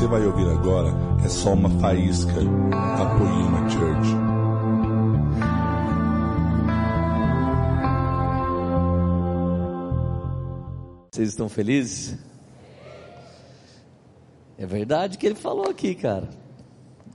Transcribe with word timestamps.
você 0.00 0.06
vai 0.06 0.24
ouvir 0.24 0.48
agora 0.48 0.88
é 1.22 1.28
só 1.28 1.52
uma 1.52 1.68
faísca 1.78 2.32
da 2.32 3.18
Poema 3.18 3.68
Church. 3.68 4.08
Vocês 11.12 11.28
estão 11.28 11.50
felizes? 11.50 12.16
É 14.56 14.64
verdade 14.64 15.18
que 15.18 15.26
ele 15.26 15.34
falou 15.34 15.68
aqui, 15.68 15.94
cara. 15.94 16.30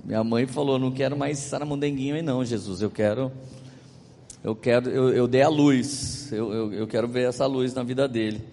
Minha 0.04 0.23
mãe 0.23 0.45
falou: 0.45 0.77
não 0.77 0.91
quero 0.91 1.17
mais 1.17 1.39
saramundenguinho 1.39 2.13
aí, 2.13 2.21
não, 2.21 2.45
Jesus. 2.45 2.83
Eu 2.83 2.91
quero, 2.91 3.31
eu 4.43 4.55
quero, 4.55 4.91
eu, 4.91 5.09
eu 5.09 5.27
dei 5.27 5.41
a 5.41 5.49
luz. 5.49 6.31
Eu, 6.31 6.53
eu, 6.53 6.73
eu 6.73 6.88
quero 6.88 7.08
ver 7.08 7.30
essa 7.30 7.47
luz 7.47 7.73
na 7.73 7.81
vida 7.81 8.08
dele. 8.08 8.47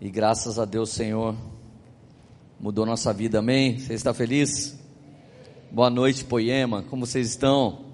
E 0.00 0.10
graças 0.10 0.58
a 0.58 0.64
Deus, 0.64 0.90
Senhor, 0.90 1.36
mudou 2.60 2.84
nossa 2.84 3.10
vida, 3.10 3.38
amém? 3.38 3.78
Você 3.78 3.94
está 3.94 4.12
feliz? 4.12 4.78
Boa 5.70 5.88
noite, 5.88 6.24
Poema, 6.24 6.82
como 6.82 7.06
vocês 7.06 7.26
estão? 7.28 7.86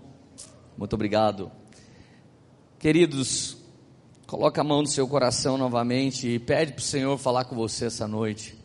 Muito 0.77 0.93
obrigado. 0.93 1.53
Queridos, 2.77 3.57
coloca 4.27 4.61
a 4.61 4.65
mão 4.65 4.83
no 4.83 4.89
seu 4.89 5.07
coração 5.07 5.57
novamente 5.57 6.27
e 6.27 6.41
pede 6.41 6.73
para 6.73 6.81
o 6.81 6.85
Senhor 6.85 7.17
falar 7.17 7.45
com 7.45 7.55
você 7.55 7.85
essa 7.85 8.09
noite. 8.09 8.59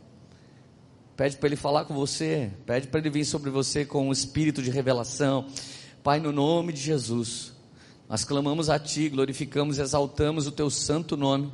Pede 1.16 1.38
para 1.38 1.50
Ele 1.50 1.56
falar 1.56 1.86
com 1.86 1.94
você, 1.94 2.52
pede 2.66 2.88
para 2.88 3.00
Ele 3.00 3.12
vir 3.12 3.24
sobre 3.24 3.52
você 3.52 3.86
com 3.86 4.08
um 4.08 4.12
espírito 4.12 4.64
de 4.64 4.72
revelação. 4.72 5.46
Pai, 6.02 6.20
no 6.20 6.32
nome 6.32 6.74
de 6.74 6.82
Jesus, 6.82 7.54
nós 8.10 8.26
clamamos 8.26 8.72
a 8.72 8.80
Ti, 8.80 9.08
glorificamos 9.08 9.78
exaltamos 9.78 10.48
o 10.48 10.52
Teu 10.52 10.72
santo 10.72 11.16
nome. 11.16 11.54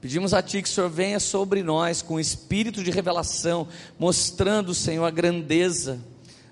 Pedimos 0.00 0.34
a 0.34 0.42
Ti 0.42 0.62
que 0.62 0.68
o 0.68 0.72
Senhor 0.72 0.90
venha 0.90 1.18
sobre 1.18 1.62
nós 1.62 2.02
com 2.02 2.20
espírito 2.20 2.84
de 2.84 2.90
revelação, 2.90 3.66
mostrando, 3.98 4.74
Senhor, 4.74 5.04
a 5.04 5.10
grandeza 5.10 5.98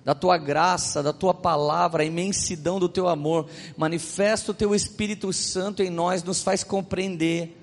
da 0.03 0.15
Tua 0.15 0.39
graça, 0.39 1.03
da 1.03 1.13
Tua 1.13 1.35
palavra, 1.35 2.03
a 2.03 2.07
imensidão 2.07 2.81
do 2.81 2.89
Teu 2.89 3.07
amor. 3.07 3.47
Manifesta 3.77 4.51
o 4.51 4.55
Teu 4.55 4.75
Espírito 4.75 5.31
Santo 5.33 5.83
em 5.83 5.91
nós, 5.91 6.23
nos 6.23 6.43
faz 6.43 6.65
compreender 6.65 7.61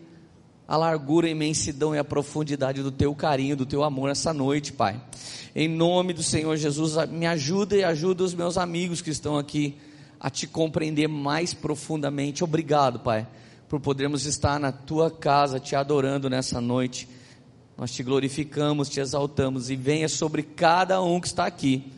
a 0.67 0.77
largura, 0.77 1.27
a 1.27 1.31
imensidão 1.31 1.95
e 1.95 1.97
a 1.97 2.03
profundidade 2.03 2.83
do 2.83 2.91
Teu 2.91 3.13
carinho, 3.15 3.57
do 3.57 3.65
Teu 3.65 3.83
amor 3.83 4.09
essa 4.09 4.31
noite, 4.31 4.71
Pai. 4.71 5.01
Em 5.55 5.67
nome 5.67 6.13
do 6.13 6.23
Senhor 6.23 6.55
Jesus, 6.57 6.95
me 7.09 7.25
ajuda 7.25 7.75
e 7.75 7.83
ajuda 7.83 8.23
os 8.23 8.35
meus 8.35 8.57
amigos 8.57 9.01
que 9.01 9.09
estão 9.09 9.35
aqui 9.35 9.77
a 10.19 10.29
Te 10.29 10.45
compreender 10.45 11.07
mais 11.07 11.55
profundamente. 11.55 12.43
Obrigado, 12.43 12.99
Pai 12.99 13.27
por 13.71 13.79
podermos 13.79 14.25
estar 14.25 14.59
na 14.59 14.69
tua 14.69 15.09
casa 15.09 15.57
te 15.57 15.77
adorando 15.77 16.29
nessa 16.29 16.59
noite. 16.59 17.07
Nós 17.77 17.89
te 17.89 18.03
glorificamos, 18.03 18.89
te 18.89 18.99
exaltamos 18.99 19.69
e 19.69 19.77
venha 19.77 20.09
sobre 20.09 20.43
cada 20.43 21.01
um 21.01 21.21
que 21.21 21.27
está 21.27 21.45
aqui 21.45 21.89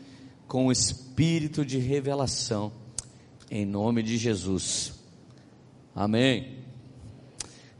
com 0.46 0.66
o 0.66 0.72
espírito 0.72 1.66
de 1.66 1.78
revelação, 1.78 2.70
em 3.50 3.66
nome 3.66 4.04
de 4.04 4.16
Jesus. 4.16 4.92
Amém. 5.96 6.58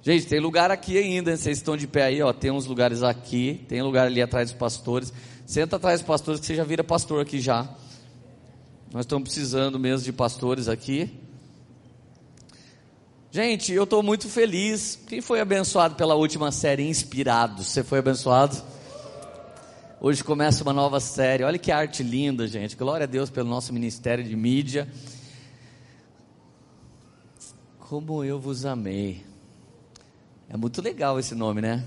Gente, 0.02 0.26
tem 0.26 0.40
lugar 0.40 0.72
aqui 0.72 0.98
ainda, 0.98 1.36
vocês 1.36 1.58
estão 1.58 1.76
de 1.76 1.86
pé 1.86 2.02
aí, 2.02 2.20
ó, 2.20 2.32
tem 2.32 2.50
uns 2.50 2.66
lugares 2.66 3.00
aqui, 3.04 3.64
tem 3.68 3.80
lugar 3.80 4.08
ali 4.08 4.20
atrás 4.20 4.50
dos 4.50 4.58
pastores. 4.58 5.12
Senta 5.46 5.76
atrás 5.76 6.00
dos 6.00 6.06
pastores 6.08 6.40
que 6.40 6.48
você 6.48 6.56
já 6.56 6.64
vira 6.64 6.82
pastor 6.82 7.22
aqui 7.22 7.38
já. 7.38 7.62
Nós 8.92 9.04
estamos 9.04 9.28
precisando 9.28 9.78
mesmo 9.78 10.04
de 10.04 10.12
pastores 10.12 10.66
aqui. 10.66 11.23
Gente, 13.34 13.72
eu 13.72 13.82
estou 13.82 14.00
muito 14.00 14.28
feliz. 14.28 14.96
Quem 15.08 15.20
foi 15.20 15.40
abençoado 15.40 15.96
pela 15.96 16.14
última 16.14 16.52
série 16.52 16.88
Inspirados? 16.88 17.66
Você 17.66 17.82
foi 17.82 17.98
abençoado? 17.98 18.56
Hoje 20.00 20.22
começa 20.22 20.62
uma 20.62 20.72
nova 20.72 21.00
série. 21.00 21.42
Olha 21.42 21.58
que 21.58 21.72
arte 21.72 22.04
linda, 22.04 22.46
gente. 22.46 22.76
Glória 22.76 23.02
a 23.02 23.08
Deus 23.08 23.30
pelo 23.30 23.48
nosso 23.48 23.72
ministério 23.72 24.22
de 24.22 24.36
mídia. 24.36 24.88
Como 27.80 28.22
eu 28.22 28.38
vos 28.38 28.64
amei. 28.64 29.26
É 30.48 30.56
muito 30.56 30.80
legal 30.80 31.18
esse 31.18 31.34
nome, 31.34 31.60
né? 31.60 31.84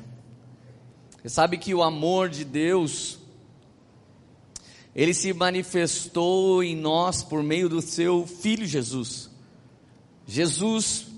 Você 1.22 1.30
sabe 1.30 1.58
que 1.58 1.74
o 1.74 1.82
amor 1.82 2.28
de 2.28 2.44
Deus 2.44 3.20
ele 4.94 5.14
se 5.14 5.32
manifestou 5.32 6.62
em 6.62 6.76
nós 6.76 7.24
por 7.24 7.42
meio 7.42 7.70
do 7.70 7.82
seu 7.82 8.28
filho 8.28 8.66
Jesus. 8.66 9.30
Jesus 10.28 11.16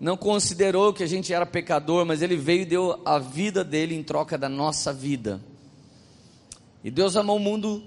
não 0.00 0.16
considerou 0.16 0.94
que 0.94 1.02
a 1.02 1.06
gente 1.06 1.30
era 1.30 1.44
pecador, 1.44 2.06
mas 2.06 2.22
ele 2.22 2.34
veio 2.34 2.62
e 2.62 2.64
deu 2.64 3.02
a 3.04 3.18
vida 3.18 3.62
dele 3.62 3.94
em 3.94 4.02
troca 4.02 4.38
da 4.38 4.48
nossa 4.48 4.94
vida. 4.94 5.42
E 6.82 6.90
Deus 6.90 7.16
amou 7.16 7.36
o 7.36 7.40
mundo 7.40 7.84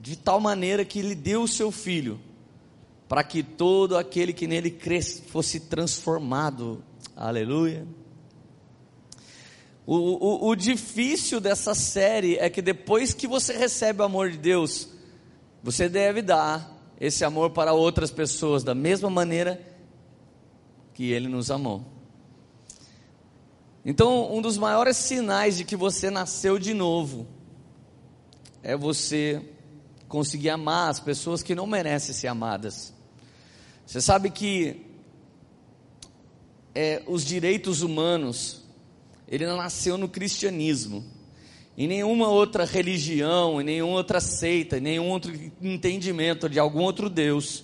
de 0.00 0.14
tal 0.14 0.38
maneira 0.38 0.84
que 0.84 1.00
ele 1.00 1.16
deu 1.16 1.42
o 1.42 1.48
seu 1.48 1.72
filho, 1.72 2.20
para 3.08 3.24
que 3.24 3.42
todo 3.42 3.96
aquele 3.96 4.32
que 4.32 4.46
nele 4.46 4.70
cresce 4.70 5.22
fosse 5.22 5.58
transformado. 5.58 6.84
Aleluia. 7.16 7.84
O, 9.84 9.96
o, 9.96 10.48
o 10.50 10.54
difícil 10.54 11.40
dessa 11.40 11.74
série 11.74 12.36
é 12.36 12.48
que 12.48 12.62
depois 12.62 13.12
que 13.12 13.26
você 13.26 13.56
recebe 13.56 14.00
o 14.00 14.04
amor 14.04 14.30
de 14.30 14.38
Deus, 14.38 14.90
você 15.60 15.88
deve 15.88 16.22
dar 16.22 16.78
esse 17.00 17.24
amor 17.24 17.50
para 17.50 17.72
outras 17.72 18.12
pessoas 18.12 18.62
da 18.62 18.76
mesma 18.76 19.10
maneira 19.10 19.60
que 20.98 21.12
Ele 21.12 21.28
nos 21.28 21.48
amou. 21.48 21.84
Então, 23.84 24.34
um 24.34 24.42
dos 24.42 24.58
maiores 24.58 24.96
sinais 24.96 25.56
de 25.56 25.62
que 25.62 25.76
você 25.76 26.10
nasceu 26.10 26.58
de 26.58 26.74
novo 26.74 27.24
é 28.64 28.76
você 28.76 29.40
conseguir 30.08 30.50
amar 30.50 30.90
as 30.90 30.98
pessoas 30.98 31.40
que 31.40 31.54
não 31.54 31.68
merecem 31.68 32.12
ser 32.12 32.26
amadas. 32.26 32.92
Você 33.86 34.00
sabe 34.00 34.28
que 34.28 34.86
é, 36.74 37.04
os 37.06 37.24
direitos 37.24 37.82
humanos, 37.82 38.64
ele 39.28 39.46
nasceu 39.46 39.96
no 39.96 40.08
cristianismo. 40.08 41.04
Em 41.76 41.86
nenhuma 41.86 42.28
outra 42.28 42.64
religião, 42.64 43.60
em 43.60 43.64
nenhuma 43.64 43.98
outra 43.98 44.20
seita, 44.20 44.78
em 44.78 44.80
nenhum 44.80 45.10
outro 45.10 45.32
entendimento 45.62 46.48
de 46.48 46.58
algum 46.58 46.80
outro 46.80 47.08
Deus, 47.08 47.62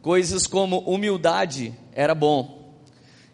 coisas 0.00 0.46
como 0.46 0.78
humildade 0.82 1.74
era 1.92 2.14
bom 2.14 2.59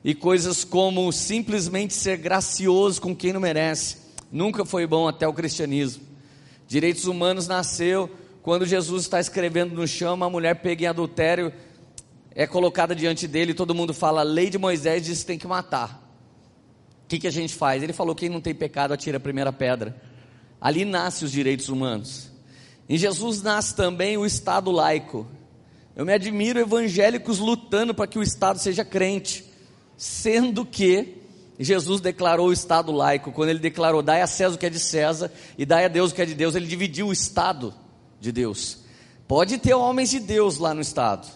e 0.06 0.14
coisas 0.14 0.62
como 0.62 1.10
simplesmente 1.10 1.92
ser 1.92 2.16
gracioso 2.18 3.00
com 3.00 3.12
quem 3.12 3.32
não 3.32 3.40
merece. 3.40 3.96
Nunca 4.30 4.64
foi 4.64 4.86
bom 4.86 5.08
até 5.08 5.26
o 5.26 5.32
cristianismo. 5.32 6.04
Direitos 6.68 7.06
humanos 7.06 7.48
nasceu 7.48 8.08
quando 8.40 8.64
Jesus 8.64 9.02
está 9.02 9.18
escrevendo 9.18 9.74
no 9.74 9.84
chão, 9.84 10.14
uma 10.14 10.30
mulher 10.30 10.54
pega 10.62 10.84
em 10.84 10.86
adultério, 10.86 11.52
é 12.36 12.46
colocada 12.46 12.94
diante 12.94 13.26
dele, 13.26 13.50
e 13.50 13.54
todo 13.54 13.74
mundo 13.74 13.92
fala, 13.92 14.20
a 14.20 14.22
lei 14.22 14.48
de 14.48 14.58
Moisés 14.58 15.04
diz 15.04 15.22
que 15.22 15.26
tem 15.26 15.38
que 15.38 15.46
matar. 15.48 16.00
O 17.04 17.08
que, 17.08 17.18
que 17.18 17.26
a 17.26 17.32
gente 17.32 17.56
faz? 17.56 17.82
Ele 17.82 17.92
falou: 17.92 18.14
quem 18.14 18.28
não 18.28 18.40
tem 18.40 18.54
pecado 18.54 18.94
atira 18.94 19.16
a 19.16 19.20
primeira 19.20 19.52
pedra. 19.52 20.00
Ali 20.60 20.84
nasce 20.84 21.24
os 21.24 21.32
direitos 21.32 21.68
humanos. 21.68 22.30
Em 22.88 22.96
Jesus 22.96 23.42
nasce 23.42 23.74
também 23.74 24.16
o 24.16 24.24
Estado 24.24 24.70
laico. 24.70 25.26
Eu 25.96 26.06
me 26.06 26.12
admiro 26.12 26.60
evangélicos 26.60 27.40
lutando 27.40 27.92
para 27.92 28.06
que 28.06 28.20
o 28.20 28.22
Estado 28.22 28.60
seja 28.60 28.84
crente 28.84 29.55
sendo 29.96 30.64
que 30.64 31.22
Jesus 31.58 32.00
declarou 32.00 32.48
o 32.48 32.52
Estado 32.52 32.92
laico, 32.92 33.32
quando 33.32 33.48
ele 33.48 33.58
declarou, 33.58 34.02
dai 34.02 34.20
a 34.20 34.26
César 34.26 34.54
o 34.54 34.58
que 34.58 34.66
é 34.66 34.70
de 34.70 34.78
César 34.78 35.32
e 35.56 35.64
dai 35.64 35.86
a 35.86 35.88
Deus 35.88 36.12
o 36.12 36.14
que 36.14 36.22
é 36.22 36.26
de 36.26 36.34
Deus, 36.34 36.54
ele 36.54 36.66
dividiu 36.66 37.08
o 37.08 37.12
Estado 37.12 37.72
de 38.20 38.30
Deus. 38.30 38.78
Pode 39.26 39.58
ter 39.58 39.74
homens 39.74 40.10
de 40.10 40.20
Deus 40.20 40.58
lá 40.58 40.74
no 40.74 40.80
Estado, 40.80 41.26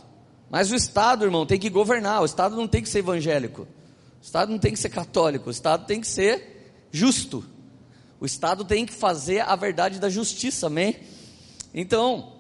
mas 0.51 0.71
o 0.71 0.75
Estado, 0.75 1.25
irmão, 1.25 1.47
tem 1.47 1.59
que 1.59 1.71
governar, 1.71 2.23
o 2.23 2.27
Estado 2.27 2.55
não 2.55 2.69
tem 2.69 2.83
que 2.83 2.89
ser 2.89 2.99
evangélico, 2.99 3.63
o 3.63 4.25
Estado 4.25 4.53
não 4.53 4.59
tem 4.59 4.73
que 4.73 4.79
ser 4.79 4.91
católico, 4.91 5.49
o 5.49 5.51
Estado 5.51 5.87
tem 5.87 6.01
que 6.01 6.07
ser 6.07 6.75
justo, 6.93 7.45
o 8.21 8.27
Estado 8.27 8.65
tem 8.65 8.85
que 8.85 8.93
fazer 8.93 9.41
a 9.41 9.57
verdade 9.57 9.99
da 9.99 10.11
justiça, 10.11 10.67
amém? 10.67 10.97
Então, 11.73 12.35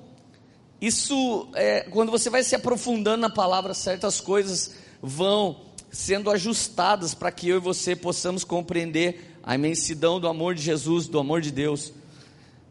isso, 0.80 1.48
é, 1.54 1.80
quando 1.90 2.10
você 2.10 2.28
vai 2.28 2.42
se 2.42 2.54
aprofundando 2.54 3.22
na 3.22 3.30
palavra, 3.30 3.72
certas 3.72 4.20
coisas 4.20 4.74
vão 5.02 5.69
sendo 5.90 6.30
ajustadas 6.30 7.14
para 7.14 7.32
que 7.32 7.48
eu 7.48 7.56
e 7.56 7.60
você 7.60 7.96
possamos 7.96 8.44
compreender 8.44 9.36
a 9.42 9.54
imensidão 9.54 10.20
do 10.20 10.28
amor 10.28 10.54
de 10.54 10.62
Jesus, 10.62 11.08
do 11.08 11.18
amor 11.18 11.40
de 11.40 11.50
Deus. 11.50 11.92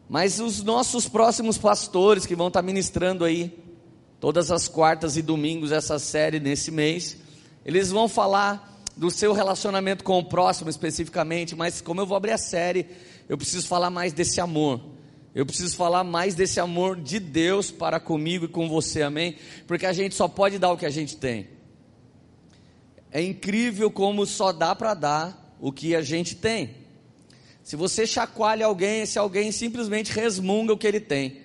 Mas 0.08 0.40
os 0.40 0.62
nossos 0.62 1.08
próximos 1.08 1.58
pastores 1.58 2.26
que 2.26 2.34
vão 2.34 2.48
estar 2.48 2.62
ministrando 2.62 3.24
aí, 3.24 3.56
todas 4.18 4.50
as 4.50 4.66
quartas 4.66 5.16
e 5.16 5.22
domingos, 5.22 5.70
essa 5.70 5.98
série 5.98 6.40
nesse 6.40 6.70
mês, 6.70 7.16
eles 7.64 7.90
vão 7.90 8.08
falar 8.08 8.82
do 8.96 9.10
seu 9.10 9.32
relacionamento 9.32 10.02
com 10.02 10.18
o 10.18 10.24
próximo 10.24 10.68
especificamente, 10.68 11.54
mas 11.54 11.80
como 11.80 12.00
eu 12.00 12.06
vou 12.06 12.16
abrir 12.16 12.32
a 12.32 12.38
série, 12.38 12.86
eu 13.28 13.38
preciso 13.38 13.66
falar 13.66 13.90
mais 13.90 14.12
desse 14.12 14.40
amor. 14.40 14.80
Eu 15.32 15.46
preciso 15.46 15.76
falar 15.76 16.02
mais 16.02 16.34
desse 16.34 16.58
amor 16.58 16.96
de 17.00 17.20
Deus 17.20 17.70
para 17.70 18.00
comigo 18.00 18.46
e 18.46 18.48
com 18.48 18.68
você, 18.68 19.02
amém? 19.02 19.36
Porque 19.66 19.86
a 19.86 19.92
gente 19.92 20.14
só 20.14 20.26
pode 20.26 20.58
dar 20.58 20.72
o 20.72 20.76
que 20.76 20.86
a 20.86 20.90
gente 20.90 21.16
tem. 21.16 21.59
É 23.12 23.22
incrível 23.22 23.90
como 23.90 24.24
só 24.24 24.52
dá 24.52 24.74
para 24.74 24.94
dar 24.94 25.56
o 25.60 25.72
que 25.72 25.94
a 25.94 26.02
gente 26.02 26.36
tem. 26.36 26.76
Se 27.62 27.76
você 27.76 28.06
chacoalha 28.06 28.66
alguém, 28.66 29.02
esse 29.02 29.18
alguém 29.18 29.52
simplesmente 29.52 30.12
resmunga 30.12 30.72
o 30.72 30.78
que 30.78 30.86
ele 30.86 31.00
tem. 31.00 31.42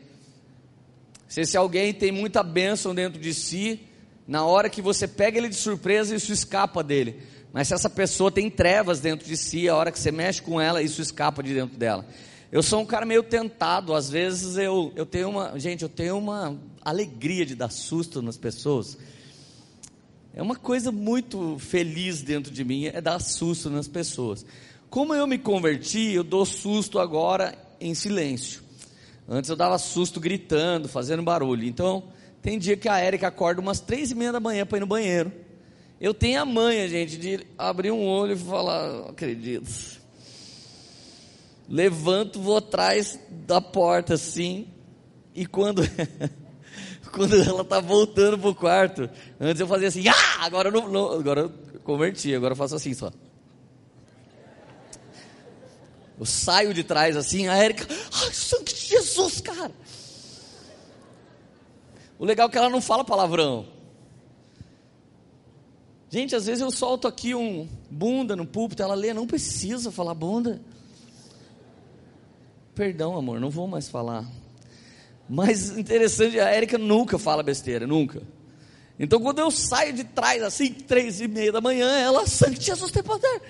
Se 1.28 1.42
esse 1.42 1.58
alguém 1.58 1.94
tem 1.94 2.12
muita 2.12 2.44
bênção 2.44 2.96
dentro 2.96 3.20
de 3.20 3.34
si, 3.34 3.82
na 4.28 4.46
hora 4.46 4.70
que 4.70 4.82
você 4.82 5.08
pega 5.08 5.38
ele 5.38 5.50
de 5.50 5.56
surpresa, 5.56 6.16
isso 6.16 6.32
escapa 6.32 6.84
dele. 6.84 7.22
Mas 7.52 7.68
se 7.68 7.74
essa 7.74 7.90
pessoa 7.90 8.32
tem 8.32 8.50
trevas 8.50 9.00
dentro 9.00 9.28
de 9.28 9.38
si, 9.38 9.68
a 9.70 9.76
hora 9.76 9.92
que 9.92 10.00
você 10.00 10.12
mexe 10.12 10.42
com 10.42 10.60
ela, 10.60 10.82
isso 10.82 11.02
escapa 11.02 11.42
de 11.42 11.54
dentro 11.54 11.78
dela. 11.78 12.06
Eu 12.52 12.62
sou 12.64 12.82
um 12.82 12.86
cara 12.86 13.06
meio 13.06 13.24
tentado, 13.24 13.94
às 13.94 14.10
vezes 14.10 14.58
eu, 14.58 14.92
eu 14.96 15.06
tenho 15.06 15.30
uma. 15.30 15.60
Gente, 15.60 15.82
eu 15.82 15.90
tenho 15.90 16.18
uma 16.18 16.58
alegria 16.82 17.46
de 17.46 17.56
dar 17.56 17.70
susto 17.70 18.22
nas 18.22 18.38
pessoas. 18.38 18.98
É 20.36 20.42
uma 20.42 20.58
coisa 20.58 20.92
muito 20.92 21.58
feliz 21.58 22.22
dentro 22.22 22.52
de 22.52 22.66
mim, 22.66 22.88
é 22.88 23.00
dar 23.00 23.20
susto 23.20 23.70
nas 23.70 23.88
pessoas. 23.88 24.46
Como 24.90 25.14
eu 25.16 25.26
me 25.26 25.38
converti, 25.38 26.12
eu 26.12 26.26
dou 26.26 26.46
susto 26.46 27.00
agora 27.00 27.58
em 27.80 27.96
silêncio. 27.96 28.62
Antes 29.30 29.50
eu 29.50 29.56
dava 29.56 29.78
susto 29.78 30.20
gritando, 30.20 30.90
fazendo 30.90 31.24
barulho. 31.24 31.66
Então, 31.66 32.04
tem 32.42 32.60
dia 32.60 32.76
que 32.76 32.90
a 32.90 33.00
Érica 33.00 33.30
acorda 33.30 33.62
umas 33.62 33.80
três 33.80 34.12
e 34.12 34.16
meia 34.16 34.34
da 34.34 34.42
manhã 34.42 34.66
para 34.66 34.78
ir 34.78 34.82
no 34.82 34.88
banheiro. 34.88 35.32
Eu 36.02 36.14
tenho 36.14 36.42
a 36.42 36.46
manha, 36.46 36.86
gente, 36.90 37.18
de 37.18 37.48
abrir 37.58 37.92
um 37.92 38.06
olho 38.06 38.34
e 38.34 38.38
falar, 38.38 39.10
acredito. 39.10 39.72
Levanto, 41.70 42.42
vou 42.42 42.58
atrás 42.58 43.18
da 43.48 43.62
porta 43.62 44.16
assim, 44.16 44.68
e 45.34 45.46
quando 45.46 45.82
quando 47.16 47.34
ela 47.34 47.64
tá 47.64 47.80
voltando 47.80 48.38
pro 48.38 48.54
quarto, 48.54 49.10
antes 49.40 49.62
eu 49.62 49.68
fazia 49.68 49.88
assim, 49.88 50.06
ah, 50.10 50.14
agora 50.42 50.70
não, 50.70 50.90
não 50.90 51.14
agora 51.14 51.42
eu 51.42 51.80
converti, 51.80 52.36
agora 52.36 52.52
eu 52.52 52.58
faço 52.58 52.76
assim 52.76 52.94
só. 52.94 53.10
Eu 56.20 56.26
saio 56.26 56.74
de 56.74 56.84
trás 56.84 57.16
assim, 57.16 57.48
a 57.48 57.56
Érica, 57.56 57.88
ai, 57.90 58.34
sangue 58.34 58.74
de 58.74 58.86
Jesus, 58.88 59.40
cara. 59.40 59.72
O 62.20 62.26
legal 62.26 62.50
é 62.50 62.52
que 62.52 62.58
ela 62.58 62.70
não 62.70 62.82
fala 62.82 63.06
palavrão. 63.06 63.66
Gente, 66.10 66.36
às 66.36 66.46
vezes 66.46 66.62
eu 66.62 66.72
solto 66.72 67.08
aqui 67.08 67.34
um 67.34 67.68
bunda 67.90 68.36
no 68.36 68.46
púlpito, 68.46 68.84
ela 68.84 68.94
lê, 68.94 69.14
não 69.14 69.26
precisa 69.26 69.90
falar 69.90 70.14
bunda. 70.14 70.62
Perdão, 72.74 73.18
amor, 73.18 73.40
não 73.40 73.50
vou 73.50 73.68
mais 73.68 73.88
falar. 73.88 74.26
Mas 75.28 75.76
interessante, 75.78 76.40
a 76.40 76.50
Érica 76.50 76.78
nunca 76.78 77.18
fala 77.18 77.42
besteira, 77.42 77.88
nunca. 77.88 78.22
Então 79.00 79.20
quando 79.20 79.40
eu 79.40 79.52
saio 79.52 79.94
de 79.94 80.04
trás, 80.04 80.42
assim, 80.44 80.72
três 80.72 81.20
e 81.20 81.28
meia 81.28 81.52
da 81.52 81.60
manhã, 81.60 81.90
ela, 82.00 82.28
sangue 82.28 82.58
de 82.58 82.66
Jesus 82.66 82.92
tem 82.92 83.04
poder. 83.04 83.42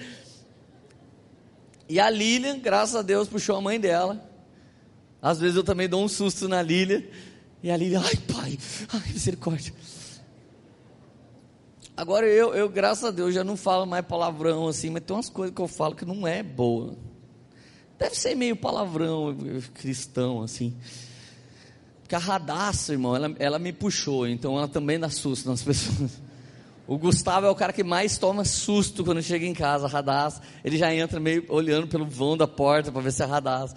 E 1.87 1.99
a 1.99 2.09
Lilian, 2.09 2.59
graças 2.59 2.95
a 2.95 3.01
Deus, 3.01 3.27
puxou 3.27 3.55
a 3.55 3.61
mãe 3.61 3.79
dela. 3.79 4.27
Às 5.21 5.39
vezes 5.39 5.55
eu 5.55 5.63
também 5.63 5.87
dou 5.87 6.03
um 6.03 6.07
susto 6.07 6.47
na 6.47 6.61
Lilian. 6.61 7.03
E 7.61 7.69
a 7.69 7.77
Lilian, 7.77 8.01
ai 8.03 8.15
pai, 8.15 8.57
ai 8.93 9.11
misericórdia. 9.11 9.73
Agora 11.97 12.27
eu, 12.27 12.53
eu, 12.53 12.67
graças 12.67 13.05
a 13.05 13.11
Deus, 13.11 13.33
já 13.33 13.43
não 13.43 13.55
falo 13.55 13.85
mais 13.85 14.05
palavrão 14.05 14.67
assim, 14.67 14.89
mas 14.89 15.03
tem 15.03 15.15
umas 15.15 15.29
coisas 15.29 15.55
que 15.55 15.61
eu 15.61 15.67
falo 15.67 15.95
que 15.95 16.05
não 16.05 16.27
é 16.27 16.43
boa. 16.43 16.95
Deve 17.97 18.15
ser 18.15 18.35
meio 18.35 18.55
palavrão 18.55 19.35
cristão, 19.73 20.41
assim. 20.41 20.75
Radaça, 22.11 22.93
irmão, 22.93 23.15
ela, 23.15 23.35
ela 23.39 23.59
me 23.59 23.73
puxou, 23.73 24.27
então 24.27 24.57
ela 24.57 24.67
também 24.67 24.99
dá 24.99 25.09
susto 25.09 25.49
nas 25.49 25.61
pessoas. 25.63 26.11
O 26.87 26.99
Gustavo 26.99 27.47
é 27.47 27.49
o 27.49 27.55
cara 27.55 27.73
que 27.73 27.83
mais 27.83 28.17
toma 28.17 28.45
susto 28.45 29.03
quando 29.03 29.21
chega 29.21 29.45
em 29.45 29.53
casa, 29.53 29.87
radaça. 29.87 30.41
Ele 30.63 30.77
já 30.77 30.93
entra 30.93 31.19
meio 31.19 31.43
olhando 31.49 31.87
pelo 31.87 32.05
vão 32.05 32.37
da 32.37 32.47
porta 32.47 32.91
para 32.91 33.01
ver 33.01 33.11
se 33.11 33.23
é 33.23 33.25
radaça. 33.25 33.75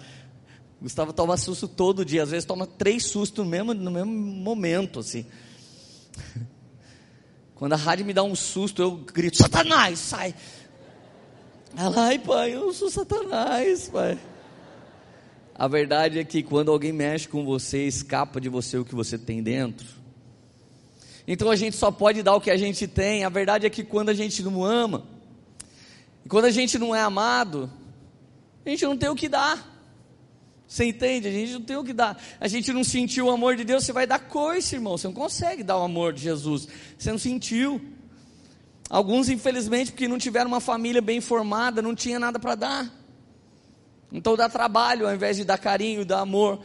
O 0.79 0.83
Gustavo 0.83 1.11
toma 1.11 1.35
susto 1.35 1.67
todo 1.67 2.05
dia, 2.05 2.21
às 2.23 2.29
vezes 2.29 2.45
toma 2.45 2.67
três 2.67 3.03
sustos 3.05 3.43
no 3.43 3.49
mesmo, 3.49 3.73
no 3.73 3.91
mesmo 3.91 4.11
momento, 4.11 4.99
assim. 4.99 5.25
Quando 7.55 7.73
a 7.73 7.75
rádio 7.75 8.05
me 8.05 8.13
dá 8.13 8.23
um 8.23 8.35
susto, 8.35 8.81
eu 8.81 8.95
grito: 8.95 9.37
Satanás, 9.37 9.99
sai! 9.99 10.35
Ela, 11.75 12.05
ai 12.05 12.19
pai, 12.19 12.55
eu 12.55 12.71
sou 12.73 12.89
Satanás, 12.89 13.89
pai. 13.89 14.17
A 15.59 15.67
verdade 15.67 16.17
é 16.17 16.23
que 16.23 16.41
quando 16.41 16.71
alguém 16.71 16.93
mexe 16.93 17.27
com 17.27 17.43
você, 17.43 17.85
escapa 17.85 18.39
de 18.39 18.47
você 18.47 18.77
o 18.77 18.85
que 18.85 18.95
você 18.95 19.17
tem 19.17 19.43
dentro. 19.43 19.85
Então 21.27 21.51
a 21.51 21.55
gente 21.57 21.75
só 21.75 21.91
pode 21.91 22.23
dar 22.23 22.33
o 22.33 22.39
que 22.39 22.49
a 22.49 22.55
gente 22.55 22.87
tem. 22.87 23.25
A 23.25 23.29
verdade 23.29 23.65
é 23.67 23.69
que 23.69 23.83
quando 23.83 24.07
a 24.07 24.13
gente 24.13 24.41
não 24.41 24.63
ama, 24.63 25.05
quando 26.29 26.45
a 26.45 26.49
gente 26.49 26.79
não 26.79 26.95
é 26.95 27.01
amado, 27.01 27.69
a 28.65 28.69
gente 28.69 28.85
não 28.85 28.95
tem 28.95 29.09
o 29.09 29.15
que 29.15 29.27
dar. 29.27 29.69
Você 30.65 30.85
entende? 30.85 31.27
A 31.27 31.31
gente 31.31 31.51
não 31.51 31.61
tem 31.61 31.75
o 31.75 31.83
que 31.83 31.91
dar. 31.91 32.17
A 32.39 32.47
gente 32.47 32.71
não 32.71 32.85
sentiu 32.85 33.25
o 33.25 33.29
amor 33.29 33.57
de 33.57 33.65
Deus, 33.65 33.83
você 33.83 33.91
vai 33.91 34.07
dar 34.07 34.19
coisa, 34.19 34.73
irmão. 34.73 34.97
Você 34.97 35.07
não 35.07 35.13
consegue 35.13 35.61
dar 35.61 35.77
o 35.77 35.83
amor 35.83 36.13
de 36.13 36.21
Jesus. 36.21 36.69
Você 36.97 37.11
não 37.11 37.19
sentiu. 37.19 37.81
Alguns, 38.89 39.27
infelizmente, 39.27 39.91
porque 39.91 40.07
não 40.07 40.17
tiveram 40.17 40.47
uma 40.47 40.61
família 40.61 41.01
bem 41.01 41.19
formada, 41.19 41.81
não 41.81 41.93
tinha 41.93 42.17
nada 42.17 42.39
para 42.39 42.55
dar. 42.55 42.98
Então 44.11 44.35
dá 44.35 44.49
trabalho 44.49 45.07
ao 45.07 45.13
invés 45.13 45.37
de 45.37 45.43
dar 45.43 45.57
carinho, 45.57 46.05
dar 46.05 46.21
amor. 46.21 46.59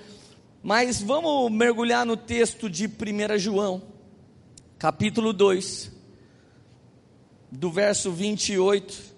Mas 0.63 1.03
vamos 1.03 1.53
mergulhar 1.53 2.07
no 2.07 2.17
texto 2.17 2.71
de 2.71 2.87
1 2.87 3.39
João, 3.39 3.83
capítulo 4.79 5.33
2, 5.33 5.93
do 7.53 7.71
verso 7.71 8.11
28 8.11 9.15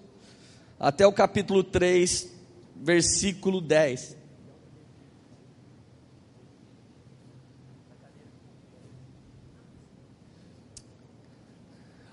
até 0.79 1.07
o 1.07 1.13
capítulo 1.13 1.63
3, 1.63 2.31
versículo 2.75 3.61
10. 3.61 4.17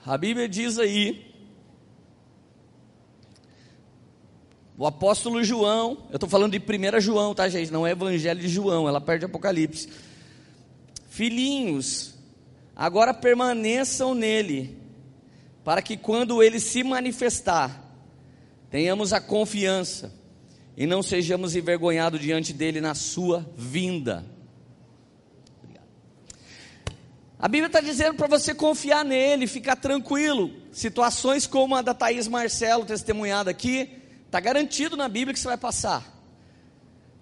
A 0.07 0.19
Bíblia 0.19 0.49
diz 0.49 0.79
aí, 0.79 1.34
O 4.77 4.87
apóstolo 4.87 5.45
João, 5.45 5.99
eu 6.11 6.17
estou 6.17 6.29
falando 6.29 6.59
de 6.59 6.59
1 6.59 7.01
João, 7.01 7.35
tá, 7.35 7.49
gente? 7.49 7.73
Não 7.73 7.87
é 7.87 7.93
Evangelho 7.93 8.41
de 8.41 8.49
João, 8.49 8.89
ela 8.89 9.01
perde 9.01 9.25
Apocalipse. 9.25 9.89
Filhinhos, 11.09 12.15
agora 12.75 13.15
permaneçam 13.15 14.15
nele, 14.15 14.77
para 15.63 15.81
que 15.81 15.97
quando 15.97 16.43
ele 16.43 16.59
se 16.59 16.83
manifestar, 16.83 17.85
tenhamos 18.69 19.13
a 19.13 19.21
confiança 19.21 20.13
e 20.77 20.87
não 20.87 21.05
sejamos 21.05 21.55
envergonhados 21.55 22.21
diante 22.21 22.53
dele 22.53 22.81
na 22.81 22.97
sua 22.97 23.49
vinda. 23.57 24.25
A 27.39 27.47
Bíblia 27.47 27.67
está 27.67 27.81
dizendo 27.81 28.15
para 28.17 28.27
você 28.27 28.55
confiar 28.55 29.05
nele, 29.05 29.47
ficar 29.47 29.77
tranquilo. 29.77 30.51
Situações 30.73 31.47
como 31.47 31.77
a 31.77 31.83
da 31.83 31.95
Thaís 31.95 32.27
Marcelo, 32.27 32.85
testemunhada 32.85 33.51
aqui, 33.51 34.03
Está 34.35 34.41
garantido 34.41 34.97
na 34.97 35.09
Bíblia 35.09 35.33
que 35.33 35.39
você 35.39 35.47
vai 35.47 35.57
passar. 35.57 36.13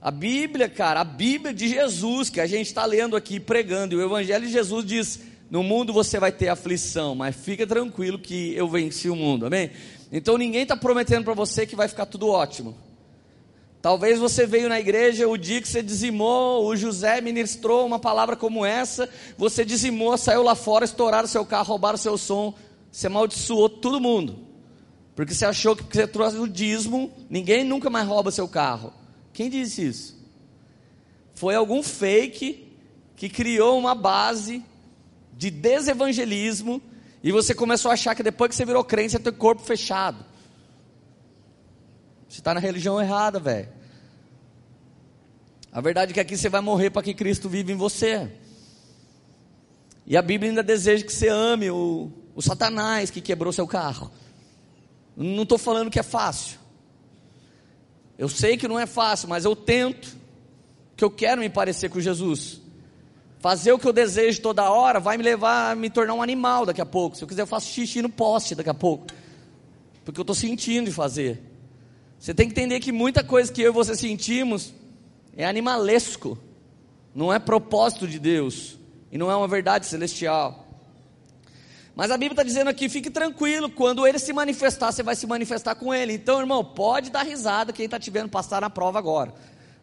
A 0.00 0.10
Bíblia, 0.10 0.66
cara, 0.66 1.02
a 1.02 1.04
Bíblia 1.04 1.52
de 1.52 1.68
Jesus, 1.68 2.30
que 2.30 2.40
a 2.40 2.46
gente 2.46 2.68
está 2.68 2.86
lendo 2.86 3.14
aqui, 3.14 3.38
pregando, 3.38 3.94
e 3.94 3.98
o 3.98 4.02
Evangelho 4.02 4.46
de 4.46 4.50
Jesus 4.50 4.82
diz: 4.82 5.20
no 5.50 5.62
mundo 5.62 5.92
você 5.92 6.18
vai 6.18 6.32
ter 6.32 6.48
aflição, 6.48 7.14
mas 7.14 7.36
fica 7.36 7.66
tranquilo 7.66 8.18
que 8.18 8.54
eu 8.56 8.66
venci 8.66 9.10
o 9.10 9.14
mundo, 9.14 9.44
amém? 9.44 9.72
Então 10.10 10.38
ninguém 10.38 10.62
está 10.62 10.74
prometendo 10.74 11.24
para 11.24 11.34
você 11.34 11.66
que 11.66 11.76
vai 11.76 11.86
ficar 11.86 12.06
tudo 12.06 12.28
ótimo. 12.28 12.74
Talvez 13.82 14.18
você 14.18 14.46
veio 14.46 14.70
na 14.70 14.80
igreja 14.80 15.28
o 15.28 15.36
dia 15.36 15.60
que 15.60 15.68
você 15.68 15.82
dizimou, 15.82 16.64
o 16.64 16.74
José 16.74 17.20
ministrou 17.20 17.84
uma 17.84 17.98
palavra 17.98 18.36
como 18.36 18.64
essa, 18.64 19.06
você 19.36 19.66
dizimou, 19.66 20.16
saiu 20.16 20.42
lá 20.42 20.54
fora, 20.54 20.86
estouraram 20.86 21.28
seu 21.28 21.44
carro, 21.44 21.66
roubaram 21.66 21.98
seu 21.98 22.16
som, 22.16 22.54
você 22.90 23.06
amaldiçoou 23.06 23.68
todo 23.68 24.00
mundo. 24.00 24.41
Porque 25.14 25.34
você 25.34 25.44
achou 25.44 25.76
que 25.76 25.84
você 25.84 26.06
trouxe 26.06 26.38
o 26.38 26.48
dízimo, 26.48 27.12
ninguém 27.28 27.64
nunca 27.64 27.90
mais 27.90 28.06
rouba 28.06 28.30
seu 28.30 28.48
carro. 28.48 28.92
Quem 29.32 29.50
disse 29.50 29.86
isso? 29.86 30.22
Foi 31.34 31.54
algum 31.54 31.82
fake 31.82 32.72
que 33.16 33.28
criou 33.28 33.78
uma 33.78 33.94
base 33.94 34.62
de 35.36 35.50
desevangelismo 35.50 36.80
e 37.22 37.30
você 37.30 37.54
começou 37.54 37.90
a 37.90 37.94
achar 37.94 38.14
que 38.14 38.22
depois 38.22 38.50
que 38.50 38.56
você 38.56 38.64
virou 38.64 38.82
crente, 38.82 39.12
você 39.12 39.18
tem 39.18 39.32
corpo 39.32 39.62
fechado. 39.62 40.24
Você 42.28 42.40
está 42.40 42.54
na 42.54 42.60
religião 42.60 43.00
errada, 43.00 43.38
velho. 43.38 43.68
A 45.70 45.80
verdade 45.80 46.10
é 46.10 46.14
que 46.14 46.20
aqui 46.20 46.36
você 46.36 46.48
vai 46.48 46.60
morrer 46.60 46.90
para 46.90 47.02
que 47.02 47.14
Cristo 47.14 47.48
vive 47.48 47.72
em 47.72 47.76
você. 47.76 48.30
E 50.06 50.16
a 50.16 50.22
Bíblia 50.22 50.50
ainda 50.50 50.62
deseja 50.62 51.04
que 51.04 51.12
você 51.12 51.28
ame 51.28 51.70
o, 51.70 52.10
o 52.34 52.42
Satanás 52.42 53.10
que 53.10 53.20
quebrou 53.20 53.52
seu 53.52 53.66
carro. 53.66 54.10
Não 55.16 55.42
estou 55.42 55.58
falando 55.58 55.90
que 55.90 55.98
é 55.98 56.02
fácil. 56.02 56.58
Eu 58.18 58.28
sei 58.28 58.56
que 58.56 58.68
não 58.68 58.78
é 58.78 58.86
fácil, 58.86 59.28
mas 59.28 59.44
eu 59.44 59.56
tento, 59.56 60.16
que 60.96 61.04
eu 61.04 61.10
quero 61.10 61.40
me 61.40 61.48
parecer 61.48 61.88
com 61.88 62.00
Jesus. 62.00 62.60
Fazer 63.38 63.72
o 63.72 63.78
que 63.78 63.88
eu 63.88 63.92
desejo 63.92 64.40
toda 64.40 64.70
hora 64.70 65.00
vai 65.00 65.16
me 65.16 65.24
levar 65.24 65.72
a 65.72 65.74
me 65.74 65.90
tornar 65.90 66.14
um 66.14 66.22
animal 66.22 66.64
daqui 66.64 66.80
a 66.80 66.86
pouco. 66.86 67.16
Se 67.16 67.24
eu 67.24 67.28
quiser, 67.28 67.42
eu 67.42 67.46
faço 67.46 67.66
xixi 67.66 68.00
no 68.00 68.08
poste 68.08 68.54
daqui 68.54 68.70
a 68.70 68.74
pouco. 68.74 69.06
Porque 70.04 70.20
eu 70.20 70.22
estou 70.22 70.34
sentindo 70.34 70.86
de 70.86 70.92
fazer. 70.92 71.42
Você 72.18 72.32
tem 72.32 72.46
que 72.46 72.52
entender 72.52 72.78
que 72.78 72.92
muita 72.92 73.24
coisa 73.24 73.52
que 73.52 73.60
eu 73.60 73.72
e 73.72 73.74
você 73.74 73.96
sentimos 73.96 74.72
é 75.36 75.44
animalesco, 75.44 76.38
não 77.12 77.32
é 77.32 77.38
propósito 77.40 78.06
de 78.06 78.20
Deus 78.20 78.78
e 79.10 79.18
não 79.18 79.28
é 79.28 79.34
uma 79.34 79.48
verdade 79.48 79.86
celestial. 79.86 80.61
Mas 81.94 82.10
a 82.10 82.16
Bíblia 82.16 82.32
está 82.32 82.42
dizendo 82.42 82.68
aqui: 82.68 82.88
fique 82.88 83.10
tranquilo, 83.10 83.68
quando 83.70 84.06
ele 84.06 84.18
se 84.18 84.32
manifestar, 84.32 84.92
você 84.92 85.02
vai 85.02 85.14
se 85.14 85.26
manifestar 85.26 85.74
com 85.74 85.92
ele. 85.92 86.14
Então, 86.14 86.40
irmão, 86.40 86.64
pode 86.64 87.10
dar 87.10 87.22
risada 87.22 87.72
quem 87.72 87.84
está 87.84 87.98
te 87.98 88.10
vendo 88.10 88.28
passar 88.28 88.60
na 88.60 88.70
prova 88.70 88.98
agora. 88.98 89.34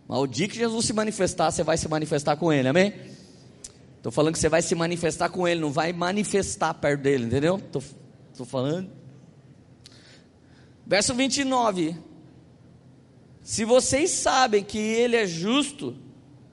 Mas 0.07 0.19
o 0.19 0.27
dia 0.27 0.47
que 0.47 0.55
Jesus 0.55 0.85
se 0.85 0.93
manifestar, 0.93 1.51
você 1.51 1.63
vai 1.63 1.77
se 1.77 1.87
manifestar 1.87 2.35
com 2.35 2.51
ele, 2.51 2.67
amém? 2.67 2.93
Estou 3.97 4.11
falando 4.11 4.33
que 4.33 4.39
você 4.39 4.49
vai 4.49 4.61
se 4.61 4.73
manifestar 4.73 5.29
com 5.29 5.47
ele, 5.47 5.59
não 5.59 5.71
vai 5.71 5.93
manifestar 5.93 6.73
perto 6.73 7.01
dele, 7.01 7.25
entendeu? 7.25 7.57
Estou 7.57 8.45
falando. 8.45 8.89
Verso 10.87 11.13
29. 11.13 11.95
Se 13.43 13.65
vocês 13.65 14.09
sabem 14.09 14.63
que 14.63 14.77
ele 14.77 15.15
é 15.15 15.27
justo, 15.27 15.95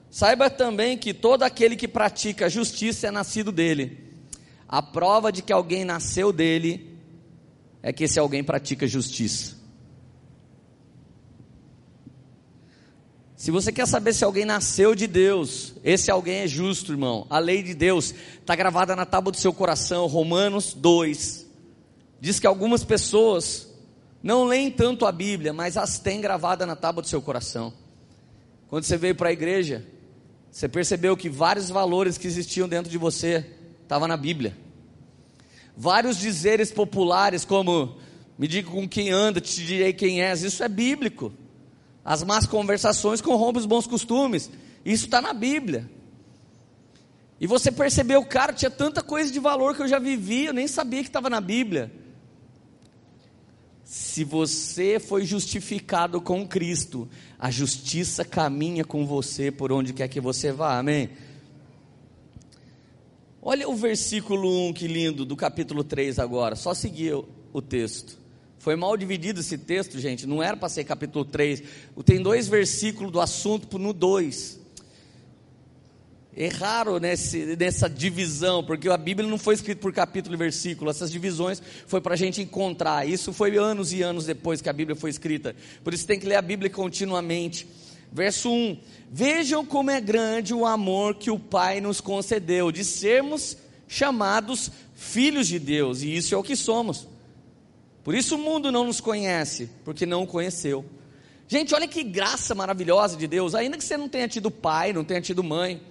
saiba 0.09 0.49
também 0.49 0.97
que 0.97 1.13
todo 1.13 1.43
aquele 1.43 1.75
que 1.75 1.87
pratica 1.87 2.49
justiça 2.49 3.07
é 3.07 3.11
nascido 3.11 3.51
dele. 3.51 4.06
A 4.67 4.81
prova 4.81 5.31
de 5.31 5.41
que 5.41 5.53
alguém 5.53 5.85
nasceu 5.85 6.33
dele 6.33 6.97
é 7.81 7.93
que 7.93 8.03
esse 8.03 8.19
alguém 8.19 8.43
pratica 8.43 8.85
justiça. 8.85 9.55
Se 13.37 13.51
você 13.51 13.71
quer 13.71 13.87
saber 13.87 14.13
se 14.13 14.25
alguém 14.25 14.45
nasceu 14.45 14.95
de 14.95 15.05
Deus, 15.05 15.75
esse 15.83 16.09
alguém 16.09 16.39
é 16.39 16.47
justo, 16.47 16.91
irmão. 16.91 17.27
A 17.29 17.37
lei 17.37 17.61
de 17.61 17.75
Deus 17.75 18.13
está 18.39 18.55
gravada 18.55 18.95
na 18.95 19.05
tábua 19.05 19.31
do 19.31 19.37
seu 19.37 19.53
coração, 19.53 20.07
Romanos 20.07 20.73
2. 20.73 21.45
Diz 22.19 22.39
que 22.39 22.47
algumas 22.47 22.83
pessoas 22.83 23.69
não 24.23 24.43
leem 24.43 24.71
tanto 24.71 25.05
a 25.05 25.11
Bíblia, 25.11 25.53
mas 25.53 25.77
as 25.77 25.99
têm 25.99 26.19
gravada 26.19 26.65
na 26.65 26.75
tábua 26.75 27.03
do 27.03 27.07
seu 27.07 27.21
coração. 27.21 27.71
Quando 28.67 28.83
você 28.83 28.97
veio 28.97 29.15
para 29.15 29.29
a 29.29 29.33
igreja, 29.33 29.85
você 30.51 30.67
percebeu 30.67 31.15
que 31.15 31.29
vários 31.29 31.69
valores 31.69 32.17
que 32.17 32.27
existiam 32.27 32.67
dentro 32.67 32.91
de 32.91 32.97
você 32.97 33.56
estava 33.87 34.05
na 34.05 34.17
Bíblia. 34.17 34.55
Vários 35.75 36.17
dizeres 36.17 36.71
populares, 36.71 37.45
como 37.45 37.95
me 38.37 38.47
diga 38.47 38.69
com 38.69 38.87
quem 38.87 39.11
anda, 39.11 39.39
te 39.39 39.65
direi 39.65 39.93
quem 39.93 40.21
és, 40.21 40.43
isso 40.43 40.61
é 40.61 40.67
bíblico. 40.67 41.31
As 42.03 42.21
más 42.21 42.45
conversações 42.45 43.21
corrompem 43.21 43.61
os 43.61 43.65
bons 43.65 43.87
costumes, 43.87 44.51
isso 44.83 45.05
está 45.05 45.21
na 45.21 45.33
Bíblia. 45.33 45.89
E 47.39 47.47
você 47.47 47.71
percebeu, 47.71 48.25
cara, 48.25 48.51
tinha 48.51 48.71
tanta 48.71 49.01
coisa 49.01 49.31
de 49.31 49.39
valor 49.39 49.75
que 49.75 49.81
eu 49.81 49.87
já 49.87 49.99
vivi, 49.99 50.45
eu 50.45 50.53
nem 50.53 50.67
sabia 50.67 51.01
que 51.01 51.09
estava 51.09 51.29
na 51.29 51.39
Bíblia. 51.39 51.91
Se 53.85 54.25
você 54.25 54.99
foi 54.99 55.25
justificado 55.25 56.19
com 56.19 56.45
Cristo, 56.45 57.07
a 57.39 57.49
justiça 57.49 58.25
caminha 58.25 58.83
com 58.83 59.05
você 59.05 59.49
por 59.49 59.71
onde 59.71 59.93
quer 59.93 60.09
que 60.09 60.19
você 60.19 60.51
vá, 60.51 60.77
amém? 60.77 61.09
Olha 63.49 63.69
o 63.69 63.77
versículo 63.77 64.67
1, 64.67 64.73
que 64.73 64.89
lindo, 64.89 65.23
do 65.23 65.33
capítulo 65.33 65.81
3 65.81 66.19
agora, 66.19 66.53
só 66.53 66.73
seguir 66.73 67.13
o 67.53 67.61
texto. 67.61 68.19
Foi 68.59 68.75
mal 68.75 68.97
dividido 68.97 69.39
esse 69.39 69.57
texto, 69.57 69.97
gente, 70.01 70.27
não 70.27 70.43
era 70.43 70.57
para 70.57 70.67
ser 70.67 70.83
capítulo 70.83 71.23
3. 71.23 71.63
Tem 72.03 72.21
dois 72.21 72.49
versículos 72.49 73.09
do 73.09 73.21
assunto 73.21 73.79
no 73.79 73.93
2. 73.93 74.59
Erraram 76.35 76.99
nesse, 76.99 77.55
nessa 77.55 77.89
divisão, 77.89 78.65
porque 78.65 78.89
a 78.89 78.97
Bíblia 78.97 79.29
não 79.29 79.37
foi 79.37 79.53
escrita 79.53 79.79
por 79.79 79.93
capítulo 79.93 80.35
e 80.35 80.37
versículo, 80.37 80.91
essas 80.91 81.09
divisões 81.09 81.63
foi 81.85 82.01
para 82.01 82.15
a 82.15 82.17
gente 82.17 82.41
encontrar. 82.41 83.07
Isso 83.07 83.31
foi 83.31 83.55
anos 83.55 83.93
e 83.93 84.01
anos 84.01 84.25
depois 84.25 84.61
que 84.61 84.67
a 84.67 84.73
Bíblia 84.73 84.93
foi 84.93 85.09
escrita. 85.09 85.55
Por 85.85 85.93
isso 85.93 86.05
tem 86.05 86.19
que 86.19 86.27
ler 86.27 86.35
a 86.35 86.41
Bíblia 86.41 86.69
continuamente. 86.69 87.65
Verso 88.11 88.49
1: 88.49 88.79
Vejam 89.11 89.65
como 89.65 89.91
é 89.91 90.01
grande 90.01 90.53
o 90.53 90.65
amor 90.65 91.15
que 91.15 91.31
o 91.31 91.39
Pai 91.39 91.81
nos 91.81 92.01
concedeu, 92.01 92.71
de 92.71 92.83
sermos 92.83 93.57
chamados 93.87 94.71
filhos 94.95 95.47
de 95.47 95.59
Deus, 95.59 96.01
e 96.01 96.15
isso 96.15 96.33
é 96.33 96.37
o 96.37 96.43
que 96.43 96.55
somos. 96.55 97.07
Por 98.03 98.15
isso 98.15 98.35
o 98.35 98.39
mundo 98.39 98.71
não 98.71 98.85
nos 98.85 99.01
conhece, 99.01 99.69
porque 99.83 100.05
não 100.05 100.23
o 100.23 100.27
conheceu. 100.27 100.85
Gente, 101.47 101.73
olha 101.73 101.87
que 101.87 102.03
graça 102.03 102.53
maravilhosa 102.53 103.15
de 103.15 103.27
Deus, 103.27 103.55
ainda 103.55 103.77
que 103.77 103.83
você 103.83 103.95
não 103.95 104.09
tenha 104.09 104.27
tido 104.27 104.51
pai, 104.51 104.91
não 104.91 105.03
tenha 105.03 105.21
tido 105.21 105.43
mãe, 105.43 105.81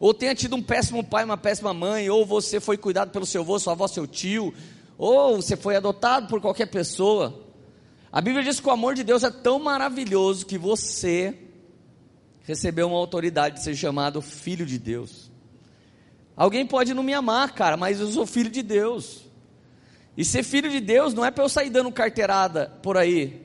ou 0.00 0.14
tenha 0.14 0.34
tido 0.34 0.56
um 0.56 0.62
péssimo 0.62 1.04
pai, 1.04 1.24
uma 1.24 1.36
péssima 1.36 1.74
mãe, 1.74 2.08
ou 2.08 2.24
você 2.24 2.60
foi 2.60 2.76
cuidado 2.76 3.10
pelo 3.10 3.26
seu 3.26 3.42
avô, 3.42 3.58
sua 3.58 3.72
avó, 3.74 3.86
seu 3.86 4.06
tio, 4.06 4.54
ou 4.96 5.36
você 5.36 5.56
foi 5.56 5.76
adotado 5.76 6.28
por 6.28 6.40
qualquer 6.40 6.66
pessoa. 6.66 7.42
A 8.10 8.20
Bíblia 8.20 8.44
diz 8.44 8.60
que 8.60 8.68
o 8.68 8.72
amor 8.72 8.94
de 8.94 9.02
Deus 9.02 9.22
é 9.24 9.30
tão 9.30 9.58
maravilhoso 9.58 10.46
que 10.46 10.56
você 10.56 11.34
recebeu 12.44 12.86
uma 12.88 12.98
autoridade 12.98 13.56
de 13.56 13.64
ser 13.64 13.74
chamado 13.74 14.22
filho 14.22 14.64
de 14.64 14.78
Deus. 14.78 15.30
Alguém 16.36 16.66
pode 16.66 16.94
não 16.94 17.02
me 17.02 17.14
amar, 17.14 17.52
cara, 17.52 17.76
mas 17.76 18.00
eu 18.00 18.06
sou 18.08 18.26
filho 18.26 18.50
de 18.50 18.62
Deus. 18.62 19.24
E 20.16 20.24
ser 20.24 20.42
filho 20.42 20.70
de 20.70 20.80
Deus 20.80 21.14
não 21.14 21.24
é 21.24 21.30
para 21.30 21.42
eu 21.42 21.48
sair 21.48 21.70
dando 21.70 21.90
carteirada 21.90 22.70
por 22.82 22.96
aí. 22.96 23.42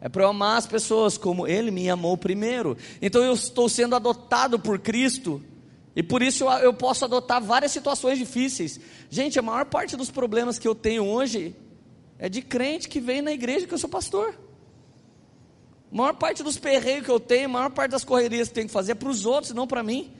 É 0.00 0.08
para 0.08 0.24
eu 0.24 0.28
amar 0.28 0.58
as 0.58 0.66
pessoas 0.66 1.16
como 1.16 1.46
Ele 1.46 1.70
me 1.70 1.88
amou 1.88 2.16
primeiro. 2.16 2.76
Então 3.00 3.22
eu 3.22 3.32
estou 3.32 3.68
sendo 3.68 3.96
adotado 3.96 4.58
por 4.58 4.78
Cristo. 4.78 5.42
E 5.94 6.02
por 6.02 6.22
isso 6.22 6.44
eu, 6.44 6.50
eu 6.58 6.74
posso 6.74 7.04
adotar 7.04 7.42
várias 7.42 7.72
situações 7.72 8.18
difíceis. 8.18 8.78
Gente, 9.08 9.38
a 9.38 9.42
maior 9.42 9.64
parte 9.64 9.96
dos 9.96 10.10
problemas 10.10 10.58
que 10.58 10.68
eu 10.68 10.74
tenho 10.74 11.04
hoje 11.04 11.56
é 12.18 12.28
de 12.28 12.42
crente 12.42 12.88
que 12.88 13.00
vem 13.00 13.22
na 13.22 13.32
igreja 13.32 13.66
que 13.66 13.72
eu 13.72 13.78
sou 13.78 13.88
pastor. 13.88 14.34
A 15.92 15.96
maior 15.96 16.14
parte 16.14 16.42
dos 16.42 16.58
perreios 16.58 17.04
que 17.04 17.10
eu 17.10 17.20
tenho, 17.20 17.46
a 17.46 17.48
maior 17.48 17.70
parte 17.70 17.92
das 17.92 18.04
correrias 18.04 18.48
que 18.48 18.54
tenho 18.54 18.66
que 18.66 18.72
fazer 18.72 18.92
é 18.92 18.94
para 18.94 19.08
os 19.08 19.24
outros, 19.24 19.52
não 19.52 19.66
para 19.66 19.82
mim. 19.82 20.12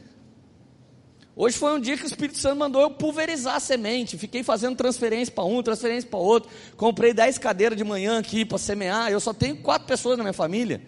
Hoje 1.38 1.58
foi 1.58 1.70
um 1.72 1.78
dia 1.78 1.98
que 1.98 2.04
o 2.04 2.06
Espírito 2.06 2.38
Santo 2.38 2.56
mandou 2.56 2.80
eu 2.80 2.90
pulverizar 2.90 3.56
a 3.56 3.60
semente. 3.60 4.16
Fiquei 4.16 4.42
fazendo 4.42 4.74
transferência 4.74 5.34
para 5.34 5.44
um, 5.44 5.62
transferência 5.62 6.08
para 6.08 6.18
outro. 6.18 6.48
Comprei 6.78 7.12
10 7.12 7.36
cadeiras 7.36 7.76
de 7.76 7.84
manhã 7.84 8.18
aqui 8.18 8.42
para 8.42 8.56
semear. 8.56 9.10
Eu 9.10 9.20
só 9.20 9.34
tenho 9.34 9.56
quatro 9.56 9.86
pessoas 9.86 10.16
na 10.16 10.24
minha 10.24 10.32
família. 10.32 10.80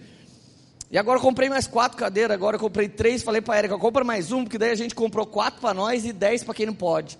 E 0.91 0.97
agora 0.97 1.21
comprei 1.21 1.51
mais 1.51 1.67
quatro 1.67 1.99
cadeiras. 1.99 2.35
Agora 2.35 2.59
comprei 2.59 2.89
três. 2.89 3.23
Falei 3.23 3.43
para 3.43 3.57
a 3.57 3.59
Erika, 3.59 3.77
compra 3.77 4.03
mais 4.05 4.33
um, 4.33 4.43
porque 4.43 4.57
daí 4.57 4.71
a 4.71 4.75
gente 4.75 4.95
comprou 4.95 5.27
quatro 5.27 5.61
para 5.61 5.75
nós 5.75 6.07
e 6.07 6.15
dez 6.15 6.43
para 6.43 6.55
quem 6.55 6.65
não 6.65 6.75
pode. 6.75 7.19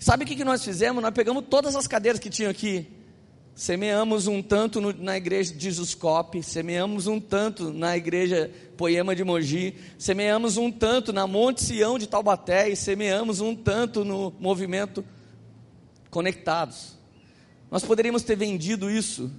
Sabe 0.00 0.24
o 0.24 0.26
que, 0.26 0.34
que 0.34 0.44
nós 0.44 0.64
fizemos? 0.64 1.00
Nós 1.00 1.14
pegamos 1.14 1.44
todas 1.48 1.76
as 1.76 1.86
cadeiras 1.86 2.18
que 2.18 2.28
tinham 2.28 2.50
aqui 2.50 2.95
Semeamos 3.56 4.26
um 4.26 4.42
tanto 4.42 4.82
no, 4.82 4.92
na 4.92 5.16
igreja 5.16 5.54
de 5.54 5.70
Juscope, 5.70 6.42
semeamos 6.42 7.06
um 7.06 7.18
tanto 7.18 7.72
na 7.72 7.96
igreja 7.96 8.50
Poema 8.76 9.16
de 9.16 9.24
Mogi, 9.24 9.74
semeamos 9.98 10.58
um 10.58 10.70
tanto 10.70 11.10
na 11.10 11.26
Monte 11.26 11.64
Sião 11.64 11.98
de 11.98 12.06
Taubaté 12.06 12.68
e 12.68 12.76
semeamos 12.76 13.40
um 13.40 13.56
tanto 13.56 14.04
no 14.04 14.30
movimento 14.38 15.02
Conectados. 16.10 16.98
Nós 17.70 17.82
poderíamos 17.82 18.22
ter 18.22 18.36
vendido 18.36 18.90
isso, 18.90 19.30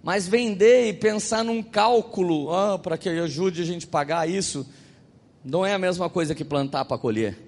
mas 0.00 0.28
vender 0.28 0.86
e 0.88 0.92
pensar 0.92 1.42
num 1.42 1.64
cálculo 1.64 2.54
ah, 2.54 2.78
para 2.78 2.96
que 2.96 3.08
ajude 3.08 3.60
a 3.60 3.64
gente 3.64 3.86
a 3.86 3.90
pagar 3.90 4.28
isso, 4.28 4.64
não 5.44 5.66
é 5.66 5.74
a 5.74 5.78
mesma 5.80 6.08
coisa 6.08 6.32
que 6.32 6.44
plantar 6.44 6.84
para 6.84 6.96
colher. 6.96 7.43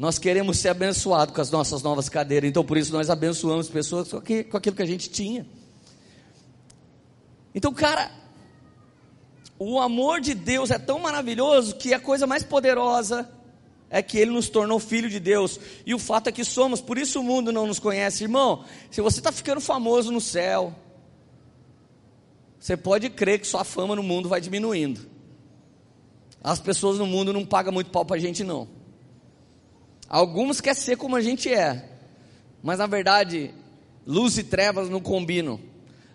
Nós 0.00 0.18
queremos 0.18 0.58
ser 0.58 0.70
abençoados 0.70 1.34
com 1.34 1.42
as 1.42 1.50
nossas 1.50 1.82
novas 1.82 2.08
cadeiras, 2.08 2.48
então 2.48 2.64
por 2.64 2.78
isso 2.78 2.90
nós 2.90 3.10
abençoamos 3.10 3.68
pessoas 3.68 4.08
com 4.10 4.56
aquilo 4.56 4.74
que 4.74 4.82
a 4.82 4.86
gente 4.86 5.10
tinha. 5.10 5.46
Então, 7.54 7.70
cara, 7.70 8.10
o 9.58 9.78
amor 9.78 10.22
de 10.22 10.32
Deus 10.32 10.70
é 10.70 10.78
tão 10.78 11.00
maravilhoso 11.00 11.76
que 11.76 11.92
a 11.92 12.00
coisa 12.00 12.26
mais 12.26 12.42
poderosa 12.42 13.30
é 13.90 14.00
que 14.00 14.16
Ele 14.16 14.30
nos 14.30 14.48
tornou 14.48 14.78
filho 14.80 15.10
de 15.10 15.20
Deus, 15.20 15.60
e 15.84 15.94
o 15.94 15.98
fato 15.98 16.28
é 16.28 16.32
que 16.32 16.44
somos, 16.46 16.80
por 16.80 16.96
isso 16.96 17.20
o 17.20 17.22
mundo 17.22 17.52
não 17.52 17.66
nos 17.66 17.78
conhece, 17.78 18.24
irmão. 18.24 18.64
Se 18.90 19.02
você 19.02 19.20
está 19.20 19.30
ficando 19.30 19.60
famoso 19.60 20.10
no 20.10 20.18
céu, 20.18 20.74
você 22.58 22.74
pode 22.74 23.10
crer 23.10 23.38
que 23.38 23.46
sua 23.46 23.64
fama 23.64 23.94
no 23.94 24.02
mundo 24.02 24.30
vai 24.30 24.40
diminuindo. 24.40 25.06
As 26.42 26.58
pessoas 26.58 26.98
no 26.98 27.04
mundo 27.04 27.34
não 27.34 27.44
pagam 27.44 27.70
muito 27.70 27.90
pau 27.90 28.02
para 28.02 28.16
a 28.16 28.18
gente, 28.18 28.42
não. 28.42 28.79
Alguns 30.10 30.60
querem 30.60 30.80
ser 30.80 30.96
como 30.96 31.14
a 31.14 31.20
gente 31.20 31.48
é, 31.48 31.88
mas 32.60 32.80
na 32.80 32.86
verdade, 32.88 33.54
luz 34.04 34.36
e 34.38 34.42
trevas 34.42 34.90
não 34.90 35.00
combinam. 35.00 35.60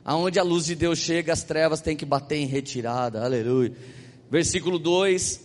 Aonde 0.03 0.37
a 0.37 0.43
luz 0.43 0.65
de 0.65 0.75
Deus 0.75 0.99
chega, 0.99 1.31
as 1.31 1.43
trevas 1.43 1.79
têm 1.79 1.95
que 1.95 2.05
bater 2.05 2.35
em 2.35 2.45
retirada. 2.45 3.23
Aleluia. 3.23 3.71
Versículo 4.29 4.77
2: 4.77 5.39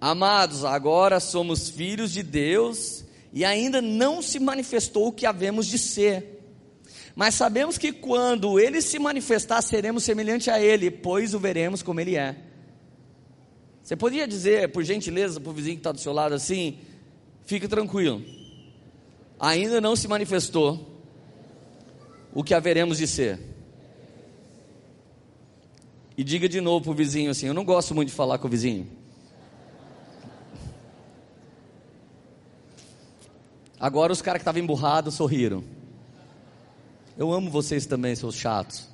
Amados, 0.00 0.64
agora 0.64 1.20
somos 1.20 1.68
filhos 1.68 2.10
de 2.10 2.22
Deus 2.22 3.04
e 3.34 3.44
ainda 3.44 3.82
não 3.82 4.22
se 4.22 4.40
manifestou 4.40 5.08
o 5.08 5.12
que 5.12 5.26
havemos 5.26 5.66
de 5.66 5.78
ser. 5.78 6.40
Mas 7.14 7.34
sabemos 7.34 7.76
que 7.76 7.92
quando 7.92 8.58
ele 8.58 8.80
se 8.80 8.98
manifestar, 8.98 9.60
seremos 9.60 10.04
semelhante 10.04 10.50
a 10.50 10.58
ele, 10.58 10.90
pois 10.90 11.34
o 11.34 11.38
veremos 11.38 11.82
como 11.82 12.00
ele 12.00 12.16
é. 12.16 12.34
Você 13.82 13.94
poderia 13.94 14.26
dizer, 14.26 14.72
por 14.72 14.82
gentileza, 14.82 15.38
para 15.38 15.50
o 15.50 15.54
vizinho 15.54 15.76
que 15.76 15.80
está 15.80 15.92
do 15.92 16.00
seu 16.00 16.14
lado 16.14 16.34
assim: 16.34 16.78
Fique 17.44 17.68
tranquilo. 17.68 18.22
Ainda 19.38 19.80
não 19.80 19.94
se 19.94 20.08
manifestou 20.08 20.94
o 22.32 22.42
que 22.42 22.54
haveremos 22.54 22.98
de 22.98 23.06
ser. 23.06 23.38
E 26.16 26.24
diga 26.24 26.48
de 26.48 26.60
novo 26.60 26.84
para 26.84 26.92
o 26.92 26.94
vizinho 26.94 27.30
assim: 27.30 27.46
Eu 27.46 27.54
não 27.54 27.64
gosto 27.64 27.94
muito 27.94 28.08
de 28.08 28.14
falar 28.14 28.38
com 28.38 28.46
o 28.46 28.50
vizinho. 28.50 28.88
Agora 33.78 34.12
os 34.12 34.22
caras 34.22 34.38
que 34.38 34.42
estavam 34.42 34.62
emburrados 34.62 35.14
sorriram. 35.14 35.62
Eu 37.18 37.32
amo 37.32 37.50
vocês 37.50 37.84
também, 37.84 38.16
seus 38.16 38.34
chatos. 38.34 38.88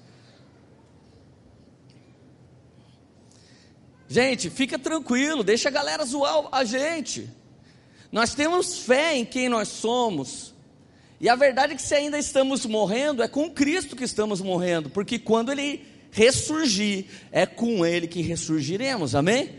Gente, 4.09 4.51
fica 4.51 4.77
tranquilo, 4.77 5.45
deixa 5.45 5.69
a 5.69 5.73
galera 5.73 6.05
zoar 6.05 6.49
a 6.51 6.65
gente. 6.65 7.31
Nós 8.13 8.35
temos 8.35 8.79
fé 8.79 9.17
em 9.17 9.25
quem 9.25 9.49
nós 9.49 9.69
somos. 9.69 10.55
E 11.21 11.29
a 11.29 11.37
verdade 11.37 11.75
é 11.75 11.77
que 11.77 11.83
se 11.83 11.95
ainda 11.95 12.19
estamos 12.19 12.65
morrendo, 12.67 13.23
é 13.23 13.29
com 13.29 13.51
Cristo 13.51 13.95
que 13.95 14.05
estamos 14.05 14.41
morrendo, 14.41 14.89
porque 14.89 15.19
quando 15.19 15.53
Ele 15.53 15.85
ressurgir, 16.11 17.05
é 17.31 17.45
com 17.47 17.85
Ele 17.85 18.09
que 18.09 18.23
ressurgiremos, 18.23 19.15
amém? 19.15 19.51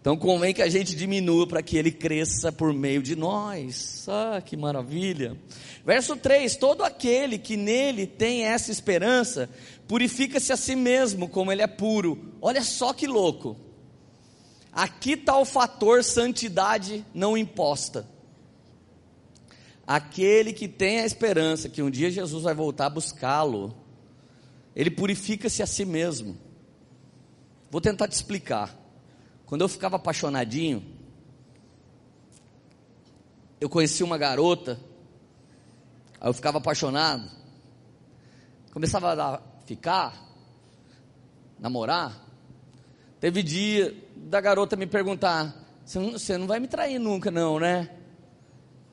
Então 0.00 0.16
convém 0.16 0.54
que 0.54 0.62
a 0.62 0.68
gente 0.68 0.94
diminua 0.94 1.48
para 1.48 1.60
que 1.60 1.76
Ele 1.76 1.90
cresça 1.90 2.52
por 2.52 2.72
meio 2.72 3.02
de 3.02 3.16
nós. 3.16 4.06
Ah, 4.08 4.40
que 4.40 4.56
maravilha! 4.56 5.36
Verso 5.84 6.14
3: 6.16 6.54
Todo 6.54 6.84
aquele 6.84 7.36
que 7.36 7.56
nele 7.56 8.06
tem 8.06 8.44
essa 8.44 8.70
esperança, 8.70 9.50
purifica-se 9.88 10.52
a 10.52 10.56
si 10.56 10.76
mesmo, 10.76 11.28
como 11.28 11.50
Ele 11.50 11.62
é 11.62 11.66
puro. 11.66 12.32
Olha 12.40 12.62
só 12.62 12.92
que 12.92 13.08
louco! 13.08 13.56
Aqui 14.76 15.12
está 15.12 15.38
o 15.38 15.46
fator 15.46 16.04
santidade 16.04 17.02
não 17.14 17.34
imposta. 17.34 18.06
Aquele 19.86 20.52
que 20.52 20.68
tem 20.68 21.00
a 21.00 21.06
esperança 21.06 21.70
que 21.70 21.82
um 21.82 21.88
dia 21.88 22.10
Jesus 22.10 22.42
vai 22.42 22.52
voltar 22.52 22.84
a 22.84 22.90
buscá-lo, 22.90 23.74
ele 24.74 24.90
purifica-se 24.90 25.62
a 25.62 25.66
si 25.66 25.86
mesmo. 25.86 26.36
Vou 27.70 27.80
tentar 27.80 28.06
te 28.06 28.12
explicar. 28.12 28.76
Quando 29.46 29.62
eu 29.62 29.68
ficava 29.68 29.96
apaixonadinho, 29.96 30.84
eu 33.58 33.70
conheci 33.70 34.04
uma 34.04 34.18
garota, 34.18 34.78
aí 36.20 36.28
eu 36.28 36.34
ficava 36.34 36.58
apaixonado, 36.58 37.30
começava 38.74 39.14
a 39.14 39.40
ficar, 39.64 40.14
namorar. 41.58 42.25
Teve 43.26 43.42
dia 43.42 43.92
da 44.14 44.40
garota 44.40 44.76
me 44.76 44.86
perguntar: 44.86 45.52
você 45.84 46.38
não 46.38 46.46
vai 46.46 46.60
me 46.60 46.68
trair 46.68 47.00
nunca, 47.00 47.28
não, 47.28 47.58
né? 47.58 47.90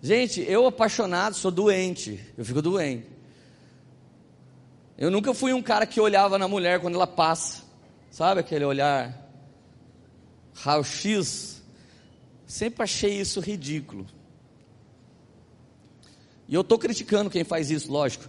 Gente, 0.01 0.41
eu 0.41 0.65
apaixonado 0.65 1.35
sou 1.35 1.51
doente, 1.51 2.19
eu 2.35 2.43
fico 2.43 2.59
doente. 2.59 3.05
Eu 4.97 5.11
nunca 5.11 5.35
fui 5.35 5.53
um 5.53 5.61
cara 5.61 5.85
que 5.85 6.01
olhava 6.01 6.39
na 6.39 6.47
mulher 6.47 6.79
quando 6.79 6.95
ela 6.95 7.05
passa, 7.05 7.61
sabe 8.09 8.39
aquele 8.39 8.65
olhar 8.65 9.23
raio-x? 10.55 11.61
Sempre 12.47 12.81
achei 12.81 13.13
isso 13.13 13.39
ridículo. 13.39 14.07
E 16.47 16.55
eu 16.55 16.61
estou 16.61 16.79
criticando 16.79 17.29
quem 17.29 17.43
faz 17.43 17.69
isso, 17.69 17.91
lógico. 17.91 18.25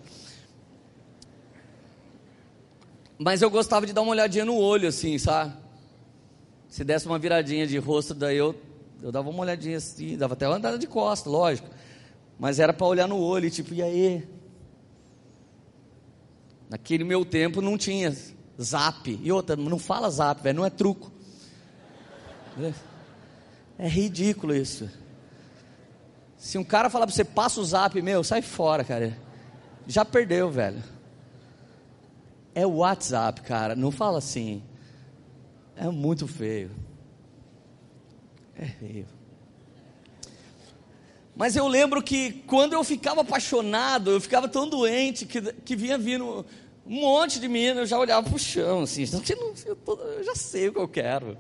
Mas 3.19 3.41
eu 3.41 3.49
gostava 3.49 3.87
de 3.87 3.95
dar 3.95 4.03
uma 4.03 4.11
olhadinha 4.11 4.45
no 4.45 4.59
olho, 4.59 4.89
assim, 4.89 5.17
sabe? 5.17 5.64
Se 6.75 6.83
desse 6.83 7.07
uma 7.07 7.21
viradinha 7.21 7.69
de 7.69 7.79
rosto, 7.79 8.13
daí 8.15 8.37
eu, 8.37 8.53
eu 9.01 9.13
dava 9.13 9.31
uma 9.31 9.43
olhadinha 9.43 9.77
assim, 9.77 10.17
dava 10.17 10.33
até 10.35 10.49
uma 10.49 10.57
andada 10.57 10.77
de 10.77 10.89
costa, 10.89 11.31
lógico. 11.31 11.71
Mas 12.37 12.59
era 12.59 12.73
para 12.73 12.85
olhar 12.85 13.07
no 13.07 13.17
olho, 13.17 13.49
tipo, 13.49 13.73
e 13.73 13.81
aí? 13.81 14.29
Naquele 16.69 17.05
meu 17.05 17.25
tempo 17.25 17.63
não 17.63 17.79
tinha 17.79 18.13
zap. 18.61 19.21
E 19.23 19.31
outra, 19.31 19.55
não 19.55 19.79
fala 19.79 20.11
zap, 20.11 20.43
velho, 20.43 20.57
não 20.57 20.67
é 20.67 20.71
truco. 20.71 21.13
É 23.79 23.87
ridículo 23.87 24.53
isso. 24.53 24.91
Se 26.37 26.59
um 26.59 26.65
cara 26.65 26.91
falar 26.91 27.07
para 27.07 27.15
você, 27.15 27.25
passa 27.25 27.61
o 27.61 27.65
zap, 27.65 28.03
meu, 28.03 28.25
sai 28.25 28.43
fora, 28.43 28.83
cara. 28.83 29.17
Já 29.87 30.05
perdeu, 30.05 30.51
velho. 30.51 30.83
É 32.53 32.67
o 32.67 32.79
WhatsApp, 32.79 33.43
cara. 33.43 33.77
Não 33.77 33.93
fala 33.93 34.19
assim. 34.19 34.61
É 35.77 35.89
muito 35.89 36.27
feio. 36.27 36.71
É 38.57 38.67
feio. 38.67 39.07
Mas 41.37 41.57
eu 41.57 41.67
lembro 41.67 42.01
que 42.03 42.45
quando 42.47 42.75
eu 42.75 42.85
ficava 42.85 43.23
apaixonado, 43.23 44.13
eu 44.13 44.21
ficava 44.21 44.49
tão 44.49 44.69
doente 44.69 45.27
que, 45.27 45.41
que 45.41 45.75
vinha 45.75 45.99
vindo 45.99 46.47
um 46.87 47.01
monte 47.01 47.41
de 47.41 47.49
menina, 47.49 47.81
eu 47.81 47.87
já 47.87 47.99
olhava 47.99 48.29
para 48.29 48.37
o 48.37 48.39
chão, 48.39 48.83
assim, 48.83 49.05
eu, 49.67 49.75
tô, 49.75 49.95
eu 49.95 50.23
já 50.23 50.35
sei 50.35 50.69
o 50.69 50.73
que 50.73 50.79
eu 50.79 50.89
quero. 50.89 51.31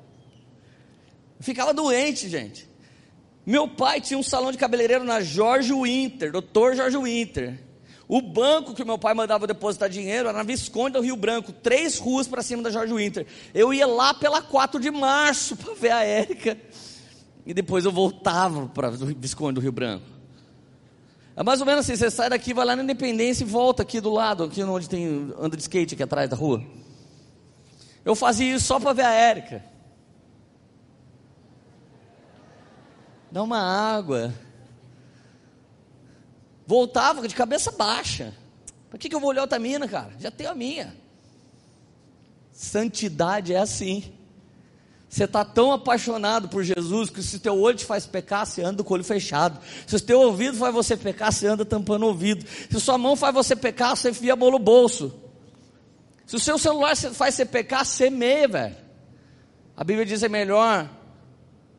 Eu 1.38 1.44
ficava 1.44 1.72
doente, 1.72 2.28
gente. 2.28 2.68
Meu 3.46 3.68
pai 3.68 4.00
tinha 4.00 4.18
um 4.18 4.22
salão 4.22 4.50
de 4.50 4.58
cabeleireiro 4.58 5.04
na 5.04 5.20
Jorge 5.20 5.72
Winter, 5.72 6.32
doutor 6.32 6.74
Jorge 6.74 6.96
Winter. 6.96 7.60
O 8.06 8.20
banco 8.20 8.74
que 8.74 8.84
meu 8.84 8.98
pai 8.98 9.14
mandava 9.14 9.46
depositar 9.46 9.88
dinheiro 9.88 10.28
era 10.28 10.36
na 10.36 10.44
Visconde 10.44 10.92
do 10.92 11.00
Rio 11.00 11.16
Branco, 11.16 11.52
três 11.52 11.98
ruas 11.98 12.28
para 12.28 12.42
cima 12.42 12.62
da 12.62 12.70
Jorge 12.70 12.92
Winter. 12.92 13.26
Eu 13.54 13.72
ia 13.72 13.86
lá 13.86 14.12
pela 14.12 14.42
4 14.42 14.78
de 14.78 14.90
março 14.90 15.56
para 15.58 15.74
ver 15.74 15.90
a 15.90 16.04
Érica. 16.04 16.58
E 17.46 17.54
depois 17.54 17.84
eu 17.84 17.92
voltava 17.92 18.66
para 18.68 18.90
Visconde 18.90 19.54
do 19.54 19.60
Rio 19.60 19.72
Branco. 19.72 20.04
É 21.36 21.42
mais 21.42 21.60
ou 21.60 21.66
menos 21.66 21.80
assim, 21.80 21.96
você 21.96 22.10
sai 22.10 22.30
daqui, 22.30 22.54
vai 22.54 22.64
lá 22.64 22.76
na 22.76 22.82
Independência 22.82 23.42
e 23.42 23.46
volta 23.46 23.82
aqui 23.82 24.00
do 24.00 24.10
lado, 24.10 24.44
aqui 24.44 24.62
onde 24.62 24.88
tem 24.88 25.32
anda 25.38 25.56
de 25.56 25.62
skate 25.62 25.94
aqui 25.94 26.02
atrás 26.02 26.30
da 26.30 26.36
rua. 26.36 26.62
Eu 28.04 28.14
fazia 28.14 28.54
isso 28.54 28.66
só 28.66 28.78
para 28.78 28.92
ver 28.92 29.04
a 29.04 29.12
Érica. 29.12 29.64
Dá 33.32 33.42
uma 33.42 33.58
água. 33.58 34.32
Voltava 36.66 37.26
de 37.26 37.34
cabeça 37.34 37.70
baixa. 37.70 38.34
Para 38.88 38.98
que, 38.98 39.08
que 39.08 39.14
eu 39.14 39.20
vou 39.20 39.30
olhar 39.30 39.42
outra 39.42 39.58
mina, 39.58 39.88
cara? 39.88 40.12
Já 40.18 40.30
tenho 40.30 40.50
a 40.50 40.54
minha. 40.54 40.94
Santidade 42.52 43.52
é 43.52 43.58
assim. 43.58 44.12
Você 45.08 45.24
está 45.24 45.44
tão 45.44 45.70
apaixonado 45.72 46.48
por 46.48 46.64
Jesus 46.64 47.08
que 47.10 47.22
se 47.22 47.38
teu 47.38 47.60
olho 47.60 47.76
te 47.76 47.84
faz 47.84 48.06
pecar, 48.06 48.46
você 48.46 48.62
anda 48.62 48.82
com 48.82 48.92
o 48.92 48.94
olho 48.94 49.04
fechado. 49.04 49.60
Se 49.86 49.94
o 49.94 50.00
teu 50.00 50.20
ouvido 50.20 50.56
faz 50.56 50.74
você 50.74 50.96
pecar, 50.96 51.32
você 51.32 51.46
anda 51.46 51.64
tampando 51.64 52.02
o 52.02 52.06
ouvido. 52.06 52.44
Se 52.70 52.80
sua 52.80 52.98
mão 52.98 53.14
faz 53.14 53.32
você 53.32 53.54
pecar, 53.54 53.96
você 53.96 54.10
enfia 54.10 54.32
a 54.32 54.36
mão 54.36 54.50
no 54.50 54.58
bolso. 54.58 55.12
Se 56.26 56.34
o 56.34 56.40
seu 56.40 56.58
celular 56.58 56.96
faz 56.96 57.34
você 57.34 57.44
pecar, 57.44 57.84
você 57.84 58.10
meia, 58.10 58.48
velho. 58.48 58.76
A 59.76 59.84
Bíblia 59.84 60.06
diz 60.06 60.22
é 60.22 60.28
melhor 60.28 60.88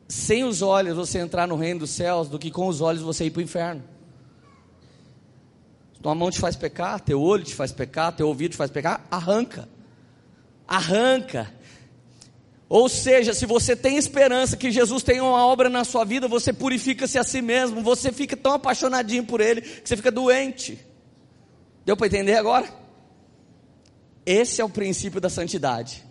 sem 0.08 0.44
os 0.44 0.62
olhos 0.62 0.96
você 0.96 1.18
entrar 1.18 1.46
no 1.46 1.56
reino 1.56 1.80
dos 1.80 1.90
céus 1.90 2.28
do 2.28 2.38
que 2.38 2.50
com 2.50 2.68
os 2.68 2.80
olhos 2.80 3.02
você 3.02 3.24
ir 3.24 3.30
para 3.30 3.40
o 3.40 3.42
inferno. 3.42 3.82
Tua 6.06 6.14
mão 6.14 6.30
te 6.30 6.38
faz 6.38 6.54
pecar, 6.54 7.00
teu 7.00 7.20
olho 7.20 7.42
te 7.42 7.52
faz 7.52 7.72
pecar, 7.72 8.12
teu 8.12 8.28
ouvido 8.28 8.52
te 8.52 8.56
faz 8.56 8.70
pecar, 8.70 9.04
arranca. 9.10 9.68
Arranca. 10.64 11.52
Ou 12.68 12.88
seja, 12.88 13.34
se 13.34 13.44
você 13.44 13.74
tem 13.74 13.96
esperança 13.96 14.56
que 14.56 14.70
Jesus 14.70 15.02
tenha 15.02 15.24
uma 15.24 15.44
obra 15.44 15.68
na 15.68 15.82
sua 15.82 16.04
vida, 16.04 16.28
você 16.28 16.52
purifica-se 16.52 17.18
a 17.18 17.24
si 17.24 17.42
mesmo, 17.42 17.82
você 17.82 18.12
fica 18.12 18.36
tão 18.36 18.52
apaixonadinho 18.52 19.24
por 19.24 19.40
Ele 19.40 19.60
que 19.60 19.88
você 19.88 19.96
fica 19.96 20.12
doente. 20.12 20.78
Deu 21.84 21.96
para 21.96 22.06
entender 22.06 22.36
agora? 22.36 22.72
Esse 24.24 24.60
é 24.60 24.64
o 24.64 24.68
princípio 24.68 25.20
da 25.20 25.28
santidade. 25.28 26.04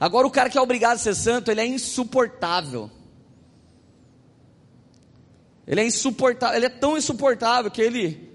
Agora, 0.00 0.26
o 0.26 0.30
cara 0.30 0.48
que 0.48 0.56
é 0.56 0.60
obrigado 0.62 0.94
a 0.94 1.00
ser 1.00 1.14
santo, 1.14 1.50
ele 1.50 1.60
é 1.60 1.66
insuportável. 1.66 2.90
Ele 5.66 5.82
é 5.82 5.84
insuportável, 5.84 6.56
ele 6.56 6.64
é 6.64 6.70
tão 6.70 6.96
insuportável 6.96 7.70
que 7.70 7.82
ele 7.82 8.27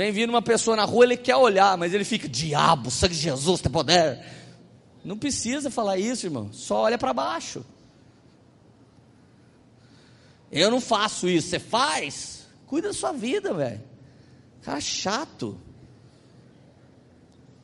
Vem 0.00 0.12
vindo 0.12 0.30
uma 0.30 0.40
pessoa 0.40 0.74
na 0.74 0.86
rua, 0.86 1.04
ele 1.04 1.16
quer 1.18 1.36
olhar, 1.36 1.76
mas 1.76 1.92
ele 1.92 2.04
fica, 2.04 2.26
diabo, 2.26 2.90
sangue 2.90 3.14
de 3.14 3.20
Jesus 3.20 3.60
tem 3.60 3.70
poder. 3.70 4.18
Não 5.04 5.14
precisa 5.14 5.68
falar 5.70 5.98
isso, 5.98 6.24
irmão. 6.24 6.48
Só 6.54 6.84
olha 6.84 6.96
para 6.96 7.12
baixo. 7.12 7.62
Eu 10.50 10.70
não 10.70 10.80
faço 10.80 11.28
isso, 11.28 11.50
você 11.50 11.58
faz? 11.58 12.46
Cuida 12.66 12.88
da 12.88 12.94
sua 12.94 13.12
vida, 13.12 13.52
velho. 13.52 13.82
Cara 14.62 14.80
chato. 14.80 15.60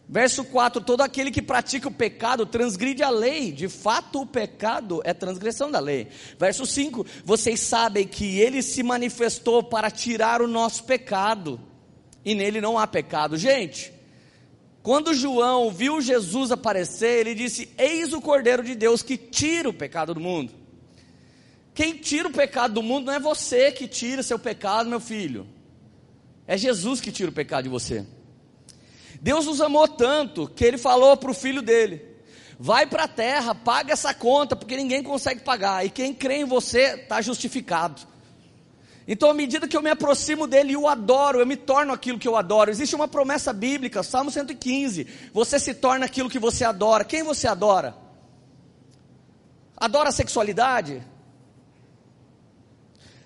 Verso 0.06 0.44
4: 0.44 0.82
Todo 0.82 1.00
aquele 1.00 1.30
que 1.30 1.40
pratica 1.40 1.88
o 1.88 1.94
pecado 1.94 2.44
transgride 2.44 3.02
a 3.02 3.08
lei, 3.08 3.50
de 3.50 3.66
fato 3.66 4.20
o 4.20 4.26
pecado 4.26 5.00
é 5.04 5.14
transgressão 5.14 5.70
da 5.70 5.80
lei. 5.80 6.08
Verso 6.38 6.66
5: 6.66 7.06
Vocês 7.24 7.60
sabem 7.60 8.06
que 8.06 8.38
ele 8.38 8.60
se 8.60 8.82
manifestou 8.82 9.62
para 9.62 9.90
tirar 9.90 10.42
o 10.42 10.46
nosso 10.46 10.84
pecado 10.84 11.58
e 12.26 12.34
nele 12.34 12.60
não 12.60 12.76
há 12.76 12.88
pecado. 12.88 13.38
Gente, 13.38 13.92
quando 14.82 15.14
João 15.14 15.70
viu 15.70 16.00
Jesus 16.00 16.50
aparecer, 16.50 17.20
ele 17.20 17.36
disse: 17.36 17.70
Eis 17.78 18.12
o 18.12 18.20
Cordeiro 18.20 18.64
de 18.64 18.74
Deus 18.74 19.00
que 19.00 19.16
tira 19.16 19.68
o 19.68 19.72
pecado 19.72 20.12
do 20.12 20.20
mundo. 20.20 20.52
Quem 21.72 21.94
tira 21.94 22.26
o 22.26 22.32
pecado 22.32 22.74
do 22.74 22.82
mundo 22.82 23.06
não 23.06 23.12
é 23.12 23.20
você 23.20 23.70
que 23.70 23.86
tira 23.86 24.24
seu 24.24 24.40
pecado, 24.40 24.90
meu 24.90 24.98
filho. 24.98 25.46
É 26.48 26.58
Jesus 26.58 27.00
que 27.00 27.12
tira 27.12 27.30
o 27.30 27.34
pecado 27.34 27.64
de 27.64 27.70
você. 27.70 28.04
Deus 29.20 29.46
nos 29.46 29.60
amou 29.60 29.86
tanto 29.86 30.48
que 30.48 30.64
ele 30.64 30.78
falou 30.78 31.16
para 31.16 31.30
o 31.30 31.34
filho 31.34 31.62
dele: 31.62 32.02
vai 32.58 32.86
para 32.86 33.04
a 33.04 33.08
terra, 33.08 33.54
paga 33.54 33.92
essa 33.92 34.12
conta, 34.12 34.56
porque 34.56 34.76
ninguém 34.76 35.00
consegue 35.00 35.42
pagar, 35.42 35.86
e 35.86 35.90
quem 35.90 36.12
crê 36.12 36.38
em 36.38 36.44
você 36.44 36.94
está 36.94 37.22
justificado. 37.22 38.02
Então, 39.08 39.30
à 39.30 39.34
medida 39.34 39.68
que 39.68 39.76
eu 39.76 39.82
me 39.82 39.90
aproximo 39.90 40.46
dele 40.48 40.72
e 40.72 40.76
o 40.76 40.88
adoro, 40.88 41.38
eu 41.38 41.46
me 41.46 41.56
torno 41.56 41.92
aquilo 41.92 42.18
que 42.18 42.26
eu 42.26 42.36
adoro. 42.36 42.70
Existe 42.70 42.96
uma 42.96 43.06
promessa 43.06 43.52
bíblica, 43.52 44.02
Salmo 44.02 44.30
115: 44.30 45.06
você 45.32 45.60
se 45.60 45.74
torna 45.74 46.06
aquilo 46.06 46.28
que 46.28 46.38
você 46.38 46.64
adora. 46.64 47.04
Quem 47.04 47.22
você 47.22 47.46
adora? 47.46 47.96
Adora 49.76 50.08
a 50.08 50.12
sexualidade? 50.12 51.02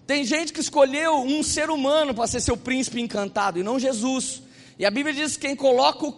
Tem 0.06 0.24
gente 0.24 0.52
que 0.52 0.60
escolheu 0.60 1.22
um 1.22 1.42
ser 1.42 1.70
humano 1.70 2.12
para 2.12 2.26
ser 2.26 2.40
seu 2.40 2.56
príncipe 2.56 3.00
encantado 3.00 3.58
e 3.58 3.62
não 3.62 3.78
Jesus. 3.78 4.42
E 4.78 4.84
a 4.84 4.90
Bíblia 4.90 5.14
diz 5.14 5.36
que 5.36 5.46
quem 5.46 5.56
coloca 5.56 6.12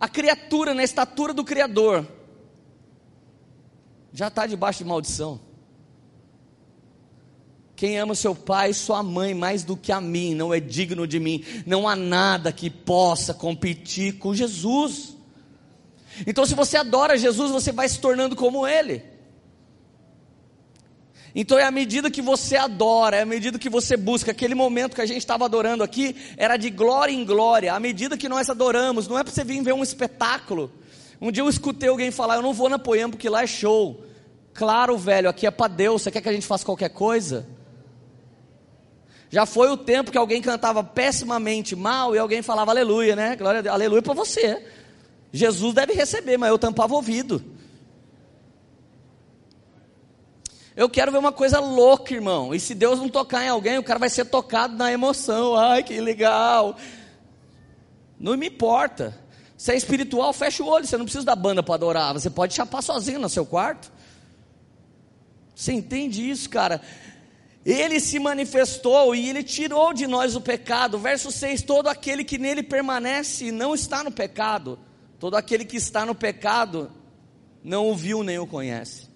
a 0.00 0.08
criatura 0.08 0.72
na 0.74 0.82
estatura 0.82 1.32
do 1.32 1.44
Criador 1.44 2.06
já 4.12 4.28
está 4.28 4.46
debaixo 4.46 4.78
de 4.78 4.88
maldição. 4.88 5.47
Quem 7.78 7.96
ama 7.96 8.12
seu 8.16 8.34
pai 8.34 8.70
e 8.70 8.74
sua 8.74 9.04
mãe 9.04 9.32
mais 9.34 9.62
do 9.62 9.76
que 9.76 9.92
a 9.92 10.00
mim, 10.00 10.34
não 10.34 10.52
é 10.52 10.58
digno 10.58 11.06
de 11.06 11.20
mim. 11.20 11.44
Não 11.64 11.86
há 11.88 11.94
nada 11.94 12.50
que 12.50 12.68
possa 12.68 13.32
competir 13.32 14.18
com 14.18 14.34
Jesus. 14.34 15.16
Então, 16.26 16.44
se 16.44 16.56
você 16.56 16.76
adora 16.76 17.16
Jesus, 17.16 17.52
você 17.52 17.70
vai 17.70 17.88
se 17.88 18.00
tornando 18.00 18.34
como 18.34 18.66
Ele. 18.66 19.04
Então, 21.32 21.56
é 21.56 21.62
à 21.62 21.70
medida 21.70 22.10
que 22.10 22.20
você 22.20 22.56
adora, 22.56 23.18
é 23.18 23.22
à 23.22 23.24
medida 23.24 23.60
que 23.60 23.70
você 23.70 23.96
busca, 23.96 24.32
aquele 24.32 24.56
momento 24.56 24.96
que 24.96 25.00
a 25.00 25.06
gente 25.06 25.18
estava 25.18 25.44
adorando 25.44 25.84
aqui, 25.84 26.16
era 26.36 26.56
de 26.56 26.70
glória 26.70 27.12
em 27.12 27.24
glória. 27.24 27.72
À 27.72 27.78
medida 27.78 28.18
que 28.18 28.28
nós 28.28 28.50
adoramos, 28.50 29.06
não 29.06 29.16
é 29.16 29.22
para 29.22 29.32
você 29.32 29.44
vir 29.44 29.62
ver 29.62 29.72
um 29.72 29.84
espetáculo. 29.84 30.72
Um 31.20 31.30
dia 31.30 31.44
eu 31.44 31.48
escutei 31.48 31.88
alguém 31.88 32.10
falar: 32.10 32.34
Eu 32.34 32.42
não 32.42 32.52
vou 32.52 32.68
na 32.68 32.76
Poema 32.76 33.10
porque 33.10 33.28
lá 33.28 33.44
é 33.44 33.46
show. 33.46 34.04
Claro, 34.52 34.98
velho, 34.98 35.28
aqui 35.28 35.46
é 35.46 35.50
para 35.52 35.68
Deus. 35.68 36.02
Você 36.02 36.10
quer 36.10 36.20
que 36.20 36.28
a 36.28 36.32
gente 36.32 36.44
faça 36.44 36.64
qualquer 36.64 36.88
coisa? 36.88 37.56
Já 39.30 39.44
foi 39.44 39.68
o 39.70 39.76
tempo 39.76 40.10
que 40.10 40.18
alguém 40.18 40.40
cantava 40.40 40.82
pessimamente 40.82 41.76
mal 41.76 42.14
e 42.14 42.18
alguém 42.18 42.40
falava 42.40 42.70
aleluia, 42.70 43.14
né? 43.14 43.36
Glória 43.36 43.58
a 43.58 43.62
Deus, 43.62 43.74
aleluia 43.74 44.02
para 44.02 44.14
você. 44.14 44.64
Jesus 45.32 45.74
deve 45.74 45.92
receber, 45.92 46.38
mas 46.38 46.48
eu 46.48 46.58
tampava 46.58 46.94
o 46.94 46.96
ouvido. 46.96 47.44
Eu 50.74 50.88
quero 50.88 51.10
ver 51.10 51.18
uma 51.18 51.32
coisa 51.32 51.58
louca, 51.58 52.14
irmão. 52.14 52.54
E 52.54 52.60
se 52.60 52.74
Deus 52.74 53.00
não 53.00 53.08
tocar 53.08 53.44
em 53.44 53.48
alguém, 53.48 53.78
o 53.78 53.82
cara 53.82 53.98
vai 53.98 54.08
ser 54.08 54.24
tocado 54.26 54.76
na 54.76 54.92
emoção. 54.92 55.56
Ai, 55.56 55.82
que 55.82 56.00
legal. 56.00 56.76
Não 58.18 58.36
me 58.36 58.46
importa. 58.46 59.18
Se 59.56 59.72
é 59.72 59.76
espiritual, 59.76 60.32
fecha 60.32 60.62
o 60.62 60.68
olho. 60.68 60.86
Você 60.86 60.96
não 60.96 61.04
precisa 61.04 61.24
da 61.24 61.34
banda 61.34 61.64
para 61.64 61.74
adorar. 61.74 62.14
Você 62.14 62.30
pode 62.30 62.54
chapar 62.54 62.80
sozinho 62.80 63.18
no 63.18 63.28
seu 63.28 63.44
quarto. 63.44 63.90
Você 65.52 65.72
entende 65.72 66.30
isso, 66.30 66.48
cara? 66.48 66.80
Ele 67.70 68.00
se 68.00 68.18
manifestou 68.18 69.14
e 69.14 69.28
ele 69.28 69.42
tirou 69.42 69.92
de 69.92 70.06
nós 70.06 70.34
o 70.34 70.40
pecado. 70.40 70.98
Verso 70.98 71.30
6: 71.30 71.60
Todo 71.60 71.88
aquele 71.88 72.24
que 72.24 72.38
nele 72.38 72.62
permanece 72.62 73.52
não 73.52 73.74
está 73.74 74.02
no 74.02 74.10
pecado. 74.10 74.78
Todo 75.18 75.36
aquele 75.36 75.66
que 75.66 75.76
está 75.76 76.06
no 76.06 76.14
pecado 76.14 76.90
não 77.62 77.90
o 77.90 77.94
viu 77.94 78.22
nem 78.22 78.38
o 78.38 78.46
conhece. 78.46 79.06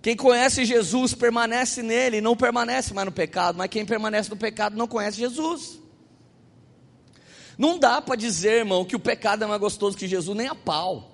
Quem 0.00 0.16
conhece 0.16 0.64
Jesus 0.64 1.12
permanece 1.12 1.82
nele, 1.82 2.22
não 2.22 2.34
permanece 2.34 2.94
mais 2.94 3.04
no 3.04 3.12
pecado, 3.12 3.58
mas 3.58 3.68
quem 3.68 3.84
permanece 3.84 4.30
no 4.30 4.36
pecado 4.36 4.74
não 4.74 4.88
conhece 4.88 5.18
Jesus. 5.18 5.78
Não 7.58 7.78
dá 7.78 8.00
para 8.00 8.16
dizer, 8.16 8.60
irmão, 8.60 8.86
que 8.86 8.96
o 8.96 9.00
pecado 9.00 9.44
é 9.44 9.46
mais 9.46 9.60
gostoso 9.60 9.98
que 9.98 10.08
Jesus, 10.08 10.34
nem 10.34 10.48
a 10.48 10.54
pau. 10.54 11.12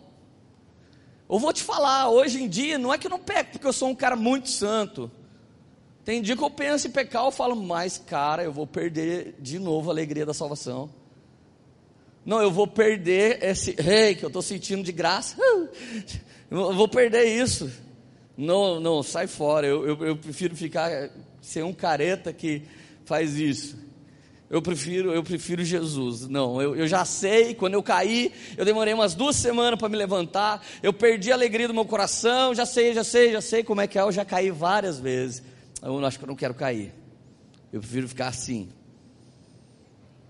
Eu 1.28 1.40
vou 1.40 1.52
te 1.52 1.62
falar, 1.64 2.08
hoje 2.08 2.40
em 2.40 2.48
dia, 2.48 2.78
não 2.78 2.94
é 2.94 2.98
que 2.98 3.08
eu 3.08 3.10
não 3.10 3.18
peco, 3.18 3.52
porque 3.52 3.66
eu 3.66 3.72
sou 3.72 3.88
um 3.88 3.96
cara 3.96 4.14
muito 4.14 4.48
santo. 4.48 5.10
Tem 6.04 6.20
dia 6.20 6.36
que 6.36 6.42
eu 6.42 6.50
penso 6.50 6.88
em 6.88 6.90
pecar, 6.90 7.24
eu 7.24 7.30
falo, 7.30 7.54
mas 7.54 7.96
cara, 7.96 8.42
eu 8.42 8.52
vou 8.52 8.66
perder 8.66 9.36
de 9.38 9.58
novo 9.58 9.90
a 9.90 9.92
alegria 9.92 10.26
da 10.26 10.34
salvação. 10.34 10.90
Não, 12.24 12.40
eu 12.40 12.50
vou 12.50 12.66
perder 12.66 13.42
esse 13.42 13.72
rei 13.72 14.14
que 14.14 14.24
eu 14.24 14.28
estou 14.28 14.42
sentindo 14.42 14.82
de 14.82 14.92
graça. 14.92 15.36
Eu 16.50 16.74
vou 16.74 16.86
perder 16.86 17.24
isso. 17.24 17.72
Não, 18.36 18.78
não, 18.78 19.02
sai 19.02 19.26
fora. 19.26 19.66
Eu, 19.66 19.86
eu, 19.86 20.06
eu, 20.08 20.16
prefiro 20.18 20.54
ficar 20.54 21.08
ser 21.40 21.64
um 21.64 21.72
careta 21.72 22.30
que 22.30 22.60
faz 23.06 23.38
isso. 23.38 23.74
Eu 24.50 24.60
prefiro, 24.60 25.14
eu 25.14 25.22
prefiro 25.22 25.64
Jesus. 25.64 26.28
Não, 26.28 26.60
eu, 26.60 26.76
eu 26.76 26.86
já 26.86 27.06
sei. 27.06 27.54
Quando 27.54 27.72
eu 27.72 27.82
caí, 27.82 28.30
eu 28.54 28.66
demorei 28.66 28.92
umas 28.92 29.14
duas 29.14 29.34
semanas 29.34 29.78
para 29.78 29.88
me 29.88 29.96
levantar. 29.96 30.62
Eu 30.82 30.92
perdi 30.92 31.32
a 31.32 31.34
alegria 31.34 31.66
do 31.66 31.72
meu 31.72 31.86
coração. 31.86 32.54
Já 32.54 32.66
sei, 32.66 32.92
já 32.92 33.02
sei, 33.02 33.32
já 33.32 33.40
sei 33.40 33.64
como 33.64 33.80
é 33.80 33.86
que 33.86 33.98
é. 33.98 34.02
Eu 34.02 34.12
já 34.12 34.22
caí 34.22 34.50
várias 34.50 35.00
vezes. 35.00 35.42
Eu 35.82 36.04
acho 36.04 36.18
que 36.18 36.24
eu 36.24 36.28
não 36.28 36.36
quero 36.36 36.54
cair. 36.54 36.94
Eu 37.72 37.80
prefiro 37.80 38.08
ficar 38.08 38.28
assim. 38.28 38.68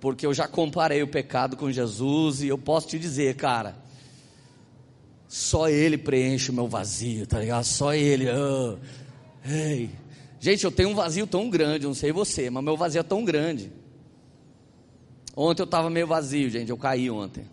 Porque 0.01 0.27
eu 0.27 0.33
já 0.33 0.49
comparei 0.49 1.03
o 1.03 1.09
pecado 1.09 1.57
com 1.57 1.71
Jesus 1.71 2.43
e 2.43 2.49
eu 2.49 2.59
posso 2.59 2.89
te 2.89 2.99
dizer, 2.99 3.37
cara, 3.37 3.77
só 5.29 5.69
Ele 5.69 5.97
preenche 5.97 6.51
o 6.51 6.55
meu 6.55 6.67
vazio, 6.67 7.27
tá 7.27 7.39
ligado? 7.39 7.65
Só 7.65 7.95
Ele. 7.95 8.27
Oh, 8.31 8.79
hey. 9.47 9.91
Gente, 10.41 10.65
eu 10.65 10.73
tenho 10.73 10.89
um 10.89 10.95
vazio 10.95 11.27
tão 11.27 11.49
grande, 11.49 11.87
não 11.87 11.95
sei 11.95 12.11
você, 12.11 12.51
mas 12.51 12.65
meu 12.65 12.77
vazio 12.77 13.01
é 13.01 13.05
tão 13.05 13.25
grande. 13.25 13.71
Ontem 15.37 15.63
eu 15.63 15.67
estava 15.67 15.89
meio 15.89 16.07
vazio, 16.07 16.51
gente, 16.51 16.69
eu 16.69 16.77
caí 16.77 17.11
ontem. 17.11 17.45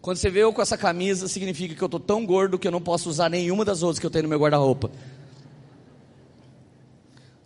Quando 0.00 0.16
você 0.16 0.30
vê 0.30 0.44
eu 0.44 0.52
com 0.52 0.62
essa 0.62 0.78
camisa, 0.78 1.26
significa 1.26 1.74
que 1.74 1.82
eu 1.82 1.86
estou 1.86 2.00
tão 2.00 2.24
gordo 2.24 2.58
que 2.58 2.68
eu 2.68 2.72
não 2.72 2.80
posso 2.80 3.10
usar 3.10 3.28
nenhuma 3.28 3.64
das 3.64 3.82
outras 3.82 3.98
que 3.98 4.06
eu 4.06 4.10
tenho 4.10 4.22
no 4.22 4.28
meu 4.28 4.38
guarda-roupa. 4.38 4.90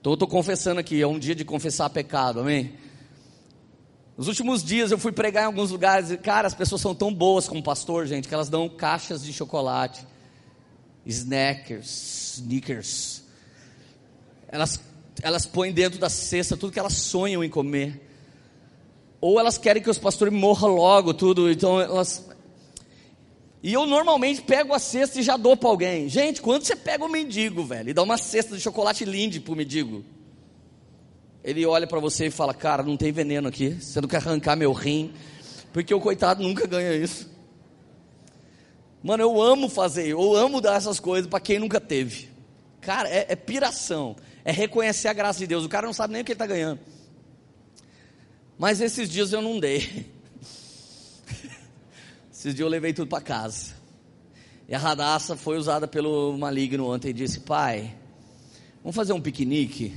Então 0.02 0.10
eu 0.10 0.14
estou 0.14 0.26
confessando 0.26 0.80
aqui, 0.80 1.00
é 1.00 1.06
um 1.06 1.16
dia 1.16 1.32
de 1.32 1.44
confessar 1.44 1.88
pecado, 1.88 2.40
amém? 2.40 2.72
Nos 4.18 4.26
últimos 4.26 4.64
dias 4.64 4.90
eu 4.90 4.98
fui 4.98 5.12
pregar 5.12 5.44
em 5.44 5.46
alguns 5.46 5.70
lugares 5.70 6.10
e, 6.10 6.16
cara, 6.16 6.48
as 6.48 6.54
pessoas 6.54 6.80
são 6.80 6.92
tão 6.92 7.14
boas 7.14 7.46
como 7.46 7.62
pastor, 7.62 8.04
gente, 8.04 8.26
que 8.26 8.34
elas 8.34 8.48
dão 8.48 8.68
caixas 8.68 9.22
de 9.22 9.32
chocolate, 9.32 10.04
snackers, 11.06 12.34
sneakers. 12.38 13.22
Elas, 14.48 14.80
elas 15.22 15.46
põem 15.46 15.72
dentro 15.72 16.00
da 16.00 16.10
cesta 16.10 16.56
tudo 16.56 16.72
que 16.72 16.80
elas 16.80 16.94
sonham 16.94 17.44
em 17.44 17.48
comer. 17.48 18.04
Ou 19.20 19.38
elas 19.38 19.56
querem 19.56 19.80
que 19.80 19.88
os 19.88 19.98
pastores 19.98 20.34
morram 20.34 20.74
logo, 20.74 21.14
tudo, 21.14 21.48
então 21.48 21.80
elas 21.80 22.28
e 23.62 23.72
eu 23.72 23.87
normalmente 23.87 24.42
pego 24.42 24.75
a 24.75 24.79
cesta 24.79 25.20
e 25.20 25.22
já 25.22 25.37
dou 25.37 25.57
para 25.57 25.68
alguém. 25.68 26.09
Gente, 26.09 26.42
quando 26.42 26.64
você 26.64 26.75
pega 26.75 27.05
um 27.05 27.09
mendigo, 27.09 27.64
velho, 27.64 27.90
e 27.90 27.94
dá 27.94 28.03
uma 28.03 28.18
cesta 28.18 28.57
de 28.57 28.61
chocolate 28.61 29.05
linde 29.05 29.38
para 29.38 29.53
o 29.53 29.57
mendigo, 29.57 30.05
ele 31.44 31.64
olha 31.64 31.87
para 31.87 32.01
você 32.01 32.27
e 32.27 32.31
fala: 32.31 32.53
Cara, 32.53 32.83
não 32.83 32.96
tem 32.96 33.12
veneno 33.12 33.48
aqui, 33.48 33.70
você 33.70 34.01
não 34.01 34.09
quer 34.09 34.16
arrancar 34.16 34.57
meu 34.57 34.72
rim, 34.72 35.12
porque 35.72 35.94
o 35.94 36.01
coitado 36.01 36.42
nunca 36.42 36.66
ganha 36.66 36.92
isso. 36.92 37.31
Mano, 39.01 39.22
eu 39.22 39.40
amo 39.40 39.68
fazer, 39.68 40.09
eu 40.09 40.37
amo 40.37 40.61
dar 40.61 40.77
essas 40.77 40.98
coisas 40.98 41.29
para 41.29 41.40
quem 41.40 41.59
nunca 41.59 41.81
teve. 41.81 42.31
Cara, 42.81 43.09
é, 43.09 43.27
é, 43.29 43.37
piração, 43.37 44.16
é 44.44 44.51
reconhecer 44.51 45.07
a 45.07 45.12
graça 45.12 45.38
de 45.38 45.46
Deus. 45.46 45.64
O 45.64 45.68
cara 45.68 45.87
não 45.87 45.92
sabe 45.92 46.12
nem 46.12 46.22
o 46.22 46.25
que 46.25 46.33
ele 46.33 46.35
está 46.35 46.46
ganhando. 46.46 46.81
Mas 48.59 48.81
esses 48.81 49.09
dias 49.09 49.33
eu 49.33 49.40
não 49.40 49.59
dei. 49.59 50.07
Esses 52.42 52.57
dias 52.57 52.66
eu 52.66 52.68
levei 52.68 52.92
tudo 52.92 53.07
para 53.07 53.22
casa. 53.22 53.72
E 54.68 54.74
a 54.74 54.78
radaça 54.78 55.37
foi 55.37 55.57
usada 55.57 55.87
pelo 55.87 56.37
maligno 56.37 56.92
ontem 56.92 57.11
e 57.11 57.12
disse: 57.12 57.38
Pai, 57.38 57.94
vamos 58.83 58.96
fazer 58.96 59.12
um 59.12 59.20
piquenique? 59.20 59.94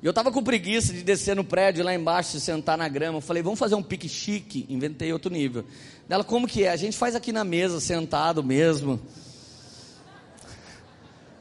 E 0.00 0.06
eu 0.06 0.10
estava 0.10 0.30
com 0.30 0.44
preguiça 0.44 0.92
de 0.92 1.02
descer 1.02 1.34
no 1.34 1.42
prédio 1.42 1.84
lá 1.84 1.92
embaixo 1.92 2.38
sentar 2.38 2.78
na 2.78 2.88
grama. 2.88 3.18
Eu 3.18 3.20
falei: 3.20 3.42
Vamos 3.42 3.58
fazer 3.58 3.74
um 3.74 3.82
pique 3.82 4.08
chique. 4.08 4.64
Inventei 4.68 5.12
outro 5.12 5.28
nível. 5.28 5.64
Ela, 6.08 6.22
como 6.22 6.46
que 6.46 6.62
é? 6.62 6.70
A 6.70 6.76
gente 6.76 6.96
faz 6.96 7.16
aqui 7.16 7.32
na 7.32 7.42
mesa, 7.42 7.80
sentado 7.80 8.40
mesmo. 8.40 9.00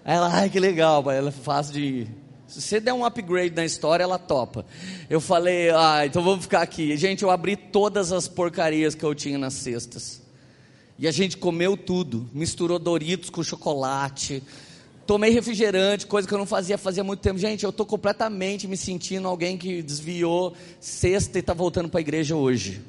Ela, 0.04 0.28
ai 0.34 0.50
que 0.50 0.60
legal, 0.60 1.08
ela 1.12 1.30
é 1.30 1.32
fácil 1.32 1.72
de 1.72 2.08
se 2.54 2.62
você 2.62 2.80
der 2.80 2.94
um 2.94 3.04
upgrade 3.04 3.56
na 3.56 3.66
história, 3.66 4.04
ela 4.04 4.20
topa. 4.20 4.66
Eu 5.10 5.20
falei, 5.20 5.70
ah, 5.72 6.06
então 6.06 6.24
vamos 6.24 6.44
ficar 6.44 6.62
aqui. 6.62 6.96
Gente, 6.96 7.24
eu 7.24 7.32
abri 7.32 7.56
todas 7.56 8.12
as 8.12 8.28
porcarias 8.28 8.94
que 8.94 9.04
eu 9.04 9.16
tinha 9.16 9.38
nas 9.38 9.54
cestas. 9.54 10.22
E 11.00 11.08
a 11.08 11.12
gente 11.12 11.38
comeu 11.38 11.76
tudo. 11.76 12.30
Misturou 12.34 12.78
Doritos 12.78 13.30
com 13.30 13.44
chocolate. 13.44 14.44
Tomei 15.06 15.32
refrigerante, 15.32 16.08
coisa 16.08 16.28
que 16.28 16.34
eu 16.34 16.38
não 16.38 16.46
fazia 16.46 16.78
fazia 16.78 17.04
muito 17.04 17.20
tempo. 17.20 17.38
Gente, 17.38 17.64
eu 17.64 17.72
estou 17.72 17.86
completamente 17.86 18.68
me 18.68 18.78
sentindo 18.78 19.28
alguém 19.28 19.58
que 19.58 19.82
desviou 19.82 20.54
sexta 20.80 21.38
e 21.38 21.42
está 21.42 21.54
voltando 21.54 21.90
para 21.90 22.00
a 22.00 22.02
igreja 22.02 22.36
hoje. 22.36 22.82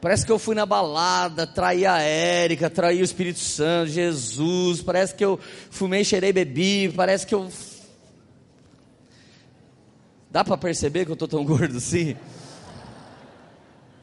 Parece 0.00 0.24
que 0.24 0.30
eu 0.30 0.38
fui 0.38 0.54
na 0.54 0.64
balada, 0.64 1.44
traí 1.44 1.84
a 1.84 1.98
Érica, 1.98 2.70
traí 2.70 3.00
o 3.00 3.04
Espírito 3.04 3.40
Santo, 3.40 3.90
Jesus. 3.90 4.80
Parece 4.80 5.12
que 5.12 5.24
eu 5.24 5.40
fumei, 5.70 6.04
cheirei, 6.04 6.32
bebi. 6.32 6.88
Parece 6.94 7.26
que 7.26 7.34
eu 7.34 7.50
Dá 10.30 10.44
para 10.44 10.58
perceber 10.58 11.04
que 11.04 11.10
eu 11.10 11.14
estou 11.14 11.28
tão 11.28 11.44
gordo 11.44 11.78
assim? 11.78 12.16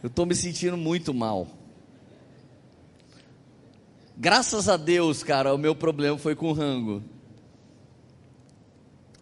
Eu 0.01 0.07
estou 0.07 0.25
me 0.25 0.35
sentindo 0.35 0.77
muito 0.77 1.13
mal. 1.13 1.47
Graças 4.17 4.69
a 4.69 4.77
Deus, 4.77 5.23
cara, 5.23 5.53
o 5.53 5.57
meu 5.57 5.75
problema 5.75 6.17
foi 6.17 6.35
com 6.35 6.51
rango. 6.51 7.03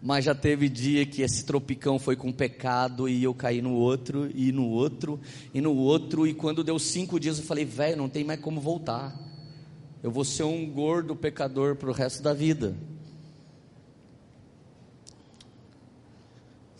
Mas 0.00 0.24
já 0.24 0.34
teve 0.34 0.68
dia 0.68 1.04
que 1.04 1.22
esse 1.22 1.44
tropicão 1.44 1.98
foi 1.98 2.14
com 2.14 2.30
pecado 2.30 3.08
e 3.08 3.24
eu 3.24 3.34
caí 3.34 3.62
no 3.62 3.72
outro, 3.72 4.30
e 4.34 4.52
no 4.52 4.68
outro, 4.68 5.18
e 5.52 5.60
no 5.60 5.74
outro. 5.74 6.26
E 6.26 6.34
quando 6.34 6.62
deu 6.62 6.78
cinco 6.78 7.18
dias 7.18 7.38
eu 7.38 7.44
falei, 7.44 7.64
velho, 7.64 7.96
não 7.96 8.08
tem 8.08 8.22
mais 8.22 8.40
como 8.40 8.60
voltar. 8.60 9.18
Eu 10.02 10.10
vou 10.10 10.24
ser 10.24 10.42
um 10.42 10.70
gordo 10.70 11.16
pecador 11.16 11.76
para 11.76 11.88
o 11.88 11.92
resto 11.92 12.22
da 12.22 12.34
vida. 12.34 12.76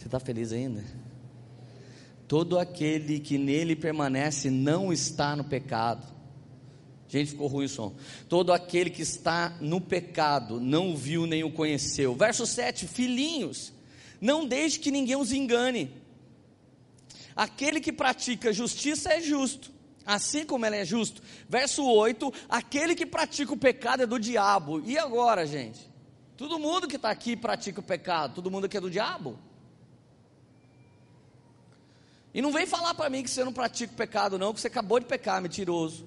Você 0.04 0.08
está 0.08 0.20
feliz 0.20 0.52
ainda? 0.52 0.84
Todo 2.28 2.58
aquele 2.58 3.18
que 3.18 3.38
nele 3.38 3.74
permanece 3.74 4.50
não 4.50 4.92
está 4.92 5.34
no 5.34 5.44
pecado. 5.44 6.06
Gente, 7.08 7.30
ficou 7.30 7.46
ruim 7.46 7.64
o 7.64 7.68
som. 7.70 7.96
Todo 8.28 8.52
aquele 8.52 8.90
que 8.90 9.00
está 9.00 9.56
no 9.62 9.80
pecado 9.80 10.60
não 10.60 10.90
o 10.90 10.96
viu 10.96 11.26
nem 11.26 11.42
o 11.42 11.50
conheceu. 11.50 12.14
Verso 12.14 12.46
7: 12.46 12.86
Filhinhos, 12.86 13.72
não 14.20 14.46
deixe 14.46 14.78
que 14.78 14.90
ninguém 14.90 15.16
os 15.16 15.32
engane. 15.32 15.90
Aquele 17.34 17.80
que 17.80 17.90
pratica 17.90 18.52
justiça 18.52 19.10
é 19.10 19.22
justo, 19.22 19.72
assim 20.04 20.44
como 20.44 20.66
ele 20.66 20.76
é 20.76 20.84
justo. 20.84 21.22
Verso 21.48 21.82
8: 21.82 22.30
Aquele 22.46 22.94
que 22.94 23.06
pratica 23.06 23.54
o 23.54 23.56
pecado 23.56 24.02
é 24.02 24.06
do 24.06 24.20
diabo. 24.20 24.82
E 24.84 24.98
agora, 24.98 25.46
gente? 25.46 25.80
Todo 26.36 26.58
mundo 26.58 26.86
que 26.86 26.96
está 26.96 27.08
aqui 27.08 27.34
pratica 27.34 27.80
o 27.80 27.82
pecado, 27.82 28.34
todo 28.34 28.50
mundo 28.50 28.66
aqui 28.66 28.76
é 28.76 28.80
do 28.82 28.90
diabo? 28.90 29.38
E 32.34 32.42
não 32.42 32.50
vem 32.50 32.66
falar 32.66 32.94
para 32.94 33.08
mim 33.08 33.22
que 33.22 33.30
você 33.30 33.44
não 33.44 33.52
pratica 33.52 33.92
o 33.92 33.96
pecado, 33.96 34.36
não, 34.36 34.52
que 34.52 34.60
você 34.60 34.66
acabou 34.66 34.98
de 34.98 35.06
pecar, 35.06 35.40
mentiroso. 35.40 36.04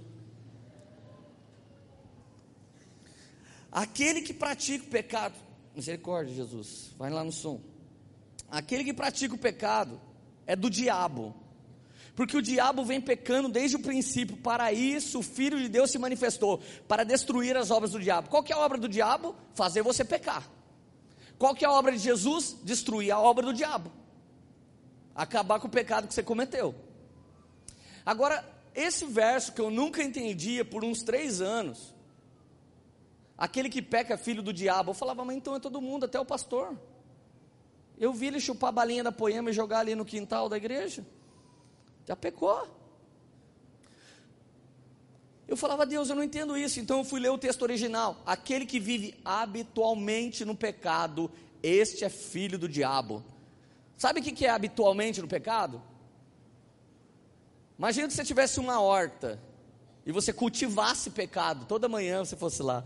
Aquele 3.71 4.21
que 4.21 4.33
pratica 4.33 4.83
o 4.83 4.89
pecado, 4.89 5.35
misericórdia, 5.73 6.35
Jesus, 6.35 6.91
vai 6.97 7.09
lá 7.09 7.23
no 7.23 7.31
som. 7.31 7.61
Aquele 8.49 8.83
que 8.83 8.93
pratica 8.93 9.35
o 9.35 9.37
pecado 9.37 10.01
é 10.45 10.53
do 10.53 10.69
diabo, 10.69 11.33
porque 12.13 12.35
o 12.35 12.41
diabo 12.41 12.83
vem 12.83 12.99
pecando 12.99 13.47
desde 13.47 13.77
o 13.77 13.79
princípio, 13.79 14.35
para 14.35 14.73
isso 14.73 15.19
o 15.19 15.23
Filho 15.23 15.57
de 15.57 15.69
Deus 15.69 15.91
se 15.91 15.97
manifestou, 15.97 16.61
para 16.89 17.05
destruir 17.05 17.55
as 17.55 17.71
obras 17.71 17.91
do 17.91 18.01
diabo. 18.01 18.27
Qual 18.27 18.43
que 18.43 18.51
é 18.51 18.55
a 18.55 18.59
obra 18.59 18.77
do 18.77 18.89
diabo? 18.89 19.33
Fazer 19.53 19.81
você 19.81 20.03
pecar. 20.03 20.49
Qual 21.37 21.55
que 21.55 21.63
é 21.63 21.67
a 21.69 21.71
obra 21.71 21.93
de 21.93 21.99
Jesus? 21.99 22.57
Destruir 22.63 23.11
a 23.11 23.19
obra 23.19 23.45
do 23.45 23.53
diabo 23.53 23.91
acabar 25.17 25.59
com 25.59 25.67
o 25.67 25.71
pecado 25.71 26.07
que 26.07 26.13
você 26.13 26.21
cometeu. 26.21 26.75
Agora, 28.05 28.47
esse 28.75 29.03
verso 29.05 29.51
que 29.51 29.59
eu 29.59 29.71
nunca 29.71 30.03
entendia 30.03 30.63
por 30.63 30.85
uns 30.85 31.01
três 31.01 31.41
anos, 31.41 31.93
aquele 33.35 33.67
que 33.67 33.81
peca 33.81 34.13
é 34.13 34.17
filho 34.17 34.43
do 34.43 34.53
diabo, 34.53 34.91
eu 34.91 34.93
falava, 34.93 35.25
mas 35.25 35.35
então 35.35 35.55
é 35.55 35.59
todo 35.59 35.81
mundo, 35.81 36.05
até 36.05 36.19
o 36.19 36.25
pastor. 36.25 36.77
Eu 37.97 38.13
vi 38.13 38.27
ele 38.27 38.39
chupar 38.39 38.69
a 38.69 38.71
balinha 38.71 39.03
da 39.03 39.11
poema 39.11 39.49
e 39.49 39.53
jogar 39.53 39.79
ali 39.79 39.95
no 39.95 40.05
quintal 40.05 40.47
da 40.47 40.55
igreja. 40.55 41.03
Já 42.05 42.15
pecou. 42.15 42.67
Eu 45.47 45.57
falava, 45.57 45.83
Deus, 45.83 46.09
eu 46.09 46.15
não 46.15 46.23
entendo 46.23 46.55
isso. 46.55 46.79
Então 46.79 46.99
eu 46.99 47.03
fui 47.03 47.19
ler 47.19 47.29
o 47.29 47.37
texto 47.39 47.63
original. 47.63 48.21
Aquele 48.23 48.67
que 48.67 48.79
vive 48.79 49.19
habitualmente 49.25 50.45
no 50.45 50.53
pecado, 50.53 51.31
este 51.63 52.05
é 52.05 52.09
filho 52.09 52.59
do 52.59 52.69
diabo. 52.69 53.23
Sabe 53.97 54.19
o 54.19 54.23
que 54.23 54.45
é 54.45 54.49
habitualmente 54.49 55.19
no 55.21 55.27
pecado? 55.27 55.81
Imagina 57.79 58.09
se 58.09 58.15
você 58.15 58.23
tivesse 58.23 58.59
uma 58.59 58.79
horta 58.79 59.41
e 60.05 60.11
você 60.11 60.31
cultivasse 60.31 61.09
pecado. 61.09 61.65
Toda 61.65 61.89
manhã 61.89 62.23
você 62.23 62.35
fosse 62.35 62.61
lá. 62.61 62.83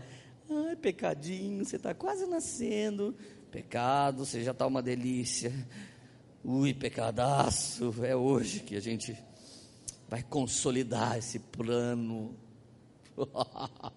Ai, 0.50 0.74
pecadinho, 0.74 1.64
você 1.64 1.76
está 1.76 1.94
quase 1.94 2.26
nascendo. 2.26 3.14
Pecado, 3.50 4.24
você 4.24 4.42
já 4.42 4.52
está 4.52 4.66
uma 4.66 4.82
delícia. 4.82 5.52
Ui, 6.42 6.72
pecadaço. 6.72 7.94
É 8.02 8.16
hoje 8.16 8.60
que 8.60 8.74
a 8.74 8.80
gente 8.80 9.16
vai 10.08 10.22
consolidar 10.22 11.18
esse 11.18 11.38
plano. 11.38 12.34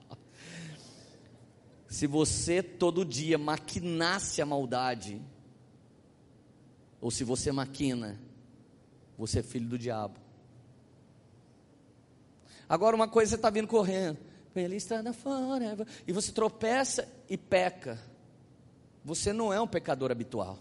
se 1.88 2.08
você 2.08 2.62
todo 2.62 3.06
dia 3.06 3.38
maquinasse 3.38 4.42
a 4.42 4.46
maldade, 4.46 5.22
ou 7.06 7.12
se 7.12 7.24
você 7.24 7.52
maquina, 7.52 8.20
você 9.16 9.38
é 9.38 9.44
filho 9.44 9.70
do 9.70 9.78
diabo. 9.78 10.16
Agora, 12.68 12.96
uma 12.96 13.08
coisa 13.08 13.30
você 13.30 13.36
está 13.36 13.52
vindo 13.52 13.68
correndo, 13.68 14.18
pela 14.56 14.74
estrada 14.74 15.14
fora, 15.14 15.86
e 16.08 16.12
você 16.12 16.32
tropeça 16.32 17.08
e 17.30 17.38
peca. 17.38 18.00
Você 19.04 19.32
não 19.32 19.54
é 19.54 19.62
um 19.62 19.68
pecador 19.68 20.10
habitual. 20.10 20.58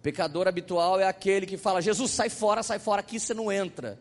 Pecador 0.00 0.48
habitual 0.48 0.98
é 0.98 1.06
aquele 1.06 1.44
que 1.44 1.58
fala: 1.58 1.82
Jesus, 1.82 2.12
sai 2.12 2.30
fora, 2.30 2.62
sai 2.62 2.78
fora, 2.78 3.00
aqui 3.00 3.20
você 3.20 3.34
não 3.34 3.52
entra, 3.52 4.00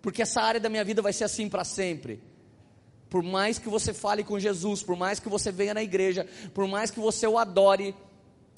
porque 0.00 0.22
essa 0.22 0.40
área 0.40 0.60
da 0.60 0.68
minha 0.68 0.84
vida 0.84 1.02
vai 1.02 1.12
ser 1.12 1.24
assim 1.24 1.48
para 1.48 1.64
sempre. 1.64 2.22
Por 3.10 3.24
mais 3.24 3.58
que 3.58 3.68
você 3.68 3.92
fale 3.92 4.22
com 4.22 4.38
Jesus, 4.38 4.80
por 4.80 4.94
mais 4.94 5.18
que 5.18 5.28
você 5.28 5.50
venha 5.50 5.74
na 5.74 5.82
igreja, 5.82 6.24
por 6.54 6.68
mais 6.68 6.92
que 6.92 7.00
você 7.00 7.26
o 7.26 7.36
adore, 7.36 7.96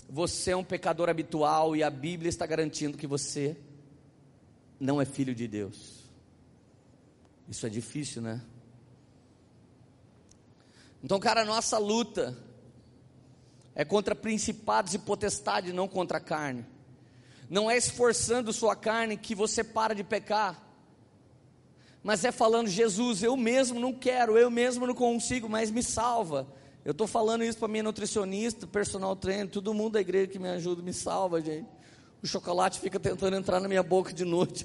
você 0.09 0.53
é 0.53 0.57
um 0.57 0.65
pecador 0.65 1.09
habitual 1.09 1.75
e 1.75 1.83
a 1.83 1.91
Bíblia 1.91 2.29
está 2.29 2.47
garantindo 2.47 2.97
que 2.97 3.07
você 3.07 3.57
não 4.79 5.01
é 5.01 5.05
filho 5.05 5.35
de 5.35 5.49
Deus. 5.49 6.05
Isso 7.49 7.67
é 7.67 7.69
difícil, 7.69 8.23
né? 8.23 8.41
Então, 11.03 11.19
cara, 11.21 11.45
nossa 11.45 11.79
luta 11.79 12.37
é 13.75 13.85
contra 13.85 14.15
principados 14.15 14.95
e 14.95 14.99
potestades, 14.99 15.73
não 15.73 15.87
contra 15.87 16.19
a 16.19 16.21
carne. 16.21 16.65
Não 17.49 17.71
é 17.71 17.77
esforçando 17.77 18.53
sua 18.53 18.75
carne 18.75 19.17
que 19.17 19.35
você 19.35 19.63
para 19.63 19.95
de 19.95 20.03
pecar. 20.03 20.61
Mas 22.03 22.25
é 22.25 22.33
falando, 22.33 22.69
Jesus, 22.69 23.23
eu 23.23 23.37
mesmo 23.37 23.79
não 23.79 23.93
quero, 23.93 24.39
eu 24.39 24.51
mesmo 24.51 24.87
não 24.87 24.95
consigo, 24.95 25.49
mas 25.49 25.71
me 25.71 25.83
salva. 25.83 26.47
Eu 26.87 26.93
estou 26.93 27.09
falando 27.09 27.43
isso 27.43 27.59
para 27.59 27.67
minha 27.67 27.83
nutricionista, 27.83 28.65
personal 28.65 29.17
trainer, 29.17 29.51
todo 29.51 29.75
mundo 29.75 29.95
da 29.95 30.01
igreja 30.01 30.29
que 30.29 30.39
me 30.39 30.49
ajuda, 30.49 30.81
me 30.83 30.93
salva, 30.93 31.41
gente. 31.41 31.67
O 32.23 32.29
chocolate 32.29 32.79
fica 32.79 33.01
tentando 33.01 33.35
entrar 33.35 33.59
na 33.59 33.67
minha 33.67 33.83
boca 33.83 34.13
de 34.13 34.25
noite. 34.25 34.65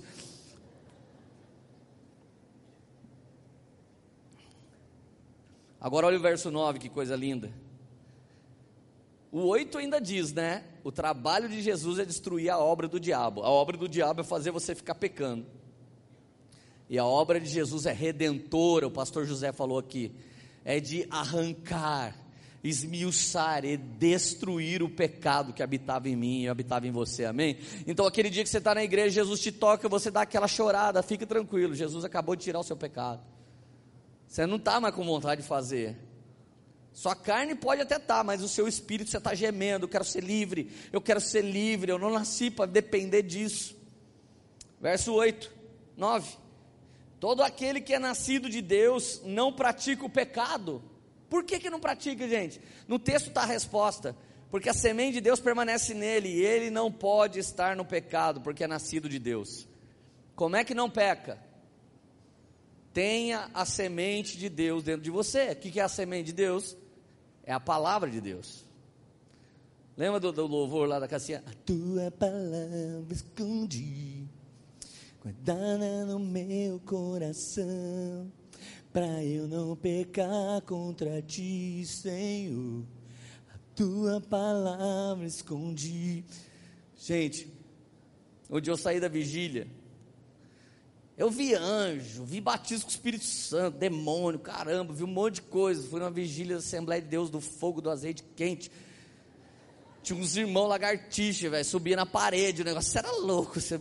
Agora 5.79 6.05
olha 6.05 6.19
o 6.19 6.21
verso 6.21 6.51
9, 6.51 6.77
que 6.77 6.89
coisa 6.89 7.15
linda. 7.15 7.51
O 9.31 9.39
8 9.47 9.79
ainda 9.79 9.99
diz, 9.99 10.31
né? 10.31 10.63
O 10.83 10.91
trabalho 10.91 11.49
de 11.49 11.59
Jesus 11.59 11.97
é 11.97 12.05
destruir 12.05 12.51
a 12.51 12.59
obra 12.59 12.87
do 12.87 12.99
diabo. 12.99 13.41
A 13.41 13.49
obra 13.49 13.75
do 13.75 13.89
diabo 13.89 14.21
é 14.21 14.23
fazer 14.23 14.51
você 14.51 14.75
ficar 14.75 14.93
pecando. 14.93 15.47
E 16.87 16.99
a 16.99 17.05
obra 17.05 17.39
de 17.39 17.49
Jesus 17.49 17.87
é 17.87 17.91
redentora, 17.91 18.85
o 18.85 18.91
pastor 18.91 19.25
José 19.25 19.51
falou 19.51 19.79
aqui 19.79 20.13
é 20.63 20.79
de 20.79 21.07
arrancar, 21.09 22.15
esmiuçar 22.63 23.65
e 23.65 23.77
destruir 23.77 24.83
o 24.83 24.89
pecado 24.89 25.53
que 25.53 25.63
habitava 25.63 26.07
em 26.07 26.15
mim 26.15 26.43
e 26.43 26.49
habitava 26.49 26.87
em 26.87 26.91
você, 26.91 27.25
amém? 27.25 27.57
Então, 27.87 28.05
aquele 28.05 28.29
dia 28.29 28.43
que 28.43 28.49
você 28.49 28.59
está 28.59 28.75
na 28.75 28.83
igreja, 28.83 29.09
Jesus 29.09 29.39
te 29.39 29.51
toca, 29.51 29.89
você 29.89 30.11
dá 30.11 30.21
aquela 30.21 30.47
chorada, 30.47 31.01
fique 31.01 31.25
tranquilo, 31.25 31.73
Jesus 31.73 32.05
acabou 32.05 32.35
de 32.35 32.43
tirar 32.43 32.59
o 32.59 32.63
seu 32.63 32.75
pecado. 32.75 33.21
Você 34.27 34.45
não 34.45 34.57
está 34.57 34.79
mais 34.79 34.95
com 34.95 35.03
vontade 35.03 35.41
de 35.41 35.47
fazer. 35.47 35.97
Sua 36.93 37.15
carne 37.15 37.55
pode 37.55 37.81
até 37.81 37.95
estar, 37.95 38.17
tá, 38.17 38.23
mas 38.23 38.41
o 38.41 38.47
seu 38.47 38.67
espírito 38.67 39.09
você 39.09 39.17
está 39.17 39.33
gemendo. 39.33 39.85
Eu 39.85 39.89
quero 39.89 40.03
ser 40.03 40.23
livre, 40.23 40.71
eu 40.91 41.01
quero 41.01 41.21
ser 41.21 41.41
livre. 41.41 41.91
Eu 41.91 41.99
não 41.99 42.11
nasci 42.11 42.51
para 42.51 42.65
depender 42.65 43.23
disso. 43.23 43.75
Verso 44.79 45.13
8, 45.13 45.51
9. 45.95 46.40
Todo 47.21 47.43
aquele 47.43 47.79
que 47.79 47.93
é 47.93 47.99
nascido 47.99 48.49
de 48.49 48.63
Deus 48.63 49.21
não 49.23 49.53
pratica 49.53 50.03
o 50.03 50.09
pecado. 50.09 50.81
Por 51.29 51.43
que, 51.43 51.59
que 51.59 51.69
não 51.69 51.79
pratica, 51.79 52.27
gente? 52.27 52.59
No 52.87 52.97
texto 52.97 53.27
está 53.27 53.43
a 53.43 53.45
resposta. 53.45 54.17
Porque 54.49 54.67
a 54.67 54.73
semente 54.73 55.13
de 55.13 55.21
Deus 55.21 55.39
permanece 55.39 55.93
nele 55.93 56.29
e 56.29 56.41
ele 56.43 56.71
não 56.71 56.91
pode 56.91 57.37
estar 57.37 57.75
no 57.75 57.85
pecado, 57.85 58.41
porque 58.41 58.63
é 58.63 58.67
nascido 58.67 59.07
de 59.07 59.19
Deus. 59.19 59.67
Como 60.35 60.55
é 60.55 60.63
que 60.63 60.73
não 60.73 60.89
peca? 60.89 61.37
Tenha 62.91 63.51
a 63.53 63.65
semente 63.65 64.35
de 64.35 64.49
Deus 64.49 64.83
dentro 64.83 65.03
de 65.03 65.11
você. 65.11 65.51
O 65.51 65.55
que 65.57 65.79
é 65.79 65.83
a 65.83 65.87
semente 65.87 66.25
de 66.25 66.33
Deus? 66.33 66.75
É 67.43 67.53
a 67.53 67.59
palavra 67.59 68.09
de 68.09 68.19
Deus. 68.19 68.65
Lembra 69.95 70.19
do, 70.19 70.31
do 70.31 70.47
louvor 70.47 70.89
lá 70.89 70.97
da 70.97 71.07
Cassinha? 71.07 71.43
A 71.45 71.53
tua 71.63 72.09
palavra 72.09 73.05
escondi 73.11 74.27
guardada 75.21 76.05
no 76.05 76.17
meu 76.17 76.79
coração, 76.79 78.31
para 78.91 79.23
eu 79.23 79.47
não 79.47 79.75
pecar 79.75 80.61
contra 80.63 81.21
ti, 81.21 81.85
Senhor. 81.85 82.83
A 83.53 83.57
tua 83.75 84.19
palavra 84.19 85.27
escondi. 85.27 86.25
Gente, 86.97 87.53
onde 88.49 88.69
eu 88.71 88.75
saí 88.75 88.99
da 88.99 89.07
vigília, 89.07 89.67
Eu 91.17 91.29
vi 91.29 91.53
anjo, 91.53 92.23
vi 92.23 92.41
batismo 92.41 92.85
com 92.85 92.89
o 92.89 92.95
Espírito 92.95 93.25
Santo, 93.25 93.77
demônio, 93.77 94.39
caramba, 94.39 94.91
vi 94.91 95.03
um 95.03 95.07
monte 95.07 95.35
de 95.35 95.41
coisa. 95.43 95.87
Fui 95.87 95.99
numa 95.99 96.09
vigília 96.09 96.55
da 96.55 96.59
Assembleia 96.59 96.99
de 96.99 97.07
Deus 97.09 97.29
do 97.29 97.39
fogo 97.39 97.79
do 97.79 97.91
azeite 97.91 98.23
quente. 98.35 98.71
Tinha 100.01 100.17
uns 100.17 100.35
irmãos 100.35 100.67
lagartixa, 100.67 101.47
velho, 101.47 101.63
subia 101.63 101.95
na 101.95 102.07
parede, 102.07 102.63
o 102.63 102.65
negócio 102.65 102.97
era 102.97 103.11
louco. 103.11 103.61
Você, 103.61 103.79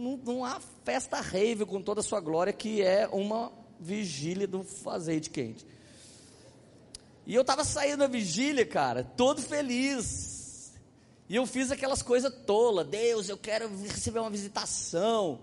não, 0.00 0.44
há 0.44 0.60
festa 0.84 1.20
rave 1.20 1.64
com 1.64 1.82
toda 1.82 2.00
a 2.00 2.02
sua 2.02 2.20
glória 2.20 2.52
que 2.52 2.82
é 2.82 3.06
uma 3.08 3.52
vigília 3.78 4.46
do 4.46 4.64
azeite 4.86 5.30
quente. 5.30 5.66
E 7.26 7.34
eu 7.34 7.42
estava 7.42 7.62
saindo 7.64 7.98
da 7.98 8.06
vigília, 8.06 8.66
cara, 8.66 9.04
todo 9.04 9.40
feliz. 9.40 10.72
E 11.28 11.36
eu 11.36 11.46
fiz 11.46 11.70
aquelas 11.70 12.02
coisas 12.02 12.34
tolas. 12.44 12.86
Deus, 12.88 13.28
eu 13.28 13.38
quero 13.38 13.68
receber 13.82 14.18
uma 14.18 14.30
visitação. 14.30 15.40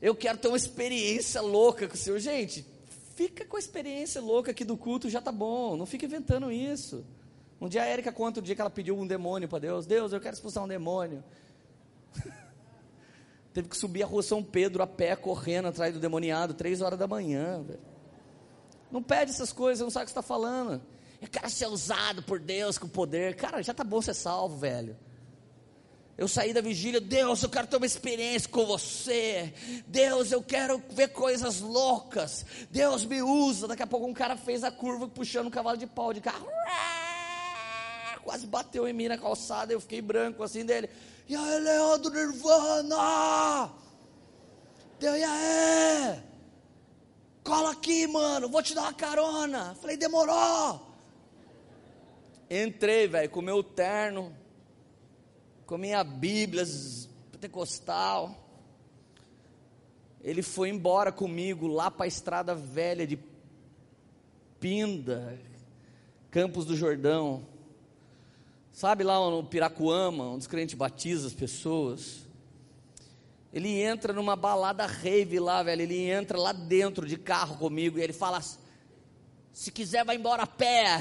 Eu 0.00 0.14
quero 0.14 0.38
ter 0.38 0.48
uma 0.48 0.56
experiência 0.56 1.40
louca 1.42 1.86
com 1.86 1.94
o 1.94 1.98
Senhor. 1.98 2.18
Gente, 2.18 2.66
fica 3.14 3.44
com 3.44 3.56
a 3.56 3.60
experiência 3.60 4.20
louca 4.20 4.52
aqui 4.52 4.64
do 4.64 4.76
culto, 4.76 5.10
já 5.10 5.20
tá 5.20 5.30
bom. 5.30 5.76
Não 5.76 5.84
fica 5.84 6.06
inventando 6.06 6.50
isso. 6.50 7.04
Um 7.60 7.68
dia 7.68 7.82
a 7.82 7.86
Érica 7.86 8.12
conta 8.12 8.40
o 8.40 8.42
dia 8.42 8.54
que 8.54 8.60
ela 8.60 8.70
pediu 8.70 8.96
um 8.98 9.06
demônio 9.06 9.48
para 9.48 9.58
Deus. 9.58 9.86
Deus, 9.86 10.12
eu 10.12 10.20
quero 10.20 10.34
expulsar 10.34 10.64
um 10.64 10.68
demônio. 10.68 11.22
Teve 13.56 13.70
que 13.70 13.76
subir 13.78 14.02
a 14.02 14.06
rua 14.06 14.22
São 14.22 14.42
Pedro 14.42 14.82
a 14.82 14.86
pé, 14.86 15.16
correndo 15.16 15.68
atrás 15.68 15.94
do 15.94 15.98
demoniado, 15.98 16.52
três 16.52 16.82
horas 16.82 16.98
da 16.98 17.06
manhã. 17.06 17.62
Velho. 17.62 17.80
Não 18.92 19.02
pede 19.02 19.30
essas 19.30 19.50
coisas, 19.50 19.82
não 19.82 19.88
sabe 19.88 20.02
o 20.02 20.04
que 20.04 20.10
está 20.10 20.20
falando. 20.20 20.82
Eu 21.22 21.26
quero 21.26 21.48
ser 21.48 21.66
usado 21.66 22.22
por 22.22 22.38
Deus 22.38 22.76
com 22.76 22.86
poder. 22.86 23.34
Cara, 23.34 23.62
já 23.62 23.72
tá 23.72 23.82
bom 23.82 24.02
ser 24.02 24.12
salvo, 24.12 24.58
velho. 24.58 24.94
Eu 26.18 26.28
saí 26.28 26.52
da 26.52 26.60
vigília, 26.60 27.00
Deus, 27.00 27.42
eu 27.42 27.48
quero 27.48 27.66
ter 27.66 27.78
uma 27.78 27.86
experiência 27.86 28.46
com 28.46 28.66
você. 28.66 29.54
Deus, 29.86 30.32
eu 30.32 30.42
quero 30.42 30.82
ver 30.90 31.08
coisas 31.08 31.60
loucas. 31.60 32.44
Deus 32.70 33.06
me 33.06 33.22
usa. 33.22 33.66
Daqui 33.66 33.82
a 33.82 33.86
pouco 33.86 34.06
um 34.06 34.12
cara 34.12 34.36
fez 34.36 34.64
a 34.64 34.70
curva 34.70 35.08
puxando 35.08 35.46
um 35.46 35.50
cavalo 35.50 35.78
de 35.78 35.86
pau 35.86 36.12
de 36.12 36.20
carro. 36.20 36.46
Quase 38.22 38.46
bateu 38.46 38.86
em 38.86 38.92
mim 38.92 39.08
na 39.08 39.16
calçada, 39.16 39.72
eu 39.72 39.80
fiquei 39.80 40.02
branco 40.02 40.42
assim 40.42 40.62
dele. 40.62 40.90
E 41.28 41.34
aí, 41.34 41.58
Leandro 41.58 42.12
Nirvana? 42.12 43.72
Deu, 45.00 45.16
e 45.16 45.24
aí? 45.24 46.22
Cola 47.42 47.72
aqui, 47.72 48.06
mano, 48.06 48.48
vou 48.48 48.62
te 48.62 48.74
dar 48.74 48.82
uma 48.82 48.92
carona. 48.92 49.74
Falei, 49.74 49.96
demorou. 49.96 50.86
Entrei, 52.48 53.08
velho, 53.08 53.28
com 53.28 53.42
meu 53.42 53.62
terno, 53.62 54.32
com 55.66 55.76
minha 55.76 56.04
Bíblia 56.04 56.64
pentecostal. 57.32 58.34
Ele 60.22 60.42
foi 60.42 60.68
embora 60.68 61.10
comigo 61.10 61.66
lá 61.66 61.90
para 61.90 62.04
a 62.04 62.08
estrada 62.08 62.54
velha 62.54 63.06
de 63.06 63.18
Pinda, 64.60 65.38
Campos 66.30 66.64
do 66.64 66.76
Jordão. 66.76 67.55
Sabe 68.76 69.02
lá 69.02 69.18
no 69.30 69.42
Piracuama, 69.42 70.24
onde 70.24 70.40
os 70.40 70.46
crentes 70.46 70.74
batizam 70.74 71.28
as 71.28 71.32
pessoas? 71.32 72.26
Ele 73.50 73.80
entra 73.80 74.12
numa 74.12 74.36
balada 74.36 74.84
rave 74.84 75.40
lá, 75.40 75.62
velho. 75.62 75.80
Ele 75.80 76.10
entra 76.10 76.38
lá 76.38 76.52
dentro 76.52 77.06
de 77.06 77.16
carro 77.16 77.56
comigo 77.56 77.98
e 77.98 78.02
ele 78.02 78.12
fala: 78.12 78.38
Se 79.50 79.72
quiser, 79.72 80.04
vai 80.04 80.16
embora 80.16 80.42
a 80.42 80.46
pé. 80.46 80.98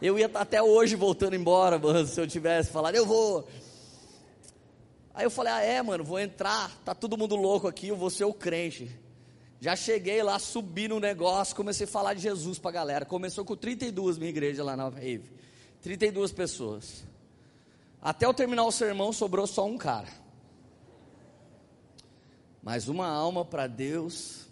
Eu 0.00 0.18
ia 0.18 0.24
estar 0.24 0.40
até 0.40 0.62
hoje 0.62 0.96
voltando 0.96 1.36
embora, 1.36 1.78
mano, 1.78 2.06
se 2.06 2.18
eu 2.18 2.26
tivesse 2.26 2.70
falado, 2.70 2.94
eu 2.94 3.04
vou. 3.04 3.46
Aí 5.12 5.26
eu 5.26 5.30
falei: 5.30 5.52
Ah, 5.52 5.60
é, 5.60 5.82
mano, 5.82 6.02
vou 6.02 6.18
entrar. 6.18 6.74
Tá 6.86 6.94
todo 6.94 7.18
mundo 7.18 7.36
louco 7.36 7.68
aqui, 7.68 7.88
eu 7.88 7.96
vou 7.96 8.08
ser 8.08 8.24
o 8.24 8.32
crente. 8.32 8.98
Já 9.60 9.76
cheguei 9.76 10.22
lá, 10.22 10.38
subi 10.38 10.88
no 10.88 10.98
negócio, 10.98 11.54
comecei 11.54 11.84
a 11.84 11.90
falar 11.90 12.14
de 12.14 12.22
Jesus 12.22 12.58
pra 12.58 12.70
galera. 12.70 13.04
Começou 13.04 13.44
com 13.44 13.54
32 13.54 14.16
minha 14.16 14.30
igreja 14.30 14.64
lá 14.64 14.74
na 14.74 14.88
Rave. 14.88 15.36
32 15.86 16.32
pessoas. 16.32 17.04
Até 18.02 18.26
eu 18.26 18.34
terminar 18.34 18.64
o 18.64 18.72
sermão, 18.72 19.12
sobrou 19.12 19.46
só 19.46 19.64
um 19.64 19.78
cara. 19.78 20.08
Mas 22.60 22.88
uma 22.88 23.06
alma 23.06 23.44
para 23.44 23.68
Deus 23.68 24.48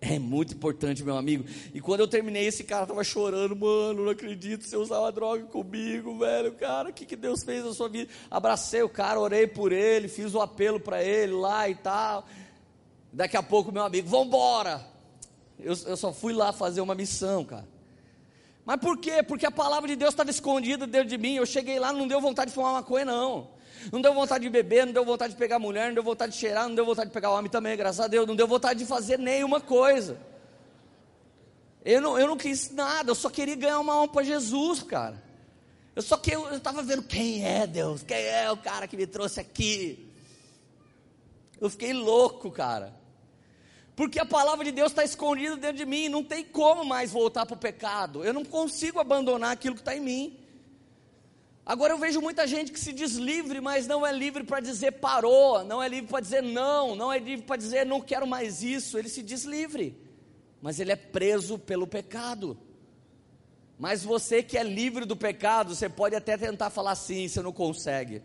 é 0.00 0.18
muito 0.18 0.54
importante, 0.54 1.04
meu 1.04 1.16
amigo. 1.16 1.44
E 1.72 1.80
quando 1.80 2.00
eu 2.00 2.08
terminei, 2.08 2.44
esse 2.44 2.64
cara 2.64 2.88
tava 2.88 3.04
chorando, 3.04 3.54
mano, 3.54 4.02
não 4.02 4.10
acredito, 4.10 4.64
você 4.64 4.76
usava 4.76 5.12
droga 5.12 5.44
comigo, 5.44 6.18
velho, 6.18 6.52
cara, 6.54 6.90
o 6.90 6.92
que, 6.92 7.06
que 7.06 7.14
Deus 7.14 7.44
fez 7.44 7.64
na 7.64 7.72
sua 7.72 7.88
vida? 7.88 8.10
Abracei 8.28 8.82
o 8.82 8.88
cara, 8.88 9.20
orei 9.20 9.46
por 9.46 9.70
ele, 9.70 10.08
fiz 10.08 10.34
o 10.34 10.40
apelo 10.40 10.80
para 10.80 11.04
ele 11.04 11.34
lá 11.34 11.68
e 11.68 11.76
tal. 11.76 12.26
Daqui 13.12 13.36
a 13.36 13.42
pouco, 13.44 13.70
meu 13.70 13.84
amigo, 13.84 14.08
vambora. 14.08 14.84
Eu, 15.56 15.76
eu 15.86 15.96
só 15.96 16.12
fui 16.12 16.32
lá 16.32 16.52
fazer 16.52 16.80
uma 16.80 16.96
missão, 16.96 17.44
cara. 17.44 17.71
Mas 18.64 18.76
por 18.76 18.96
quê? 18.98 19.22
Porque 19.22 19.44
a 19.44 19.50
palavra 19.50 19.88
de 19.88 19.96
Deus 19.96 20.12
estava 20.12 20.30
escondida 20.30 20.86
dentro 20.86 21.08
de 21.08 21.18
mim. 21.18 21.34
Eu 21.34 21.46
cheguei 21.46 21.78
lá, 21.78 21.92
não 21.92 22.06
deu 22.06 22.20
vontade 22.20 22.50
de 22.50 22.54
fumar 22.54 22.72
maconha, 22.72 23.04
não. 23.04 23.50
Não 23.90 24.00
deu 24.00 24.14
vontade 24.14 24.44
de 24.44 24.50
beber, 24.50 24.86
não 24.86 24.92
deu 24.92 25.04
vontade 25.04 25.32
de 25.32 25.38
pegar 25.38 25.58
mulher, 25.58 25.88
não 25.88 25.94
deu 25.94 26.02
vontade 26.04 26.32
de 26.32 26.38
cheirar, 26.38 26.68
não 26.68 26.74
deu 26.74 26.84
vontade 26.84 27.08
de 27.08 27.14
pegar 27.14 27.30
homem 27.30 27.50
também, 27.50 27.76
graças 27.76 28.00
a 28.00 28.06
Deus. 28.06 28.26
Não 28.26 28.36
deu 28.36 28.46
vontade 28.46 28.78
de 28.78 28.86
fazer 28.86 29.18
nenhuma 29.18 29.60
coisa. 29.60 30.16
Eu 31.84 32.00
não, 32.00 32.16
eu 32.16 32.28
não 32.28 32.36
quis 32.36 32.70
nada, 32.70 33.10
eu 33.10 33.14
só 33.14 33.28
queria 33.28 33.56
ganhar 33.56 33.80
uma 33.80 33.94
alma 33.94 34.12
para 34.12 34.22
Jesus, 34.22 34.82
cara. 34.84 35.20
Eu 35.96 36.02
só 36.02 36.16
que 36.16 36.30
eu 36.30 36.54
estava 36.54 36.82
vendo 36.82 37.02
quem 37.02 37.44
é 37.44 37.66
Deus, 37.66 38.02
quem 38.02 38.16
é 38.16 38.50
o 38.50 38.56
cara 38.56 38.86
que 38.86 38.96
me 38.96 39.06
trouxe 39.06 39.40
aqui. 39.40 40.08
Eu 41.60 41.68
fiquei 41.68 41.92
louco, 41.92 42.50
cara. 42.50 42.94
Porque 44.02 44.18
a 44.18 44.24
palavra 44.24 44.64
de 44.64 44.72
Deus 44.72 44.90
está 44.90 45.04
escondida 45.04 45.56
dentro 45.56 45.76
de 45.76 45.86
mim, 45.86 46.08
não 46.08 46.24
tem 46.24 46.42
como 46.42 46.84
mais 46.84 47.12
voltar 47.12 47.46
para 47.46 47.54
o 47.54 47.56
pecado. 47.56 48.24
Eu 48.24 48.34
não 48.34 48.44
consigo 48.44 48.98
abandonar 48.98 49.52
aquilo 49.52 49.76
que 49.76 49.80
está 49.80 49.96
em 49.96 50.00
mim. 50.00 50.40
Agora 51.64 51.92
eu 51.92 51.98
vejo 51.98 52.20
muita 52.20 52.44
gente 52.44 52.72
que 52.72 52.80
se 52.80 52.92
diz 52.92 53.12
livre, 53.12 53.60
mas 53.60 53.86
não 53.86 54.04
é 54.04 54.10
livre 54.10 54.42
para 54.42 54.58
dizer 54.58 54.90
parou, 54.94 55.62
não 55.62 55.80
é 55.80 55.88
livre 55.88 56.10
para 56.10 56.18
dizer 56.18 56.42
não, 56.42 56.96
não 56.96 57.12
é 57.12 57.20
livre 57.20 57.46
para 57.46 57.54
dizer 57.56 57.86
não 57.86 58.00
quero 58.00 58.26
mais 58.26 58.60
isso. 58.60 58.98
Ele 58.98 59.08
se 59.08 59.22
diz 59.22 59.44
livre, 59.44 59.96
mas 60.60 60.80
ele 60.80 60.90
é 60.90 60.96
preso 60.96 61.56
pelo 61.56 61.86
pecado. 61.86 62.58
Mas 63.78 64.02
você 64.02 64.42
que 64.42 64.58
é 64.58 64.64
livre 64.64 65.04
do 65.04 65.16
pecado, 65.16 65.76
você 65.76 65.88
pode 65.88 66.16
até 66.16 66.36
tentar 66.36 66.70
falar 66.70 66.96
sim, 66.96 67.28
você 67.28 67.40
não 67.40 67.52
consegue. 67.52 68.20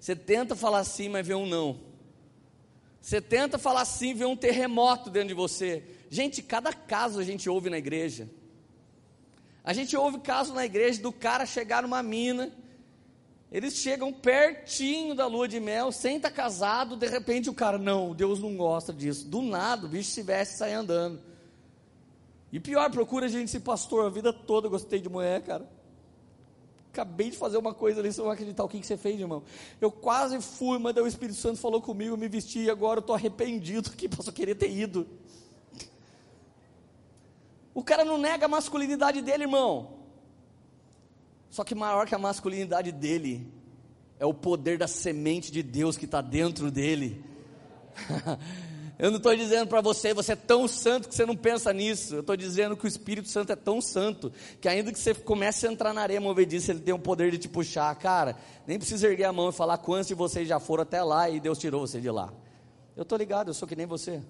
Você 0.00 0.16
tenta 0.16 0.56
falar 0.56 0.82
sim, 0.82 1.08
mas 1.08 1.24
vê 1.24 1.34
um 1.34 1.46
não. 1.46 1.93
Você 3.04 3.20
tenta 3.20 3.58
falar 3.58 3.82
assim, 3.82 4.14
vê 4.14 4.24
um 4.24 4.34
terremoto 4.34 5.10
dentro 5.10 5.28
de 5.28 5.34
você. 5.34 5.84
Gente, 6.08 6.42
cada 6.42 6.72
caso 6.72 7.20
a 7.20 7.22
gente 7.22 7.50
ouve 7.50 7.68
na 7.68 7.76
igreja. 7.76 8.30
A 9.62 9.74
gente 9.74 9.94
ouve 9.94 10.20
caso 10.20 10.54
na 10.54 10.64
igreja 10.64 11.02
do 11.02 11.12
cara 11.12 11.44
chegar 11.44 11.82
numa 11.82 12.02
mina, 12.02 12.50
eles 13.52 13.74
chegam 13.74 14.10
pertinho 14.10 15.14
da 15.14 15.26
lua 15.26 15.46
de 15.46 15.60
mel, 15.60 15.92
sem 15.92 16.16
estar 16.16 16.30
casado, 16.30 16.96
de 16.96 17.06
repente 17.06 17.50
o 17.50 17.52
cara, 17.52 17.76
não, 17.76 18.14
Deus 18.14 18.40
não 18.40 18.56
gosta 18.56 18.90
disso. 18.90 19.28
Do 19.28 19.42
nada, 19.42 19.84
o 19.84 19.88
bicho 19.90 20.08
se 20.08 20.22
veste 20.22 20.54
e 20.54 20.56
sai 20.56 20.72
andando. 20.72 21.20
E 22.50 22.58
pior, 22.58 22.90
procura 22.90 23.26
a 23.26 23.28
gente 23.28 23.50
se 23.50 23.60
pastor, 23.60 24.06
a 24.06 24.08
vida 24.08 24.32
toda 24.32 24.66
gostei 24.66 24.98
de 24.98 25.10
mulher, 25.10 25.42
cara. 25.42 25.68
Acabei 26.94 27.28
de 27.28 27.36
fazer 27.36 27.56
uma 27.56 27.74
coisa 27.74 27.98
ali, 27.98 28.12
você 28.12 28.20
não 28.20 28.26
vai 28.26 28.34
acreditar 28.34 28.62
o 28.62 28.68
que, 28.68 28.78
que 28.78 28.86
você 28.86 28.96
fez, 28.96 29.18
irmão. 29.18 29.42
Eu 29.80 29.90
quase 29.90 30.40
fui, 30.40 30.78
mas 30.78 30.96
o 30.96 31.08
Espírito 31.08 31.36
Santo 31.36 31.58
falou 31.58 31.82
comigo, 31.82 32.16
me 32.16 32.28
vesti 32.28 32.60
e 32.60 32.70
agora 32.70 32.98
eu 32.98 33.00
estou 33.00 33.16
arrependido 33.16 33.90
que 33.90 34.08
posso 34.08 34.32
querer 34.32 34.54
ter 34.54 34.70
ido. 34.70 35.04
O 37.74 37.82
cara 37.82 38.04
não 38.04 38.16
nega 38.16 38.46
a 38.46 38.48
masculinidade 38.48 39.22
dele, 39.22 39.42
irmão. 39.42 39.94
Só 41.50 41.64
que 41.64 41.74
maior 41.74 42.06
que 42.06 42.14
a 42.14 42.18
masculinidade 42.18 42.92
dele 42.92 43.52
é 44.20 44.24
o 44.24 44.32
poder 44.32 44.78
da 44.78 44.86
semente 44.86 45.50
de 45.50 45.64
Deus 45.64 45.96
que 45.96 46.04
está 46.04 46.20
dentro 46.20 46.70
dele. 46.70 47.24
Eu 48.96 49.10
não 49.10 49.16
estou 49.16 49.34
dizendo 49.34 49.66
para 49.66 49.80
você, 49.80 50.14
você 50.14 50.32
é 50.32 50.36
tão 50.36 50.68
santo 50.68 51.08
que 51.08 51.14
você 51.14 51.26
não 51.26 51.36
pensa 51.36 51.72
nisso. 51.72 52.14
Eu 52.14 52.20
estou 52.20 52.36
dizendo 52.36 52.76
que 52.76 52.84
o 52.84 52.88
Espírito 52.88 53.28
Santo 53.28 53.50
é 53.50 53.56
tão 53.56 53.80
santo 53.80 54.32
que 54.60 54.68
ainda 54.68 54.92
que 54.92 54.98
você 54.98 55.12
comece 55.12 55.66
a 55.66 55.72
entrar 55.72 55.92
na 55.92 56.00
areia 56.00 56.20
movediça, 56.20 56.70
ele 56.70 56.80
tem 56.80 56.94
o 56.94 56.98
poder 56.98 57.32
de 57.32 57.38
te 57.38 57.48
puxar. 57.48 57.92
Cara, 57.96 58.36
nem 58.66 58.78
precisa 58.78 59.08
erguer 59.08 59.24
a 59.24 59.32
mão 59.32 59.48
e 59.48 59.52
falar 59.52 59.78
quantos 59.78 60.06
de 60.06 60.14
vocês 60.14 60.46
já 60.46 60.60
foram 60.60 60.84
até 60.84 61.02
lá 61.02 61.28
e 61.28 61.40
Deus 61.40 61.58
tirou 61.58 61.80
você 61.80 62.00
de 62.00 62.08
lá. 62.08 62.32
Eu 62.96 63.02
estou 63.02 63.18
ligado, 63.18 63.48
eu 63.48 63.54
sou 63.54 63.66
que 63.66 63.74
nem 63.74 63.86
você. 63.86 64.22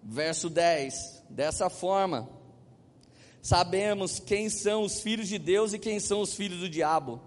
Verso 0.00 0.48
10: 0.48 1.24
Dessa 1.28 1.68
forma, 1.68 2.28
sabemos 3.42 4.20
quem 4.20 4.48
são 4.48 4.84
os 4.84 5.00
filhos 5.00 5.26
de 5.26 5.36
Deus 5.36 5.72
e 5.72 5.80
quem 5.80 5.98
são 5.98 6.20
os 6.20 6.32
filhos 6.32 6.60
do 6.60 6.68
diabo. 6.68 7.20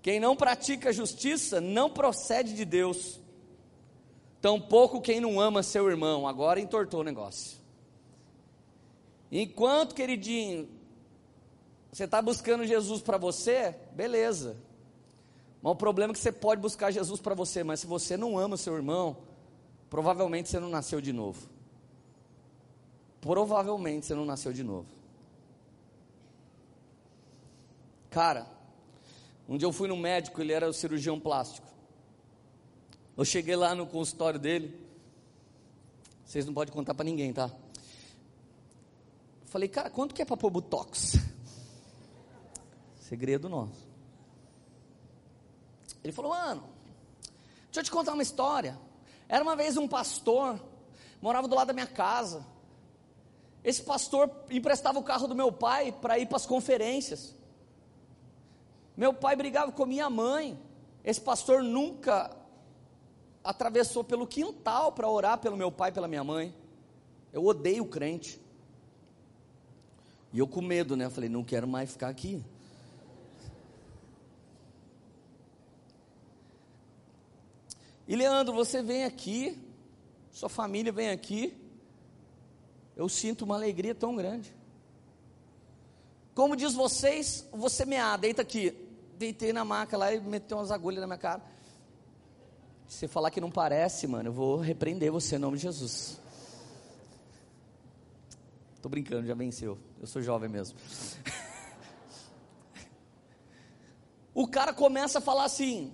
Quem 0.00 0.18
não 0.18 0.34
pratica 0.34 0.90
justiça 0.90 1.60
não 1.60 1.90
procede 1.90 2.54
de 2.54 2.64
Deus 2.64 3.20
tampouco 4.46 5.00
quem 5.00 5.18
não 5.18 5.40
ama 5.40 5.60
seu 5.60 5.90
irmão. 5.90 6.24
Agora 6.24 6.60
entortou 6.60 7.00
o 7.00 7.02
negócio. 7.02 7.58
Enquanto, 9.32 9.92
queridinho, 9.92 10.68
você 11.90 12.04
está 12.04 12.22
buscando 12.22 12.64
Jesus 12.64 13.02
para 13.02 13.18
você, 13.18 13.74
beleza. 13.92 14.56
Mas 15.60 15.72
o 15.72 15.74
problema 15.74 16.12
é 16.12 16.14
que 16.14 16.20
você 16.20 16.30
pode 16.30 16.60
buscar 16.60 16.92
Jesus 16.92 17.20
para 17.20 17.34
você, 17.34 17.64
mas 17.64 17.80
se 17.80 17.88
você 17.88 18.16
não 18.16 18.38
ama 18.38 18.56
seu 18.56 18.76
irmão, 18.76 19.16
provavelmente 19.90 20.48
você 20.48 20.60
não 20.60 20.68
nasceu 20.68 21.00
de 21.00 21.12
novo. 21.12 21.48
Provavelmente 23.20 24.06
você 24.06 24.14
não 24.14 24.24
nasceu 24.24 24.52
de 24.52 24.62
novo. 24.62 24.86
Cara, 28.10 28.46
um 29.48 29.56
dia 29.56 29.66
eu 29.66 29.72
fui 29.72 29.88
no 29.88 29.96
médico, 29.96 30.40
ele 30.40 30.52
era 30.52 30.68
o 30.68 30.72
cirurgião 30.72 31.18
plástico. 31.18 31.66
Eu 33.16 33.24
cheguei 33.24 33.56
lá 33.56 33.74
no 33.74 33.86
consultório 33.86 34.38
dele. 34.38 34.78
Vocês 36.22 36.44
não 36.44 36.52
podem 36.52 36.74
contar 36.74 36.92
para 36.92 37.04
ninguém, 37.04 37.32
tá? 37.32 37.50
Falei, 39.46 39.70
cara, 39.70 39.88
quanto 39.88 40.14
que 40.14 40.20
é 40.20 40.24
para 40.24 40.36
pôr 40.36 40.50
botox? 40.50 41.14
Segredo 43.00 43.48
nosso. 43.48 43.86
Ele 46.04 46.12
falou, 46.12 46.32
mano, 46.32 46.62
deixa 47.64 47.80
eu 47.80 47.84
te 47.84 47.90
contar 47.90 48.12
uma 48.12 48.22
história. 48.22 48.78
Era 49.26 49.42
uma 49.42 49.56
vez 49.56 49.78
um 49.78 49.88
pastor, 49.88 50.60
morava 51.22 51.48
do 51.48 51.54
lado 51.54 51.68
da 51.68 51.72
minha 51.72 51.86
casa. 51.86 52.44
Esse 53.64 53.82
pastor 53.82 54.30
emprestava 54.50 54.98
o 54.98 55.02
carro 55.02 55.26
do 55.26 55.34
meu 55.34 55.50
pai 55.50 55.90
para 55.90 56.18
ir 56.18 56.26
para 56.26 56.36
as 56.36 56.44
conferências. 56.44 57.34
Meu 58.94 59.14
pai 59.14 59.34
brigava 59.36 59.72
com 59.72 59.86
minha 59.86 60.10
mãe. 60.10 60.60
Esse 61.02 61.20
pastor 61.20 61.62
nunca 61.62 62.36
atravessou 63.46 64.02
pelo 64.02 64.26
quintal 64.26 64.92
para 64.92 65.08
orar 65.08 65.38
pelo 65.38 65.56
meu 65.56 65.70
pai 65.70 65.92
pela 65.92 66.08
minha 66.08 66.24
mãe. 66.24 66.54
Eu 67.32 67.44
odeio 67.44 67.86
crente. 67.86 68.40
E 70.32 70.38
eu 70.38 70.46
com 70.46 70.60
medo, 70.60 70.96
né? 70.96 71.06
Eu 71.06 71.10
falei, 71.10 71.30
não 71.30 71.44
quero 71.44 71.66
mais 71.66 71.92
ficar 71.92 72.08
aqui. 72.08 72.44
E 78.08 78.14
Leandro, 78.14 78.54
você 78.54 78.82
vem 78.82 79.04
aqui, 79.04 79.58
sua 80.30 80.48
família 80.48 80.92
vem 80.92 81.10
aqui, 81.10 81.56
eu 82.94 83.08
sinto 83.08 83.44
uma 83.44 83.54
alegria 83.54 83.94
tão 83.94 84.14
grande. 84.14 84.54
Como 86.34 86.54
diz 86.54 86.74
vocês, 86.74 87.48
você 87.52 87.84
mear, 87.84 88.16
deita 88.18 88.42
aqui 88.42 88.86
deitei 89.16 89.52
na 89.52 89.64
maca 89.64 89.96
lá 89.96 90.12
e 90.12 90.20
meteu 90.20 90.58
umas 90.58 90.70
agulhas 90.70 91.00
na 91.00 91.06
minha 91.06 91.18
cara. 91.18 91.42
Se 92.88 92.98
você 92.98 93.08
falar 93.08 93.30
que 93.30 93.40
não 93.40 93.50
parece, 93.50 94.06
mano, 94.06 94.28
eu 94.28 94.32
vou 94.32 94.58
repreender 94.58 95.10
você 95.10 95.36
em 95.36 95.38
nome 95.38 95.56
de 95.56 95.64
Jesus. 95.64 96.20
Tô 98.80 98.88
brincando, 98.88 99.26
já 99.26 99.34
venceu. 99.34 99.76
Eu 100.00 100.06
sou 100.06 100.22
jovem 100.22 100.48
mesmo. 100.48 100.78
o 104.32 104.46
cara 104.46 104.72
começa 104.72 105.18
a 105.18 105.20
falar 105.20 105.44
assim: 105.44 105.92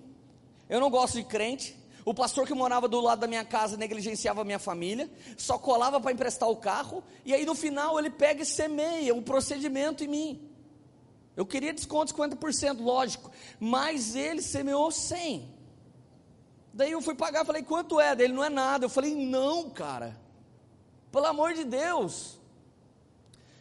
Eu 0.68 0.80
não 0.80 0.90
gosto 0.90 1.14
de 1.14 1.24
crente. 1.24 1.80
O 2.05 2.12
pastor 2.12 2.47
que 2.47 2.53
morava 2.53 2.88
do 2.88 3.01
lado 3.01 3.20
da 3.20 3.28
minha 3.28 3.45
casa 3.45 3.76
negligenciava 3.76 4.43
a 4.43 4.45
minha 4.45 4.59
família, 4.59 5.09
só 5.36 5.57
colava 5.57 6.01
para 6.01 6.11
emprestar 6.11 6.51
o 6.51 6.57
carro, 6.57 7.03
e 7.24 7.32
aí 7.32 7.47
no 7.47 7.55
final 7.55 7.97
ele 7.97 8.11
pega 8.11 8.43
e 8.43 8.45
semeia 8.45 9.14
o 9.14 9.22
procedimento 9.22 10.03
em 10.03 10.09
mim. 10.09 10.51
Eu 11.36 11.47
queria 11.47 11.72
desconto 11.72 12.12
de 12.12 12.20
50%, 12.20 12.80
lógico, 12.80 13.30
mas 13.61 14.16
ele 14.16 14.43
semeou 14.43 14.90
100. 14.90 15.62
Daí 16.75 16.93
eu 16.93 17.03
fui 17.03 17.14
pagar, 17.14 17.45
falei, 17.45 17.62
quanto 17.62 18.01
é? 18.01 18.16
Dele 18.16 18.33
não 18.33 18.43
é 18.43 18.49
nada. 18.49 18.85
Eu 18.85 18.91
falei, 18.91 19.14
não, 19.14 19.68
cara, 19.68 20.16
pelo 21.11 21.27
amor 21.27 21.53
de 21.53 21.64
Deus. 21.64 22.39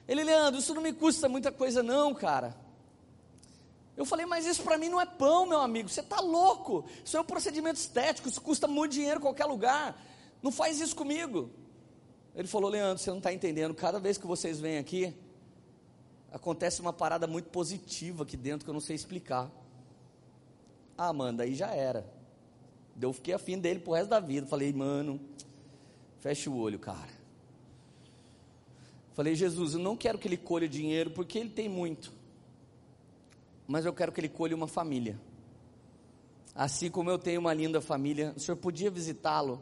Ele, 0.07 0.24
Leandro, 0.24 0.59
isso 0.59 0.74
não 0.74 0.82
me 0.82 0.93
custa 0.93 1.28
muita 1.28 1.51
coisa, 1.51 1.84
não, 1.84 2.14
cara. 2.14 2.55
Eu 3.95 4.05
falei, 4.05 4.26
mas 4.26 4.45
isso 4.45 4.64
para 4.64 4.78
mim 4.78 4.89
não 4.89 4.99
é 4.99 5.05
pão, 5.05 5.45
meu 5.45 5.59
amigo, 5.59 5.89
você 5.89 5.99
está 5.99 6.20
louco. 6.22 6.86
Isso 7.03 7.18
é 7.18 7.22
um 7.22 7.26
procedimento 7.26 7.80
estético, 7.80 8.30
isso 8.30 8.41
custa 8.41 8.68
muito 8.68 8.93
dinheiro 8.93 9.20
em 9.20 9.22
qualquer 9.22 9.45
lugar. 9.45 10.01
Não 10.41 10.51
faz 10.51 10.80
isso 10.80 10.95
comigo. 10.95 11.51
Ele 12.34 12.47
falou, 12.47 12.70
Leandro, 12.70 13.03
você 13.03 13.09
não 13.09 13.18
está 13.18 13.34
entendendo, 13.34 13.76
cada 13.76 13.99
vez 13.99 14.18
que 14.18 14.26
vocês 14.26 14.59
vêm 14.59 14.78
aqui, 14.78 15.14
acontece 16.32 16.80
uma 16.80 16.93
parada 16.93 17.28
muito 17.28 17.49
positiva 17.49 18.24
aqui 18.24 18.38
dentro 18.38 18.64
que 18.64 18.70
eu 18.70 18.74
não 18.74 18.82
sei 18.82 18.95
explicar. 18.95 19.51
Ah, 20.97 21.12
mano, 21.12 21.39
daí 21.39 21.53
já 21.53 21.68
era. 21.74 22.20
Eu 22.99 23.13
fiquei 23.13 23.33
afim 23.33 23.57
dele 23.59 23.79
pro 23.79 23.93
resto 23.93 24.09
da 24.09 24.19
vida. 24.19 24.47
Falei, 24.47 24.73
mano, 24.73 25.19
fecha 26.19 26.49
o 26.49 26.57
olho, 26.57 26.79
cara. 26.79 27.21
Falei, 29.13 29.35
Jesus, 29.35 29.73
eu 29.73 29.79
não 29.79 29.95
quero 29.95 30.17
que 30.17 30.27
ele 30.27 30.37
colhe 30.37 30.67
dinheiro 30.67 31.11
porque 31.11 31.37
ele 31.37 31.49
tem 31.49 31.67
muito. 31.69 32.13
Mas 33.67 33.85
eu 33.85 33.93
quero 33.93 34.11
que 34.11 34.19
ele 34.19 34.29
colhe 34.29 34.53
uma 34.53 34.67
família. 34.67 35.19
Assim 36.55 36.89
como 36.89 37.09
eu 37.09 37.17
tenho 37.17 37.39
uma 37.39 37.53
linda 37.53 37.79
família, 37.79 38.33
o 38.35 38.39
senhor 38.39 38.57
podia 38.57 38.89
visitá-lo 38.89 39.61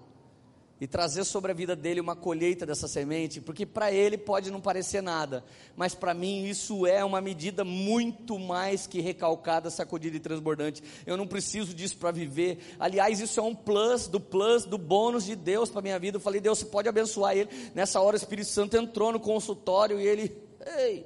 e 0.79 0.87
trazer 0.87 1.23
sobre 1.23 1.51
a 1.51 1.53
vida 1.53 1.75
dele 1.75 1.99
uma 1.99 2.15
colheita 2.15 2.65
dessa 2.65 2.87
semente, 2.87 3.41
porque 3.41 3.65
para 3.65 3.91
ele 3.91 4.17
pode 4.17 4.49
não 4.49 4.61
parecer 4.61 5.01
nada, 5.01 5.43
mas 5.75 5.93
para 5.93 6.13
mim 6.13 6.45
isso 6.45 6.85
é 6.85 7.03
uma 7.03 7.19
medida 7.19 7.65
muito 7.65 8.39
mais 8.39 8.87
que 8.87 9.01
recalcada, 9.01 9.69
sacudida 9.69 10.15
e 10.15 10.19
transbordante. 10.19 10.81
Eu 11.05 11.17
não 11.17 11.27
preciso 11.27 11.73
disso 11.73 11.97
para 11.97 12.11
viver. 12.11 12.59
Aliás, 12.79 13.19
isso 13.19 13.39
é 13.39 13.43
um 13.43 13.53
plus 13.53 14.07
do 14.07 14.19
plus 14.19 14.65
do 14.65 14.77
bônus 14.77 15.25
de 15.25 15.35
Deus 15.35 15.69
para 15.69 15.81
minha 15.81 15.99
vida. 15.99 16.17
Eu 16.17 16.21
falei, 16.21 16.39
Deus, 16.39 16.59
você 16.59 16.65
pode 16.65 16.87
abençoar 16.87 17.35
ele. 17.35 17.49
Nessa 17.75 17.99
hora 17.99 18.15
o 18.15 18.17
Espírito 18.17 18.49
Santo 18.49 18.77
entrou 18.77 19.11
no 19.11 19.19
consultório 19.19 19.99
e 19.99 20.07
ele, 20.07 20.37
ei, 20.77 21.05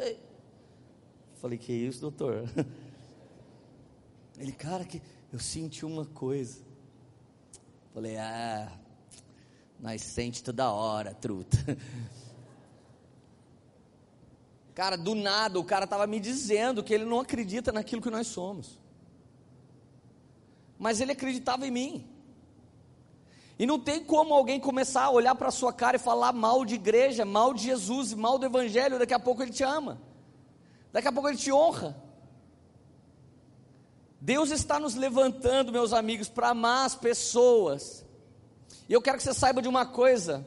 ei. 0.00 0.18
Falei, 1.40 1.56
que 1.56 1.72
isso, 1.72 2.02
doutor? 2.02 2.44
Ele, 4.38 4.52
cara, 4.52 4.84
que 4.86 5.02
eu 5.30 5.38
senti 5.38 5.84
uma 5.84 6.04
coisa. 6.06 6.69
Falei, 7.92 8.16
ah, 8.16 8.70
nós 9.80 10.02
sente 10.02 10.42
toda 10.42 10.70
hora, 10.70 11.14
truta. 11.14 11.56
Cara, 14.74 14.96
do 14.96 15.14
nada 15.14 15.58
o 15.58 15.64
cara 15.64 15.84
estava 15.84 16.06
me 16.06 16.18
dizendo 16.20 16.82
que 16.82 16.94
ele 16.94 17.04
não 17.04 17.20
acredita 17.20 17.70
naquilo 17.70 18.00
que 18.00 18.08
nós 18.08 18.28
somos. 18.28 18.78
Mas 20.78 21.00
ele 21.00 21.12
acreditava 21.12 21.66
em 21.66 21.70
mim. 21.70 22.08
E 23.58 23.66
não 23.66 23.78
tem 23.78 24.02
como 24.02 24.32
alguém 24.32 24.58
começar 24.58 25.02
a 25.02 25.10
olhar 25.10 25.34
para 25.34 25.48
a 25.48 25.52
sua 25.52 25.70
cara 25.70 25.96
e 25.96 26.00
falar 26.00 26.32
mal 26.32 26.64
de 26.64 26.76
igreja, 26.76 27.26
mal 27.26 27.52
de 27.52 27.64
Jesus, 27.64 28.14
mal 28.14 28.38
do 28.38 28.46
Evangelho, 28.46 28.98
daqui 28.98 29.12
a 29.12 29.18
pouco 29.18 29.42
ele 29.42 29.52
te 29.52 29.62
ama. 29.62 30.00
Daqui 30.90 31.08
a 31.08 31.12
pouco 31.12 31.28
ele 31.28 31.36
te 31.36 31.52
honra. 31.52 31.94
Deus 34.20 34.50
está 34.50 34.78
nos 34.78 34.94
levantando, 34.94 35.72
meus 35.72 35.92
amigos, 35.92 36.28
para 36.28 36.50
amar 36.50 36.84
as 36.84 36.94
pessoas. 36.94 38.04
E 38.88 38.92
eu 38.92 39.00
quero 39.00 39.16
que 39.16 39.24
você 39.24 39.32
saiba 39.32 39.62
de 39.62 39.68
uma 39.68 39.86
coisa: 39.86 40.46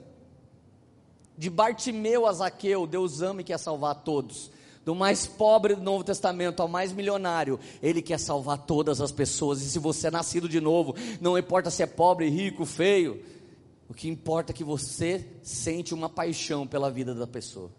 de 1.38 1.50
Bartimeu 1.50 2.28
a 2.28 2.34
Zaqueu, 2.34 2.86
Deus 2.86 3.22
ama 3.22 3.42
e 3.42 3.44
quer 3.44 3.58
salvar 3.58 3.96
todos. 4.04 4.52
Do 4.86 4.94
mais 4.94 5.26
pobre 5.26 5.76
do 5.76 5.82
Novo 5.82 6.04
Testamento 6.04 6.62
ao 6.62 6.68
mais 6.68 6.92
milionário, 6.92 7.58
Ele 7.82 8.02
quer 8.02 8.20
salvar 8.20 8.58
todas 8.60 9.00
as 9.00 9.12
pessoas. 9.12 9.62
E 9.62 9.70
se 9.70 9.80
você 9.80 10.08
é 10.08 10.12
nascido 10.12 10.48
de 10.48 10.60
novo, 10.60 10.94
não 11.22 11.38
importa 11.38 11.72
se 11.72 11.82
é 11.82 11.86
pobre, 11.86 12.30
rico, 12.30 12.66
feio, 12.66 13.24
o 13.88 13.94
que 13.94 14.10
importa 14.10 14.52
é 14.52 14.56
que 14.56 14.64
você 14.64 15.26
sente 15.42 15.94
uma 15.94 16.10
paixão 16.10 16.68
pela 16.68 16.92
vida 16.92 17.16
da 17.16 17.26
pessoa. 17.26 17.72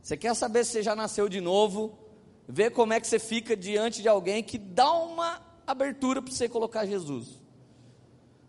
Você 0.00 0.16
quer 0.16 0.34
saber 0.34 0.64
se 0.64 0.72
você 0.72 0.82
já 0.82 0.94
nasceu 0.94 1.28
de 1.28 1.40
novo? 1.40 1.98
Ver 2.46 2.70
como 2.70 2.92
é 2.92 3.00
que 3.00 3.06
você 3.06 3.18
fica 3.18 3.56
diante 3.56 4.02
de 4.02 4.08
alguém 4.08 4.42
que 4.42 4.58
dá 4.58 4.92
uma 4.92 5.40
abertura 5.66 6.20
para 6.20 6.32
você 6.32 6.48
colocar 6.48 6.84
Jesus. 6.84 7.40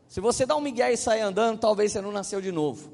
Se 0.08 0.20
você 0.20 0.46
dá 0.46 0.56
um 0.56 0.62
migué 0.62 0.92
e 0.92 0.98
sai 0.98 1.22
andando, 1.22 1.60
talvez 1.60 1.92
você 1.92 2.02
não 2.02 2.12
nasceu 2.12 2.42
de 2.42 2.52
novo. 2.52 2.94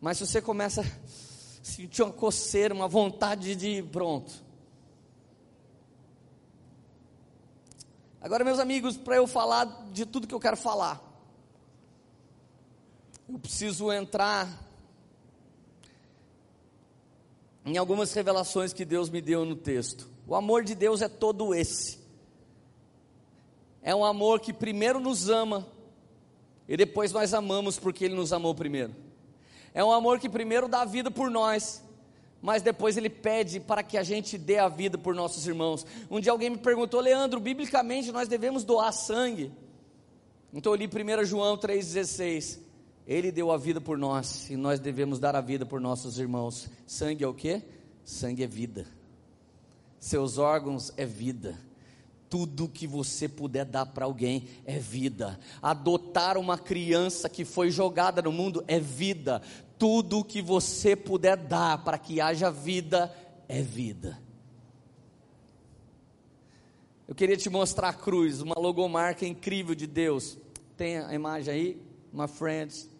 Mas 0.00 0.18
se 0.18 0.26
você 0.26 0.42
começa 0.42 0.80
a 0.80 0.84
sentir 1.62 2.02
uma 2.02 2.12
coceira, 2.12 2.74
uma 2.74 2.88
vontade 2.88 3.54
de 3.54 3.82
pronto. 3.82 4.44
Agora, 8.20 8.42
meus 8.42 8.58
amigos, 8.58 8.96
para 8.96 9.16
eu 9.16 9.26
falar 9.26 9.66
de 9.92 10.06
tudo 10.06 10.26
que 10.26 10.34
eu 10.34 10.40
quero 10.40 10.56
falar, 10.56 11.02
eu 13.28 13.38
preciso 13.38 13.92
entrar 13.92 14.48
em 17.64 17.76
algumas 17.76 18.12
revelações 18.12 18.72
que 18.72 18.84
Deus 18.84 19.08
me 19.08 19.20
deu 19.20 19.44
no 19.44 19.56
texto. 19.56 20.13
O 20.26 20.34
amor 20.34 20.64
de 20.64 20.74
Deus 20.74 21.02
é 21.02 21.08
todo 21.08 21.54
esse. 21.54 21.98
É 23.82 23.94
um 23.94 24.04
amor 24.04 24.40
que 24.40 24.52
primeiro 24.52 24.98
nos 24.98 25.28
ama 25.28 25.66
e 26.66 26.76
depois 26.76 27.12
nós 27.12 27.34
amamos 27.34 27.78
porque 27.78 28.06
Ele 28.06 28.14
nos 28.14 28.32
amou 28.32 28.54
primeiro. 28.54 28.94
É 29.74 29.84
um 29.84 29.92
amor 29.92 30.18
que 30.18 30.28
primeiro 30.28 30.68
dá 30.68 30.84
vida 30.84 31.10
por 31.10 31.30
nós, 31.30 31.82
mas 32.40 32.62
depois 32.62 32.96
Ele 32.96 33.10
pede 33.10 33.60
para 33.60 33.82
que 33.82 33.98
a 33.98 34.02
gente 34.02 34.38
dê 34.38 34.58
a 34.58 34.68
vida 34.68 34.96
por 34.96 35.14
nossos 35.14 35.46
irmãos. 35.46 35.84
Um 36.10 36.20
dia 36.20 36.32
alguém 36.32 36.50
me 36.50 36.58
perguntou, 36.58 37.00
Leandro, 37.00 37.38
biblicamente 37.38 38.10
nós 38.10 38.28
devemos 38.28 38.64
doar 38.64 38.92
sangue. 38.92 39.52
Então 40.52 40.72
eu 40.72 40.76
li 40.76 40.86
1 40.86 41.24
João 41.24 41.58
3,16. 41.58 42.60
Ele 43.06 43.30
deu 43.30 43.50
a 43.52 43.58
vida 43.58 43.82
por 43.82 43.98
nós 43.98 44.48
e 44.48 44.56
nós 44.56 44.80
devemos 44.80 45.18
dar 45.18 45.36
a 45.36 45.40
vida 45.42 45.66
por 45.66 45.78
nossos 45.78 46.18
irmãos. 46.18 46.70
Sangue 46.86 47.22
é 47.22 47.28
o 47.28 47.34
que? 47.34 47.60
Sangue 48.02 48.44
é 48.44 48.46
vida. 48.46 48.86
Seus 50.04 50.36
órgãos 50.36 50.92
é 50.98 51.06
vida. 51.06 51.58
Tudo 52.28 52.68
que 52.68 52.86
você 52.86 53.26
puder 53.26 53.64
dar 53.64 53.86
para 53.86 54.04
alguém 54.04 54.46
é 54.66 54.78
vida. 54.78 55.40
Adotar 55.62 56.36
uma 56.36 56.58
criança 56.58 57.26
que 57.26 57.42
foi 57.42 57.70
jogada 57.70 58.20
no 58.20 58.30
mundo 58.30 58.62
é 58.68 58.78
vida. 58.78 59.40
Tudo 59.78 60.22
que 60.22 60.42
você 60.42 60.94
puder 60.94 61.38
dar 61.38 61.82
para 61.84 61.96
que 61.96 62.20
haja 62.20 62.50
vida 62.50 63.10
é 63.48 63.62
vida. 63.62 64.20
Eu 67.08 67.14
queria 67.14 67.36
te 67.36 67.48
mostrar 67.48 67.88
a 67.88 67.94
cruz, 67.94 68.42
uma 68.42 68.58
logomarca 68.58 69.26
incrível 69.26 69.74
de 69.74 69.86
Deus. 69.86 70.36
Tem 70.76 70.98
a 70.98 71.14
imagem 71.14 71.54
aí, 71.54 71.82
my 72.12 72.28
friends. 72.28 72.90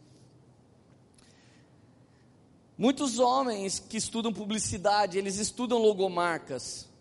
Muitos 2.78 3.18
homens 3.18 3.78
que 3.78 3.98
estudam 3.98 4.32
publicidade, 4.32 5.18
eles 5.18 5.36
estudam 5.36 5.78
logomarcas. 5.78 6.93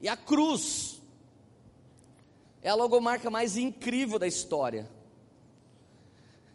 E 0.00 0.08
a 0.08 0.16
cruz 0.16 1.00
é 2.62 2.70
a 2.70 2.74
logomarca 2.74 3.30
mais 3.30 3.56
incrível 3.56 4.18
da 4.18 4.26
história. 4.26 4.88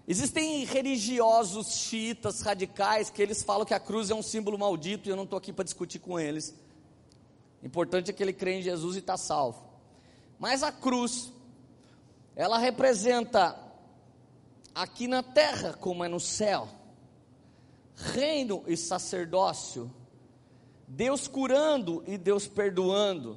Existem 0.08 0.66
religiosos 0.66 1.76
xiitas 1.78 2.42
radicais 2.42 3.10
que 3.10 3.22
eles 3.22 3.42
falam 3.42 3.66
que 3.66 3.74
a 3.74 3.80
cruz 3.80 4.10
é 4.10 4.16
um 4.16 4.22
símbolo 4.22 4.58
maldito 4.58 5.08
e 5.08 5.12
eu 5.12 5.16
não 5.16 5.24
estou 5.24 5.38
aqui 5.38 5.54
para 5.54 5.64
discutir 5.64 6.00
com 6.00 6.20
eles. 6.20 6.54
O 7.62 7.66
importante 7.66 8.12
é 8.12 8.14
que 8.14 8.22
ele 8.22 8.34
crê 8.34 8.60
em 8.60 8.62
Jesus 8.62 8.98
e 8.98 9.00
está 9.00 9.16
salvo. 9.16 9.64
Mas 10.38 10.62
a 10.62 10.74
cruz, 10.74 11.32
ela 12.36 12.58
representa 12.58 13.58
aqui 14.76 15.08
na 15.08 15.24
terra 15.24 15.74
como 15.74 16.04
é 16.04 16.10
no 16.10 16.20
céu, 16.20 16.68
reino 17.96 18.64
e 18.68 18.76
sacerdócio, 18.76 19.90
Deus 20.96 21.28
curando 21.28 22.04
e 22.06 22.20
Deus 22.20 22.46
perdoando, 22.46 23.36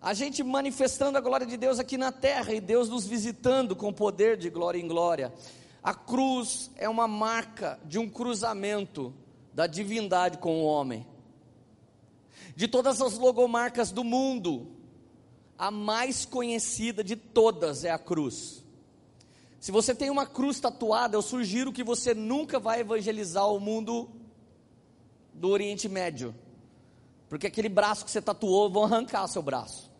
a 0.00 0.14
gente 0.14 0.42
manifestando 0.42 1.18
a 1.18 1.20
glória 1.20 1.46
de 1.46 1.58
Deus 1.58 1.78
aqui 1.78 1.98
na 1.98 2.10
terra 2.10 2.54
e 2.54 2.60
Deus 2.60 2.88
nos 2.88 3.06
visitando 3.06 3.76
com 3.76 3.92
poder 3.92 4.38
de 4.38 4.48
glória 4.48 4.80
em 4.80 4.88
glória. 4.88 5.30
A 5.82 5.92
cruz 5.92 6.70
é 6.76 6.88
uma 6.88 7.06
marca 7.06 7.78
de 7.84 7.98
um 7.98 8.08
cruzamento 8.08 9.12
da 9.52 9.66
divindade 9.66 10.38
com 10.38 10.62
o 10.62 10.64
homem. 10.64 11.06
De 12.54 12.66
todas 12.66 13.02
as 13.02 13.18
logomarcas 13.18 13.92
do 13.92 14.02
mundo, 14.02 14.68
a 15.58 15.70
mais 15.70 16.24
conhecida 16.24 17.04
de 17.04 17.14
todas 17.14 17.84
é 17.84 17.90
a 17.90 17.98
cruz. 17.98 18.64
Se 19.60 19.70
você 19.70 19.94
tem 19.94 20.08
uma 20.08 20.24
cruz 20.24 20.58
tatuada, 20.60 21.14
eu 21.14 21.20
sugiro 21.20 21.74
que 21.74 21.84
você 21.84 22.14
nunca 22.14 22.58
vai 22.58 22.80
evangelizar 22.80 23.46
o 23.52 23.60
mundo 23.60 24.10
do 25.36 25.48
Oriente 25.50 25.88
Médio, 25.88 26.34
porque 27.28 27.46
aquele 27.46 27.68
braço 27.68 28.04
que 28.04 28.10
você 28.10 28.22
tatuou 28.22 28.70
vão 28.70 28.84
arrancar 28.84 29.26
seu 29.28 29.42
braço. 29.42 29.90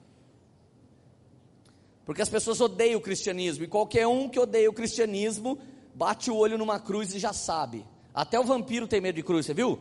Porque 2.05 2.23
as 2.23 2.29
pessoas 2.29 2.61
odeiam 2.61 2.99
o 2.99 3.03
cristianismo, 3.03 3.65
e 3.65 3.69
qualquer 3.69 4.07
um 4.07 4.29
que 4.29 4.39
odeia 4.39 4.71
o 4.71 4.73
cristianismo 4.73 5.59
bate 5.95 6.31
o 6.31 6.37
olho 6.37 6.57
numa 6.57 6.79
cruz 6.79 7.15
e 7.15 7.19
já 7.19 7.33
sabe. 7.33 7.85
Até 8.15 8.39
o 8.39 8.45
vampiro 8.45 8.87
tem 8.87 9.01
medo 9.01 9.17
de 9.17 9.23
cruz, 9.23 9.45
você 9.45 9.53
viu? 9.53 9.79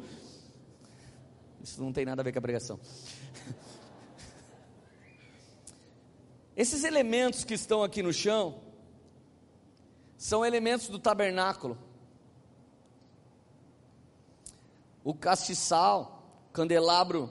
Isso 1.64 1.82
não 1.82 1.94
tem 1.94 2.06
nada 2.06 2.22
a 2.22 2.24
ver 2.24 2.32
com 2.32 2.40
a 2.40 2.42
pregação. 2.42 2.80
Esses 6.56 6.84
elementos 6.84 7.44
que 7.44 7.54
estão 7.54 7.84
aqui 7.84 8.04
no 8.04 8.12
chão 8.12 8.60
são 10.18 10.46
elementos 10.46 10.90
do 10.90 11.00
tabernáculo. 11.00 11.78
O 15.06 15.14
castiçal, 15.14 16.50
candelabro, 16.52 17.30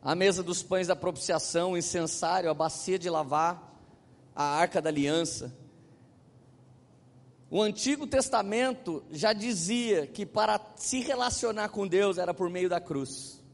a 0.00 0.14
mesa 0.14 0.42
dos 0.42 0.62
pães 0.62 0.86
da 0.86 0.96
propiciação, 0.96 1.72
o 1.72 1.76
incensário, 1.76 2.48
a 2.50 2.54
bacia 2.54 2.98
de 2.98 3.10
lavar, 3.10 3.78
a 4.34 4.44
arca 4.44 4.80
da 4.80 4.88
aliança. 4.88 5.54
O 7.50 7.60
Antigo 7.60 8.06
Testamento 8.06 9.04
já 9.10 9.34
dizia 9.34 10.06
que 10.06 10.24
para 10.24 10.58
se 10.74 11.00
relacionar 11.00 11.68
com 11.68 11.86
Deus 11.86 12.16
era 12.16 12.32
por 12.32 12.48
meio 12.48 12.70
da 12.70 12.80
cruz. 12.80 13.44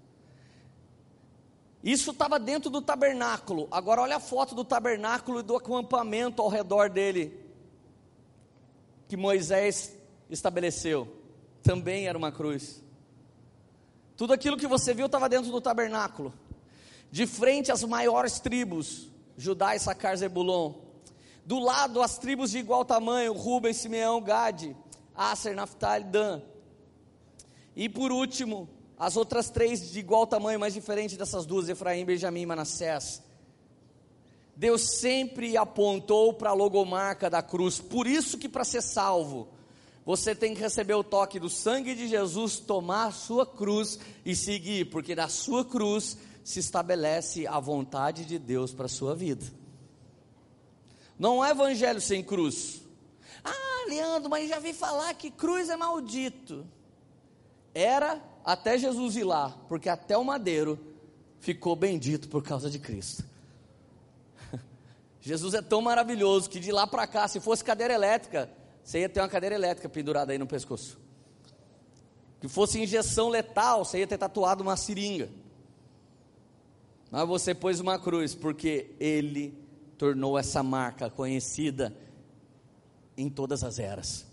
Isso 1.82 2.12
estava 2.12 2.38
dentro 2.38 2.70
do 2.70 2.80
tabernáculo. 2.80 3.66
Agora 3.72 4.02
olha 4.02 4.16
a 4.18 4.20
foto 4.20 4.54
do 4.54 4.64
tabernáculo 4.64 5.40
e 5.40 5.42
do 5.42 5.56
acampamento 5.56 6.40
ao 6.40 6.48
redor 6.48 6.88
dele, 6.88 7.36
que 9.08 9.16
Moisés 9.16 9.98
estabeleceu. 10.30 11.08
Também 11.60 12.06
era 12.06 12.16
uma 12.16 12.30
cruz. 12.30 12.88
Tudo 14.20 14.34
aquilo 14.34 14.58
que 14.58 14.66
você 14.66 14.92
viu 14.92 15.06
estava 15.06 15.30
dentro 15.30 15.50
do 15.50 15.62
tabernáculo. 15.62 16.34
De 17.10 17.26
frente 17.26 17.72
às 17.72 17.82
maiores 17.82 18.38
tribos, 18.38 19.08
Judá, 19.34 19.74
Issacar, 19.74 20.14
Zebulon. 20.14 20.74
Do 21.42 21.58
lado 21.58 22.02
as 22.02 22.18
tribos 22.18 22.50
de 22.50 22.58
igual 22.58 22.84
tamanho, 22.84 23.32
Ruben, 23.32 23.72
Simeão, 23.72 24.20
Gade, 24.20 24.76
Aser, 25.14 25.56
Naphtali, 25.56 26.04
Dan. 26.04 26.42
E 27.74 27.88
por 27.88 28.12
último, 28.12 28.68
as 28.98 29.16
outras 29.16 29.48
três 29.48 29.90
de 29.90 30.00
igual 30.00 30.26
tamanho, 30.26 30.60
mas 30.60 30.74
diferente 30.74 31.16
dessas 31.16 31.46
duas, 31.46 31.70
Efraim, 31.70 32.04
Benjamim 32.04 32.42
e 32.42 32.46
Manassés. 32.46 33.22
Deus 34.54 34.98
sempre 34.98 35.56
apontou 35.56 36.34
para 36.34 36.50
a 36.50 36.52
logomarca 36.52 37.30
da 37.30 37.40
cruz. 37.40 37.80
Por 37.80 38.06
isso 38.06 38.36
que 38.36 38.50
para 38.50 38.64
ser 38.64 38.82
salvo, 38.82 39.48
você 40.04 40.34
tem 40.34 40.54
que 40.54 40.60
receber 40.60 40.94
o 40.94 41.04
toque 41.04 41.38
do 41.38 41.48
sangue 41.48 41.94
de 41.94 42.08
Jesus, 42.08 42.58
tomar 42.58 43.06
a 43.06 43.12
sua 43.12 43.46
cruz 43.46 43.98
e 44.24 44.34
seguir, 44.34 44.86
porque 44.86 45.14
da 45.14 45.28
sua 45.28 45.64
cruz 45.64 46.16
se 46.42 46.58
estabelece 46.58 47.46
a 47.46 47.60
vontade 47.60 48.24
de 48.24 48.38
Deus 48.38 48.72
para 48.72 48.86
a 48.86 48.88
sua 48.88 49.14
vida. 49.14 49.44
Não 51.18 51.44
é 51.44 51.50
evangelho 51.50 52.00
sem 52.00 52.22
cruz. 52.22 52.80
Ah, 53.44 53.86
Leandro, 53.88 54.30
mas 54.30 54.48
já 54.48 54.58
vi 54.58 54.72
falar 54.72 55.12
que 55.14 55.30
cruz 55.30 55.68
é 55.68 55.76
maldito. 55.76 56.66
Era 57.74 58.22
até 58.44 58.78
Jesus 58.78 59.16
ir 59.16 59.24
lá, 59.24 59.50
porque 59.68 59.88
até 59.88 60.16
o 60.16 60.24
madeiro 60.24 60.78
ficou 61.38 61.76
bendito 61.76 62.28
por 62.28 62.42
causa 62.42 62.70
de 62.70 62.78
Cristo. 62.78 63.22
Jesus 65.20 65.52
é 65.52 65.60
tão 65.60 65.82
maravilhoso 65.82 66.48
que 66.48 66.58
de 66.58 66.72
lá 66.72 66.86
para 66.86 67.06
cá, 67.06 67.28
se 67.28 67.38
fosse 67.38 67.62
cadeira 67.62 67.92
elétrica, 67.92 68.50
você 68.82 69.00
ia 69.00 69.08
ter 69.08 69.20
uma 69.20 69.28
cadeira 69.28 69.54
elétrica 69.54 69.88
pendurada 69.88 70.32
aí 70.32 70.38
no 70.38 70.46
pescoço. 70.46 70.98
Que 72.40 72.48
fosse 72.48 72.80
injeção 72.80 73.28
letal, 73.28 73.84
você 73.84 73.98
ia 73.98 74.06
ter 74.06 74.18
tatuado 74.18 74.62
uma 74.62 74.76
seringa. 74.76 75.28
Mas 77.10 77.26
você 77.26 77.54
pôs 77.54 77.80
uma 77.80 77.98
cruz, 77.98 78.34
porque 78.34 78.94
Ele 78.98 79.58
tornou 79.98 80.38
essa 80.38 80.62
marca 80.62 81.10
conhecida 81.10 81.94
em 83.16 83.28
todas 83.28 83.62
as 83.62 83.78
eras. 83.78 84.29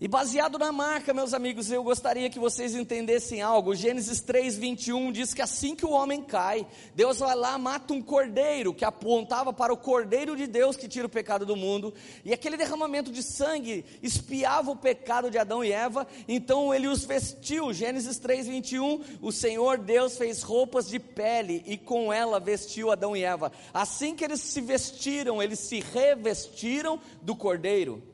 E 0.00 0.08
baseado 0.08 0.58
na 0.58 0.72
marca, 0.72 1.14
meus 1.14 1.32
amigos, 1.32 1.70
eu 1.70 1.80
gostaria 1.84 2.28
que 2.28 2.38
vocês 2.38 2.74
entendessem 2.74 3.40
algo. 3.40 3.76
Gênesis 3.76 4.20
3, 4.20 4.58
21 4.58 5.12
diz 5.12 5.32
que 5.32 5.40
assim 5.40 5.76
que 5.76 5.86
o 5.86 5.92
homem 5.92 6.20
cai, 6.20 6.66
Deus 6.96 7.20
vai 7.20 7.36
lá, 7.36 7.56
mata 7.56 7.94
um 7.94 8.02
cordeiro, 8.02 8.74
que 8.74 8.84
apontava 8.84 9.52
para 9.52 9.72
o 9.72 9.76
cordeiro 9.76 10.36
de 10.36 10.48
Deus 10.48 10.76
que 10.76 10.88
tira 10.88 11.06
o 11.06 11.08
pecado 11.08 11.46
do 11.46 11.54
mundo, 11.54 11.94
e 12.24 12.32
aquele 12.32 12.56
derramamento 12.56 13.12
de 13.12 13.22
sangue 13.22 13.84
espiava 14.02 14.72
o 14.72 14.76
pecado 14.76 15.30
de 15.30 15.38
Adão 15.38 15.62
e 15.62 15.70
Eva, 15.70 16.08
então 16.26 16.74
ele 16.74 16.88
os 16.88 17.04
vestiu. 17.04 17.72
Gênesis 17.72 18.18
3, 18.18 18.48
21, 18.48 19.00
o 19.22 19.30
Senhor 19.30 19.78
Deus 19.78 20.18
fez 20.18 20.42
roupas 20.42 20.88
de 20.88 20.98
pele 20.98 21.62
e 21.66 21.78
com 21.78 22.12
ela 22.12 22.40
vestiu 22.40 22.90
Adão 22.90 23.16
e 23.16 23.22
Eva. 23.22 23.52
Assim 23.72 24.16
que 24.16 24.24
eles 24.24 24.40
se 24.40 24.60
vestiram, 24.60 25.40
eles 25.40 25.60
se 25.60 25.78
revestiram 25.78 26.98
do 27.22 27.36
cordeiro. 27.36 28.13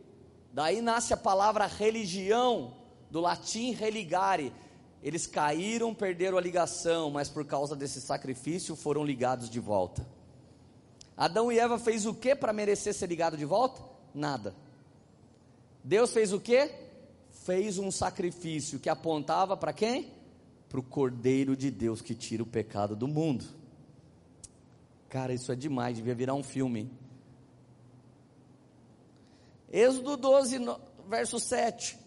Daí 0.52 0.80
nasce 0.80 1.14
a 1.14 1.16
palavra 1.16 1.66
religião, 1.66 2.74
do 3.10 3.20
latim 3.20 3.72
religare. 3.72 4.52
Eles 5.02 5.26
caíram, 5.26 5.94
perderam 5.94 6.36
a 6.36 6.40
ligação, 6.40 7.10
mas 7.10 7.28
por 7.28 7.44
causa 7.44 7.74
desse 7.74 8.00
sacrifício 8.00 8.76
foram 8.76 9.04
ligados 9.04 9.48
de 9.48 9.60
volta. 9.60 10.06
Adão 11.16 11.50
e 11.52 11.58
Eva 11.58 11.78
fez 11.78 12.06
o 12.06 12.14
que 12.14 12.34
para 12.34 12.52
merecer 12.52 12.94
ser 12.94 13.06
ligado 13.06 13.36
de 13.36 13.44
volta? 13.44 13.82
Nada. 14.14 14.54
Deus 15.82 16.12
fez 16.12 16.32
o 16.32 16.40
que? 16.40 16.70
Fez 17.30 17.78
um 17.78 17.90
sacrifício 17.90 18.78
que 18.78 18.88
apontava 18.88 19.56
para 19.56 19.72
quem? 19.72 20.12
Para 20.68 20.80
o 20.80 20.82
Cordeiro 20.82 21.56
de 21.56 21.70
Deus 21.70 22.00
que 22.00 22.14
tira 22.14 22.42
o 22.42 22.46
pecado 22.46 22.94
do 22.94 23.08
mundo. 23.08 23.44
Cara, 25.08 25.32
isso 25.32 25.50
é 25.50 25.56
demais, 25.56 25.96
devia 25.96 26.14
virar 26.14 26.34
um 26.34 26.42
filme. 26.42 26.90
Êxodo 29.70 30.16
12, 30.16 30.58
verso 31.08 31.38
7. 31.38 31.98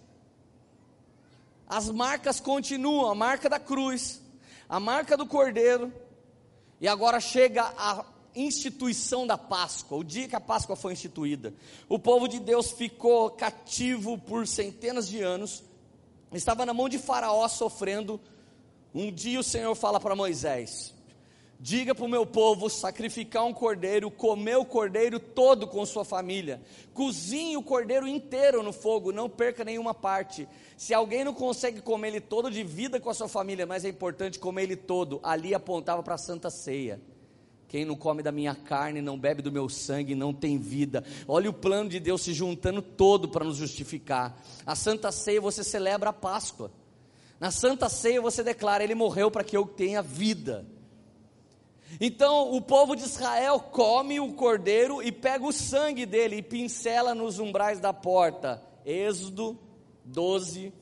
As 1.68 1.90
marcas 1.90 2.40
continuam, 2.40 3.10
a 3.10 3.16
marca 3.16 3.50
da 3.50 3.60
cruz, 3.60 4.22
a 4.68 4.80
marca 4.80 5.16
do 5.16 5.26
cordeiro, 5.26 5.94
e 6.80 6.88
agora 6.88 7.20
chega 7.20 7.64
a 7.78 8.06
instituição 8.36 9.26
da 9.26 9.38
Páscoa, 9.38 9.98
o 9.98 10.04
dia 10.04 10.28
que 10.28 10.36
a 10.36 10.42
Páscoa 10.42 10.76
foi 10.76 10.94
instituída. 10.94 11.54
O 11.88 11.98
povo 11.98 12.28
de 12.28 12.40
Deus 12.40 12.72
ficou 12.72 13.30
cativo 13.32 14.18
por 14.18 14.46
centenas 14.48 15.08
de 15.08 15.22
anos, 15.22 15.64
estava 16.34 16.66
na 16.66 16.74
mão 16.74 16.90
de 16.90 16.98
Faraó 16.98 17.48
sofrendo 17.48 18.20
Um 18.94 19.12
dia 19.12 19.40
o 19.40 19.44
Senhor 19.44 19.74
fala 19.74 20.00
para 20.00 20.16
Moisés: 20.16 20.94
Diga 21.64 21.96
para 21.96 22.04
o 22.04 22.10
meu 22.10 22.26
povo 22.26 22.70
sacrificar 22.70 23.46
um 23.46 23.54
cordeiro, 23.54 24.12
comer 24.12 24.58
o 24.58 24.66
cordeiro 24.66 25.18
todo 25.18 25.66
com 25.66 25.86
sua 25.86 26.04
família. 26.04 26.62
Cozinhe 26.94 27.56
o 27.56 27.64
cordeiro 27.64 28.06
inteiro 28.06 28.62
no 28.62 28.74
fogo, 28.74 29.14
não 29.14 29.30
perca 29.30 29.64
nenhuma 29.64 29.94
parte. 29.94 30.46
Se 30.76 30.94
alguém 30.94 31.24
não 31.24 31.34
consegue 31.34 31.80
comer 31.80 32.10
ele 32.10 32.20
todo, 32.20 32.52
divida 32.52 33.00
com 33.00 33.10
a 33.10 33.14
sua 33.14 33.30
família, 33.30 33.66
mas 33.66 33.86
é 33.86 33.88
importante 33.88 34.40
comer 34.40 34.64
ele 34.64 34.76
todo. 34.76 35.22
Ali 35.24 35.56
apontava 35.56 36.04
para 36.04 36.16
a 36.16 36.18
santa 36.18 36.50
ceia. 36.50 37.00
Quem 37.70 37.86
não 37.86 37.96
come 37.96 38.22
da 38.22 38.30
minha 38.30 38.56
carne, 38.56 39.02
não 39.02 39.18
bebe 39.18 39.42
do 39.42 39.50
meu 39.50 39.70
sangue, 39.70 40.16
não 40.16 40.34
tem 40.34 40.58
vida. 40.58 41.02
Olha 41.26 41.50
o 41.50 41.54
plano 41.54 41.90
de 41.90 41.98
Deus 41.98 42.24
se 42.24 42.34
juntando 42.34 42.82
todo 42.82 43.30
para 43.30 43.46
nos 43.46 43.56
justificar. 43.56 44.38
A 44.66 44.76
santa 44.76 45.14
ceia 45.14 45.40
você 45.40 45.64
celebra 45.64 46.10
a 46.10 46.14
Páscoa. 46.14 46.70
Na 47.40 47.52
santa 47.52 47.88
ceia 47.88 48.20
você 48.20 48.44
declara: 48.44 48.84
Ele 48.84 48.96
morreu 48.96 49.32
para 49.32 49.46
que 49.46 49.56
eu 49.56 49.66
tenha 49.66 50.02
vida. 50.02 50.73
Então 52.00 52.54
o 52.54 52.62
povo 52.62 52.96
de 52.96 53.04
Israel 53.04 53.60
come 53.60 54.20
o 54.20 54.34
cordeiro 54.34 55.02
e 55.02 55.12
pega 55.12 55.46
o 55.46 55.52
sangue 55.52 56.06
dele 56.06 56.38
e 56.38 56.42
pincela 56.42 57.14
nos 57.14 57.40
umbrais 57.40 57.80
da 57.80 57.94
porta. 57.94 58.62
Êxodo 58.86 59.58
12, 60.06 60.74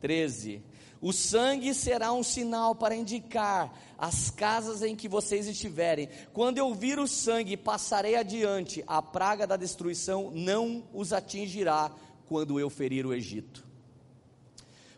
13. 0.00 0.62
O 1.00 1.12
sangue 1.12 1.74
será 1.74 2.12
um 2.12 2.22
sinal 2.22 2.76
para 2.76 2.94
indicar 2.94 3.76
as 3.98 4.30
casas 4.30 4.82
em 4.82 4.94
que 4.94 5.08
vocês 5.08 5.48
estiverem. 5.48 6.08
Quando 6.32 6.58
eu 6.58 6.72
vir 6.72 7.00
o 7.00 7.08
sangue, 7.08 7.56
passarei 7.56 8.14
adiante. 8.14 8.84
A 8.86 9.02
praga 9.02 9.44
da 9.44 9.56
destruição 9.56 10.30
não 10.32 10.84
os 10.92 11.12
atingirá 11.12 11.90
quando 12.28 12.60
eu 12.60 12.70
ferir 12.70 13.04
o 13.04 13.12
Egito. 13.12 13.66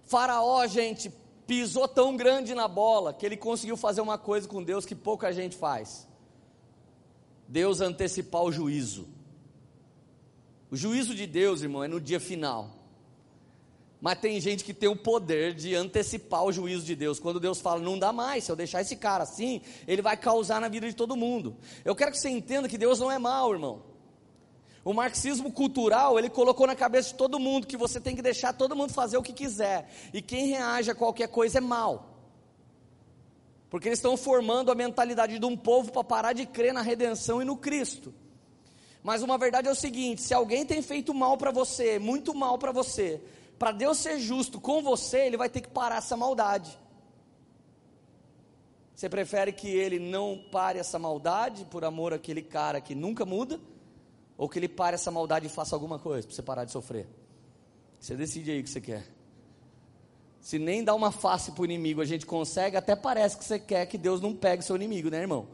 Faraó, 0.04 0.66
gente, 0.66 1.10
pisou 1.46 1.86
tão 1.86 2.16
grande 2.16 2.54
na 2.54 2.66
bola 2.66 3.12
que 3.12 3.24
ele 3.24 3.36
conseguiu 3.36 3.76
fazer 3.76 4.00
uma 4.00 4.18
coisa 4.18 4.48
com 4.48 4.62
Deus 4.62 4.86
que 4.86 4.94
pouca 4.94 5.32
gente 5.32 5.56
faz. 5.56 6.06
Deus 7.46 7.80
antecipar 7.80 8.42
o 8.42 8.52
juízo. 8.52 9.08
O 10.70 10.76
juízo 10.76 11.14
de 11.14 11.26
Deus, 11.26 11.62
irmão, 11.62 11.84
é 11.84 11.88
no 11.88 12.00
dia 12.00 12.18
final. 12.18 12.70
Mas 14.00 14.18
tem 14.18 14.40
gente 14.40 14.64
que 14.64 14.74
tem 14.74 14.88
o 14.88 14.96
poder 14.96 15.54
de 15.54 15.74
antecipar 15.74 16.44
o 16.44 16.52
juízo 16.52 16.84
de 16.84 16.94
Deus. 16.94 17.18
Quando 17.18 17.40
Deus 17.40 17.60
fala, 17.60 17.80
não 17.80 17.98
dá 17.98 18.12
mais, 18.12 18.44
se 18.44 18.52
eu 18.52 18.56
deixar 18.56 18.82
esse 18.82 18.96
cara 18.96 19.22
assim, 19.22 19.62
ele 19.86 20.02
vai 20.02 20.16
causar 20.16 20.60
na 20.60 20.68
vida 20.68 20.86
de 20.86 20.94
todo 20.94 21.16
mundo. 21.16 21.56
Eu 21.84 21.94
quero 21.94 22.10
que 22.10 22.18
você 22.18 22.28
entenda 22.28 22.68
que 22.68 22.76
Deus 22.76 22.98
não 22.98 23.10
é 23.10 23.18
mau, 23.18 23.52
irmão. 23.52 23.93
O 24.84 24.92
marxismo 24.92 25.50
cultural, 25.50 26.18
ele 26.18 26.28
colocou 26.28 26.66
na 26.66 26.76
cabeça 26.76 27.08
de 27.08 27.14
todo 27.14 27.40
mundo 27.40 27.66
que 27.66 27.76
você 27.76 27.98
tem 27.98 28.14
que 28.14 28.20
deixar 28.20 28.52
todo 28.52 28.76
mundo 28.76 28.92
fazer 28.92 29.16
o 29.16 29.22
que 29.22 29.32
quiser. 29.32 29.90
E 30.12 30.20
quem 30.20 30.48
reage 30.48 30.90
a 30.90 30.94
qualquer 30.94 31.28
coisa 31.28 31.56
é 31.56 31.60
mal. 31.60 32.10
Porque 33.70 33.88
eles 33.88 33.98
estão 33.98 34.16
formando 34.16 34.70
a 34.70 34.74
mentalidade 34.74 35.38
de 35.38 35.46
um 35.46 35.56
povo 35.56 35.90
para 35.90 36.04
parar 36.04 36.32
de 36.34 36.44
crer 36.44 36.74
na 36.74 36.82
redenção 36.82 37.40
e 37.40 37.46
no 37.46 37.56
Cristo. 37.56 38.12
Mas 39.02 39.22
uma 39.22 39.38
verdade 39.38 39.68
é 39.68 39.70
o 39.70 39.74
seguinte: 39.74 40.20
se 40.20 40.34
alguém 40.34 40.66
tem 40.66 40.82
feito 40.82 41.14
mal 41.14 41.38
para 41.38 41.50
você, 41.50 41.98
muito 41.98 42.34
mal 42.34 42.58
para 42.58 42.70
você, 42.70 43.22
para 43.58 43.72
Deus 43.72 43.98
ser 43.98 44.18
justo 44.18 44.60
com 44.60 44.82
você, 44.82 45.26
ele 45.26 45.38
vai 45.38 45.48
ter 45.48 45.62
que 45.62 45.68
parar 45.68 45.96
essa 45.96 46.16
maldade. 46.16 46.78
Você 48.94 49.08
prefere 49.08 49.50
que 49.50 49.68
ele 49.68 49.98
não 49.98 50.44
pare 50.52 50.78
essa 50.78 50.98
maldade 50.98 51.64
por 51.64 51.84
amor 51.84 52.12
àquele 52.12 52.42
cara 52.42 52.80
que 52.80 52.94
nunca 52.94 53.24
muda? 53.24 53.58
Ou 54.36 54.48
que 54.48 54.58
ele 54.58 54.68
pare 54.68 54.94
essa 54.94 55.10
maldade 55.10 55.46
e 55.46 55.48
faça 55.48 55.76
alguma 55.76 55.98
coisa 55.98 56.26
para 56.26 56.34
você 56.34 56.42
parar 56.42 56.64
de 56.64 56.72
sofrer. 56.72 57.08
Você 58.00 58.16
decide 58.16 58.50
aí 58.50 58.60
o 58.60 58.64
que 58.64 58.70
você 58.70 58.80
quer. 58.80 59.06
Se 60.40 60.58
nem 60.58 60.84
dar 60.84 60.94
uma 60.94 61.10
face 61.10 61.52
para 61.52 61.62
o 61.62 61.64
inimigo 61.64 62.02
a 62.02 62.04
gente 62.04 62.26
consegue, 62.26 62.76
até 62.76 62.94
parece 62.94 63.36
que 63.36 63.44
você 63.44 63.58
quer 63.58 63.86
que 63.86 63.96
Deus 63.96 64.20
não 64.20 64.34
pegue 64.34 64.62
seu 64.62 64.76
inimigo, 64.76 65.08
né, 65.08 65.20
irmão? 65.20 65.48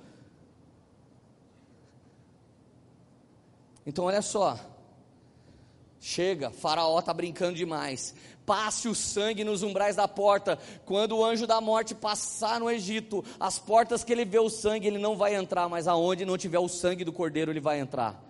Então 3.86 4.06
olha 4.06 4.22
só. 4.22 4.58
Chega, 6.00 6.50
Faraó 6.50 6.98
está 6.98 7.12
brincando 7.12 7.54
demais. 7.54 8.14
Passe 8.46 8.88
o 8.88 8.94
sangue 8.94 9.44
nos 9.44 9.62
umbrais 9.62 9.96
da 9.96 10.08
porta. 10.08 10.58
Quando 10.84 11.16
o 11.16 11.24
anjo 11.24 11.46
da 11.46 11.60
morte 11.60 11.94
passar 11.94 12.58
no 12.58 12.70
Egito, 12.70 13.22
as 13.38 13.58
portas 13.58 14.02
que 14.02 14.10
ele 14.10 14.24
vê 14.24 14.38
o 14.38 14.48
sangue, 14.48 14.86
ele 14.88 14.98
não 14.98 15.16
vai 15.16 15.34
entrar, 15.34 15.68
mas 15.68 15.86
aonde 15.86 16.24
não 16.24 16.38
tiver 16.38 16.58
o 16.58 16.68
sangue 16.68 17.04
do 17.04 17.12
cordeiro, 17.12 17.52
ele 17.52 17.60
vai 17.60 17.78
entrar. 17.78 18.29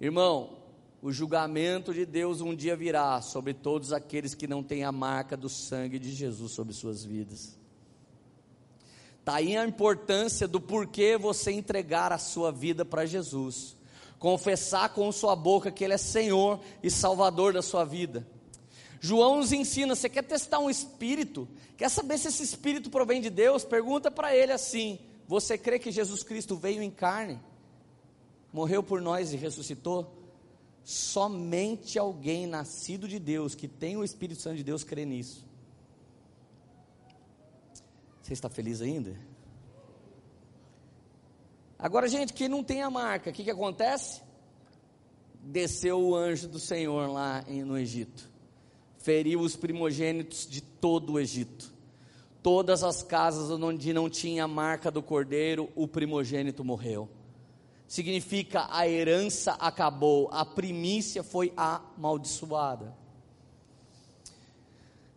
Irmão, 0.00 0.58
o 1.00 1.10
julgamento 1.10 1.94
de 1.94 2.04
Deus 2.04 2.40
um 2.40 2.54
dia 2.54 2.76
virá 2.76 3.20
sobre 3.22 3.54
todos 3.54 3.92
aqueles 3.92 4.34
que 4.34 4.46
não 4.46 4.62
têm 4.62 4.84
a 4.84 4.92
marca 4.92 5.36
do 5.36 5.48
sangue 5.48 5.98
de 5.98 6.12
Jesus 6.12 6.52
sobre 6.52 6.74
suas 6.74 7.04
vidas. 7.04 7.58
Está 9.20 9.36
aí 9.36 9.56
a 9.56 9.66
importância 9.66 10.46
do 10.46 10.60
porquê 10.60 11.16
você 11.16 11.50
entregar 11.50 12.12
a 12.12 12.18
sua 12.18 12.52
vida 12.52 12.84
para 12.84 13.06
Jesus, 13.06 13.76
confessar 14.18 14.90
com 14.90 15.10
sua 15.10 15.34
boca 15.34 15.70
que 15.70 15.82
Ele 15.82 15.94
é 15.94 15.98
Senhor 15.98 16.60
e 16.82 16.90
Salvador 16.90 17.52
da 17.52 17.62
sua 17.62 17.84
vida. 17.84 18.26
João 19.00 19.38
nos 19.38 19.52
ensina: 19.52 19.94
você 19.94 20.08
quer 20.08 20.22
testar 20.22 20.58
um 20.58 20.70
espírito? 20.70 21.48
Quer 21.76 21.88
saber 21.88 22.18
se 22.18 22.28
esse 22.28 22.42
espírito 22.42 22.90
provém 22.90 23.20
de 23.20 23.30
Deus? 23.30 23.64
Pergunta 23.64 24.10
para 24.10 24.34
ele 24.34 24.52
assim: 24.52 24.98
Você 25.26 25.56
crê 25.58 25.78
que 25.78 25.90
Jesus 25.90 26.22
Cristo 26.22 26.56
veio 26.56 26.82
em 26.82 26.90
carne? 26.90 27.40
Morreu 28.52 28.82
por 28.82 29.00
nós 29.00 29.32
e 29.32 29.36
ressuscitou, 29.36 30.12
somente 30.84 31.98
alguém 31.98 32.46
nascido 32.46 33.08
de 33.08 33.18
Deus, 33.18 33.54
que 33.54 33.66
tem 33.66 33.96
o 33.96 34.04
Espírito 34.04 34.40
Santo 34.40 34.56
de 34.56 34.64
Deus, 34.64 34.84
crê 34.84 35.04
nisso. 35.04 35.44
Você 38.22 38.32
está 38.32 38.48
feliz 38.48 38.80
ainda? 38.80 39.18
Agora, 41.78 42.08
gente, 42.08 42.32
quem 42.32 42.48
não 42.48 42.62
tem 42.62 42.82
a 42.82 42.90
marca, 42.90 43.30
o 43.30 43.32
que, 43.32 43.44
que 43.44 43.50
acontece? 43.50 44.22
Desceu 45.42 46.00
o 46.00 46.14
anjo 46.14 46.48
do 46.48 46.58
Senhor 46.58 47.10
lá 47.10 47.42
no 47.42 47.76
Egito, 47.76 48.30
feriu 48.98 49.40
os 49.40 49.54
primogênitos 49.54 50.46
de 50.46 50.60
todo 50.60 51.14
o 51.14 51.20
Egito. 51.20 51.74
Todas 52.42 52.84
as 52.84 53.02
casas 53.02 53.50
onde 53.50 53.92
não 53.92 54.08
tinha 54.08 54.44
a 54.44 54.48
marca 54.48 54.88
do 54.88 55.02
cordeiro, 55.02 55.68
o 55.74 55.86
primogênito 55.88 56.64
morreu 56.64 57.08
significa 57.86 58.66
a 58.70 58.88
herança 58.88 59.52
acabou, 59.52 60.28
a 60.32 60.44
primícia 60.44 61.22
foi 61.22 61.52
amaldiçoada. 61.56 62.96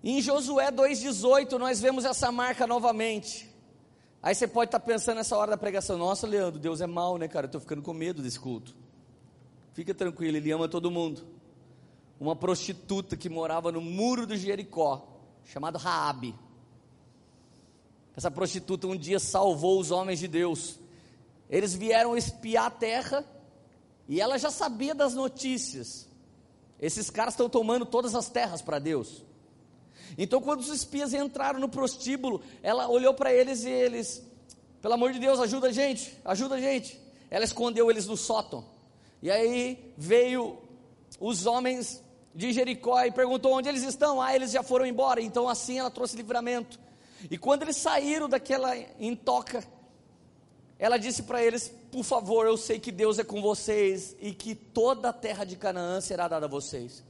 Em 0.04 0.22
Josué 0.22 0.72
2,18 0.72 1.58
nós 1.58 1.82
vemos 1.82 2.06
essa 2.06 2.32
marca 2.32 2.66
novamente. 2.66 3.50
Aí 4.22 4.36
você 4.36 4.48
pode 4.48 4.70
estar 4.70 4.80
pensando 4.80 5.18
nessa 5.18 5.36
hora 5.38 5.52
da 5.52 5.58
pregação: 5.58 5.98
Nossa, 5.98 6.28
Leandro, 6.28 6.60
Deus 6.60 6.82
é 6.82 6.88
mau, 6.88 7.18
né, 7.18 7.28
cara? 7.28 7.46
Eu 7.46 7.48
estou 7.48 7.62
ficando 7.62 7.82
com 7.82 7.94
medo 7.94 8.22
desse 8.22 8.40
culto. 8.40 8.76
Fica 9.74 9.94
tranquilo, 9.94 10.38
Ele 10.38 10.52
ama 10.52 10.68
todo 10.68 10.92
mundo. 10.92 11.26
Uma 12.20 12.36
prostituta 12.36 13.16
que 13.16 13.30
morava 13.30 13.72
no 13.72 13.82
muro 13.82 14.28
do 14.28 14.36
Jericó, 14.36 15.08
chamada 15.46 15.78
Raabe. 15.78 16.36
Essa 18.16 18.30
prostituta 18.30 18.88
um 18.88 18.98
dia 18.98 19.20
salvou 19.20 19.80
os 19.80 19.92
homens 19.92 20.20
de 20.20 20.28
Deus 20.28 20.79
eles 21.50 21.74
vieram 21.74 22.16
espiar 22.16 22.66
a 22.66 22.72
terra 22.72 23.26
e 24.08 24.22
ela 24.22 24.38
já 24.38 24.52
sabia 24.52 24.94
das 24.94 25.14
notícias. 25.14 26.08
Esses 26.80 27.10
caras 27.10 27.34
estão 27.34 27.50
tomando 27.50 27.86
todas 27.86 28.16
as 28.16 28.30
terras 28.30 28.62
para 28.62 28.80
Deus. 28.80 29.24
Então, 30.18 30.42
quando 30.42 30.62
os 30.62 30.70
espias 30.70 31.14
entraram 31.14 31.60
no 31.60 31.70
prostíbulo, 31.70 32.42
ela 32.64 32.88
olhou 32.88 33.14
para 33.14 33.34
eles 33.34 33.64
e 33.64 33.70
eles, 33.70 34.24
pelo 34.82 34.94
amor 34.94 35.12
de 35.12 35.20
Deus, 35.20 35.40
ajuda 35.40 35.68
a 35.68 35.72
gente, 35.72 36.18
ajuda 36.24 36.56
a 36.56 36.60
gente. 36.60 37.00
Ela 37.30 37.46
escondeu 37.46 37.90
eles 37.90 38.08
no 38.08 38.18
sótão. 38.18 38.66
E 39.22 39.30
aí 39.30 39.94
veio 39.98 40.58
os 41.20 41.46
homens 41.46 42.02
de 42.34 42.54
Jericó 42.54 43.04
e 43.04 43.12
perguntou 43.12 43.54
onde 43.54 43.68
eles 43.68 43.84
estão. 43.84 44.22
Ah, 44.22 44.34
eles 44.36 44.52
já 44.52 44.64
foram 44.64 44.86
embora. 44.86 45.22
Então, 45.22 45.48
assim 45.48 45.80
ela 45.80 45.92
trouxe 45.92 46.16
livramento. 46.16 46.80
E 47.30 47.38
quando 47.38 47.64
eles 47.64 47.76
saíram 47.76 48.30
daquela 48.30 48.76
intoca, 49.00 49.64
ela 50.80 50.98
disse 50.98 51.24
para 51.24 51.44
eles: 51.44 51.68
Por 51.92 52.04
favor, 52.06 52.48
eu 52.48 52.56
sei 52.56 52.80
que 52.80 52.92
Deus 52.92 53.20
é 53.20 53.24
com 53.24 53.42
vocês 53.42 54.16
e 54.22 54.32
que 54.34 54.56
toda 54.56 55.10
a 55.10 55.14
terra 55.14 55.44
de 55.44 55.58
Canaã 55.58 56.00
será 56.00 56.28
dada 56.30 56.46
a 56.46 56.50
vocês. 56.50 57.04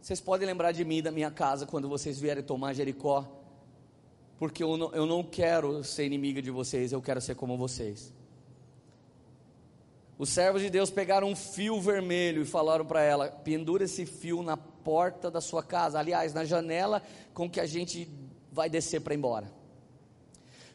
Vocês 0.00 0.20
podem 0.20 0.46
lembrar 0.46 0.72
de 0.72 0.84
mim 0.84 0.96
e 0.96 1.02
da 1.02 1.12
minha 1.12 1.30
casa 1.30 1.66
quando 1.66 1.88
vocês 1.88 2.18
vierem 2.18 2.42
tomar 2.42 2.72
Jericó, 2.72 3.28
porque 4.38 4.62
eu 4.62 4.76
não, 4.76 4.92
eu 4.94 5.06
não 5.06 5.22
quero 5.22 5.84
ser 5.84 6.06
inimiga 6.06 6.40
de 6.40 6.50
vocês, 6.50 6.90
eu 6.90 7.02
quero 7.02 7.20
ser 7.20 7.36
como 7.36 7.56
vocês. 7.56 8.12
Os 10.18 10.30
servos 10.30 10.62
de 10.62 10.70
Deus 10.70 10.90
pegaram 10.90 11.28
um 11.28 11.36
fio 11.36 11.80
vermelho 11.80 12.42
e 12.42 12.46
falaram 12.46 12.86
para 12.86 13.02
ela: 13.02 13.28
pendura 13.28 13.84
esse 13.84 14.06
fio 14.06 14.42
na 14.42 14.56
porta 14.56 15.30
da 15.30 15.40
sua 15.40 15.62
casa, 15.62 15.98
aliás, 15.98 16.32
na 16.32 16.46
janela 16.46 17.02
com 17.34 17.48
que 17.48 17.60
a 17.60 17.66
gente 17.66 18.08
vai 18.50 18.70
descer 18.70 19.02
para 19.02 19.12
ir 19.12 19.18
embora. 19.18 19.61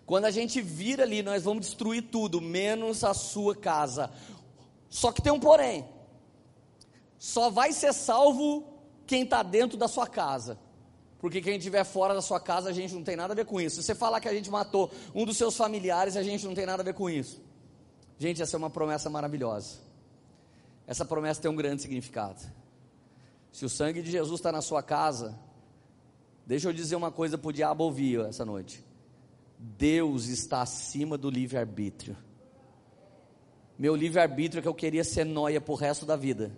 Quando 0.07 0.23
a 0.23 0.31
gente 0.31 0.61
vira 0.61 1.03
ali, 1.03 1.21
nós 1.21 1.43
vamos 1.43 1.65
destruir 1.65 2.01
tudo, 2.01 2.39
menos 2.39 3.03
a 3.03 3.13
sua 3.13 3.53
casa. 3.53 4.09
Só 4.89 5.11
que 5.11 5.21
tem 5.21 5.33
um 5.33 5.39
porém: 5.39 5.85
só 7.19 7.49
vai 7.49 7.73
ser 7.73 7.93
salvo 7.93 8.63
quem 9.05 9.23
está 9.23 9.43
dentro 9.43 9.77
da 9.77 9.89
sua 9.89 10.07
casa. 10.07 10.57
Porque 11.19 11.41
quem 11.41 11.57
estiver 11.57 11.83
fora 11.83 12.13
da 12.13 12.21
sua 12.21 12.39
casa, 12.39 12.69
a 12.69 12.71
gente 12.71 12.93
não 12.93 13.03
tem 13.03 13.17
nada 13.17 13.33
a 13.33 13.35
ver 13.35 13.45
com 13.45 13.59
isso. 13.59 13.75
Se 13.75 13.83
você 13.83 13.93
falar 13.93 14.21
que 14.21 14.29
a 14.29 14.33
gente 14.33 14.49
matou 14.49 14.89
um 15.13 15.25
dos 15.25 15.35
seus 15.35 15.57
familiares, 15.57 16.15
a 16.15 16.23
gente 16.23 16.45
não 16.45 16.55
tem 16.55 16.65
nada 16.65 16.81
a 16.81 16.85
ver 16.85 16.93
com 16.93 17.09
isso. 17.09 17.41
Gente, 18.17 18.41
essa 18.41 18.55
é 18.55 18.59
uma 18.59 18.69
promessa 18.69 19.09
maravilhosa. 19.09 19.79
Essa 20.87 21.03
promessa 21.03 21.41
tem 21.41 21.51
um 21.51 21.55
grande 21.55 21.81
significado. 21.81 22.39
Se 23.51 23.65
o 23.65 23.69
sangue 23.69 24.01
de 24.01 24.09
Jesus 24.09 24.39
está 24.39 24.53
na 24.53 24.61
sua 24.61 24.81
casa, 24.81 25.37
deixa 26.45 26.69
eu 26.69 26.73
dizer 26.73 26.95
uma 26.95 27.11
coisa 27.11 27.37
para 27.37 27.49
o 27.49 27.51
diabo 27.51 27.83
ouvir 27.83 28.21
essa 28.21 28.45
noite. 28.45 28.86
Deus 29.57 30.27
está 30.27 30.61
acima 30.61 31.17
do 31.17 31.29
livre-arbítrio. 31.29 32.15
Meu 33.77 33.95
livre-arbítrio 33.95 34.59
é 34.59 34.61
que 34.61 34.67
eu 34.67 34.73
queria 34.73 35.03
ser 35.03 35.23
noia 35.23 35.63
o 35.65 35.75
resto 35.75 36.05
da 36.05 36.15
vida 36.15 36.51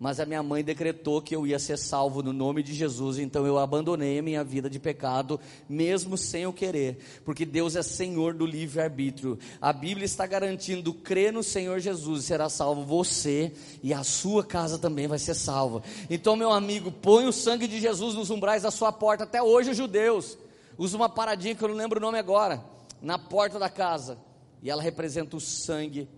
mas 0.00 0.20
a 0.20 0.26
minha 0.26 0.42
mãe 0.42 0.62
decretou 0.62 1.20
que 1.20 1.34
eu 1.34 1.46
ia 1.46 1.58
ser 1.58 1.76
salvo 1.76 2.22
no 2.22 2.32
nome 2.32 2.62
de 2.62 2.72
Jesus, 2.72 3.18
então 3.18 3.46
eu 3.46 3.58
abandonei 3.58 4.18
a 4.18 4.22
minha 4.22 4.44
vida 4.44 4.70
de 4.70 4.78
pecado, 4.78 5.40
mesmo 5.68 6.16
sem 6.16 6.42
eu 6.42 6.52
querer, 6.52 6.98
porque 7.24 7.44
Deus 7.44 7.74
é 7.74 7.82
Senhor 7.82 8.32
do 8.32 8.46
livre-arbítrio. 8.46 9.38
A 9.60 9.72
Bíblia 9.72 10.04
está 10.04 10.24
garantindo: 10.24 10.94
crê 10.94 11.32
no 11.32 11.42
Senhor 11.42 11.80
Jesus 11.80 12.24
será 12.24 12.48
salvo 12.48 12.84
você, 12.84 13.52
e 13.82 13.92
a 13.92 14.04
sua 14.04 14.44
casa 14.44 14.78
também 14.78 15.08
vai 15.08 15.18
ser 15.18 15.34
salva. 15.34 15.82
Então, 16.08 16.36
meu 16.36 16.52
amigo, 16.52 16.92
põe 16.92 17.26
o 17.26 17.32
sangue 17.32 17.66
de 17.66 17.80
Jesus 17.80 18.14
nos 18.14 18.30
umbrais 18.30 18.62
da 18.62 18.70
sua 18.70 18.92
porta. 18.92 19.24
Até 19.24 19.42
hoje, 19.42 19.70
os 19.70 19.76
judeus 19.76 20.38
usam 20.78 21.00
uma 21.00 21.08
paradinha 21.08 21.54
que 21.54 21.62
eu 21.62 21.68
não 21.68 21.74
lembro 21.74 21.98
o 21.98 22.00
nome 22.00 22.18
agora, 22.18 22.64
na 23.02 23.18
porta 23.18 23.58
da 23.58 23.68
casa, 23.68 24.16
e 24.62 24.70
ela 24.70 24.80
representa 24.80 25.36
o 25.36 25.40
sangue 25.40 26.08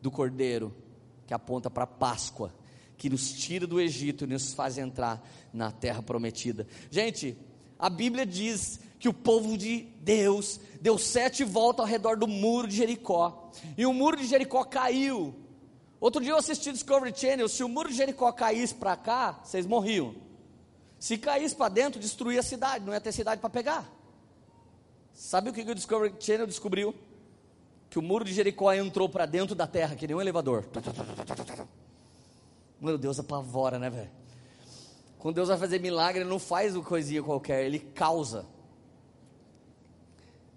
do 0.00 0.10
cordeiro, 0.10 0.74
que 1.26 1.34
aponta 1.34 1.68
para 1.68 1.84
a 1.84 1.88
Páscoa 1.88 2.54
que 2.96 3.10
nos 3.10 3.32
tira 3.32 3.66
do 3.66 3.80
Egito 3.80 4.24
e 4.24 4.26
nos 4.26 4.54
faz 4.54 4.78
entrar 4.78 5.22
na 5.52 5.70
terra 5.70 6.02
prometida. 6.02 6.66
Gente, 6.90 7.36
a 7.78 7.90
Bíblia 7.90 8.24
diz 8.24 8.80
que 8.98 9.08
o 9.08 9.12
povo 9.12 9.58
de 9.58 9.88
Deus 10.00 10.60
deu 10.80 10.96
sete 10.96 11.44
voltas 11.44 11.84
ao 11.84 11.90
redor 11.90 12.16
do 12.16 12.26
muro 12.26 12.68
de 12.68 12.76
Jericó, 12.76 13.50
e 13.76 13.84
o 13.84 13.92
muro 13.92 14.16
de 14.16 14.26
Jericó 14.26 14.64
caiu. 14.64 15.34
Outro 16.00 16.22
dia 16.22 16.32
eu 16.32 16.36
assisti 16.36 16.70
Discovery 16.72 17.12
Channel, 17.14 17.48
se 17.48 17.64
o 17.64 17.68
muro 17.68 17.88
de 17.88 17.96
Jericó 17.96 18.30
caísse 18.32 18.74
para 18.74 18.96
cá, 18.96 19.40
vocês 19.42 19.66
morriam. 19.66 20.14
Se 21.04 21.18
caísse 21.18 21.54
para 21.54 21.68
dentro, 21.68 22.00
destruía 22.00 22.40
a 22.40 22.42
cidade, 22.42 22.82
não 22.82 22.94
ia 22.94 22.98
ter 22.98 23.12
cidade 23.12 23.38
para 23.38 23.50
pegar. 23.50 23.86
Sabe 25.12 25.50
o 25.50 25.52
que 25.52 25.60
o 25.60 25.74
Discovery 25.74 26.14
Channel 26.18 26.46
descobriu? 26.46 26.94
Que 27.90 27.98
o 27.98 28.02
muro 28.02 28.24
de 28.24 28.32
Jericó 28.32 28.72
entrou 28.72 29.06
para 29.06 29.26
dentro 29.26 29.54
da 29.54 29.66
terra, 29.66 29.94
que 29.96 30.06
nem 30.06 30.16
um 30.16 30.20
elevador. 30.22 30.64
Meu 32.80 32.96
Deus 32.96 33.20
apavora, 33.20 33.78
né, 33.78 33.90
velho? 33.90 34.10
Quando 35.18 35.34
Deus 35.34 35.48
vai 35.48 35.58
fazer 35.58 35.78
milagre, 35.78 36.22
Ele 36.22 36.30
não 36.30 36.38
faz 36.38 36.74
uma 36.74 36.82
coisinha 36.82 37.22
qualquer, 37.22 37.66
Ele 37.66 37.80
causa. 37.80 38.46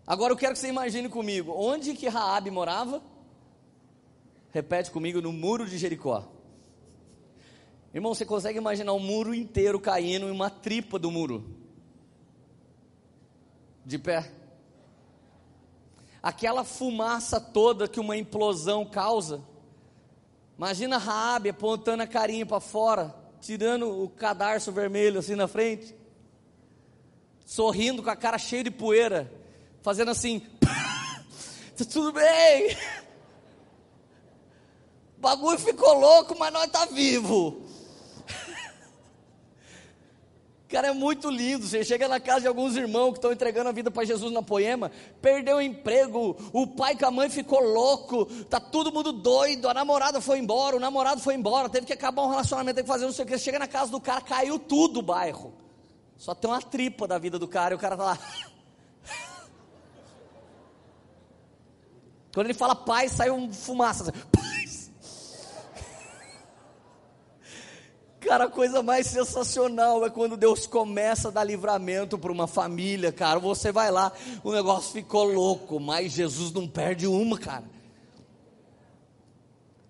Agora 0.08 0.32
eu 0.32 0.38
quero 0.38 0.54
que 0.54 0.60
você 0.60 0.70
imagine 0.70 1.10
comigo, 1.10 1.52
onde 1.54 1.94
que 1.94 2.08
Raabe 2.08 2.50
morava? 2.52 3.04
Repete 4.52 4.92
comigo, 4.92 5.22
no 5.22 5.34
muro 5.34 5.68
de 5.68 5.78
Jericó. 5.78 6.37
Irmão, 7.98 8.14
você 8.14 8.26
consegue 8.26 8.58
imaginar 8.58 8.94
o 8.94 9.00
muro 9.00 9.34
inteiro 9.34 9.80
caindo 9.80 10.28
em 10.28 10.32
uma 10.32 10.50
tripa 10.50 10.98
do 10.98 11.10
muro? 11.12 11.44
De 13.86 13.98
pé. 13.98 14.32
Aquela 16.22 16.64
fumaça 16.64 17.40
toda 17.40 17.88
que 17.88 18.00
uma 18.00 18.16
implosão 18.16 18.86
causa 18.86 19.44
Imagina 20.58 20.98
Raabe 20.98 21.50
apontando 21.50 22.02
a 22.02 22.08
carinha 22.08 22.44
para 22.44 22.60
fora, 22.60 23.16
tirando 23.40 24.04
o 24.04 24.10
cadarço 24.10 24.72
vermelho 24.72 25.20
assim 25.20 25.36
na 25.36 25.48
frente, 25.48 25.96
sorrindo 27.46 28.02
com 28.02 28.10
a 28.10 28.16
cara 28.16 28.40
cheia 28.40 28.64
de 28.64 28.72
poeira, 28.72 29.32
fazendo 29.84 30.10
assim, 30.10 30.42
tudo 31.92 32.12
bem. 32.12 32.76
O 35.16 35.20
bagulho 35.20 35.58
ficou 35.58 35.96
louco, 35.96 36.38
mas 36.38 36.54
nós 36.54 36.70
tá 36.70 36.86
vivo. 36.86 37.67
Cara, 40.70 40.88
é 40.88 40.94
muito 40.94 41.30
lindo. 41.30 41.66
Você 41.66 41.84
chega 41.84 42.08
na 42.08 42.20
casa 42.20 42.42
de 42.42 42.48
alguns 42.48 42.76
irmãos 42.76 43.12
que 43.12 43.18
estão 43.20 43.32
entregando 43.32 43.70
a 43.70 43.72
vida 43.72 43.90
para 43.90 44.04
Jesus 44.06 44.34
na 44.34 44.42
poema, 44.42 44.92
perdeu 45.22 45.58
o 45.58 45.62
emprego, 45.62 46.36
o 46.52 46.68
pai 46.68 46.96
com 46.96 47.06
a 47.06 47.12
mãe 47.12 47.30
ficou 47.30 47.62
louco, 47.62 48.26
tá 48.46 48.60
todo 48.60 48.92
mundo 48.92 49.14
doido, 49.14 49.70
a 49.70 49.74
namorada 49.74 50.20
foi 50.20 50.40
embora, 50.40 50.76
o 50.76 50.80
namorado 50.80 51.22
foi 51.22 51.36
embora, 51.36 51.70
teve 51.70 51.86
que 51.86 51.94
acabar 51.94 52.24
um 52.24 52.30
relacionamento, 52.30 52.76
teve 52.76 52.86
que 52.86 52.92
fazer 52.92 53.06
não 53.06 53.14
sei 53.14 53.24
o 53.24 53.28
que. 53.28 53.38
Chega 53.38 53.60
na 53.60 53.68
casa 53.68 53.92
do 53.92 54.02
cara, 54.02 54.20
caiu 54.20 54.60
tudo 54.60 55.00
o 55.00 55.04
bairro. 55.04 55.54
Só 56.18 56.36
tem 56.36 56.50
uma 56.50 56.62
tripa 56.62 57.08
da 57.08 57.18
vida 57.18 57.40
do 57.40 57.48
cara 57.48 57.74
e 57.74 57.78
o 57.78 57.80
cara 57.80 57.96
tá 57.96 58.04
lá. 58.04 58.20
Quando 62.34 62.48
ele 62.48 62.54
fala 62.54 62.76
paz, 62.76 63.14
sai 63.14 63.32
um 63.32 63.54
fumaça. 63.54 64.04
Assim, 64.04 64.12
Cara, 68.28 68.44
a 68.44 68.50
coisa 68.50 68.84
mais 68.84 69.08
sensacional 69.08 70.06
é 70.06 70.10
quando 70.10 70.36
Deus 70.36 70.68
começa 70.68 71.30
a 71.30 71.32
dar 71.32 71.46
livramento 71.46 72.18
para 72.18 72.30
uma 72.30 72.46
família, 72.46 73.10
cara. 73.10 73.40
Você 73.40 73.72
vai 73.72 73.90
lá, 73.90 74.12
o 74.44 74.52
negócio 74.52 74.92
ficou 74.92 75.24
louco, 75.24 75.80
mas 75.80 76.12
Jesus 76.12 76.52
não 76.52 76.68
perde 76.68 77.08
uma, 77.08 77.38
cara. 77.38 77.64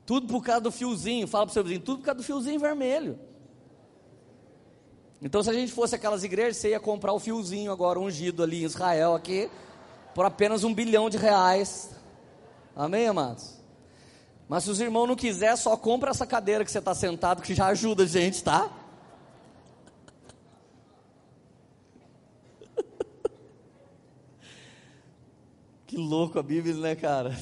Tudo 0.05 0.27
por 0.27 0.43
causa 0.43 0.61
do 0.61 0.71
fiozinho, 0.71 1.27
fala 1.27 1.47
para 1.47 1.51
o 1.51 1.53
seu 1.53 1.63
vizinho, 1.63 1.81
tudo 1.81 1.97
por 1.97 2.05
causa 2.05 2.19
do 2.19 2.23
fiozinho 2.23 2.59
vermelho. 2.59 3.19
Então, 5.19 5.41
se 5.41 5.49
a 5.49 5.53
gente 5.53 5.71
fosse 5.71 5.95
aquelas 5.95 6.23
igrejas, 6.23 6.57
você 6.57 6.69
ia 6.69 6.79
comprar 6.79 7.13
o 7.13 7.19
fiozinho 7.19 7.71
agora 7.71 7.99
ungido 7.99 8.43
ali 8.43 8.61
em 8.61 8.65
Israel, 8.65 9.15
aqui, 9.15 9.49
por 10.13 10.25
apenas 10.25 10.63
um 10.63 10.71
bilhão 10.75 11.09
de 11.09 11.17
reais. 11.17 11.89
Amém, 12.75 13.07
amados? 13.07 13.56
Mas 14.47 14.63
se 14.63 14.69
os 14.69 14.79
irmãos 14.79 15.07
não 15.07 15.15
quiser, 15.15 15.57
só 15.57 15.75
compra 15.75 16.11
essa 16.11 16.25
cadeira 16.25 16.63
que 16.63 16.71
você 16.71 16.79
está 16.79 16.95
sentado, 16.95 17.41
que 17.41 17.53
já 17.53 17.67
ajuda 17.67 18.03
a 18.03 18.07
gente, 18.07 18.41
tá? 18.41 18.71
que 25.85 25.97
louco 25.97 26.39
a 26.39 26.43
Bíblia, 26.43 26.75
né, 26.75 26.95
cara? 26.95 27.37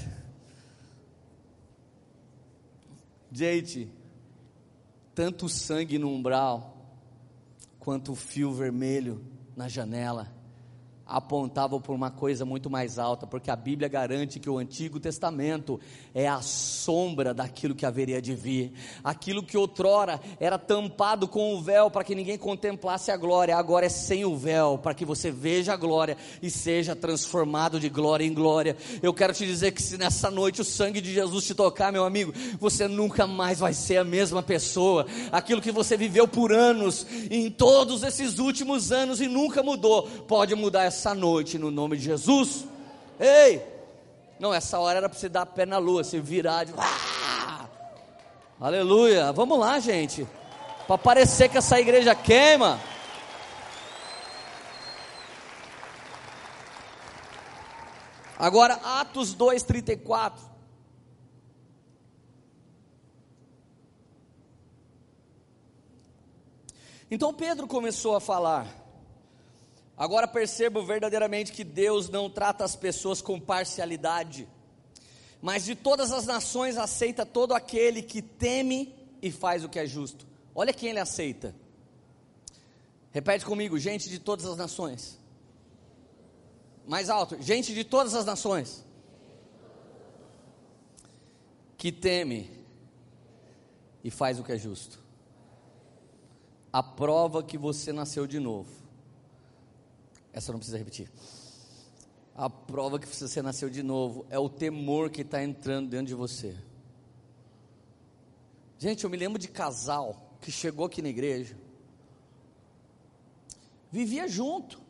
Gente, 3.32 3.88
tanto 5.14 5.48
sangue 5.48 6.00
no 6.00 6.10
umbral, 6.10 6.76
quanto 7.80 8.14
o 8.14 8.16
fio 8.16 8.52
vermelho 8.52 9.24
na 9.56 9.68
janela, 9.68 10.35
apontavam 11.06 11.80
por 11.80 11.94
uma 11.94 12.10
coisa 12.10 12.44
muito 12.46 12.70
mais 12.70 12.98
alta, 12.98 13.28
porque 13.28 13.52
a 13.52 13.56
Bíblia 13.56 13.88
garante 13.88 14.40
que 14.40 14.50
o 14.50 14.58
Antigo 14.58 15.00
Testamento 15.00 15.80
é 16.14 16.28
a 16.28 16.42
sombra 16.42 17.34
daquilo 17.34 17.76
que 17.76 17.86
haveria 17.86 18.22
de 18.22 18.34
vir. 18.34 18.74
Aquilo 19.04 19.44
que 19.44 19.56
outrora 19.56 20.20
era 20.40 20.58
tampado 20.58 21.28
com 21.28 21.54
o 21.54 21.62
véu 21.62 21.92
para 21.92 22.04
que 22.04 22.16
ninguém 22.16 22.38
contemplasse 22.38 23.12
a 23.12 23.18
glória, 23.18 23.56
agora 23.56 23.86
é 23.86 23.90
sem 23.90 24.26
o 24.26 24.36
véu, 24.36 24.80
para 24.80 24.96
que 24.96 25.06
você 25.06 25.30
veja 25.30 25.74
a 25.74 25.78
glória 25.78 26.18
e 26.42 26.50
seja 26.50 26.96
transformado 26.96 27.80
de 27.80 27.88
glória 27.88 28.26
em 28.26 28.34
glória. 28.34 28.76
Eu 29.04 29.14
quero 29.14 29.34
te 29.34 29.46
dizer 29.46 29.74
que 29.74 29.84
se 29.84 29.98
nessa 29.98 30.32
noite 30.32 30.62
o 30.62 30.66
sangue 30.66 31.02
de 31.02 31.14
Jesus 31.14 31.46
te 31.46 31.54
tocar, 31.54 31.92
meu 31.92 32.04
amigo, 32.04 32.34
você 32.60 32.88
nunca 32.88 33.28
mais 33.28 33.60
vai 33.60 33.74
ser 33.74 33.98
a 33.98 34.04
mesma 34.04 34.42
pessoa. 34.42 35.06
Aquilo 35.32 35.62
que 35.62 35.72
você 35.72 35.96
viveu 35.96 36.28
por 36.28 36.52
anos, 36.52 37.06
em 37.30 37.52
todos 37.52 38.02
esses 38.02 38.40
últimos 38.40 38.92
anos 38.92 39.22
e 39.22 39.28
nunca 39.28 39.62
mudou, 39.62 40.04
pode 40.28 40.56
mudar 40.56 40.86
essa 40.86 40.95
noite 41.14 41.58
no 41.58 41.70
nome 41.70 41.98
de 41.98 42.04
Jesus. 42.04 42.66
Ei! 43.20 43.62
Não, 44.40 44.54
essa 44.54 44.80
hora 44.80 44.98
era 44.98 45.10
para 45.10 45.18
você 45.18 45.30
dar 45.30 45.46
pé 45.46 45.66
na 45.66 45.78
lua, 45.78 46.04
se 46.04 46.20
virar 46.20 46.66
de. 46.66 46.74
Ah! 46.78 47.66
Aleluia! 48.60 49.32
Vamos 49.32 49.60
lá, 49.60 49.80
gente. 49.80 50.28
Para 50.88 50.98
parecer 50.98 51.50
que 51.50 51.58
essa 51.58 51.80
igreja 51.80 52.14
queima. 52.16 52.80
Agora, 58.38 58.76
Atos 58.76 59.36
2,34. 59.36 60.34
Então 67.10 67.34
Pedro 67.34 67.68
começou 67.68 68.16
a 68.16 68.20
falar. 68.20 68.85
Agora 69.98 70.28
percebo 70.28 70.84
verdadeiramente 70.84 71.54
que 71.54 71.64
Deus 71.64 72.10
não 72.10 72.30
trata 72.30 72.66
as 72.66 72.76
pessoas 72.76 73.22
com 73.22 73.40
parcialidade, 73.40 74.48
mas 75.42 75.64
de 75.64 75.74
todas 75.74 76.12
as 76.12 76.26
nações 76.26 76.76
aceita 76.76 77.26
todo 77.26 77.54
aquele 77.54 78.02
que 78.02 78.22
teme 78.22 78.94
e 79.22 79.32
faz 79.32 79.64
o 79.64 79.70
que 79.70 79.80
é 79.80 79.86
justo. 79.86 80.28
Olha 80.54 80.74
quem 80.74 80.90
ele 80.90 81.00
aceita. 81.00 81.56
Repete 83.12 83.46
comigo, 83.46 83.80
gente 83.80 84.10
de 84.10 84.20
todas 84.20 84.46
as 84.46 84.58
nações. 84.58 85.18
Mais 86.86 87.10
alto, 87.10 87.42
gente 87.42 87.74
de 87.74 87.86
todas 87.86 88.14
as 88.14 88.26
nações. 88.26 88.84
Que 91.78 91.90
teme 91.92 92.52
e 94.04 94.12
faz 94.12 94.40
o 94.40 94.44
que 94.44 94.52
é 94.52 94.58
justo. 94.58 95.00
A 96.72 96.84
prova 96.84 97.42
que 97.42 97.58
você 97.58 97.94
nasceu 97.94 98.28
de 98.28 98.40
novo 98.40 98.85
Essa 100.36 100.52
não 100.52 100.60
precisa 100.60 100.78
repetir. 100.78 101.10
A 102.36 102.50
prova 102.50 103.00
que 103.00 103.08
você 103.08 103.42
nasceu 103.42 103.70
de 103.70 103.82
novo 103.82 104.26
é 104.30 104.38
o 104.38 104.50
temor 104.50 105.10
que 105.10 105.22
está 105.22 105.42
entrando 105.42 105.90
dentro 105.90 106.08
de 106.08 106.14
você. 106.14 106.58
Gente, 108.78 109.06
eu 109.06 109.10
me 109.10 109.16
lembro 109.16 109.40
de 109.40 109.48
casal 109.48 110.38
que 110.42 110.52
chegou 110.52 110.88
aqui 110.88 111.02
na 111.02 111.08
igreja, 111.08 111.58
vivia 113.90 114.28
junto, 114.28 114.82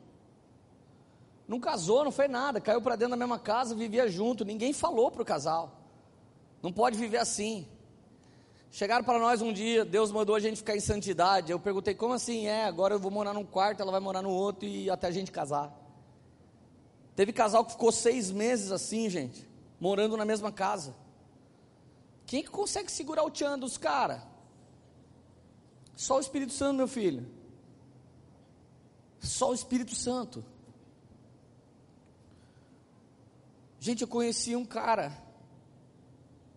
não 1.47 1.59
casou, 1.59 2.03
não 2.03 2.11
fez 2.11 2.27
nada, 2.27 2.59
caiu 2.59 2.81
para 2.81 2.95
dentro 2.95 3.11
da 3.11 3.17
mesma 3.17 3.37
casa, 3.37 3.75
vivia 3.75 4.09
junto, 4.09 4.43
ninguém 4.43 4.73
falou 4.73 5.11
para 5.11 5.21
o 5.21 5.25
casal, 5.25 5.79
não 6.63 6.73
pode 6.73 6.97
viver 6.97 7.19
assim. 7.19 7.67
Chegaram 8.75 9.05
para 9.05 9.17
nós 9.17 9.41
um 9.41 9.53
dia, 9.53 9.85
Deus 9.85 10.11
mandou 10.11 10.35
a 10.35 10.39
gente 10.41 10.57
ficar 10.57 10.75
em 10.75 10.81
santidade. 10.81 11.49
Eu 11.49 11.57
perguntei, 11.57 11.95
como 11.95 12.13
assim? 12.13 12.45
É, 12.45 12.65
agora 12.65 12.95
eu 12.95 12.99
vou 12.99 13.09
morar 13.09 13.33
num 13.33 13.45
quarto, 13.45 13.79
ela 13.79 13.89
vai 13.89 14.01
morar 14.01 14.21
no 14.21 14.29
outro 14.29 14.67
e 14.67 14.89
até 14.89 15.07
a 15.07 15.11
gente 15.11 15.31
casar. 15.31 15.73
Teve 17.15 17.31
casal 17.31 17.63
que 17.63 17.71
ficou 17.71 17.89
seis 17.89 18.29
meses 18.29 18.73
assim, 18.73 19.09
gente, 19.09 19.49
morando 19.79 20.17
na 20.17 20.25
mesma 20.25 20.51
casa. 20.51 20.93
Quem 22.25 22.43
que 22.43 22.49
consegue 22.49 22.91
segurar 22.91 23.23
o 23.23 23.31
tchan 23.31 23.57
dos 23.57 23.77
caras? 23.77 24.21
Só 25.95 26.17
o 26.17 26.19
Espírito 26.19 26.51
Santo, 26.51 26.75
meu 26.75 26.87
filho. 26.89 27.25
Só 29.21 29.51
o 29.51 29.53
Espírito 29.53 29.95
Santo. 29.95 30.43
Gente, 33.79 34.01
eu 34.01 34.07
conheci 34.09 34.53
um 34.53 34.65
cara 34.65 35.24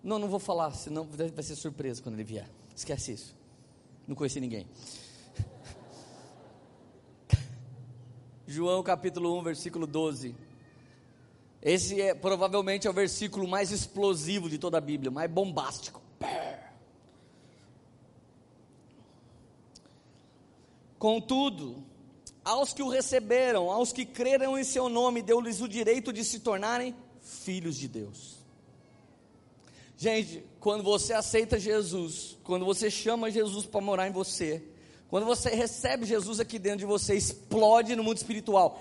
não, 0.02 0.18
não 0.18 0.28
vou 0.28 0.38
falar, 0.38 0.72
senão 0.72 1.04
vai 1.04 1.42
ser 1.42 1.56
surpresa 1.56 2.02
quando 2.02 2.14
ele 2.14 2.24
vier. 2.24 2.48
Esquece 2.74 3.12
isso. 3.12 3.36
Não 4.06 4.14
conheci 4.14 4.40
ninguém. 4.40 4.66
João 8.46 8.82
capítulo 8.82 9.38
1, 9.38 9.42
versículo 9.42 9.86
12. 9.86 10.34
Esse 11.60 12.00
é 12.00 12.14
provavelmente 12.14 12.86
é 12.86 12.90
o 12.90 12.92
versículo 12.92 13.48
mais 13.48 13.72
explosivo 13.72 14.48
de 14.48 14.58
toda 14.58 14.78
a 14.78 14.80
Bíblia, 14.80 15.10
mais 15.10 15.28
bombástico. 15.30 16.00
Contudo, 20.96 21.84
aos 22.44 22.72
que 22.72 22.82
o 22.82 22.88
receberam, 22.88 23.70
aos 23.70 23.92
que 23.92 24.04
creram 24.04 24.56
em 24.56 24.64
seu 24.64 24.88
nome, 24.88 25.22
deu-lhes 25.22 25.60
o 25.60 25.68
direito 25.68 26.12
de 26.12 26.24
se 26.24 26.40
tornarem 26.40 26.94
filhos 27.20 27.76
de 27.76 27.88
Deus 27.88 28.37
Gente, 30.00 30.44
quando 30.60 30.84
você 30.84 31.12
aceita 31.12 31.58
Jesus, 31.58 32.38
quando 32.44 32.64
você 32.64 32.88
chama 32.88 33.32
Jesus 33.32 33.66
para 33.66 33.80
morar 33.80 34.06
em 34.06 34.12
você, 34.12 34.62
quando 35.08 35.26
você 35.26 35.50
recebe 35.50 36.06
Jesus 36.06 36.38
aqui 36.38 36.56
dentro 36.56 36.78
de 36.78 36.86
você, 36.86 37.16
explode 37.16 37.96
no 37.96 38.04
mundo 38.04 38.16
espiritual 38.16 38.80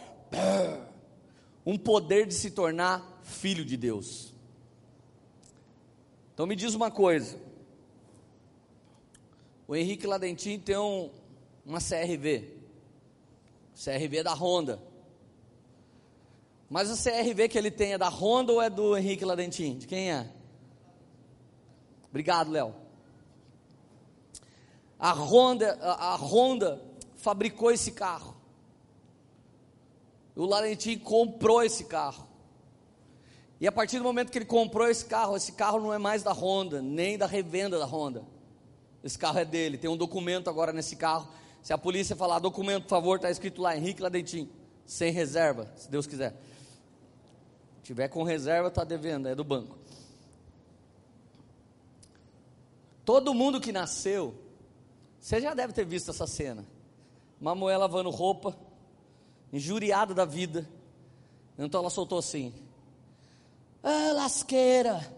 um 1.65 1.75
poder 1.75 2.27
de 2.27 2.35
se 2.35 2.51
tornar 2.51 3.19
filho 3.23 3.65
de 3.65 3.75
Deus. 3.75 4.31
Então 6.35 6.45
me 6.45 6.55
diz 6.55 6.75
uma 6.75 6.91
coisa. 6.91 7.35
O 9.67 9.75
Henrique 9.75 10.05
Ladentim 10.05 10.59
tem 10.59 10.77
um, 10.77 11.09
uma 11.65 11.79
CRV. 11.79 12.53
CRV 13.73 14.17
é 14.17 14.23
da 14.23 14.35
Honda. 14.35 14.79
Mas 16.69 16.91
a 16.91 17.11
CRV 17.11 17.49
que 17.49 17.57
ele 17.57 17.71
tem 17.71 17.93
é 17.93 17.97
da 17.97 18.07
Honda 18.07 18.53
ou 18.53 18.61
é 18.61 18.69
do 18.69 18.95
Henrique 18.95 19.25
Ladentim? 19.25 19.79
De 19.79 19.87
quem 19.87 20.11
é? 20.11 20.36
Obrigado, 22.17 22.49
Léo. 22.49 22.73
A 24.97 25.11
Honda, 25.11 25.77
a, 25.83 26.15
Honda 26.15 26.81
fabricou 27.15 27.69
esse 27.69 27.91
carro. 27.91 28.35
O 30.35 30.43
Larentim 30.47 30.97
comprou 30.97 31.61
esse 31.61 31.83
carro. 31.83 32.27
E 33.61 33.67
a 33.67 33.71
partir 33.71 33.99
do 33.99 34.03
momento 34.03 34.31
que 34.31 34.39
ele 34.39 34.45
comprou 34.45 34.89
esse 34.89 35.05
carro, 35.05 35.37
esse 35.37 35.51
carro 35.51 35.79
não 35.79 35.93
é 35.93 35.99
mais 35.99 36.23
da 36.23 36.31
Honda, 36.31 36.81
nem 36.81 37.19
da 37.19 37.27
revenda 37.27 37.77
da 37.77 37.85
Honda. 37.85 38.25
Esse 39.03 39.19
carro 39.19 39.37
é 39.37 39.45
dele. 39.45 39.77
Tem 39.77 39.87
um 39.87 39.95
documento 39.95 40.49
agora 40.49 40.73
nesse 40.73 40.95
carro. 40.95 41.29
Se 41.61 41.71
a 41.71 41.77
polícia 41.77 42.15
falar 42.15 42.39
documento, 42.39 42.85
por 42.85 42.89
favor, 42.89 43.17
está 43.17 43.29
escrito 43.29 43.61
lá 43.61 43.77
Henrique 43.77 44.01
Ladentim, 44.01 44.49
sem 44.87 45.11
reserva, 45.11 45.71
se 45.75 45.87
Deus 45.87 46.07
quiser. 46.07 46.31
Se 47.75 47.83
tiver 47.83 48.07
com 48.07 48.23
reserva, 48.23 48.69
está 48.69 48.83
devendo, 48.83 49.27
é 49.27 49.35
do 49.35 49.43
banco. 49.43 49.77
Todo 53.07 53.33
mundo 53.33 53.61
que 53.61 53.71
nasceu, 53.71 54.35
você 55.17 55.39
já 55.39 55.53
deve 55.53 55.71
ter 55.71 55.85
visto 55.85 56.11
essa 56.11 56.27
cena. 56.27 56.67
Uma 57.39 57.53
lavando 57.77 58.09
roupa, 58.09 58.53
injuriada 59.53 60.13
da 60.13 60.25
vida. 60.25 60.69
Então 61.57 61.79
ela 61.79 61.89
soltou 61.89 62.17
assim: 62.17 62.53
Ah, 63.81 64.11
lasqueira, 64.13 65.09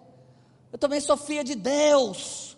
eu 0.72 0.78
também 0.78 1.02
sou 1.02 1.18
filha 1.18 1.44
de 1.44 1.56
Deus. 1.56 2.56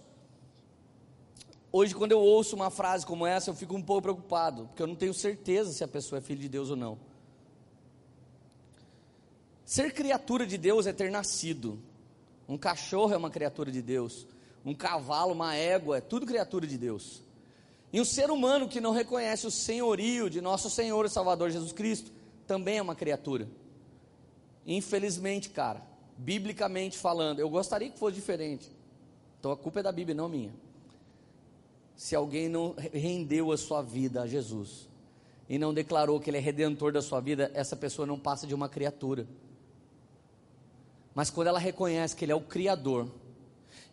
Hoje, 1.71 1.95
quando 1.95 2.11
eu 2.11 2.19
ouço 2.19 2.53
uma 2.53 2.69
frase 2.69 3.05
como 3.05 3.25
essa, 3.25 3.51
eu 3.51 3.55
fico 3.55 3.73
um 3.73 3.81
pouco 3.81 4.01
preocupado, 4.01 4.67
porque 4.67 4.83
eu 4.83 4.87
não 4.87 4.95
tenho 4.97 5.13
certeza 5.13 5.71
se 5.71 5.81
a 5.81 5.87
pessoa 5.87 6.19
é 6.19 6.21
filha 6.21 6.41
de 6.41 6.49
Deus 6.49 6.69
ou 6.69 6.75
não. 6.75 6.99
Ser 9.63 9.93
criatura 9.93 10.45
de 10.45 10.57
Deus 10.57 10.85
é 10.87 10.91
ter 10.91 11.09
nascido. 11.09 11.81
Um 12.49 12.57
cachorro 12.57 13.13
é 13.13 13.17
uma 13.17 13.29
criatura 13.29 13.71
de 13.71 13.81
Deus 13.81 14.27
um 14.65 14.73
cavalo, 14.73 15.33
uma 15.33 15.55
égua, 15.55 15.97
é 15.97 16.01
tudo 16.01 16.25
criatura 16.25 16.67
de 16.67 16.77
Deus. 16.77 17.21
E 17.93 17.99
um 17.99 18.05
ser 18.05 18.29
humano 18.31 18.69
que 18.69 18.79
não 18.79 18.91
reconhece 18.91 19.45
o 19.45 19.51
senhorio 19.51 20.29
de 20.29 20.39
nosso 20.39 20.69
Senhor 20.69 21.05
e 21.05 21.09
Salvador 21.09 21.49
Jesus 21.49 21.71
Cristo 21.71 22.11
também 22.47 22.77
é 22.77 22.81
uma 22.81 22.95
criatura. 22.95 23.47
Infelizmente, 24.65 25.49
cara, 25.49 25.81
biblicamente 26.17 26.97
falando, 26.97 27.39
eu 27.39 27.49
gostaria 27.49 27.89
que 27.89 27.99
fosse 27.99 28.15
diferente. 28.15 28.71
Então 29.39 29.51
a 29.51 29.57
culpa 29.57 29.79
é 29.79 29.83
da 29.83 29.91
Bíblia, 29.91 30.15
não 30.15 30.29
minha. 30.29 30.53
Se 31.95 32.15
alguém 32.15 32.47
não 32.47 32.75
rendeu 32.93 33.51
a 33.51 33.57
sua 33.57 33.81
vida 33.81 34.21
a 34.21 34.27
Jesus 34.27 34.87
e 35.49 35.57
não 35.57 35.73
declarou 35.73 36.19
que 36.19 36.29
Ele 36.29 36.37
é 36.37 36.41
redentor 36.41 36.93
da 36.93 37.01
sua 37.01 37.19
vida, 37.19 37.51
essa 37.53 37.75
pessoa 37.75 38.05
não 38.05 38.19
passa 38.19 38.47
de 38.47 38.55
uma 38.55 38.69
criatura. 38.69 39.27
Mas 41.13 41.29
quando 41.29 41.47
ela 41.47 41.59
reconhece 41.59 42.15
que 42.15 42.23
Ele 42.23 42.31
é 42.31 42.35
o 42.35 42.41
Criador, 42.41 43.07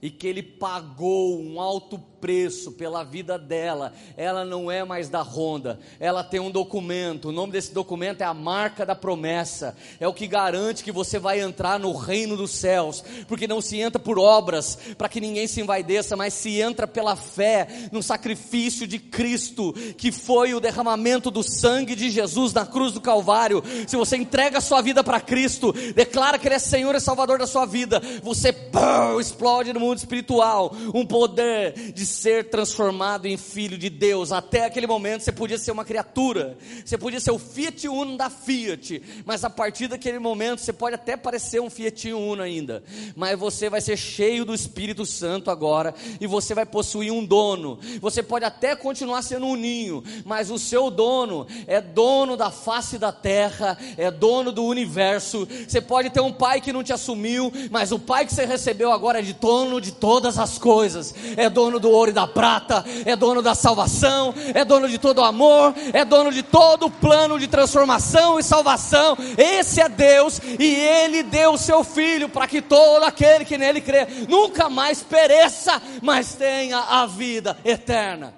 e 0.00 0.10
que 0.10 0.26
ele 0.26 0.42
pagou 0.42 1.40
um 1.40 1.60
alto 1.60 1.98
preço 2.20 2.72
pela 2.72 3.04
vida 3.04 3.38
dela. 3.38 3.92
Ela 4.16 4.44
não 4.44 4.70
é 4.70 4.84
mais 4.84 5.08
da 5.08 5.22
Honda, 5.22 5.78
ela 5.98 6.22
tem 6.22 6.40
um 6.40 6.50
documento. 6.50 7.28
O 7.28 7.32
nome 7.32 7.52
desse 7.52 7.72
documento 7.72 8.20
é 8.20 8.24
a 8.24 8.34
marca 8.34 8.84
da 8.84 8.94
promessa. 8.94 9.76
É 10.00 10.06
o 10.06 10.14
que 10.14 10.26
garante 10.26 10.84
que 10.84 10.92
você 10.92 11.18
vai 11.18 11.40
entrar 11.40 11.78
no 11.78 11.92
reino 11.92 12.36
dos 12.36 12.50
céus, 12.50 13.04
porque 13.26 13.46
não 13.46 13.60
se 13.60 13.78
entra 13.78 13.98
por 13.98 14.18
obras 14.18 14.78
para 14.96 15.08
que 15.08 15.20
ninguém 15.20 15.46
se 15.46 15.60
envaideça, 15.60 16.16
mas 16.16 16.34
se 16.34 16.60
entra 16.60 16.86
pela 16.86 17.16
fé 17.16 17.88
no 17.92 18.02
sacrifício 18.02 18.86
de 18.86 18.98
Cristo, 18.98 19.72
que 19.96 20.10
foi 20.12 20.54
o 20.54 20.60
derramamento 20.60 21.30
do 21.30 21.42
sangue 21.42 21.94
de 21.94 22.10
Jesus 22.10 22.52
na 22.52 22.66
cruz 22.66 22.92
do 22.92 23.00
Calvário. 23.00 23.62
Se 23.86 23.96
você 23.96 24.16
entrega 24.16 24.58
a 24.58 24.62
sua 24.62 24.80
vida 24.80 25.02
para 25.02 25.20
Cristo, 25.20 25.72
declara 25.94 26.38
que 26.38 26.46
Ele 26.48 26.54
é 26.54 26.58
Senhor 26.58 26.94
e 26.94 27.00
Salvador 27.00 27.38
da 27.38 27.46
sua 27.46 27.66
vida, 27.66 28.00
você 28.22 28.52
pum, 28.52 29.20
explode 29.20 29.72
no 29.72 29.80
mundo 29.80 29.98
espiritual 29.98 30.74
um 30.94 31.04
poder 31.04 31.92
de 31.92 32.04
ser 32.08 32.48
transformado 32.48 33.26
em 33.26 33.36
filho 33.36 33.78
de 33.78 33.88
Deus. 33.88 34.32
Até 34.32 34.64
aquele 34.64 34.86
momento 34.86 35.22
você 35.22 35.32
podia 35.32 35.58
ser 35.58 35.70
uma 35.70 35.84
criatura, 35.84 36.58
você 36.84 36.98
podia 36.98 37.20
ser 37.20 37.30
o 37.30 37.38
Fiat 37.38 37.86
Uno 37.88 38.16
da 38.16 38.30
Fiat, 38.30 39.02
mas 39.24 39.44
a 39.44 39.50
partir 39.50 39.88
daquele 39.88 40.18
momento 40.18 40.60
você 40.60 40.72
pode 40.72 40.94
até 40.94 41.16
parecer 41.16 41.60
um 41.60 41.70
Fiat 41.70 42.12
Uno 42.12 42.42
ainda, 42.42 42.82
mas 43.14 43.38
você 43.38 43.70
vai 43.70 43.80
ser 43.80 43.96
cheio 43.96 44.44
do 44.44 44.54
Espírito 44.54 45.04
Santo 45.04 45.50
agora 45.50 45.94
e 46.20 46.26
você 46.26 46.54
vai 46.54 46.66
possuir 46.66 47.12
um 47.12 47.24
dono. 47.24 47.78
Você 48.00 48.22
pode 48.22 48.44
até 48.44 48.74
continuar 48.74 49.22
sendo 49.22 49.46
um 49.46 49.56
ninho, 49.56 50.02
mas 50.24 50.50
o 50.50 50.58
seu 50.58 50.90
dono 50.90 51.46
é 51.66 51.80
dono 51.80 52.36
da 52.36 52.50
face 52.50 52.98
da 52.98 53.12
terra, 53.12 53.78
é 53.96 54.10
dono 54.10 54.50
do 54.50 54.64
universo. 54.64 55.46
Você 55.66 55.80
pode 55.80 56.10
ter 56.10 56.20
um 56.20 56.32
pai 56.32 56.60
que 56.60 56.72
não 56.72 56.82
te 56.82 56.92
assumiu, 56.92 57.52
mas 57.70 57.92
o 57.92 57.98
pai 57.98 58.24
que 58.24 58.34
você 58.34 58.44
recebeu 58.44 58.90
agora 58.90 59.18
é 59.18 59.22
de 59.22 59.34
dono 59.34 59.80
de 59.80 59.92
todas 59.92 60.38
as 60.38 60.58
coisas, 60.58 61.14
é 61.36 61.50
dono 61.50 61.78
do 61.78 61.90
ouro 61.98 62.10
e 62.10 62.14
da 62.14 62.26
prata, 62.26 62.84
é 63.04 63.14
dono 63.16 63.42
da 63.42 63.54
salvação, 63.54 64.34
é 64.54 64.64
dono 64.64 64.88
de 64.88 64.98
todo 64.98 65.18
o 65.18 65.24
amor, 65.24 65.74
é 65.92 66.04
dono 66.04 66.32
de 66.32 66.42
todo 66.42 66.86
o 66.86 66.90
plano 66.90 67.38
de 67.38 67.46
transformação 67.48 68.38
e 68.38 68.42
salvação. 68.42 69.16
Esse 69.36 69.80
é 69.80 69.88
Deus 69.88 70.40
e 70.58 70.74
Ele 70.74 71.22
deu 71.22 71.52
o 71.52 71.58
seu 71.58 71.84
Filho 71.84 72.28
para 72.28 72.46
que 72.46 72.62
todo 72.62 73.02
aquele 73.02 73.44
que 73.44 73.58
nele 73.58 73.80
crê 73.80 74.06
nunca 74.28 74.68
mais 74.68 75.02
pereça, 75.02 75.80
mas 76.02 76.34
tenha 76.34 76.78
a 76.78 77.06
vida 77.06 77.56
eterna. 77.64 78.34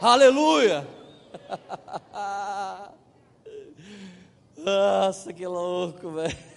Aleluia! 0.00 0.86
Nossa, 4.56 5.32
que 5.32 5.46
louco, 5.46 6.10
velho. 6.10 6.49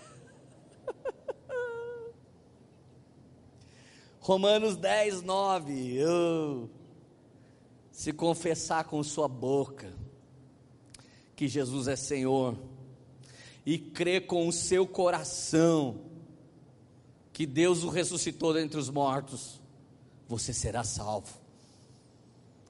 Romanos 4.24 4.78
10, 4.78 5.22
9. 5.22 6.06
Oh, 6.06 6.70
se 7.92 8.14
confessar 8.14 8.86
com 8.86 9.04
sua 9.04 9.28
boca 9.28 9.94
que 11.36 11.46
Jesus 11.46 11.90
é 11.90 11.98
Senhor 11.98 12.58
e 13.66 13.78
crê 13.78 14.22
com 14.22 14.48
o 14.48 14.54
seu 14.54 14.88
coração 14.88 16.06
que 17.34 17.46
Deus 17.46 17.84
o 17.84 17.90
ressuscitou 17.90 18.54
dentre 18.54 18.80
os 18.80 18.90
mortos, 18.90 19.60
você 20.26 20.54
será 20.54 20.86
salvo. 20.86 21.38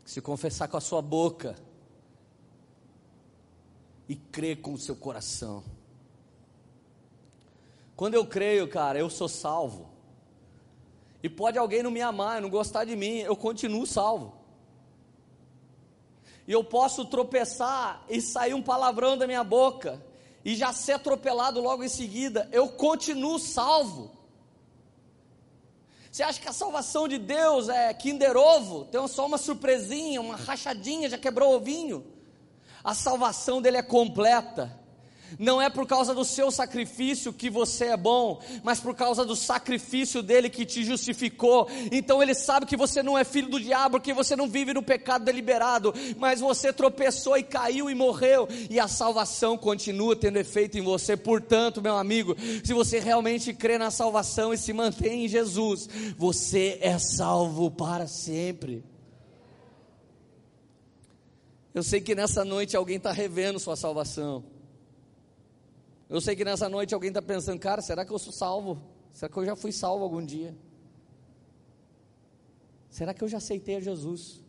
Se 0.04 0.20
confessar 0.22 0.68
com 0.68 0.78
a 0.78 0.82
sua 0.82 1.04
boca 1.04 1.56
e 4.10 4.16
crer 4.16 4.60
com 4.60 4.74
o 4.74 4.80
seu 4.80 4.96
coração. 4.96 5.64
Quando 7.96 8.16
eu 8.16 8.26
creio, 8.26 8.68
cara, 8.68 8.98
eu 8.98 9.08
sou 9.08 9.30
salvo. 9.30 9.93
E 11.24 11.30
pode 11.30 11.58
alguém 11.58 11.82
não 11.82 11.90
me 11.90 12.02
amar, 12.02 12.42
não 12.42 12.50
gostar 12.50 12.84
de 12.84 12.98
mim, 12.98 13.20
eu 13.20 13.34
continuo 13.34 13.88
salvo. 13.88 14.34
E 16.46 16.52
eu 16.52 16.66
posso 16.66 17.06
tropeçar 17.06 18.04
e 18.10 18.20
sair 18.20 18.54
um 18.54 18.62
palavrão 18.62 19.18
da 19.18 19.26
minha 19.26 19.44
boca 19.44 20.04
e 20.44 20.54
já 20.54 20.74
ser 20.74 20.92
atropelado 20.92 21.62
logo 21.62 21.82
em 21.82 21.88
seguida, 21.88 22.50
eu 22.52 22.68
continuo 22.68 23.40
salvo. 23.40 24.12
Você 26.12 26.22
acha 26.22 26.42
que 26.42 26.50
a 26.50 26.54
salvação 26.54 27.08
de 27.08 27.18
Deus 27.18 27.70
é 27.70 27.94
Kinder 27.94 28.36
Ovo? 28.36 28.86
Tem 28.86 29.08
só 29.08 29.26
uma 29.26 29.38
surpresinha, 29.38 30.20
uma 30.20 30.36
rachadinha, 30.36 31.10
já 31.10 31.18
quebrou 31.18 31.54
o 31.54 31.56
ovinho? 31.56 32.06
A 32.84 32.94
salvação 32.94 33.62
dele 33.62 33.78
é 33.78 33.82
completa 33.82 34.78
não 35.40 35.62
é 35.62 35.70
por 35.70 35.86
causa 35.86 36.14
do 36.14 36.26
seu 36.26 36.52
sacrifício 36.52 37.34
que 37.34 37.50
você 37.50 37.86
é 37.86 37.98
bom, 37.98 38.42
mas 38.64 38.80
por 38.80 38.96
causa 38.96 39.26
do 39.26 39.36
sacrifício 39.36 40.22
dele 40.22 40.50
que 40.50 40.66
te 40.66 40.84
justificou. 40.84 41.68
Então 41.92 42.22
ele 42.22 42.34
sabe 42.34 42.66
que 42.66 42.78
você 42.78 43.02
não 43.02 43.18
é 43.18 43.24
filho 43.24 43.50
do 43.50 43.60
diabo, 43.60 44.00
que 44.00 44.14
você 44.14 44.36
não 44.36 44.48
vive 44.48 44.74
no 44.74 44.84
pecado 44.84 45.26
deliberado, 45.26 45.94
mas 46.18 46.40
você 46.40 46.72
tropeçou 46.72 47.38
e 47.38 47.44
caiu 47.44 47.90
e 47.90 47.96
morreu, 47.96 48.48
e 48.70 48.80
a 48.80 48.88
salvação 48.88 49.58
continua 49.58 50.16
tendo 50.16 50.38
efeito 50.38 50.78
em 50.78 50.82
você. 50.82 51.16
Portanto, 51.16 51.82
meu 51.82 51.98
amigo, 51.98 52.36
se 52.64 52.74
você 52.74 53.00
realmente 53.00 53.54
crê 53.54 53.78
na 53.78 53.92
salvação 53.92 54.54
e 54.54 54.58
se 54.58 54.74
mantém 54.74 55.26
em 55.26 55.28
Jesus, 55.28 55.90
você 56.18 56.78
é 56.82 56.98
salvo 56.98 57.70
para 57.72 58.08
sempre. 58.08 58.84
Eu 61.74 61.82
sei 61.82 62.00
que 62.00 62.14
nessa 62.14 62.46
noite 62.46 62.78
alguém 62.78 62.98
está 62.98 63.12
revendo 63.12 63.60
sua 63.60 63.76
salvação. 63.76 64.44
Eu 66.14 66.22
sei 66.22 66.36
que 66.36 66.46
nessa 66.46 66.70
noite 66.70 66.94
alguém 66.94 67.08
está 67.08 67.24
pensando, 67.24 67.60
cara, 67.60 67.82
será 67.82 68.06
que 68.06 68.12
eu 68.12 68.20
sou 68.20 68.32
salvo? 68.32 68.80
Será 69.12 69.32
que 69.32 69.36
eu 69.36 69.46
já 69.46 69.56
fui 69.56 69.72
salvo 69.72 70.04
algum 70.04 70.24
dia? 70.24 70.56
Será 72.88 73.16
que 73.16 73.24
eu 73.24 73.28
já 73.28 73.38
aceitei 73.38 73.78
a 73.78 73.80
Jesus? 73.80 74.40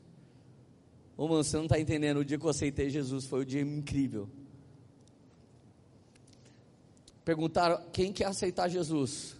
Ô 1.16 1.26
mano, 1.26 1.42
você 1.42 1.56
não 1.56 1.64
está 1.64 1.80
entendendo, 1.80 2.18
o 2.18 2.24
dia 2.24 2.38
que 2.38 2.44
eu 2.44 2.50
aceitei 2.50 2.90
Jesus 2.90 3.24
foi 3.24 3.40
um 3.40 3.44
dia 3.46 3.62
incrível. 3.62 4.28
Perguntaram, 7.24 7.82
quem 7.94 8.12
quer 8.12 8.26
aceitar 8.26 8.68
Jesus? 8.68 9.34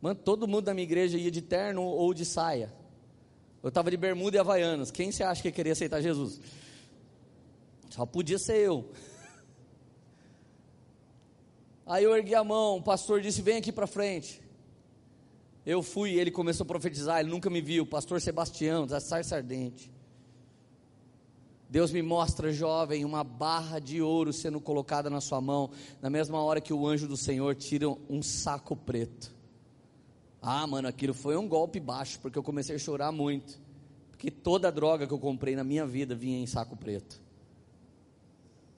Mano, 0.00 0.14
todo 0.14 0.46
mundo 0.46 0.66
da 0.66 0.74
minha 0.74 0.84
igreja 0.84 1.18
ia 1.18 1.32
de 1.32 1.42
terno 1.42 1.82
ou 1.82 2.14
de 2.14 2.24
saia. 2.24 2.72
Eu 3.64 3.70
estava 3.70 3.90
de 3.90 3.96
bermuda 3.96 4.36
e 4.36 4.38
havaianas. 4.38 4.92
Quem 4.92 5.10
você 5.10 5.24
acha 5.24 5.42
que 5.42 5.50
queria 5.50 5.72
aceitar 5.72 6.00
Jesus? 6.00 6.40
Só 7.90 8.06
podia 8.06 8.38
ser 8.38 8.58
eu. 8.58 8.88
Aí 11.86 12.02
eu 12.02 12.16
ergui 12.16 12.34
a 12.34 12.42
mão, 12.42 12.78
o 12.78 12.82
pastor 12.82 13.20
disse: 13.20 13.40
Vem 13.40 13.58
aqui 13.58 13.70
para 13.70 13.86
frente. 13.86 14.42
Eu 15.64 15.82
fui, 15.82 16.12
ele 16.12 16.30
começou 16.30 16.64
a 16.64 16.66
profetizar, 16.66 17.20
ele 17.20 17.30
nunca 17.30 17.48
me 17.48 17.60
viu, 17.60 17.86
pastor 17.86 18.20
Sebastião, 18.20 18.86
da 18.86 19.00
Sarça 19.00 19.36
Ardente. 19.36 19.92
Deus 21.68 21.90
me 21.90 22.00
mostra, 22.02 22.52
jovem, 22.52 23.04
uma 23.04 23.24
barra 23.24 23.80
de 23.80 24.00
ouro 24.00 24.32
sendo 24.32 24.60
colocada 24.60 25.10
na 25.10 25.20
sua 25.20 25.40
mão, 25.40 25.70
na 26.00 26.08
mesma 26.08 26.40
hora 26.40 26.60
que 26.60 26.72
o 26.72 26.86
anjo 26.86 27.08
do 27.08 27.16
Senhor 27.16 27.54
tira 27.56 27.88
um 27.88 28.22
saco 28.22 28.76
preto. 28.76 29.34
Ah, 30.40 30.64
mano, 30.66 30.86
aquilo 30.86 31.12
foi 31.12 31.36
um 31.36 31.48
golpe 31.48 31.80
baixo, 31.80 32.20
porque 32.20 32.38
eu 32.38 32.42
comecei 32.42 32.76
a 32.76 32.78
chorar 32.78 33.10
muito. 33.10 33.60
Porque 34.10 34.30
toda 34.30 34.70
droga 34.70 35.06
que 35.06 35.12
eu 35.12 35.18
comprei 35.18 35.56
na 35.56 35.64
minha 35.64 35.84
vida 35.84 36.14
vinha 36.14 36.38
em 36.38 36.46
saco 36.46 36.76
preto. 36.76 37.20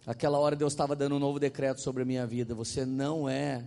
Aquela 0.09 0.39
hora 0.39 0.57
Deus 0.57 0.73
estava 0.73 0.97
dando 0.97 1.17
um 1.17 1.19
novo 1.19 1.39
decreto 1.39 1.83
sobre 1.83 2.03
a 2.03 2.07
minha 2.07 2.27
vida. 2.27 2.55
Você 2.55 2.87
não 2.87 3.29
é 3.29 3.63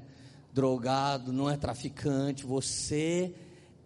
drogado, 0.51 1.31
não 1.31 1.47
é 1.47 1.55
traficante, 1.55 2.47
você 2.47 3.31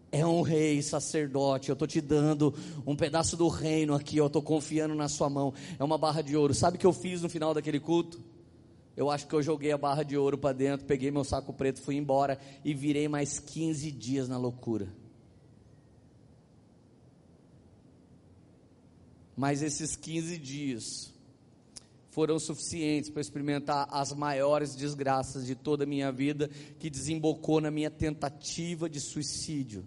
é 0.10 0.26
um 0.26 0.42
rei, 0.42 0.82
sacerdote. 0.82 1.68
Eu 1.68 1.74
estou 1.74 1.86
te 1.86 2.00
dando 2.00 2.56
um 2.88 2.96
pedaço 2.96 3.36
do 3.36 3.50
reino 3.50 3.94
aqui, 3.94 4.16
eu 4.16 4.28
estou 4.28 4.42
confiando 4.42 4.96
na 4.96 5.10
sua 5.10 5.30
mão. 5.30 5.54
É 5.78 5.84
uma 5.84 5.98
barra 5.98 6.22
de 6.22 6.38
ouro. 6.38 6.54
Sabe 6.54 6.78
o 6.78 6.80
que 6.80 6.86
eu 6.88 6.94
fiz 6.94 7.22
no 7.22 7.28
final 7.28 7.54
daquele 7.54 7.78
culto? 7.78 8.24
Eu 8.96 9.12
acho 9.12 9.28
que 9.28 9.36
eu 9.36 9.44
joguei 9.44 9.74
a 9.74 9.78
barra 9.78 10.04
de 10.04 10.16
ouro 10.16 10.38
para 10.38 10.54
dentro, 10.54 10.86
peguei 10.86 11.12
meu 11.12 11.26
saco 11.26 11.52
preto, 11.52 11.82
fui 11.82 11.98
embora 11.98 12.40
e 12.64 12.74
virei 12.74 13.10
mais 13.10 13.38
15 13.38 13.92
dias 13.92 14.30
na 14.30 14.38
loucura. 14.38 14.88
Mas 19.36 19.62
esses 19.62 19.98
15 19.98 20.38
dias 20.38 21.15
foram 22.16 22.40
suficientes 22.40 23.10
para 23.10 23.20
experimentar 23.20 23.90
as 23.92 24.14
maiores 24.14 24.74
desgraças 24.74 25.46
de 25.46 25.54
toda 25.54 25.84
a 25.84 25.86
minha 25.86 26.14
vida, 26.14 26.50
que 26.80 26.90
desembocou 26.90 27.60
na 27.60 27.70
minha 27.70 27.92
tentativa 27.92 28.90
de 28.90 29.02
suicídio. 29.02 29.86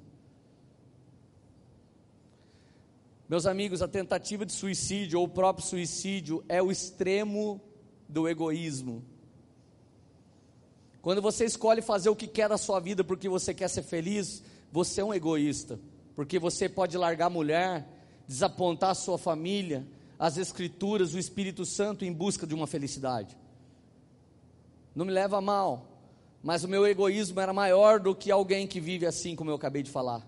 Meus 3.27 3.47
amigos, 3.47 3.81
a 3.81 3.89
tentativa 3.89 4.45
de 4.45 4.53
suicídio 4.53 5.19
ou 5.19 5.25
o 5.25 5.29
próprio 5.29 5.67
suicídio 5.67 6.45
é 6.51 6.63
o 6.63 6.71
extremo 6.71 7.63
do 8.07 8.29
egoísmo. 8.29 9.03
Quando 11.01 11.23
você 11.23 11.47
escolhe 11.47 11.81
fazer 11.81 12.11
o 12.11 12.17
que 12.17 12.27
quer 12.27 12.51
da 12.51 12.59
sua 12.59 12.79
vida 12.79 13.03
porque 13.03 13.27
você 13.27 13.55
quer 13.55 13.69
ser 13.69 13.85
feliz, 13.85 14.43
você 14.71 15.01
é 15.01 15.05
um 15.05 15.15
egoísta, 15.15 15.81
porque 16.15 16.39
você 16.39 16.69
pode 16.69 16.95
largar 16.99 17.29
a 17.29 17.31
mulher, 17.31 17.89
desapontar 18.27 18.91
a 18.91 18.95
sua 18.95 19.17
família, 19.17 19.87
as 20.19 20.37
Escrituras, 20.37 21.15
o 21.15 21.19
Espírito 21.19 21.65
Santo 21.65 22.05
em 22.05 22.13
busca 22.13 22.47
de 22.47 22.55
uma 22.55 22.67
felicidade. 22.67 23.37
Não 24.95 25.05
me 25.05 25.13
leva 25.13 25.39
a 25.39 25.41
mal, 25.41 26.03
mas 26.43 26.65
o 26.65 26.69
meu 26.69 26.87
egoísmo 26.87 27.41
era 27.41 27.53
maior 27.53 28.01
do 28.01 28.15
que 28.15 28.31
alguém 28.31 28.67
que 28.67 28.81
vive 28.81 29.07
assim, 29.07 29.37
como 29.37 29.51
eu 29.51 29.55
acabei 29.55 29.83
de 29.83 29.91
falar. 29.91 30.27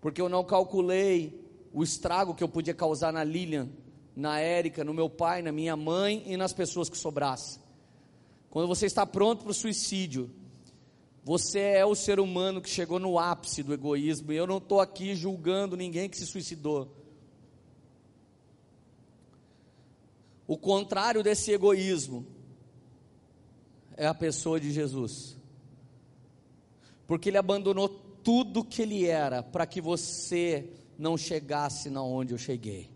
Porque 0.00 0.20
eu 0.20 0.28
não 0.28 0.42
calculei 0.42 1.38
o 1.72 1.82
estrago 1.82 2.34
que 2.34 2.42
eu 2.42 2.48
podia 2.48 2.72
causar 2.72 3.12
na 3.12 3.22
Lilian, 3.22 3.68
na 4.16 4.40
Érica, 4.40 4.82
no 4.82 4.94
meu 4.94 5.08
pai, 5.08 5.42
na 5.42 5.52
minha 5.52 5.76
mãe 5.76 6.22
e 6.26 6.36
nas 6.36 6.52
pessoas 6.52 6.88
que 6.88 6.96
sobrassem. 6.96 7.60
Quando 8.48 8.68
você 8.68 8.86
está 8.86 9.06
pronto 9.06 9.42
para 9.42 9.50
o 9.50 9.54
suicídio, 9.54 10.30
você 11.24 11.60
é 11.60 11.86
o 11.86 11.94
ser 11.94 12.18
humano 12.20 12.60
que 12.60 12.68
chegou 12.68 12.98
no 12.98 13.18
ápice 13.18 13.62
do 13.62 13.72
egoísmo, 13.72 14.32
e 14.32 14.36
eu 14.36 14.46
não 14.46 14.58
estou 14.58 14.80
aqui 14.80 15.14
julgando 15.14 15.76
ninguém 15.76 16.08
que 16.08 16.16
se 16.16 16.26
suicidou. 16.26 17.01
O 20.52 20.58
contrário 20.58 21.22
desse 21.22 21.50
egoísmo 21.50 22.26
é 23.96 24.06
a 24.06 24.12
pessoa 24.12 24.60
de 24.60 24.70
Jesus. 24.70 25.34
Porque 27.06 27.30
ele 27.30 27.38
abandonou 27.38 27.88
tudo 27.88 28.62
que 28.62 28.82
ele 28.82 29.06
era 29.06 29.42
para 29.42 29.64
que 29.64 29.80
você 29.80 30.68
não 30.98 31.16
chegasse 31.16 31.88
na 31.88 32.02
onde 32.02 32.34
eu 32.34 32.38
cheguei. 32.38 32.90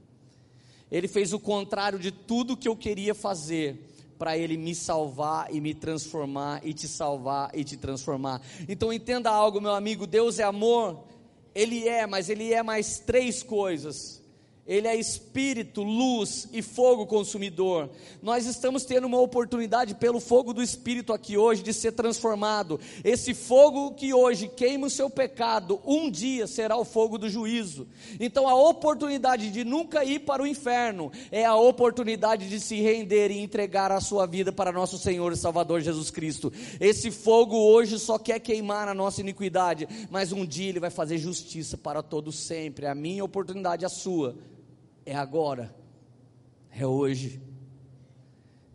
Ele 0.92 1.08
fez 1.08 1.32
o 1.32 1.40
contrário 1.40 1.98
de 1.98 2.10
tudo 2.10 2.58
que 2.58 2.68
eu 2.68 2.76
queria 2.76 3.14
fazer 3.14 3.88
para 4.18 4.36
ele 4.36 4.58
me 4.58 4.74
salvar 4.74 5.50
e 5.50 5.58
me 5.58 5.72
transformar 5.72 6.60
e 6.62 6.74
te 6.74 6.86
salvar 6.86 7.52
e 7.54 7.64
te 7.64 7.78
transformar. 7.78 8.42
Então 8.68 8.92
entenda 8.92 9.30
algo, 9.30 9.62
meu 9.62 9.72
amigo, 9.72 10.06
Deus 10.06 10.38
é 10.38 10.42
amor. 10.42 11.04
Ele 11.54 11.88
é, 11.88 12.06
mas 12.06 12.28
ele 12.28 12.52
é 12.52 12.62
mais 12.62 12.98
três 12.98 13.42
coisas 13.42 14.25
ele 14.66 14.88
é 14.88 14.96
espírito, 14.96 15.82
luz 15.82 16.48
e 16.52 16.60
fogo 16.60 17.06
consumidor. 17.06 17.88
Nós 18.20 18.46
estamos 18.46 18.84
tendo 18.84 19.06
uma 19.06 19.20
oportunidade 19.20 19.94
pelo 19.94 20.18
fogo 20.18 20.52
do 20.52 20.62
espírito 20.62 21.12
aqui 21.12 21.36
hoje 21.36 21.62
de 21.62 21.72
ser 21.72 21.92
transformado. 21.92 22.80
Esse 23.04 23.32
fogo 23.32 23.92
que 23.92 24.12
hoje 24.12 24.48
queima 24.48 24.88
o 24.88 24.90
seu 24.90 25.08
pecado, 25.08 25.80
um 25.86 26.10
dia 26.10 26.48
será 26.48 26.76
o 26.76 26.84
fogo 26.84 27.16
do 27.16 27.30
juízo. 27.30 27.86
Então 28.18 28.48
a 28.48 28.54
oportunidade 28.54 29.50
de 29.50 29.64
nunca 29.64 30.04
ir 30.04 30.20
para 30.20 30.42
o 30.42 30.46
inferno 30.46 31.12
é 31.30 31.44
a 31.44 31.54
oportunidade 31.54 32.48
de 32.48 32.58
se 32.58 32.80
render 32.80 33.30
e 33.30 33.38
entregar 33.38 33.92
a 33.92 34.00
sua 34.00 34.26
vida 34.26 34.50
para 34.52 34.72
nosso 34.72 34.98
Senhor 34.98 35.32
e 35.32 35.36
Salvador 35.36 35.80
Jesus 35.80 36.10
Cristo. 36.10 36.52
Esse 36.80 37.12
fogo 37.12 37.56
hoje 37.56 38.00
só 38.00 38.18
quer 38.18 38.40
queimar 38.40 38.88
a 38.88 38.94
nossa 38.94 39.20
iniquidade, 39.20 39.86
mas 40.10 40.32
um 40.32 40.44
dia 40.44 40.70
ele 40.70 40.80
vai 40.80 40.90
fazer 40.90 41.18
justiça 41.18 41.76
para 41.78 42.02
todos 42.02 42.36
sempre. 42.36 42.86
A 42.86 42.94
minha 42.94 43.24
oportunidade 43.24 43.84
é 43.84 43.86
a 43.86 43.90
sua 43.90 44.34
é 45.06 45.14
agora, 45.14 45.72
é 46.70 46.84
hoje. 46.84 47.40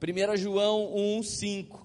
1 0.02 0.38
João 0.38 0.94
1,5. 0.96 1.82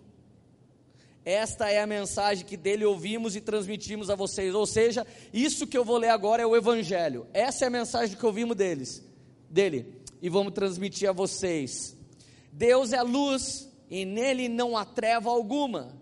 Esta 1.25 1.69
é 1.69 1.83
a 1.83 1.87
mensagem 1.87 2.47
que 2.47 2.57
dele 2.57 2.85
ouvimos 2.85 3.35
e 3.35 3.41
transmitimos 3.41 4.09
a 4.09 4.15
vocês. 4.15 4.55
Ou 4.55 4.65
seja, 4.65 5.05
isso 5.33 5.67
que 5.67 5.77
eu 5.77 5.85
vou 5.85 5.99
ler 5.99 6.11
agora 6.11 6.41
é 6.41 6.47
o 6.47 6.57
Evangelho. 6.57 7.27
Essa 7.35 7.65
é 7.65 7.67
a 7.67 7.71
mensagem 7.71 8.17
que 8.17 8.25
ouvimos 8.25 8.57
deles, 8.57 9.05
dele. 9.51 10.01
e 10.23 10.31
vamos 10.31 10.55
transmitir 10.55 11.11
a 11.11 11.13
vocês. 11.13 11.97
Deus 12.53 12.93
é 12.93 13.03
luz 13.03 13.69
e 13.91 14.05
nele 14.05 14.49
não 14.49 14.77
há 14.77 14.85
treva 14.85 15.29
alguma. 15.29 15.93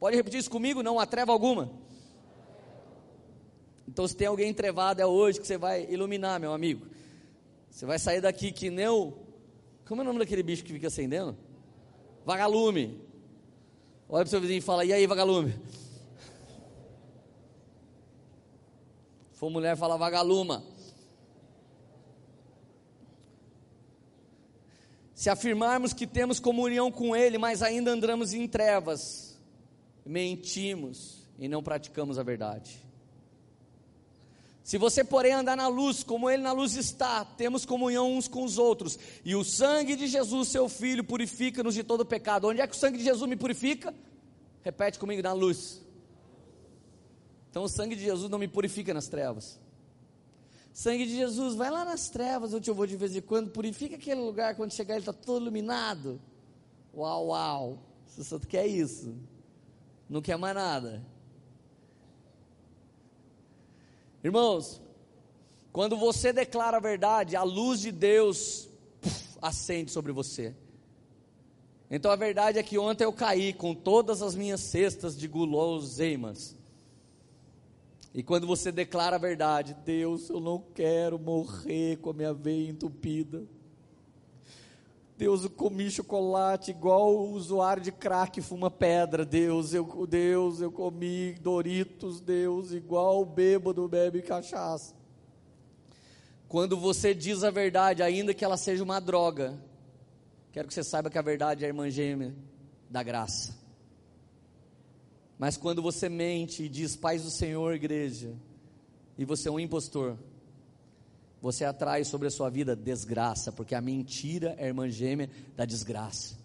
Pode 0.00 0.16
repetir 0.16 0.40
isso 0.40 0.50
comigo? 0.50 0.82
Não 0.82 0.98
há 0.98 1.06
treva 1.06 1.32
alguma. 1.32 1.70
Então, 3.88 4.08
se 4.08 4.16
tem 4.16 4.26
alguém 4.26 4.50
entrevado, 4.50 5.00
é 5.00 5.06
hoje 5.06 5.40
que 5.40 5.46
você 5.46 5.56
vai 5.56 5.86
iluminar, 5.88 6.40
meu 6.40 6.52
amigo. 6.52 6.86
Você 7.74 7.86
vai 7.86 7.98
sair 7.98 8.20
daqui 8.20 8.52
que 8.52 8.70
nem 8.70 8.86
o. 8.86 9.12
Como 9.84 10.00
é 10.00 10.04
o 10.04 10.06
nome 10.06 10.20
daquele 10.20 10.44
bicho 10.44 10.62
que 10.62 10.72
fica 10.72 10.86
acendendo? 10.86 11.36
Vagalume. 12.24 13.02
Olha 14.08 14.22
para 14.22 14.28
o 14.28 14.28
seu 14.28 14.40
vizinho 14.40 14.58
e 14.58 14.60
fala: 14.60 14.84
E 14.84 14.92
aí, 14.92 15.04
vagalume? 15.08 15.52
For 19.32 19.50
mulher, 19.50 19.76
fala 19.76 19.98
vagaluma. 19.98 20.62
Se 25.12 25.28
afirmarmos 25.28 25.92
que 25.92 26.06
temos 26.06 26.38
comunhão 26.38 26.92
com 26.92 27.16
Ele, 27.16 27.38
mas 27.38 27.60
ainda 27.60 27.90
andamos 27.90 28.32
em 28.32 28.46
trevas, 28.46 29.36
mentimos 30.06 31.26
e 31.40 31.48
não 31.48 31.60
praticamos 31.60 32.20
a 32.20 32.22
verdade. 32.22 32.83
Se 34.64 34.78
você, 34.78 35.04
porém, 35.04 35.34
andar 35.34 35.58
na 35.58 35.68
luz, 35.68 36.02
como 36.02 36.30
Ele 36.30 36.42
na 36.42 36.52
luz 36.52 36.74
está, 36.74 37.22
temos 37.22 37.66
comunhão 37.66 38.10
uns 38.16 38.26
com 38.26 38.42
os 38.42 38.56
outros, 38.56 38.98
e 39.22 39.36
o 39.36 39.44
sangue 39.44 39.94
de 39.94 40.06
Jesus, 40.06 40.48
seu 40.48 40.70
Filho, 40.70 41.04
purifica-nos 41.04 41.74
de 41.74 41.84
todo 41.84 42.04
pecado. 42.04 42.48
Onde 42.48 42.62
é 42.62 42.66
que 42.66 42.74
o 42.74 42.78
sangue 42.78 42.96
de 42.96 43.04
Jesus 43.04 43.28
me 43.28 43.36
purifica? 43.36 43.94
Repete 44.62 44.98
comigo, 44.98 45.22
na 45.22 45.34
luz. 45.34 45.82
Então, 47.50 47.64
o 47.64 47.68
sangue 47.68 47.94
de 47.94 48.02
Jesus 48.02 48.30
não 48.30 48.38
me 48.38 48.48
purifica 48.48 48.94
nas 48.94 49.06
trevas. 49.06 49.60
Sangue 50.72 51.04
de 51.04 51.14
Jesus, 51.14 51.54
vai 51.54 51.70
lá 51.70 51.84
nas 51.84 52.08
trevas, 52.08 52.54
eu 52.54 52.60
te 52.60 52.70
vou 52.70 52.86
de 52.86 52.96
vez 52.96 53.14
em 53.14 53.20
quando, 53.20 53.50
purifica 53.50 53.96
aquele 53.96 54.22
lugar, 54.22 54.56
quando 54.56 54.72
chegar 54.72 54.94
ele 54.94 55.02
está 55.02 55.12
todo 55.12 55.42
iluminado. 55.42 56.18
Uau, 56.96 57.26
uau, 57.28 57.78
você 58.06 58.24
só 58.24 58.38
quer 58.38 58.66
isso, 58.66 59.14
não 60.08 60.22
quer 60.22 60.38
mais 60.38 60.54
nada. 60.54 61.04
Irmãos, 64.24 64.80
quando 65.70 65.98
você 65.98 66.32
declara 66.32 66.78
a 66.78 66.80
verdade, 66.80 67.36
a 67.36 67.42
luz 67.42 67.80
de 67.80 67.92
Deus 67.92 68.70
puf, 68.98 69.38
acende 69.42 69.90
sobre 69.90 70.12
você. 70.12 70.54
Então 71.90 72.10
a 72.10 72.16
verdade 72.16 72.58
é 72.58 72.62
que 72.62 72.78
ontem 72.78 73.04
eu 73.04 73.12
caí 73.12 73.52
com 73.52 73.74
todas 73.74 74.22
as 74.22 74.34
minhas 74.34 74.60
cestas 74.62 75.14
de 75.14 75.28
guloseimas. 75.28 76.56
E 78.14 78.22
quando 78.22 78.46
você 78.46 78.72
declara 78.72 79.16
a 79.16 79.18
verdade, 79.18 79.76
Deus, 79.84 80.30
eu 80.30 80.40
não 80.40 80.58
quero 80.74 81.18
morrer 81.18 81.98
com 81.98 82.08
a 82.08 82.14
minha 82.14 82.32
veia 82.32 82.70
entupida. 82.70 83.44
Deus, 85.16 85.44
eu 85.44 85.50
comi 85.50 85.88
chocolate 85.90 86.72
igual 86.72 87.14
o 87.14 87.32
usuário 87.32 87.82
de 87.82 87.92
crack 87.92 88.40
fuma 88.40 88.68
pedra. 88.68 89.24
Deus, 89.24 89.72
eu, 89.72 90.06
Deus, 90.06 90.60
eu 90.60 90.72
comi 90.72 91.34
Doritos. 91.34 92.20
Deus, 92.20 92.72
igual 92.72 93.22
o 93.22 93.24
bêbado 93.24 93.86
bebe 93.86 94.22
cachaça. 94.22 94.94
Quando 96.48 96.76
você 96.76 97.14
diz 97.14 97.44
a 97.44 97.50
verdade, 97.50 98.02
ainda 98.02 98.34
que 98.34 98.44
ela 98.44 98.56
seja 98.56 98.82
uma 98.82 99.00
droga, 99.00 99.56
quero 100.52 100.66
que 100.66 100.74
você 100.74 100.82
saiba 100.82 101.10
que 101.10 101.18
a 101.18 101.22
verdade 101.22 101.64
é 101.64 101.66
a 101.66 101.68
irmã 101.68 101.88
gêmea 101.88 102.34
da 102.90 103.02
graça. 103.02 103.56
Mas 105.38 105.56
quando 105.56 105.80
você 105.80 106.08
mente 106.08 106.64
e 106.64 106.68
diz 106.68 106.96
paz 106.96 107.22
do 107.22 107.30
Senhor, 107.30 107.74
igreja, 107.74 108.34
e 109.16 109.24
você 109.24 109.48
é 109.48 109.50
um 109.50 109.60
impostor, 109.60 110.16
você 111.44 111.62
atrai 111.62 112.04
sobre 112.04 112.26
a 112.26 112.30
sua 112.30 112.48
vida 112.48 112.74
desgraça, 112.74 113.52
porque 113.52 113.74
a 113.74 113.80
mentira 113.82 114.54
é 114.56 114.66
irmã 114.66 114.88
gêmea 114.88 115.28
da 115.54 115.66
desgraça. 115.66 116.38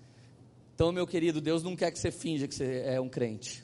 Então, 0.76 0.92
meu 0.92 1.08
querido, 1.08 1.40
Deus 1.40 1.64
não 1.64 1.74
quer 1.74 1.90
que 1.90 1.98
você 1.98 2.12
finja 2.12 2.50
que 2.50 2.54
você 2.54 2.84
é 2.86 3.00
um 3.00 3.08
crente. 3.08 3.64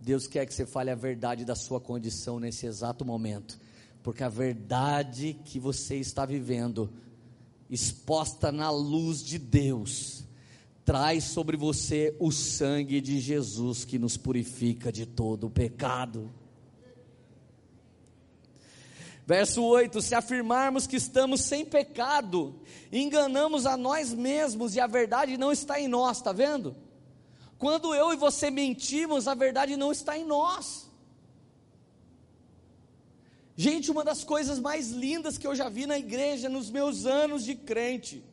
Deus 0.00 0.26
quer 0.26 0.46
que 0.46 0.52
você 0.52 0.66
fale 0.66 0.90
a 0.90 0.96
verdade 0.96 1.44
da 1.44 1.54
sua 1.54 1.80
condição 1.80 2.40
nesse 2.40 2.66
exato 2.66 3.04
momento, 3.04 3.56
porque 4.02 4.24
a 4.24 4.28
verdade 4.28 5.38
que 5.44 5.60
você 5.60 5.94
está 5.94 6.26
vivendo, 6.26 6.92
exposta 7.70 8.50
na 8.50 8.68
luz 8.68 9.22
de 9.22 9.38
Deus, 9.38 10.24
traz 10.84 11.22
sobre 11.22 11.56
você 11.56 12.16
o 12.18 12.32
sangue 12.32 13.00
de 13.00 13.20
Jesus 13.20 13.84
que 13.84 13.96
nos 13.96 14.16
purifica 14.16 14.90
de 14.90 15.06
todo 15.06 15.46
o 15.46 15.50
pecado. 15.50 16.41
Verso 19.26 19.62
8: 19.62 20.02
Se 20.02 20.14
afirmarmos 20.14 20.86
que 20.86 20.96
estamos 20.96 21.42
sem 21.42 21.64
pecado, 21.64 22.60
enganamos 22.90 23.66
a 23.66 23.76
nós 23.76 24.12
mesmos 24.12 24.74
e 24.74 24.80
a 24.80 24.86
verdade 24.86 25.36
não 25.36 25.52
está 25.52 25.80
em 25.80 25.88
nós, 25.88 26.18
está 26.18 26.32
vendo? 26.32 26.76
Quando 27.58 27.94
eu 27.94 28.12
e 28.12 28.16
você 28.16 28.50
mentimos, 28.50 29.28
a 29.28 29.34
verdade 29.34 29.76
não 29.76 29.92
está 29.92 30.18
em 30.18 30.24
nós. 30.24 30.90
Gente, 33.56 33.90
uma 33.90 34.02
das 34.02 34.24
coisas 34.24 34.58
mais 34.58 34.90
lindas 34.90 35.38
que 35.38 35.46
eu 35.46 35.54
já 35.54 35.68
vi 35.68 35.86
na 35.86 35.98
igreja 35.98 36.48
nos 36.48 36.70
meus 36.70 37.06
anos 37.06 37.44
de 37.44 37.54
crente 37.54 38.24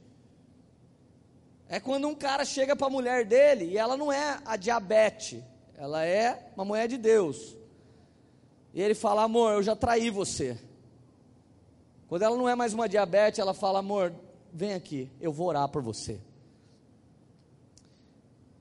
é 1.67 1.79
quando 1.79 2.07
um 2.07 2.15
cara 2.15 2.43
chega 2.43 2.75
para 2.75 2.87
a 2.87 2.89
mulher 2.89 3.25
dele 3.25 3.65
e 3.65 3.77
ela 3.77 3.95
não 3.95 4.11
é 4.11 4.39
a 4.43 4.55
diabetes, 4.55 5.43
ela 5.77 6.03
é 6.03 6.51
uma 6.55 6.65
mulher 6.65 6.87
de 6.87 6.97
Deus. 6.97 7.55
E 8.73 8.81
ele 8.81 8.95
fala: 8.95 9.21
Amor, 9.21 9.53
eu 9.53 9.61
já 9.61 9.75
traí 9.75 10.09
você. 10.09 10.57
Quando 12.09 12.23
ela 12.23 12.35
não 12.35 12.49
é 12.49 12.55
mais 12.55 12.73
uma 12.73 12.89
diabetes, 12.89 13.39
ela 13.39 13.53
fala: 13.53 13.79
amor, 13.79 14.11
vem 14.51 14.73
aqui, 14.73 15.09
eu 15.21 15.31
vou 15.31 15.47
orar 15.47 15.69
por 15.69 15.83
você. 15.83 16.19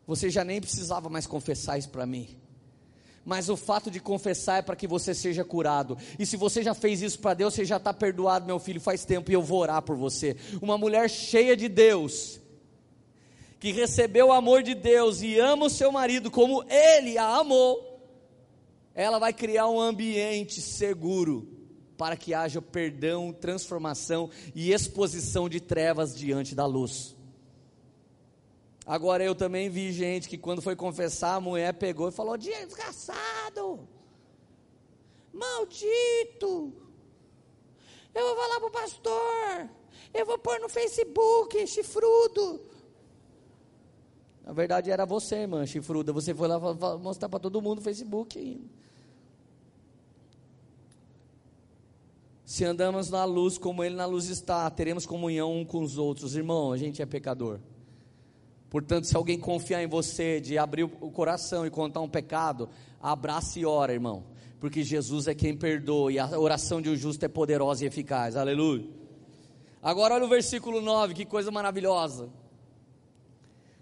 Você 0.07 0.29
já 0.29 0.45
nem 0.45 0.61
precisava 0.61 1.09
mais 1.09 1.27
confessar 1.27 1.79
isso 1.79 1.89
para 1.89 2.05
mim. 2.05 2.29
Mas 3.25 3.49
o 3.49 3.57
fato 3.57 3.91
de 3.91 4.01
confessar 4.01 4.59
é 4.59 4.63
para 4.63 4.77
que 4.77 4.87
você 4.87 5.15
seja 5.15 5.45
curado. 5.45 5.99
E 6.19 6.25
se 6.25 6.37
você 6.37 6.63
já 6.63 6.75
fez 6.75 7.03
isso 7.03 7.19
para 7.19 7.35
Deus, 7.35 7.55
você 7.55 7.65
já 7.65 7.77
está 7.79 7.93
perdoado, 7.93 8.47
meu 8.47 8.59
filho, 8.59 8.81
faz 8.81 9.05
tempo 9.05 9.31
e 9.31 9.35
eu 9.35 9.43
vou 9.43 9.61
orar 9.61 9.83
por 9.83 9.97
você. 9.97 10.37
Uma 10.63 10.79
mulher 10.79 11.11
cheia 11.11 11.57
de 11.57 11.69
Deus, 11.69 12.41
que 13.59 13.73
recebeu 13.73 14.29
o 14.29 14.33
amor 14.33 14.63
de 14.63 14.75
Deus 14.75 15.21
e 15.21 15.39
ama 15.39 15.67
o 15.67 15.71
seu 15.71 15.91
marido 15.91 16.31
como 16.31 16.65
ele 16.71 17.19
a 17.19 17.37
amou, 17.37 18.01
ela 18.95 19.19
vai 19.19 19.33
criar 19.33 19.69
um 19.69 19.81
ambiente 19.81 20.61
seguro 20.61 21.58
para 21.99 22.17
que 22.17 22.33
haja 22.33 22.63
perdão, 22.63 23.33
transformação 23.33 24.31
e 24.55 24.73
exposição 24.73 25.49
de 25.49 25.61
trevas 25.61 26.15
diante 26.15 26.55
da 26.55 26.65
luz. 26.65 27.17
Agora 28.87 29.23
eu 29.23 29.35
também 29.35 29.69
vi 29.69 29.93
gente 29.93 30.29
que 30.29 30.39
quando 30.39 30.63
foi 30.63 30.77
confessar, 30.77 31.35
a 31.35 31.41
mulher 31.41 31.75
pegou 31.75 32.09
e 32.09 32.13
falou: 32.13 32.39
desgraçado, 32.39 33.87
maldito, 35.33 36.73
eu 38.15 38.27
vou 38.27 38.37
falar 38.37 38.61
para 38.61 38.69
o 38.69 38.71
pastor, 38.71 39.69
eu 40.15 40.25
vou 40.25 40.39
pôr 40.39 40.61
no 40.61 40.69
Facebook, 40.69 41.67
chifrudo. 41.67 42.61
Na 44.45 44.53
verdade 44.53 44.91
era 44.91 45.05
você, 45.05 45.41
irmã, 45.41 45.67
chifruda. 45.67 46.13
Você 46.13 46.33
foi 46.33 46.49
lá 46.49 46.59
mostrar 46.97 47.29
para 47.29 47.41
todo 47.41 47.61
mundo 47.61 47.79
no 47.79 47.83
Facebook 47.83 48.39
ainda. 48.39 48.88
Se 52.49 52.65
andamos 52.65 53.11
na 53.11 53.27
luz 53.27 53.59
como 53.59 53.85
Ele 53.85 53.95
na 53.95 54.07
luz 54.07 54.31
está, 54.31 54.71
teremos 54.71 55.05
comunhão 55.05 55.55
um 55.55 55.67
com 55.67 55.83
os 55.83 55.99
outros. 55.99 56.35
Irmão, 56.35 56.73
a 56.73 56.79
gente 56.79 57.03
é 57.03 57.05
pecador. 57.05 57.61
Portanto, 58.71 59.07
se 59.07 59.15
alguém 59.15 59.39
confiar 59.39 59.83
em 59.83 59.87
você, 59.87 60.41
de 60.41 60.57
abrir 60.57 60.85
o 60.85 61.11
coração 61.11 61.67
e 61.67 61.71
contar 61.71 62.01
um 62.01 62.09
pecado, 62.09 62.71
abrace 63.03 63.61
e 63.61 63.67
ora, 63.67 63.93
irmão. 63.93 64.25
Porque 64.59 64.83
Jesus 64.83 65.29
é 65.29 65.35
quem 65.35 65.55
perdoa 65.55 66.11
e 66.11 66.19
a 66.19 66.39
oração 66.39 66.81
de 66.81 66.89
um 66.89 66.97
justo 66.97 67.23
é 67.23 67.29
poderosa 67.29 67.85
e 67.85 67.87
eficaz. 67.87 68.35
Aleluia. 68.35 68.89
Agora 69.83 70.15
olha 70.15 70.25
o 70.25 70.29
versículo 70.29 70.81
9, 70.81 71.13
que 71.13 71.27
coisa 71.27 71.51
maravilhosa. 71.51 72.31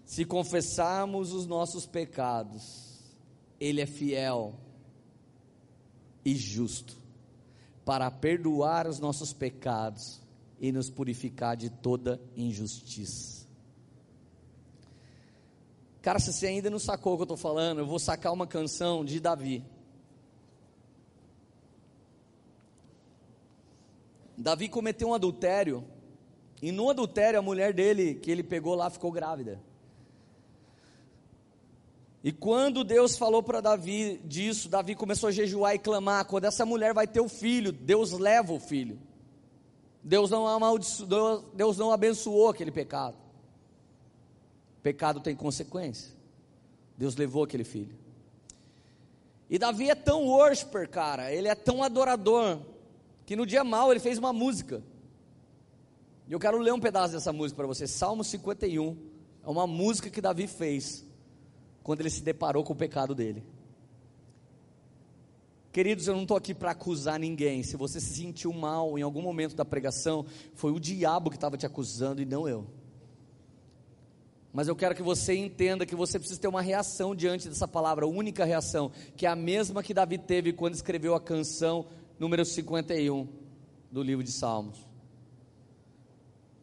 Se 0.05 0.24
confessarmos 0.24 1.32
os 1.32 1.47
nossos 1.47 1.86
pecados, 1.86 2.98
Ele 3.60 3.80
é 3.80 3.86
fiel 3.86 4.55
e 6.24 6.34
justo 6.34 7.06
para 7.86 8.10
perdoar 8.10 8.88
os 8.88 8.98
nossos 8.98 9.32
pecados 9.32 10.20
e 10.58 10.72
nos 10.72 10.90
purificar 10.90 11.56
de 11.56 11.70
toda 11.70 12.20
injustiça. 12.36 13.46
Cara, 16.02 16.18
se 16.18 16.32
você 16.32 16.48
ainda 16.48 16.68
não 16.68 16.80
sacou 16.80 17.12
o 17.14 17.16
que 17.16 17.22
eu 17.22 17.26
estou 17.26 17.36
falando, 17.36 17.78
eu 17.78 17.86
vou 17.86 18.00
sacar 18.00 18.32
uma 18.32 18.46
canção 18.46 19.04
de 19.04 19.20
Davi. 19.20 19.64
Davi 24.36 24.68
cometeu 24.68 25.08
um 25.08 25.14
adultério, 25.14 25.84
e 26.60 26.72
no 26.72 26.90
adultério 26.90 27.38
a 27.38 27.42
mulher 27.42 27.72
dele, 27.72 28.16
que 28.16 28.32
ele 28.32 28.42
pegou 28.42 28.74
lá, 28.74 28.90
ficou 28.90 29.12
grávida. 29.12 29.62
E 32.27 32.32
quando 32.32 32.82
Deus 32.82 33.16
falou 33.16 33.40
para 33.40 33.61
Davi 33.61 34.20
disso, 34.24 34.69
Davi 34.69 34.97
começou 34.97 35.28
a 35.28 35.31
jejuar 35.31 35.77
e 35.77 35.78
clamar: 35.78 36.24
quando 36.24 36.44
essa 36.44 36.66
mulher 36.66 36.93
vai 36.93 37.07
ter 37.07 37.20
o 37.20 37.28
filho, 37.28 37.70
Deus 37.70 38.11
leva 38.11 38.53
o 38.53 38.59
filho. 38.59 38.98
Deus 40.03 40.28
não, 40.28 40.44
amaldiçoou, 40.44 41.44
Deus 41.55 41.78
não 41.78 41.93
abençoou 41.93 42.48
aquele 42.48 42.73
pecado. 42.73 43.16
Pecado 44.82 45.20
tem 45.20 45.36
consequência. 45.36 46.16
Deus 46.98 47.15
levou 47.15 47.44
aquele 47.44 47.62
filho. 47.62 47.97
E 49.48 49.57
Davi 49.57 49.89
é 49.89 49.94
tão 49.94 50.27
worshiper, 50.27 50.90
cara, 50.90 51.32
ele 51.32 51.47
é 51.47 51.55
tão 51.55 51.81
adorador, 51.81 52.59
que 53.24 53.36
no 53.36 53.47
dia 53.47 53.62
mal 53.62 53.93
ele 53.93 54.01
fez 54.01 54.19
uma 54.19 54.32
música. 54.32 54.82
E 56.27 56.32
eu 56.32 56.40
quero 56.40 56.59
ler 56.59 56.73
um 56.73 56.81
pedaço 56.81 57.15
dessa 57.15 57.32
música 57.32 57.59
para 57.59 57.69
você. 57.69 57.86
Salmo 57.86 58.24
51 58.24 58.97
é 59.44 59.48
uma 59.48 59.69
música 59.69 60.11
que 60.11 60.20
Davi 60.20 60.48
fez 60.48 61.06
quando 61.86 62.00
ele 62.00 62.10
se 62.10 62.20
deparou 62.20 62.64
com 62.64 62.72
o 62.72 62.76
pecado 62.76 63.14
dele. 63.14 63.44
Queridos, 65.70 66.08
eu 66.08 66.16
não 66.16 66.22
estou 66.22 66.36
aqui 66.36 66.52
para 66.52 66.72
acusar 66.72 67.16
ninguém. 67.16 67.62
Se 67.62 67.76
você 67.76 68.00
se 68.00 68.12
sentiu 68.12 68.52
mal 68.52 68.98
em 68.98 69.02
algum 69.02 69.22
momento 69.22 69.54
da 69.54 69.64
pregação, 69.64 70.26
foi 70.52 70.72
o 70.72 70.80
diabo 70.80 71.30
que 71.30 71.36
estava 71.36 71.56
te 71.56 71.64
acusando 71.64 72.20
e 72.20 72.24
não 72.24 72.48
eu. 72.48 72.66
Mas 74.52 74.66
eu 74.66 74.74
quero 74.74 74.96
que 74.96 75.02
você 75.02 75.36
entenda 75.36 75.86
que 75.86 75.94
você 75.94 76.18
precisa 76.18 76.40
ter 76.40 76.48
uma 76.48 76.60
reação 76.60 77.14
diante 77.14 77.48
dessa 77.48 77.68
palavra, 77.68 78.04
única 78.04 78.44
reação, 78.44 78.90
que 79.16 79.24
é 79.24 79.28
a 79.28 79.36
mesma 79.36 79.80
que 79.80 79.94
Davi 79.94 80.18
teve 80.18 80.52
quando 80.52 80.74
escreveu 80.74 81.14
a 81.14 81.20
canção 81.20 81.86
número 82.18 82.44
51 82.44 83.28
do 83.92 84.02
livro 84.02 84.24
de 84.24 84.32
Salmos. 84.32 84.84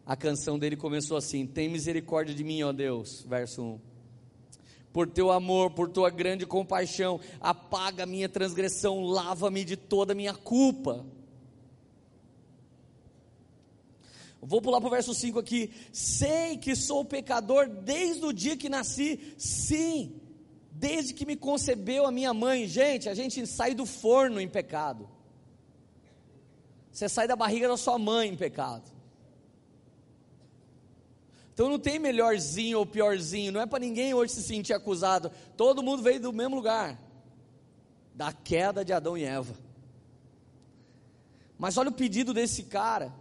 A 0.05 0.17
canção 0.17 0.59
dele 0.59 0.75
começou 0.75 1.15
assim: 1.15 1.47
Tem 1.47 1.69
misericórdia 1.69 2.35
de 2.35 2.43
mim, 2.43 2.61
ó 2.63 2.73
Deus, 2.73 3.25
verso 3.25 3.63
1. 3.63 3.92
Por 4.93 5.09
teu 5.09 5.31
amor, 5.31 5.71
por 5.71 5.89
tua 5.89 6.11
grande 6.11 6.45
compaixão, 6.45 7.19
apaga 7.41 8.03
a 8.03 8.05
minha 8.05 8.29
transgressão, 8.29 9.01
lava-me 9.01 9.65
de 9.65 9.75
toda 9.75 10.13
a 10.13 10.15
minha 10.15 10.35
culpa. 10.35 11.03
Vou 14.39 14.61
pular 14.61 14.79
para 14.79 14.87
o 14.87 14.91
verso 14.91 15.13
5 15.13 15.39
aqui. 15.39 15.71
Sei 15.91 16.57
que 16.57 16.75
sou 16.75 17.03
pecador 17.03 17.67
desde 17.67 18.23
o 18.23 18.31
dia 18.31 18.55
que 18.55 18.69
nasci. 18.69 19.33
Sim, 19.37 20.21
desde 20.71 21.13
que 21.13 21.25
me 21.25 21.35
concebeu 21.35 22.05
a 22.05 22.11
minha 22.11 22.33
mãe. 22.33 22.67
Gente, 22.67 23.09
a 23.09 23.15
gente 23.15 23.47
sai 23.47 23.73
do 23.73 23.87
forno 23.87 24.39
em 24.39 24.47
pecado. 24.47 25.09
Você 26.91 27.09
sai 27.09 27.27
da 27.27 27.35
barriga 27.35 27.67
da 27.67 27.77
sua 27.77 27.97
mãe 27.97 28.29
em 28.29 28.35
pecado. 28.35 28.92
Então 31.53 31.69
não 31.69 31.77
tem 31.77 31.99
melhorzinho 31.99 32.79
ou 32.79 32.85
piorzinho. 32.85 33.51
Não 33.51 33.61
é 33.61 33.65
para 33.65 33.79
ninguém 33.79 34.13
hoje 34.13 34.33
se 34.33 34.43
sentir 34.43 34.73
acusado. 34.73 35.31
Todo 35.55 35.83
mundo 35.83 36.01
veio 36.01 36.19
do 36.19 36.33
mesmo 36.33 36.55
lugar 36.55 36.99
da 38.15 38.31
queda 38.31 38.83
de 38.83 38.93
Adão 38.93 39.17
e 39.17 39.23
Eva. 39.23 39.55
Mas 41.57 41.77
olha 41.77 41.89
o 41.89 41.93
pedido 41.93 42.33
desse 42.33 42.63
cara. 42.63 43.13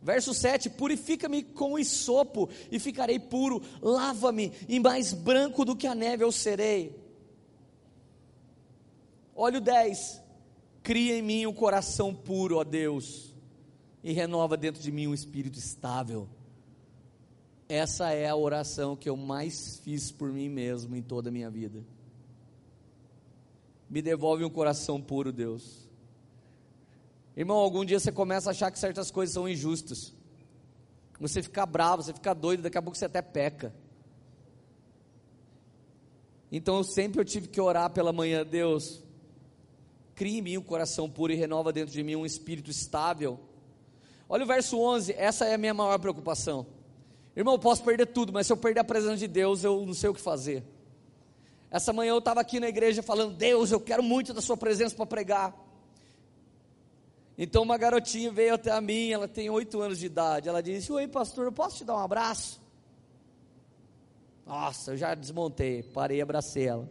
Verso 0.00 0.32
7: 0.32 0.70
Purifica-me 0.70 1.42
com 1.42 1.78
isopo 1.78 2.48
e 2.70 2.78
ficarei 2.78 3.18
puro, 3.18 3.62
lava-me 3.82 4.52
e 4.68 4.78
mais 4.78 5.12
branco 5.12 5.64
do 5.64 5.74
que 5.74 5.86
a 5.86 5.94
neve 5.94 6.22
eu 6.22 6.30
serei. 6.30 6.94
Olha 9.34 9.58
o 9.58 9.62
10: 9.62 10.20
Cria 10.82 11.18
em 11.18 11.22
mim 11.22 11.46
um 11.46 11.52
coração 11.52 12.14
puro, 12.14 12.58
ó 12.58 12.64
Deus, 12.64 13.34
e 14.04 14.12
renova 14.12 14.56
dentro 14.56 14.80
de 14.80 14.92
mim 14.92 15.06
um 15.06 15.14
espírito 15.14 15.58
estável. 15.58 16.28
Essa 17.68 18.12
é 18.12 18.28
a 18.28 18.36
oração 18.36 18.96
que 18.96 19.08
eu 19.08 19.16
mais 19.16 19.78
fiz 19.78 20.10
por 20.10 20.32
mim 20.32 20.48
mesmo 20.48 20.96
em 20.96 21.02
toda 21.02 21.28
a 21.28 21.32
minha 21.32 21.50
vida. 21.50 21.84
Me 23.90 24.00
devolve 24.00 24.44
um 24.44 24.50
coração 24.50 25.00
puro, 25.00 25.32
Deus 25.32 25.88
Irmão, 27.38 27.56
algum 27.56 27.84
dia 27.84 28.00
você 28.00 28.10
começa 28.10 28.50
a 28.50 28.52
achar 28.52 28.68
que 28.68 28.80
certas 28.80 29.12
coisas 29.12 29.32
são 29.32 29.48
injustas. 29.48 30.12
Você 31.20 31.40
fica 31.40 31.64
bravo, 31.64 32.02
você 32.02 32.12
fica 32.12 32.34
doido, 32.34 32.64
daqui 32.64 32.76
a 32.76 32.82
pouco 32.82 32.98
você 32.98 33.04
até 33.04 33.22
peca. 33.22 33.72
Então 36.50 36.78
eu 36.78 36.82
sempre 36.82 37.20
eu 37.20 37.24
tive 37.24 37.46
que 37.46 37.60
orar 37.60 37.90
pela 37.90 38.12
manhã, 38.12 38.44
Deus, 38.44 39.04
crie 40.16 40.38
em 40.38 40.42
mim 40.42 40.58
um 40.58 40.62
coração 40.62 41.08
puro 41.08 41.32
e 41.32 41.36
renova 41.36 41.72
dentro 41.72 41.92
de 41.92 42.02
mim 42.02 42.16
um 42.16 42.26
espírito 42.26 42.72
estável. 42.72 43.38
Olha 44.28 44.42
o 44.42 44.46
verso 44.46 44.76
11, 44.76 45.12
essa 45.12 45.44
é 45.44 45.54
a 45.54 45.58
minha 45.58 45.72
maior 45.72 46.00
preocupação. 46.00 46.66
Irmão, 47.38 47.54
eu 47.54 47.58
posso 47.60 47.84
perder 47.84 48.06
tudo, 48.06 48.32
mas 48.32 48.48
se 48.48 48.52
eu 48.52 48.56
perder 48.56 48.80
a 48.80 48.84
presença 48.84 49.16
de 49.16 49.28
Deus, 49.28 49.62
eu 49.62 49.86
não 49.86 49.94
sei 49.94 50.10
o 50.10 50.14
que 50.14 50.20
fazer. 50.20 50.64
Essa 51.70 51.92
manhã 51.92 52.10
eu 52.10 52.18
estava 52.18 52.40
aqui 52.40 52.58
na 52.58 52.68
igreja 52.68 53.00
falando: 53.00 53.32
Deus, 53.32 53.70
eu 53.70 53.78
quero 53.78 54.02
muito 54.02 54.34
da 54.34 54.40
Sua 54.40 54.56
presença 54.56 54.96
para 54.96 55.06
pregar. 55.06 55.54
Então 57.38 57.62
uma 57.62 57.78
garotinha 57.78 58.32
veio 58.32 58.54
até 58.54 58.72
a 58.72 58.80
mim, 58.80 59.12
ela 59.12 59.28
tem 59.28 59.48
oito 59.50 59.80
anos 59.80 60.00
de 60.00 60.06
idade. 60.06 60.48
Ela 60.48 60.60
disse: 60.60 60.90
Oi, 60.90 61.06
pastor, 61.06 61.44
eu 61.44 61.52
posso 61.52 61.76
te 61.76 61.84
dar 61.84 61.94
um 61.94 62.00
abraço? 62.00 62.60
Nossa, 64.44 64.90
eu 64.90 64.96
já 64.96 65.14
desmontei, 65.14 65.84
parei 65.84 66.18
e 66.18 66.22
abracei 66.22 66.66
ela. 66.66 66.88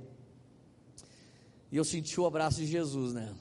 E 1.69 1.75
eu 1.75 1.83
senti 1.83 2.21
o 2.21 2.25
abraço 2.25 2.59
de 2.59 2.67
Jesus 2.67 3.13
nela. 3.13 3.35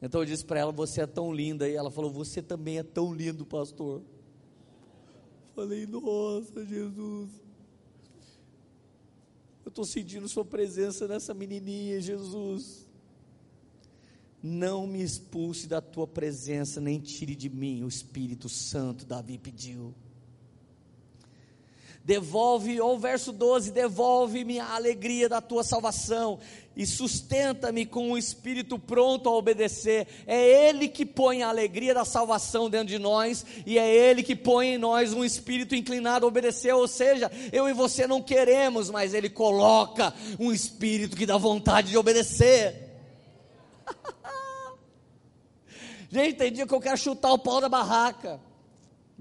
Então 0.00 0.20
eu 0.20 0.24
disse 0.24 0.44
para 0.44 0.60
ela: 0.60 0.70
Você 0.70 1.00
é 1.00 1.06
tão 1.08 1.32
linda. 1.32 1.68
E 1.68 1.74
ela 1.74 1.90
falou: 1.90 2.12
Você 2.12 2.40
também 2.40 2.78
é 2.78 2.84
tão 2.84 3.12
lindo, 3.12 3.44
pastor. 3.44 4.13
Falei: 5.54 5.86
Nossa, 5.86 6.64
Jesus. 6.64 7.30
Eu 9.64 9.70
estou 9.70 9.84
sentindo 9.84 10.28
Sua 10.28 10.44
presença 10.44 11.08
nessa 11.08 11.32
menininha, 11.32 12.00
Jesus 12.00 12.84
não 14.46 14.86
me 14.86 15.02
expulse 15.02 15.66
da 15.66 15.80
tua 15.80 16.06
presença, 16.06 16.78
nem 16.78 17.00
tire 17.00 17.34
de 17.34 17.48
mim 17.48 17.82
o 17.82 17.88
Espírito 17.88 18.46
Santo, 18.46 19.06
Davi 19.06 19.38
pediu. 19.38 19.94
Devolve, 22.04 22.78
ou 22.82 22.98
verso 22.98 23.32
12: 23.32 23.70
devolve-me 23.70 24.60
a 24.60 24.74
alegria 24.74 25.26
da 25.26 25.40
tua 25.40 25.64
salvação 25.64 26.38
e 26.76 26.84
sustenta-me 26.84 27.86
com 27.86 28.12
o 28.12 28.18
espírito 28.18 28.78
pronto 28.78 29.26
a 29.26 29.32
obedecer. 29.32 30.06
É 30.26 30.68
Ele 30.68 30.86
que 30.86 31.06
põe 31.06 31.42
a 31.42 31.48
alegria 31.48 31.94
da 31.94 32.04
salvação 32.04 32.68
dentro 32.68 32.88
de 32.88 32.98
nós 32.98 33.46
e 33.64 33.78
é 33.78 33.90
Ele 33.90 34.22
que 34.22 34.36
põe 34.36 34.74
em 34.74 34.78
nós 34.78 35.14
um 35.14 35.24
espírito 35.24 35.74
inclinado 35.74 36.26
a 36.26 36.28
obedecer. 36.28 36.74
Ou 36.74 36.86
seja, 36.86 37.32
eu 37.50 37.66
e 37.70 37.72
você 37.72 38.06
não 38.06 38.20
queremos, 38.20 38.90
mas 38.90 39.14
Ele 39.14 39.30
coloca 39.30 40.12
um 40.38 40.52
espírito 40.52 41.16
que 41.16 41.24
dá 41.24 41.38
vontade 41.38 41.88
de 41.88 41.96
obedecer. 41.96 42.98
Gente, 46.10 46.34
tem 46.34 46.52
dia 46.52 46.66
que 46.66 46.74
eu 46.74 46.80
quero 46.80 46.98
chutar 46.98 47.32
o 47.32 47.38
pau 47.38 47.62
da 47.62 47.68
barraca. 47.68 48.38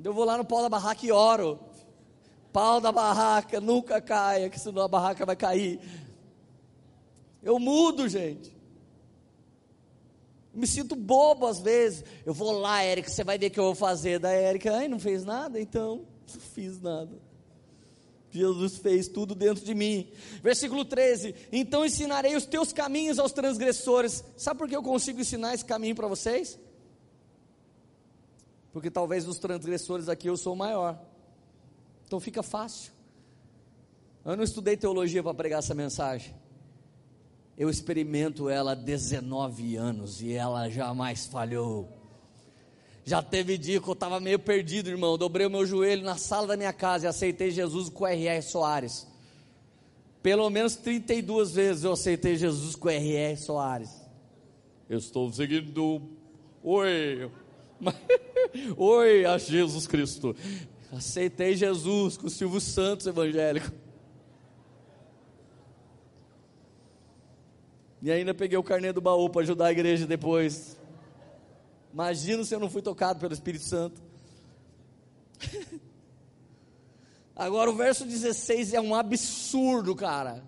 Eu 0.03 0.14
vou 0.14 0.26
lá 0.26 0.38
no 0.38 0.43
pau 0.43 0.61
da 0.61 0.68
barraca 0.68 1.05
e 1.05 1.14
oro. 1.14 1.72
Pau 2.53 2.80
da 2.80 2.91
barraca, 2.91 3.59
nunca 3.59 3.99
caia, 3.99 4.49
que 4.49 4.59
senão 4.59 4.84
a 4.84 4.88
barraca 4.88 5.25
vai 5.25 5.35
cair. 5.35 5.80
Eu 7.41 7.59
mudo, 7.59 8.07
gente. 8.07 8.55
Me 10.53 10.65
sinto 10.67 10.95
bobo 10.95 11.47
às 11.47 11.59
vezes. 11.59 12.05
Eu 12.25 12.34
vou 12.34 12.51
lá, 12.51 12.81
Érica, 12.84 13.09
você 13.09 13.23
vai 13.23 13.38
ver 13.38 13.47
o 13.47 13.51
que 13.51 13.59
eu 13.59 13.65
vou 13.65 13.75
fazer. 13.75 14.19
Da 14.19 14.31
Érica, 14.31 14.77
ai, 14.77 14.88
não 14.88 14.99
fez 14.99 15.25
nada? 15.25 15.59
Então, 15.59 16.05
não 16.31 16.39
fiz 16.39 16.80
nada. 16.80 17.11
Jesus 18.30 18.77
fez 18.77 19.07
tudo 19.07 19.35
dentro 19.35 19.65
de 19.65 19.73
mim. 19.73 20.11
Versículo 20.41 20.85
13: 20.85 21.35
Então 21.51 21.84
ensinarei 21.84 22.35
os 22.35 22.45
teus 22.45 22.71
caminhos 22.71 23.19
aos 23.19 23.31
transgressores. 23.31 24.23
Sabe 24.38 24.59
por 24.59 24.69
que 24.69 24.75
eu 24.75 24.84
consigo 24.84 25.19
ensinar 25.19 25.53
esse 25.53 25.65
caminho 25.65 25.95
para 25.95 26.07
vocês? 26.07 26.57
porque 28.73 28.89
talvez 28.89 29.23
dos 29.23 29.38
transgressores 29.38 30.09
aqui 30.09 30.27
eu 30.27 30.35
sou 30.35 30.53
o 30.53 30.57
maior. 30.57 30.99
Então 32.14 32.19
fica 32.19 32.44
fácil. 32.44 32.91
Eu 34.23 34.38
não 34.38 34.44
estudei 34.44 34.77
teologia 34.77 35.23
para 35.23 35.34
pregar 35.34 35.57
essa 35.57 35.73
mensagem. 35.73 36.31
Eu 37.57 37.72
experimento 37.72 38.48
ela 38.49 38.73
há 38.73 38.76
19 38.76 39.76
anos 39.77 40.22
e 40.22 40.31
ela 40.31 40.69
jamais 40.69 41.26
falhou. 41.26 41.90
Já 43.03 43.19
teve 43.23 43.57
dia 43.57 43.81
que 43.81 43.88
eu 43.88 43.94
estava 43.94 44.19
meio 44.19 44.38
perdido, 44.38 44.91
irmão. 44.91 45.18
Dobrei 45.18 45.48
o 45.48 45.49
meu 45.49 45.65
joelho 45.65 46.03
na 46.03 46.15
sala 46.15 46.45
da 46.45 46.56
minha 46.56 46.72
casa 46.72 47.06
e 47.06 47.10
aceitei 47.10 47.49
Jesus 47.49 47.90
com 47.90 48.06
R.R. 48.06 48.44
Soares. 48.44 49.07
Pelo 50.22 50.48
menos 50.52 50.76
32 50.76 51.53
vezes 51.53 51.84
eu 51.84 51.94
aceitei 51.94 52.35
Jesus 52.35 52.76
com 52.76 52.91
R.R. 52.91 53.35
Soares. 53.38 53.90
Eu 54.88 54.99
estou 54.99 55.34
seguindo. 55.34 55.99
Oi, 56.61 57.27
Oi, 58.77 59.26
a 59.26 59.38
Jesus 59.38 59.88
Cristo. 59.88 60.35
Aceitei 60.95 61.55
Jesus 61.55 62.17
com 62.17 62.27
o 62.27 62.29
Silvio 62.29 62.61
Santos 62.61 63.07
evangélico. 63.07 63.71
E 67.99 68.11
ainda 68.11 68.31
peguei 68.31 68.57
o 68.59 68.63
carnê 68.63 68.93
do 68.93 69.01
baú 69.01 69.27
para 69.27 69.41
ajudar 69.41 69.67
a 69.67 69.71
igreja 69.71 70.05
depois. 70.05 70.77
Imagina 71.91 72.43
se 72.43 72.53
eu 72.53 72.59
não 72.59 72.69
fui 72.69 72.83
tocado 72.83 73.19
pelo 73.19 73.33
Espírito 73.33 73.63
Santo. 73.63 74.03
Agora 77.35 77.71
o 77.71 77.75
verso 77.75 78.05
16 78.05 78.75
é 78.75 78.81
um 78.81 78.93
absurdo, 78.93 79.95
cara. 79.95 80.43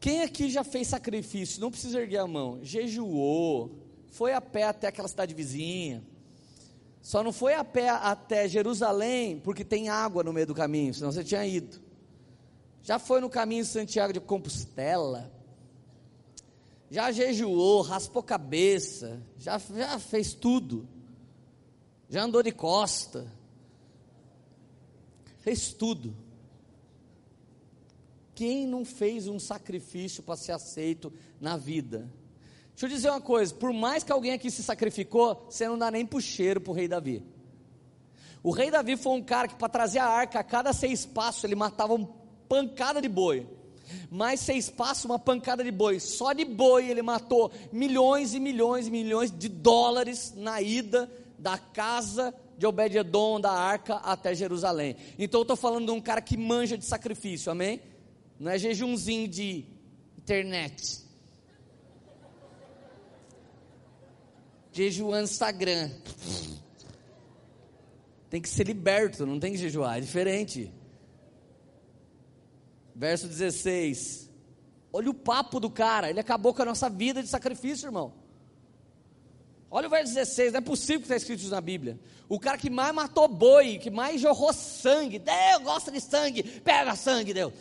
Quem 0.00 0.22
aqui 0.22 0.50
já 0.50 0.64
fez 0.64 0.88
sacrifício? 0.88 1.60
Não 1.60 1.70
precisa 1.70 2.00
erguer 2.00 2.18
a 2.18 2.26
mão. 2.26 2.58
Jejuou, 2.60 3.70
foi 4.10 4.32
a 4.32 4.40
pé 4.40 4.64
até 4.64 4.88
aquela 4.88 5.06
cidade 5.06 5.32
vizinha. 5.32 6.02
Só 7.00 7.22
não 7.22 7.32
foi 7.32 7.54
a 7.54 7.64
pé 7.64 7.88
até 7.88 8.48
Jerusalém, 8.48 9.40
porque 9.40 9.64
tem 9.64 9.88
água 9.88 10.22
no 10.22 10.32
meio 10.32 10.46
do 10.46 10.54
caminho, 10.54 10.92
senão 10.92 11.12
você 11.12 11.24
tinha 11.24 11.46
ido. 11.46 11.80
Já 12.82 12.98
foi 12.98 13.20
no 13.20 13.30
caminho 13.30 13.62
de 13.62 13.68
Santiago 13.68 14.12
de 14.12 14.20
Compostela. 14.20 15.32
Já 16.90 17.12
jejuou, 17.12 17.82
raspou 17.82 18.22
cabeça, 18.22 19.22
já, 19.36 19.58
já 19.58 19.98
fez 19.98 20.32
tudo. 20.32 20.88
Já 22.08 22.24
andou 22.24 22.42
de 22.42 22.50
costa. 22.50 23.30
Fez 25.40 25.72
tudo. 25.72 26.16
Quem 28.34 28.66
não 28.66 28.84
fez 28.84 29.28
um 29.28 29.38
sacrifício 29.38 30.22
para 30.22 30.36
ser 30.36 30.52
aceito 30.52 31.12
na 31.40 31.56
vida? 31.56 32.08
Deixa 32.78 32.86
eu 32.86 32.96
dizer 32.96 33.10
uma 33.10 33.20
coisa: 33.20 33.52
por 33.52 33.72
mais 33.72 34.04
que 34.04 34.12
alguém 34.12 34.32
aqui 34.32 34.52
se 34.52 34.62
sacrificou, 34.62 35.48
você 35.50 35.66
não 35.66 35.76
dá 35.76 35.90
nem 35.90 36.06
para 36.06 36.16
o 36.16 36.20
cheiro 36.20 36.60
para 36.60 36.70
o 36.70 36.74
rei 36.74 36.86
Davi. 36.86 37.24
O 38.40 38.52
rei 38.52 38.70
Davi 38.70 38.96
foi 38.96 39.14
um 39.14 39.22
cara 39.22 39.48
que, 39.48 39.56
para 39.56 39.68
trazer 39.68 39.98
a 39.98 40.06
arca, 40.06 40.38
a 40.38 40.44
cada 40.44 40.72
seis 40.72 41.04
passos, 41.04 41.42
ele 41.42 41.56
matava 41.56 41.94
uma 41.94 42.08
pancada 42.48 43.02
de 43.02 43.08
boi. 43.08 43.48
Mais 44.08 44.38
seis 44.38 44.70
passos, 44.70 45.06
uma 45.06 45.18
pancada 45.18 45.64
de 45.64 45.72
boi. 45.72 45.98
Só 45.98 46.32
de 46.32 46.44
boi 46.44 46.88
ele 46.88 47.02
matou 47.02 47.50
milhões 47.72 48.32
e 48.32 48.38
milhões 48.38 48.86
e 48.86 48.92
milhões 48.92 49.36
de 49.36 49.48
dólares 49.48 50.34
na 50.36 50.62
ida 50.62 51.10
da 51.36 51.58
casa 51.58 52.32
de 52.56 52.64
Obed-Edom, 52.64 53.40
da 53.40 53.50
arca, 53.50 53.96
até 53.96 54.36
Jerusalém. 54.36 54.94
Então 55.18 55.40
eu 55.40 55.42
estou 55.42 55.56
falando 55.56 55.86
de 55.86 55.90
um 55.90 56.00
cara 56.00 56.20
que 56.20 56.36
manja 56.36 56.78
de 56.78 56.84
sacrifício, 56.84 57.50
amém? 57.50 57.80
Não 58.38 58.52
é 58.52 58.56
jejumzinho 58.56 59.26
de 59.26 59.64
internet. 60.16 61.07
Jejuando 64.78 65.24
Instagram. 65.24 65.90
Tem 68.30 68.40
que 68.40 68.48
ser 68.48 68.64
liberto, 68.64 69.26
não 69.26 69.40
tem 69.40 69.50
que 69.50 69.58
jejuar, 69.58 69.98
é 69.98 70.00
diferente. 70.00 70.72
Verso 72.94 73.26
16. 73.26 74.30
Olha 74.92 75.10
o 75.10 75.14
papo 75.14 75.58
do 75.58 75.68
cara, 75.68 76.08
ele 76.08 76.20
acabou 76.20 76.54
com 76.54 76.62
a 76.62 76.66
nossa 76.66 76.88
vida 76.88 77.20
de 77.20 77.28
sacrifício, 77.28 77.88
irmão. 77.88 78.14
Olha 79.68 79.88
o 79.88 79.90
verso 79.90 80.14
16, 80.14 80.52
não 80.52 80.58
é 80.58 80.62
possível 80.62 81.00
que 81.00 81.06
está 81.06 81.16
escrito 81.16 81.40
isso 81.40 81.50
na 81.50 81.60
Bíblia. 81.60 81.98
O 82.28 82.38
cara 82.38 82.56
que 82.56 82.70
mais 82.70 82.94
matou 82.94 83.26
boi, 83.26 83.78
que 83.78 83.90
mais 83.90 84.20
jorrou 84.20 84.52
sangue, 84.52 85.18
Deus 85.18 85.62
gosta 85.64 85.90
de 85.90 86.00
sangue, 86.00 86.44
pega 86.60 86.94
sangue, 86.94 87.34
Deus. 87.34 87.52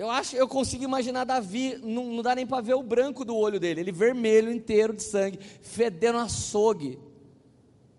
Eu 0.00 0.08
acho, 0.08 0.34
eu 0.34 0.48
consigo 0.48 0.82
imaginar 0.82 1.24
Davi, 1.24 1.76
não, 1.76 2.06
não 2.06 2.22
dá 2.22 2.34
nem 2.34 2.46
para 2.46 2.62
ver 2.62 2.72
o 2.72 2.82
branco 2.82 3.22
do 3.22 3.36
olho 3.36 3.60
dele, 3.60 3.82
ele 3.82 3.92
vermelho 3.92 4.50
inteiro 4.50 4.94
de 4.94 5.02
sangue, 5.02 5.38
fedendo 5.60 6.16
açougue, 6.16 6.98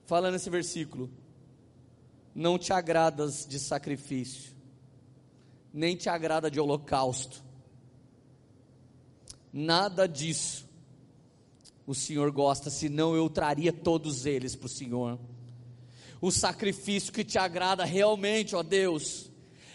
falando 0.07 0.33
esse 0.33 0.49
versículo. 0.49 1.11
Não 2.33 2.57
te 2.57 2.73
agradas 2.73 3.45
de 3.45 3.59
sacrifício, 3.59 4.51
nem 5.71 5.95
te 5.95 6.09
agrada 6.09 6.49
de 6.49 6.59
holocausto, 6.59 7.43
nada 9.53 10.07
disso 10.07 10.67
o 11.85 11.93
Senhor 11.93 12.31
gosta, 12.31 12.71
senão 12.71 13.15
eu 13.15 13.29
traria 13.29 13.71
todos 13.71 14.25
eles 14.25 14.55
para 14.55 14.65
o 14.65 14.69
Senhor. 14.69 15.19
O 16.19 16.31
sacrifício 16.31 17.13
que 17.13 17.23
te 17.23 17.37
agrada 17.37 17.85
realmente, 17.85 18.55
ó 18.55 18.63
Deus, 18.63 19.30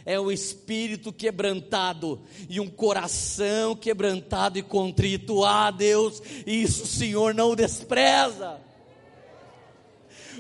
é 0.07 0.21
um 0.21 0.31
espírito 0.31 1.13
quebrantado 1.13 2.23
e 2.49 2.61
um 2.61 2.71
coração 2.71 3.75
quebrantado 3.75 4.57
e 4.57 4.63
contrito. 4.63 5.45
Ah, 5.45 5.73
Deus, 5.73 6.23
isso 6.47 6.85
o 6.85 6.87
Senhor 6.87 7.35
não 7.35 7.57
despreza. 7.57 8.61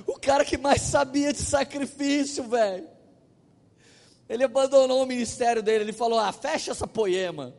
O 0.06 0.14
cara 0.20 0.44
que 0.44 0.56
mais 0.56 0.82
sabia 0.82 1.32
de 1.32 1.40
sacrifício, 1.40 2.48
velho. 2.48 2.86
Ele 4.28 4.44
abandonou 4.44 5.02
o 5.02 5.06
ministério 5.06 5.62
dele, 5.62 5.84
ele 5.84 5.93
falou: 5.93 6.20
"Ah, 6.20 6.32
fecha 6.32 6.70
essa 6.70 6.86
poema". 6.86 7.52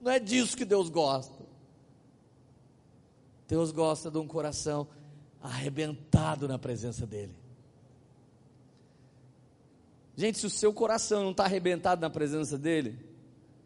Não 0.00 0.12
é 0.12 0.18
disso 0.18 0.56
que 0.56 0.66
Deus 0.66 0.90
gosta. 0.90 1.40
Deus 3.48 3.72
gosta 3.72 4.10
de 4.10 4.18
um 4.18 4.26
coração 4.26 4.86
arrebentado 5.42 6.46
na 6.46 6.58
presença 6.58 7.06
dele. 7.06 7.34
Gente, 10.16 10.38
se 10.38 10.46
o 10.46 10.50
seu 10.50 10.72
coração 10.72 11.22
não 11.22 11.30
está 11.30 11.44
arrebentado 11.44 12.00
na 12.00 12.10
presença 12.10 12.58
dele, 12.58 12.98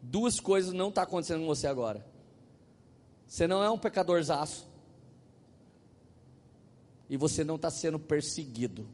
duas 0.01 0.39
coisas 0.39 0.71
não 0.71 0.89
estão 0.89 1.03
tá 1.03 1.09
acontecendo 1.09 1.41
com 1.41 1.47
você 1.47 1.67
agora. 1.67 2.05
Você 3.27 3.47
não 3.47 3.63
é 3.63 3.69
um 3.69 3.77
pecadorzaço. 3.77 4.67
E 7.09 7.17
você 7.17 7.43
não 7.43 7.55
está 7.55 7.69
sendo 7.69 7.99
perseguido 7.99 8.87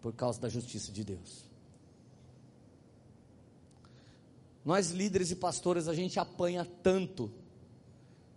por 0.00 0.12
causa 0.12 0.40
da 0.40 0.48
justiça 0.48 0.92
de 0.92 1.04
Deus. 1.04 1.44
Nós 4.64 4.90
líderes 4.90 5.30
e 5.30 5.36
pastores, 5.36 5.88
a 5.88 5.94
gente 5.94 6.18
apanha 6.18 6.66
tanto 6.82 7.32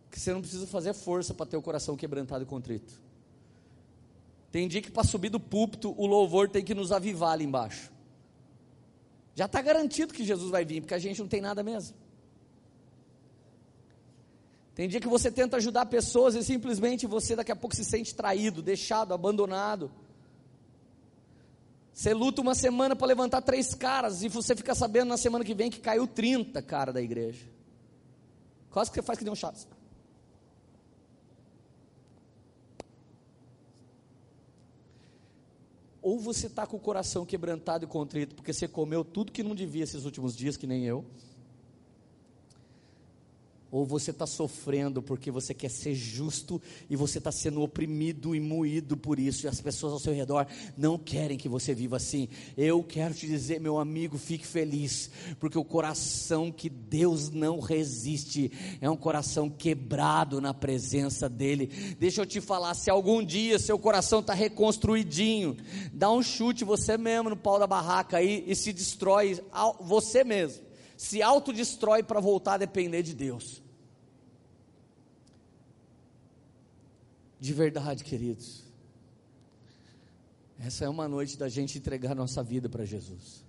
que 0.10 0.20
você 0.20 0.32
não 0.32 0.42
precisa 0.42 0.68
fazer 0.68 0.94
força 0.94 1.34
para 1.34 1.46
ter 1.46 1.58
o 1.58 1.62
coração 1.62 1.98
quebrantado 1.98 2.44
e 2.44 2.48
contrito. 2.48 3.02
Tem 4.52 4.68
dia 4.68 4.82
que 4.82 4.92
para 4.92 5.04
subir 5.04 5.30
do 5.30 5.40
púlpito, 5.40 5.94
o 5.98 6.06
louvor 6.06 6.48
tem 6.48 6.64
que 6.64 6.76
nos 6.76 6.92
avivar 6.92 7.32
ali 7.32 7.44
embaixo. 7.44 7.92
Já 9.36 9.46
está 9.46 9.62
garantido 9.62 10.14
que 10.14 10.24
Jesus 10.24 10.52
vai 10.52 10.64
vir, 10.64 10.82
porque 10.82 10.94
a 10.94 11.00
gente 11.00 11.20
não 11.20 11.28
tem 11.28 11.42
nada 11.42 11.64
mesmo. 11.64 11.96
Tem 14.76 14.88
dia 14.88 15.00
que 15.00 15.08
você 15.08 15.32
tenta 15.32 15.58
ajudar 15.58 15.86
pessoas 15.86 16.36
e 16.36 16.44
simplesmente 16.44 17.06
você 17.06 17.36
daqui 17.36 17.52
a 17.52 17.56
pouco 17.56 17.76
se 17.76 17.86
sente 17.86 18.14
traído, 18.14 18.62
deixado, 18.62 19.14
abandonado. 19.14 19.92
Você 21.94 22.12
luta 22.14 22.42
uma 22.42 22.56
semana 22.56 22.96
para 22.96 23.06
levantar 23.06 23.42
três 23.42 23.76
caras 23.76 24.24
e 24.24 24.28
você 24.28 24.56
fica 24.56 24.74
sabendo 24.74 25.10
na 25.10 25.18
semana 25.18 25.46
que 25.46 25.54
vem 25.54 25.70
que 25.70 25.80
caiu 25.80 26.08
30 26.08 26.60
cara 26.64 26.92
da 26.92 27.02
igreja. 27.02 27.46
Quase 28.72 28.90
que 28.90 28.96
você 28.96 29.04
faz 29.04 29.20
que 29.20 29.24
deu 29.24 29.34
um 29.34 29.36
chato. 29.36 29.68
Ou 36.04 36.20
você 36.20 36.48
está 36.48 36.68
com 36.68 36.76
o 36.76 36.80
coração 36.80 37.26
quebrantado 37.26 37.86
e 37.86 37.88
contrito, 37.88 38.36
porque 38.36 38.52
você 38.52 38.68
comeu 38.68 39.06
tudo 39.06 39.32
que 39.32 39.42
não 39.42 39.56
devia 39.56 39.84
esses 39.84 40.04
últimos 40.04 40.36
dias, 40.36 40.58
que 40.58 40.68
nem 40.68 40.86
eu, 40.86 41.06
ou 43.74 43.88
você 43.88 44.12
está 44.12 44.28
sofrendo 44.28 45.02
porque 45.02 45.32
você 45.32 45.52
quer 45.52 45.72
ser 45.72 45.96
justo 45.96 46.62
e 46.88 46.96
você 46.96 47.18
está 47.18 47.32
sendo 47.32 47.60
oprimido 47.64 48.36
e 48.36 48.40
moído 48.40 48.96
por 48.96 49.18
isso, 49.18 49.48
e 49.48 49.50
as 49.50 49.60
pessoas 49.60 49.94
ao 49.94 50.00
seu 50.00 50.14
redor 50.14 50.46
não 50.78 50.96
querem 50.96 51.40
que 51.40 51.50
você 51.50 51.74
viva 51.74 51.98
assim. 51.98 52.30
Eu 52.56 52.84
quero 52.84 53.16
te 53.16 53.26
dizer, 53.26 53.60
meu 53.60 53.80
amigo, 53.80 54.16
fique 54.16 54.46
feliz, 54.46 55.10
porque 55.40 55.58
o 55.58 55.66
coração 55.66 56.52
que 56.52 56.70
Deus 56.70 57.32
não 57.32 57.60
resiste 57.60 58.52
é 58.80 58.88
um 58.88 58.96
coração 58.96 59.50
quebrado 59.50 60.40
na 60.40 60.54
presença 60.54 61.28
dEle. 61.28 61.66
Deixa 61.98 62.22
eu 62.22 62.28
te 62.28 62.40
falar: 62.40 62.76
se 62.76 62.92
algum 62.92 63.26
dia 63.26 63.58
seu 63.58 63.80
coração 63.80 64.20
está 64.20 64.36
reconstruidinho, 64.36 65.58
dá 65.92 66.12
um 66.12 66.22
chute 66.22 66.64
você 66.64 66.96
mesmo 66.96 67.32
no 67.32 67.36
pau 67.36 67.58
da 67.58 67.66
barraca 67.66 68.18
aí 68.18 68.44
e 68.46 68.56
se 68.56 68.72
destrói 68.72 69.44
você 69.82 70.24
mesmo 70.24 70.74
se 70.96 71.22
autodestrói 71.22 72.04
para 72.04 72.20
voltar 72.20 72.54
a 72.54 72.58
depender 72.58 73.02
de 73.02 73.14
Deus. 73.14 73.63
De 77.44 77.52
verdade, 77.52 78.06
queridos. 78.06 78.64
Essa 80.58 80.86
é 80.86 80.88
uma 80.88 81.10
noite 81.10 81.38
da 81.38 81.50
gente 81.50 81.78
entregar 81.78 82.16
nossa 82.16 82.42
vida 82.42 82.70
para 82.70 82.86
Jesus. 82.86 83.44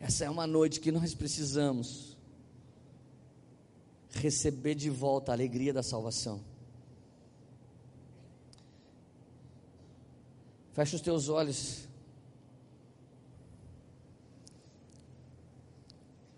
Essa 0.00 0.24
é 0.24 0.30
uma 0.30 0.48
noite 0.48 0.80
que 0.80 0.90
nós 0.90 1.14
precisamos 1.14 2.16
receber 4.10 4.74
de 4.74 4.90
volta 4.90 5.30
a 5.30 5.36
alegria 5.36 5.72
da 5.72 5.80
salvação. 5.80 6.42
Feche 10.72 10.96
os 10.96 11.02
teus 11.02 11.28
olhos. 11.28 11.86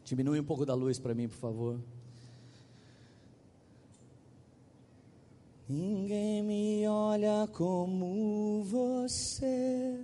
Diminui 0.05 0.39
um 0.39 0.45
pouco 0.45 0.67
da 0.67 0.75
luz 0.75 0.99
para 0.99 1.15
mim, 1.15 1.27
por 1.27 1.39
favor. 1.39 1.81
Ninguém 5.69 6.43
me 6.43 6.89
olha 6.89 7.47
como 7.53 8.63
você. 8.65 10.01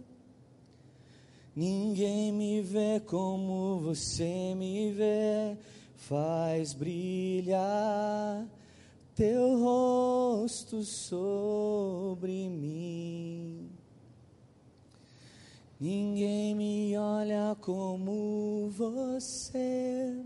Ninguém 1.56 2.30
me 2.32 2.60
vê 2.60 3.00
como 3.00 3.78
você 3.78 4.54
me 4.54 4.92
vê. 4.92 5.56
Faz 5.96 6.74
brilhar 6.74 8.46
teu 9.14 9.58
rosto 9.58 10.82
sobre 10.82 12.48
mim. 12.50 13.70
Ninguém 15.80 16.54
me 16.54 16.94
olha 16.98 17.56
como 17.60 18.68
você. 18.68 20.24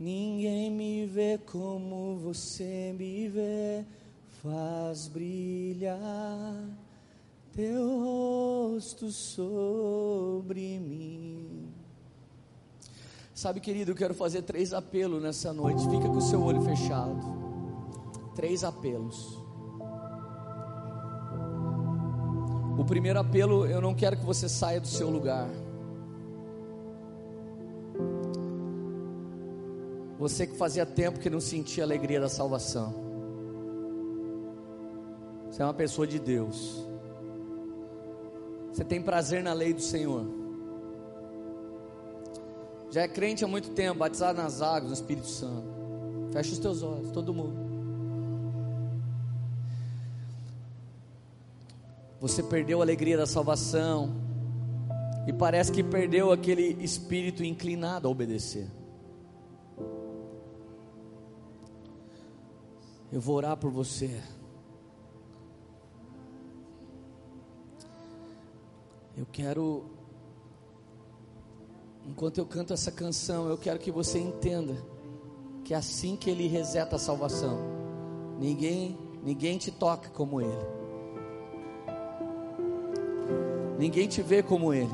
Ninguém 0.00 0.70
me 0.70 1.04
vê 1.04 1.36
como 1.36 2.16
você 2.16 2.94
me 2.98 3.28
vê, 3.28 3.84
faz 4.42 5.08
brilhar 5.08 6.54
teu 7.52 8.00
rosto 8.04 9.10
sobre 9.10 10.78
mim. 10.78 11.68
Sabe, 13.34 13.60
querido, 13.60 13.90
eu 13.90 13.94
quero 13.94 14.14
fazer 14.14 14.42
três 14.42 14.72
apelos 14.72 15.22
nessa 15.22 15.52
noite. 15.52 15.82
Fica 15.88 16.08
com 16.08 16.16
o 16.16 16.22
seu 16.22 16.42
olho 16.42 16.62
fechado. 16.62 17.18
Três 18.34 18.64
apelos. 18.64 19.38
O 22.78 22.84
primeiro 22.84 23.18
apelo, 23.18 23.66
eu 23.66 23.80
não 23.80 23.94
quero 23.94 24.16
que 24.16 24.24
você 24.24 24.48
saia 24.48 24.80
do 24.80 24.86
seu 24.86 25.10
lugar. 25.10 25.48
Você 30.18 30.46
que 30.46 30.56
fazia 30.56 30.84
tempo 30.84 31.18
que 31.18 31.30
não 31.30 31.40
sentia 31.40 31.84
a 31.84 31.86
alegria 31.86 32.20
da 32.20 32.28
salvação. 32.28 33.09
Você 35.60 35.64
é 35.64 35.66
uma 35.66 35.74
pessoa 35.74 36.06
de 36.06 36.18
Deus. 36.18 36.86
Você 38.72 38.82
tem 38.82 39.02
prazer 39.02 39.42
na 39.42 39.52
lei 39.52 39.74
do 39.74 39.82
Senhor. 39.82 40.24
Já 42.90 43.02
é 43.02 43.08
crente 43.08 43.44
há 43.44 43.46
muito 43.46 43.68
tempo, 43.72 43.98
batizado 43.98 44.40
nas 44.40 44.62
águas, 44.62 44.86
no 44.86 44.94
Espírito 44.94 45.26
Santo. 45.26 45.68
Fecha 46.32 46.52
os 46.52 46.58
teus 46.58 46.82
olhos, 46.82 47.10
todo 47.10 47.34
mundo. 47.34 47.58
Você 52.22 52.42
perdeu 52.42 52.80
a 52.80 52.82
alegria 52.82 53.18
da 53.18 53.26
salvação. 53.26 54.14
E 55.26 55.32
parece 55.34 55.70
que 55.70 55.84
perdeu 55.84 56.32
aquele 56.32 56.82
espírito 56.82 57.44
inclinado 57.44 58.08
a 58.08 58.10
obedecer. 58.10 58.66
Eu 63.12 63.20
vou 63.20 63.36
orar 63.36 63.58
por 63.58 63.70
você. 63.70 64.18
Eu 69.16 69.26
quero, 69.30 69.84
enquanto 72.06 72.38
eu 72.38 72.46
canto 72.46 72.72
essa 72.72 72.92
canção, 72.92 73.48
eu 73.48 73.58
quero 73.58 73.78
que 73.78 73.90
você 73.90 74.18
entenda 74.18 74.76
que 75.64 75.74
é 75.74 75.76
assim 75.76 76.16
que 76.16 76.30
Ele 76.30 76.46
reseta 76.46 76.96
a 76.96 76.98
salvação. 76.98 77.58
Ninguém, 78.38 78.98
ninguém 79.22 79.58
te 79.58 79.70
toca 79.70 80.08
como 80.10 80.40
Ele. 80.40 80.80
Ninguém 83.78 84.08
te 84.08 84.22
vê 84.22 84.42
como 84.42 84.72
Ele. 84.72 84.90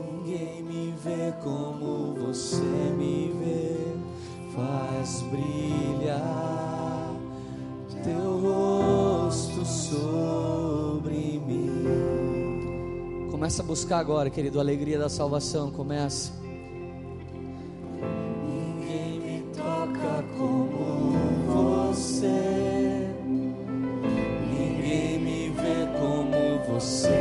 Ninguém 0.00 0.62
me 0.62 0.92
vê 0.92 1.32
como 1.42 2.14
você 2.14 2.56
me 2.96 3.32
vê, 3.32 3.96
faz 4.54 5.22
brilhar 5.22 5.81
teu 8.02 8.38
rosto 8.40 9.64
sobre 9.64 11.40
mim. 11.46 13.28
Começa 13.30 13.62
a 13.62 13.64
buscar 13.64 13.98
agora, 13.98 14.28
querido, 14.30 14.58
a 14.58 14.62
alegria 14.62 14.98
da 14.98 15.08
salvação. 15.08 15.70
Começa. 15.70 16.32
Ninguém 18.44 19.20
me 19.20 19.42
toca 19.54 20.24
como 20.36 21.16
você. 21.86 23.08
Ninguém 24.50 25.18
me 25.18 25.50
vê 25.50 25.86
como 25.98 26.58
você. 26.72 27.20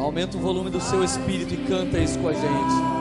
Aumenta 0.00 0.36
o 0.36 0.40
volume 0.40 0.70
do 0.70 0.80
seu 0.80 1.04
espírito 1.04 1.54
e 1.54 1.58
canta 1.66 1.98
isso 1.98 2.18
com 2.18 2.28
a 2.28 2.32
gente. 2.32 2.99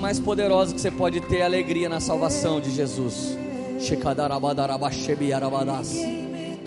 Mais 0.00 0.18
poderosa 0.18 0.74
que 0.74 0.80
você 0.80 0.90
pode 0.90 1.20
ter 1.20 1.36
é 1.38 1.44
alegria 1.44 1.88
na 1.88 2.00
salvação 2.00 2.60
de 2.60 2.70
Jesus. 2.70 3.38
Shekadarabadarabashebiarabadas. 3.78 5.94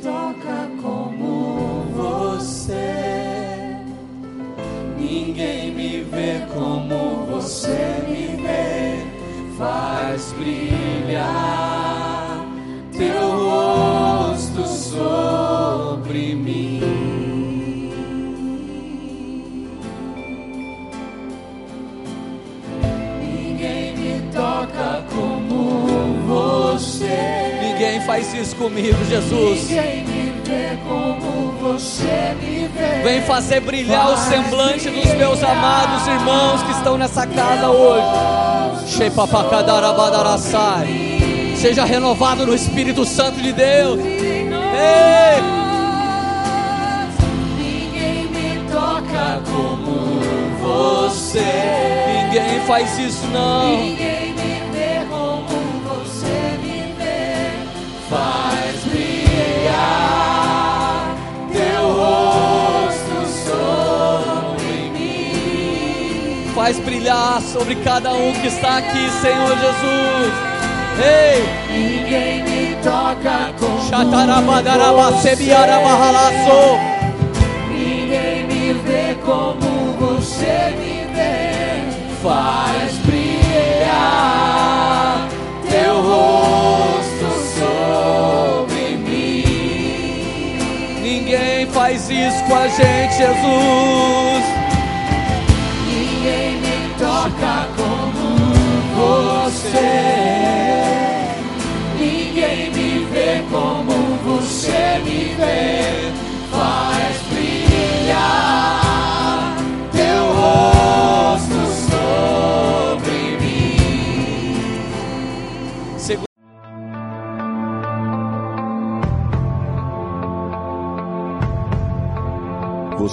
Toca 0.02 0.72
como 0.82 1.84
você. 1.96 3.76
Ninguém 4.98 5.74
me 5.74 6.02
vê 6.04 6.42
como 6.54 7.26
você 7.26 8.02
me 8.08 8.38
vê. 8.42 9.04
Faz 9.58 10.32
brilhar 10.34 12.46
teu 12.92 13.32
rosto 13.32 14.68
sobre 14.68 15.33
faz 28.14 28.32
isso 28.36 28.56
comigo, 28.58 28.96
Jesus. 29.10 29.70
Ninguém 29.70 30.06
me 30.06 30.34
vê 30.46 30.78
como 30.88 31.52
você 31.54 32.36
me 32.40 32.68
vê. 32.68 33.02
Vem 33.04 33.24
fazer 33.24 33.60
brilhar 33.60 34.14
o 34.14 34.18
semblante 34.18 34.88
dos 34.88 35.12
meus 35.16 35.42
amados 35.42 36.06
irmãos 36.08 36.62
que 36.62 36.72
estão 36.74 36.96
nessa 36.96 37.26
casa 37.26 37.72
hoje. 37.72 38.06
Shepapakadarabadarassai. 38.96 41.56
Seja 41.58 41.86
renovado 41.86 42.46
no 42.46 42.54
Espírito 42.54 43.04
Santo 43.04 43.42
de 43.42 43.52
Deus. 43.52 44.00
Ei! 44.00 45.42
Ninguém 47.58 48.28
me 48.28 48.60
toca 48.72 49.42
como 49.50 50.20
você. 50.62 51.42
Ninguém 52.28 52.60
faz 52.68 52.96
isso 53.00 53.26
não. 53.34 53.76
Ninguém 53.76 54.03
Faz 58.14 58.84
brilhar 58.86 59.74
teu 61.52 61.94
rosto 61.94 63.18
sobre 63.48 64.90
mim. 64.92 66.52
Faz 66.54 66.78
brilhar 66.80 67.42
sobre 67.42 67.76
cada 67.78 68.14
um 68.14 68.32
que 68.34 68.48
está 68.48 68.78
aqui, 68.78 69.10
Senhor 69.20 69.58
Jesus. 69.58 70.34
Ei! 71.04 71.44
Ninguém 71.70 72.44
me 72.44 72.76
toca 72.84 73.52
como 73.60 73.82
Shatarabadarabasebiarabahalasso. 73.90 76.78
Ninguém 77.70 78.46
me 78.46 78.74
vê 78.74 79.18
como 79.26 79.94
você 80.00 80.72
me 80.78 81.08
vê. 81.16 81.82
Faz 82.22 82.94
brilhar 83.00 83.98
teu 85.68 85.96
rosto 86.00 86.43
faz 91.84 92.10
isso 92.10 92.42
com 92.46 92.56
a 92.56 92.68
gente, 92.70 93.14
Jesus. 93.18 94.44
Ninguém 95.86 96.62
me 96.62 96.94
toca 96.98 97.68
como 97.76 98.24
você. 98.96 99.92
Ninguém 102.00 102.72
me 102.72 103.06
vê 103.12 103.44
como 103.52 103.92
você 104.24 105.02
me 105.04 105.36
vê. 105.36 106.10
Faz 106.54 107.18
brilhar 107.30 108.73